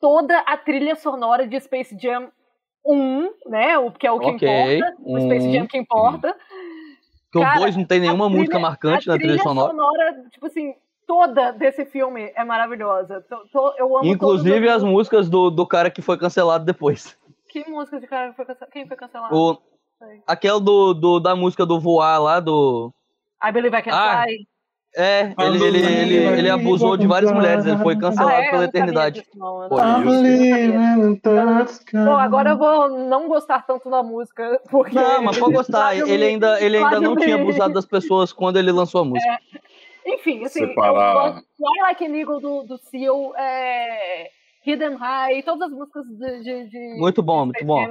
toda 0.00 0.38
a 0.38 0.56
trilha 0.56 0.94
sonora 0.94 1.46
de 1.46 1.60
Space 1.60 1.96
Jam 2.00 2.30
1, 2.86 3.30
né? 3.46 3.76
O 3.78 3.90
que 3.90 4.06
é 4.06 4.12
o 4.12 4.20
que 4.20 4.30
okay. 4.30 4.78
importa. 4.78 4.96
O 5.04 5.20
Space 5.20 5.52
Jam 5.52 5.66
que 5.66 5.76
importa. 5.76 6.36
Porque 7.32 7.46
Cara, 7.46 7.58
o 7.58 7.62
2 7.62 7.76
não 7.76 7.84
tem 7.84 8.00
nenhuma 8.00 8.26
trilha, 8.26 8.38
música 8.38 8.58
marcante 8.58 9.08
na 9.08 9.16
trilha 9.16 9.38
sonora. 9.42 9.70
sonora. 9.70 10.24
Tipo 10.30 10.46
assim, 10.46 10.74
toda 11.06 11.52
desse 11.52 11.84
filme 11.84 12.32
é 12.34 12.44
maravilhosa. 12.44 13.24
Tô, 13.28 13.36
tô, 13.52 13.74
eu 13.76 13.98
amo 13.98 14.06
Inclusive 14.06 14.68
as 14.68 14.82
músicas 14.82 15.28
do, 15.28 15.50
do 15.50 15.66
cara 15.66 15.90
que 15.90 16.00
foi 16.00 16.16
cancelado 16.16 16.64
depois. 16.64 17.18
Que 17.48 17.68
música 17.68 18.00
de 18.00 18.06
cara 18.06 18.30
que 18.30 18.36
foi 18.36 18.46
cancelado? 18.46 18.72
Quem 18.72 18.86
foi 18.86 18.96
cancelado? 18.96 19.36
O, 19.36 19.58
aquela 20.26 20.60
do, 20.60 20.94
do, 20.94 21.20
da 21.20 21.36
música 21.36 21.66
do 21.66 21.78
voar 21.78 22.18
lá, 22.20 22.40
do. 22.40 22.92
I 23.44 23.52
Believe 23.52 23.76
I 23.76 23.82
Can 23.82 23.90
ah, 23.92 24.22
Fly. 24.24 24.46
É, 24.96 25.32
ele, 25.38 25.64
ele, 25.64 25.78
ele, 25.78 26.16
ele 26.16 26.50
abusou 26.50 26.96
de 26.96 27.06
várias 27.06 27.30
mulheres, 27.30 27.64
ele 27.64 27.78
foi 27.78 27.96
cancelado 27.96 28.32
ah, 28.32 28.42
é? 28.42 28.50
pela 28.50 28.64
eternidade. 28.64 29.20
Disso, 29.20 29.38
não, 29.38 29.68
Bom, 32.04 32.16
agora 32.16 32.50
eu 32.50 32.58
vou 32.58 32.88
não 32.88 33.28
gostar 33.28 33.64
tanto 33.64 33.88
da 33.88 34.02
música, 34.02 34.60
porque... 34.68 34.96
Não, 34.96 35.22
mas 35.22 35.38
pode 35.38 35.54
gostar, 35.54 35.96
ele 35.96 36.24
ainda, 36.24 36.60
ele 36.60 36.76
ainda 36.76 37.00
não 37.00 37.14
tinha 37.14 37.36
abusado 37.36 37.72
das 37.72 37.86
pessoas 37.86 38.32
quando 38.32 38.58
ele 38.58 38.72
lançou 38.72 39.02
a 39.02 39.04
música. 39.04 39.30
É. 39.30 40.14
Enfim, 40.14 40.44
assim, 40.44 40.66
Separar... 40.66 41.34
Fly 41.34 41.82
Like 41.82 42.04
an 42.04 42.16
Eagle 42.16 42.40
do, 42.40 42.62
do 42.64 42.78
Seal, 42.78 43.32
é... 43.36 44.28
Hidden 44.66 44.96
High, 44.96 45.42
todas 45.44 45.70
as 45.70 45.72
músicas 45.72 46.04
de... 46.06 46.42
de, 46.42 46.68
de 46.68 46.96
muito 46.98 47.22
bom, 47.22 47.46
muito 47.46 47.64
bom, 47.64 47.86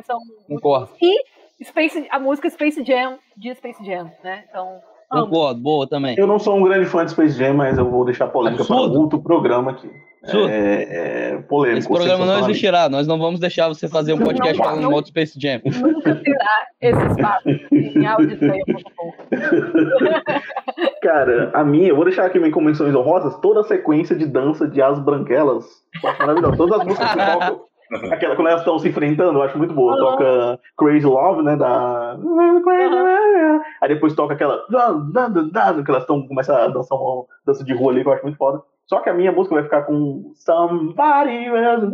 concordo. 0.47 0.89
E 1.01 1.15
Space, 1.63 2.07
a 2.11 2.19
música 2.19 2.49
Space 2.49 2.83
Jam, 2.83 3.19
de 3.37 3.55
Space 3.55 3.83
Jam, 3.85 4.11
né, 4.21 4.43
então... 4.49 4.81
Concordo, 5.09 5.59
boa 5.59 5.87
também. 5.87 6.15
Eu 6.17 6.27
não 6.27 6.37
sou 6.37 6.55
um 6.55 6.63
grande 6.63 6.85
fã 6.85 7.03
de 7.03 7.11
Space 7.11 7.37
Jam, 7.37 7.55
mas 7.55 7.77
eu 7.77 7.89
vou 7.89 8.05
deixar 8.05 8.27
polêmica 8.27 8.61
Absurdo. 8.61 8.91
para 8.91 8.99
outro 8.99 9.19
programa 9.19 9.71
aqui. 9.71 9.89
É, 10.21 11.31
é, 11.31 11.37
polêmico. 11.43 11.79
Esse 11.79 11.87
programa 11.87 12.25
não 12.25 12.39
existirá, 12.39 12.89
nós 12.89 13.07
não 13.07 13.17
vamos 13.17 13.39
deixar 13.39 13.69
você 13.69 13.87
fazer 13.87 14.11
um 14.13 14.19
podcast 14.19 14.57
falando 14.57 14.91
mal 14.91 15.01
de 15.01 15.07
Space 15.07 15.39
Jam. 15.39 15.61
Nunca 15.63 16.13
terá 16.15 16.67
esse 16.81 17.05
espaço 17.07 17.49
em 17.49 17.69
Cara, 21.01 21.51
a 21.53 21.63
minha, 21.63 21.87
eu 21.87 21.95
vou 21.95 22.03
deixar 22.03 22.25
aqui 22.25 22.37
minhas 22.37 22.53
convenções 22.53 22.93
honrosas, 22.93 23.39
toda 23.39 23.61
a 23.61 23.63
sequência 23.63 24.13
de 24.15 24.25
dança 24.25 24.67
de 24.67 24.81
As 24.81 24.99
Branquelas. 24.99 25.65
Maravilhoso. 26.03 26.57
Todas 26.57 26.81
as 26.81 26.85
músicas 26.85 27.11
que 27.11 27.17
tocam 27.17 27.61
Aquela, 28.11 28.35
quando 28.35 28.47
elas 28.49 28.61
estão 28.61 28.77
se 28.77 28.87
enfrentando, 28.89 29.39
eu 29.39 29.43
acho 29.43 29.57
muito 29.57 29.73
boa. 29.73 29.93
Uhum. 29.93 29.99
Toca 29.99 30.59
Crazy 30.77 31.05
Love, 31.05 31.41
né? 31.43 31.55
Da. 31.55 32.15
Uhum. 32.15 33.61
Aí 33.81 33.89
depois 33.89 34.13
toca 34.13 34.33
aquela. 34.33 34.65
Que 34.67 34.75
elas 35.91 36.03
estão 36.03 36.27
começam 36.27 36.55
a 36.55 36.67
dançar 36.67 36.97
uma 36.97 37.25
dança 37.45 37.63
de 37.63 37.73
rua 37.73 37.91
ali, 37.91 38.03
que 38.03 38.07
eu 38.07 38.13
acho 38.13 38.23
muito 38.23 38.37
foda. 38.37 38.61
Só 38.89 39.01
que 39.01 39.09
a 39.09 39.13
minha 39.13 39.31
música 39.31 39.53
vai 39.53 39.63
ficar 39.65 39.83
com 39.83 40.31
Somebody 40.33 41.45
else 41.45 41.85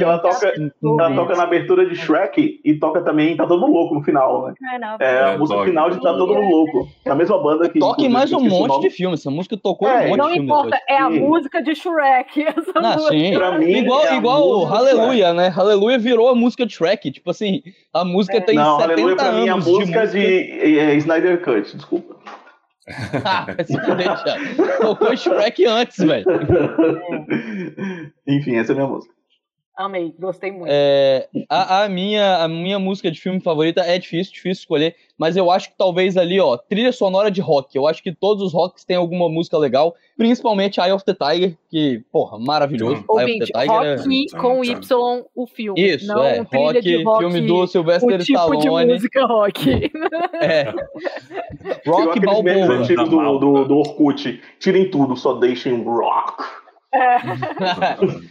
ela 0.00 0.18
toca, 0.18 0.52
ela 0.82 1.14
toca 1.14 1.36
na 1.36 1.42
abertura 1.42 1.84
de 1.86 1.94
Shrek 1.94 2.58
e 2.64 2.74
toca 2.78 3.02
também 3.02 3.36
Tá 3.36 3.46
Todo 3.46 3.60
Mundo 3.60 3.74
Louco 3.74 3.96
no 3.96 4.02
final, 4.02 4.46
né? 4.46 4.54
É 4.98 5.24
a 5.24 5.36
música 5.36 5.62
final 5.64 5.90
de 5.90 5.96
Tá 6.00 6.14
Todo 6.14 6.26
Mundo 6.26 6.40
Louco. 6.40 6.88
É 7.04 7.10
a 7.10 7.14
mesma 7.14 7.42
banda 7.42 7.68
que. 7.68 7.78
Toca 7.78 8.00
em 8.00 8.08
mais 8.08 8.32
um 8.32 8.40
monte 8.40 8.80
de 8.80 8.88
filmes. 8.88 9.20
Essa 9.20 9.30
música 9.30 9.58
tocou 9.58 9.86
em 9.86 9.92
um 9.92 10.16
monte 10.16 10.16
de 10.16 10.32
filmes. 10.32 10.48
Não 10.48 10.60
importa, 10.60 10.80
é 10.88 10.96
a 10.96 11.10
música 11.10 11.62
de 11.62 11.74
Shrek. 11.74 12.46
Essa 12.48 12.72
ah, 12.76 12.98
sim. 13.10 13.34
Pra 13.34 13.58
mim, 13.58 13.72
igual 13.72 14.06
é 14.06 14.16
igual 14.16 14.66
Aleluia, 14.74 15.34
né? 15.34 15.52
Aleluia 15.54 15.98
virou 15.98 16.30
a 16.30 16.34
música 16.34 16.64
de 16.64 16.72
Shrek. 16.72 17.10
Tipo 17.10 17.30
assim, 17.30 17.62
a 17.92 18.06
música 18.06 18.40
tem 18.40 18.54
não, 18.54 18.78
70 18.78 18.92
Aleluia 18.94 19.16
pra 19.16 19.32
mim 19.32 19.48
é 19.48 19.50
a 19.50 19.56
música 19.58 20.06
de, 20.06 20.16
de 20.16 20.96
Snyder 20.96 21.42
Cut, 21.42 21.76
desculpa. 21.76 22.16
ah, 23.24 23.46
Tocou 24.80 25.16
Shrek 25.16 25.66
antes, 25.66 25.98
velho. 25.98 26.24
Enfim, 28.26 28.56
essa 28.56 28.72
é 28.72 28.74
a 28.74 28.76
minha 28.76 28.88
música. 28.88 29.14
Amei, 29.80 30.14
gostei 30.18 30.52
muito. 30.52 30.66
É, 30.68 31.26
a, 31.48 31.84
a, 31.84 31.88
minha, 31.88 32.36
a 32.44 32.46
minha 32.46 32.78
música 32.78 33.10
de 33.10 33.18
filme 33.18 33.40
favorita 33.40 33.80
é 33.80 33.98
difícil, 33.98 34.30
difícil 34.30 34.60
escolher, 34.60 34.94
mas 35.16 35.38
eu 35.38 35.50
acho 35.50 35.70
que 35.70 35.74
talvez 35.78 36.18
ali, 36.18 36.38
ó, 36.38 36.58
trilha 36.58 36.92
sonora 36.92 37.30
de 37.30 37.40
rock. 37.40 37.74
Eu 37.74 37.88
acho 37.88 38.02
que 38.02 38.12
todos 38.12 38.42
os 38.42 38.52
rocks 38.52 38.84
têm 38.84 38.98
alguma 38.98 39.26
música 39.30 39.56
legal, 39.56 39.94
principalmente 40.18 40.78
Eye 40.78 40.92
of 40.92 41.02
the 41.06 41.14
Tiger, 41.14 41.56
que, 41.70 42.02
porra, 42.12 42.38
maravilhoso. 42.38 43.02
Ouvinte, 43.08 43.30
Eye 43.30 43.38
of 43.38 43.52
the 43.52 43.58
Tiger 43.58 43.98
rock 43.98 44.34
é... 44.34 44.38
com 44.38 44.62
Y 44.62 45.24
o 45.34 45.46
filme. 45.46 45.80
Isso, 45.80 46.06
não 46.06 46.22
é. 46.24 46.40
Rock, 46.40 47.02
rock, 47.02 47.18
filme 47.20 47.40
do 47.40 47.66
Sylvester 47.66 48.14
o 48.14 48.18
tipo 48.18 48.38
Stallone. 48.38 48.86
De 48.86 48.92
música 48.92 49.24
rock. 49.24 49.90
É. 50.42 50.64
rock 51.86 52.20
Balboa. 52.20 52.80
antigos 52.80 53.08
do, 53.08 53.38
do, 53.38 53.64
do 53.64 53.76
Orkut. 53.76 54.40
Tirem 54.58 54.90
tudo, 54.90 55.16
só 55.16 55.34
deixem 55.34 55.82
rock. 55.82 56.42
É. 56.92 57.20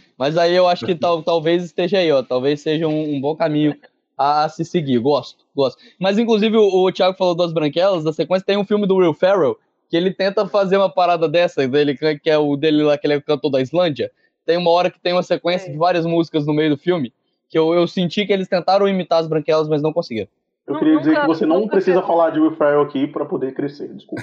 Mas 0.20 0.36
aí 0.36 0.54
eu 0.54 0.68
acho 0.68 0.84
que 0.84 0.94
tal, 0.94 1.22
talvez 1.24 1.64
esteja 1.64 1.96
aí, 1.96 2.12
ó. 2.12 2.22
Talvez 2.22 2.60
seja 2.60 2.86
um, 2.86 3.14
um 3.14 3.18
bom 3.18 3.34
caminho 3.34 3.74
a, 4.18 4.44
a, 4.44 4.48
se 4.50 4.66
seguir. 4.66 4.98
Gosto, 4.98 5.46
gosto. 5.56 5.82
Mas, 5.98 6.18
inclusive, 6.18 6.58
o, 6.58 6.84
o 6.84 6.92
Thiago 6.92 7.16
falou 7.16 7.34
das 7.34 7.54
branquelas, 7.54 8.04
da 8.04 8.12
sequência, 8.12 8.44
tem 8.44 8.58
um 8.58 8.64
filme 8.66 8.86
do 8.86 8.96
Will 8.96 9.14
Ferrell 9.14 9.56
que 9.88 9.96
ele 9.96 10.12
tenta 10.12 10.46
fazer 10.46 10.76
uma 10.76 10.90
parada 10.90 11.26
dessa, 11.26 11.66
dele, 11.66 11.96
que 11.96 12.28
é 12.28 12.36
o 12.36 12.54
dele 12.54 12.82
lá, 12.82 12.98
que 12.98 13.06
ele 13.06 13.14
é 13.14 13.20
cantor 13.22 13.50
da 13.50 13.62
Islândia. 13.62 14.10
Tem 14.44 14.58
uma 14.58 14.70
hora 14.70 14.90
que 14.90 15.00
tem 15.00 15.14
uma 15.14 15.22
sequência 15.22 15.68
é. 15.68 15.72
de 15.72 15.78
várias 15.78 16.04
músicas 16.04 16.46
no 16.46 16.52
meio 16.52 16.68
do 16.68 16.76
filme, 16.76 17.14
que 17.48 17.58
eu, 17.58 17.72
eu 17.72 17.88
senti 17.88 18.26
que 18.26 18.32
eles 18.32 18.46
tentaram 18.46 18.86
imitar 18.86 19.20
as 19.20 19.26
branquelas, 19.26 19.70
mas 19.70 19.80
não 19.80 19.90
conseguiram. 19.90 20.28
Eu 20.66 20.78
queria 20.78 20.98
dizer 20.98 21.18
que 21.18 21.26
você 21.26 21.46
não 21.46 21.66
precisa 21.66 22.02
falar 22.02 22.28
de 22.30 22.40
Will 22.40 22.54
Ferrell 22.56 22.82
aqui 22.82 23.06
para 23.06 23.24
poder 23.24 23.54
crescer, 23.54 23.88
desculpa. 23.94 24.22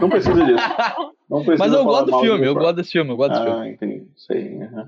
Não 0.00 0.10
precisa 0.10 0.44
disso. 0.44 0.62
Não 1.28 1.44
precisa 1.44 1.64
Mas 1.64 1.72
eu 1.72 1.84
gosto 1.84 2.06
do 2.06 2.20
filme, 2.20 2.46
eu 2.46 2.54
gosto 2.54 2.76
desse 2.76 2.92
filme, 2.92 3.10
eu 3.10 3.16
gosto 3.16 3.30
desse 3.30 3.42
ah, 3.42 3.52
filme. 3.52 3.70
entendi. 3.70 4.06
Sei, 4.14 4.54
uhum. 4.54 4.86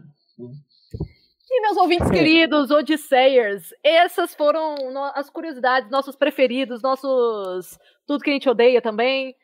E 1.50 1.60
meus 1.62 1.76
ouvintes 1.78 2.10
queridos, 2.10 2.70
Odisseiers, 2.70 3.70
essas 3.82 4.34
foram 4.34 4.76
as 5.14 5.30
curiosidades, 5.30 5.90
nossos 5.90 6.14
preferidos, 6.14 6.82
nossos. 6.82 7.78
tudo 8.06 8.22
que 8.22 8.30
a 8.30 8.32
gente 8.34 8.48
odeia 8.48 8.82
também. 8.82 9.34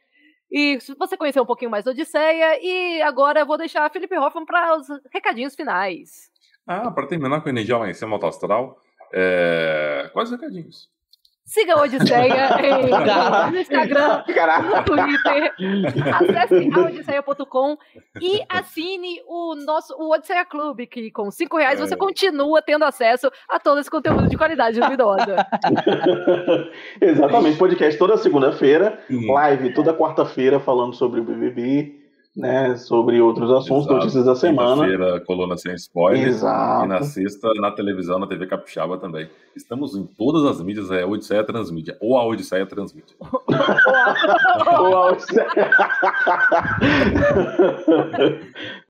E 0.51 0.79
você 0.99 1.17
conheceu 1.17 1.43
um 1.43 1.47
pouquinho 1.47 1.71
mais 1.71 1.85
da 1.85 1.91
Odisseia, 1.91 2.61
e 2.63 3.03
agora 3.03 3.41
eu 3.41 3.47
vou 3.47 3.59
deixar 3.59 3.87
a 3.87 3.91
Felipe 3.91 4.17
Hoffman 4.17 4.45
para 4.45 4.77
os 4.77 4.87
recadinhos 5.13 5.55
finais. 5.55 6.31
Ah, 6.67 6.91
para 6.91 7.07
terminar 7.07 7.41
com 7.41 7.49
a 7.49 7.51
energia 7.51 7.77
lá 7.77 7.91
em 7.91 7.95
cima, 7.95 8.19
astral, 8.25 8.79
é... 9.13 10.11
quais 10.13 10.31
recadinhos? 10.31 10.94
Siga 11.45 11.75
a 11.75 11.83
Odisseia 11.83 12.57
em, 12.65 13.51
no 13.51 13.59
Instagram, 13.59 14.25
no 14.63 14.85
Twitter. 14.85 15.53
Acesse 16.15 16.71
aodisseia.com 16.75 17.77
e 18.21 18.43
assine 18.49 19.21
o 19.27 19.55
nosso 19.55 19.95
o 19.99 20.11
Odisseia 20.11 20.45
Clube, 20.47 20.87
que 20.87 21.11
com 21.11 21.31
5 21.31 21.57
reais 21.59 21.79
você 21.79 21.95
continua 21.97 22.63
tendo 22.63 22.85
acesso 22.85 23.31
a 23.49 23.59
todo 23.59 23.79
esse 23.79 23.91
conteúdo 23.91 24.27
de 24.27 24.39
qualidade 24.39 24.81
duvidosa. 24.81 25.47
Exatamente, 26.99 27.59
podcast 27.59 27.99
toda 27.99 28.17
segunda-feira, 28.17 28.99
live 29.11 29.75
toda 29.75 29.93
quarta-feira 29.93 30.59
falando 30.59 30.95
sobre 30.95 31.21
o 31.21 31.25
BBB 31.25 32.04
né, 32.37 32.77
sobre 32.77 33.21
outros 33.21 33.49
assuntos, 33.51 33.87
Exato. 33.87 33.95
notícias 33.95 34.25
da 34.25 34.35
semana. 34.35 34.85
Quinta-feira, 34.85 35.21
coluna 35.21 35.57
sem 35.57 35.73
spoiler. 35.75 36.27
Exato. 36.27 36.85
E 36.85 36.89
na 36.89 37.03
sexta, 37.03 37.49
na 37.55 37.71
televisão, 37.71 38.19
na 38.19 38.27
TV 38.27 38.47
Capixaba 38.47 38.99
também. 38.99 39.29
Estamos 39.55 39.95
em 39.95 40.05
todas 40.05 40.45
as 40.45 40.61
mídias, 40.61 40.91
é 40.91 41.07
Odisseia 41.07 41.45
Transmídia, 41.45 41.97
ou 42.01 42.19
a 42.19 42.27
Odisseia 42.27 42.67
Transmídia. 42.67 43.15
ou 44.81 44.97
a 44.97 45.13
Odisseia. 45.13 45.47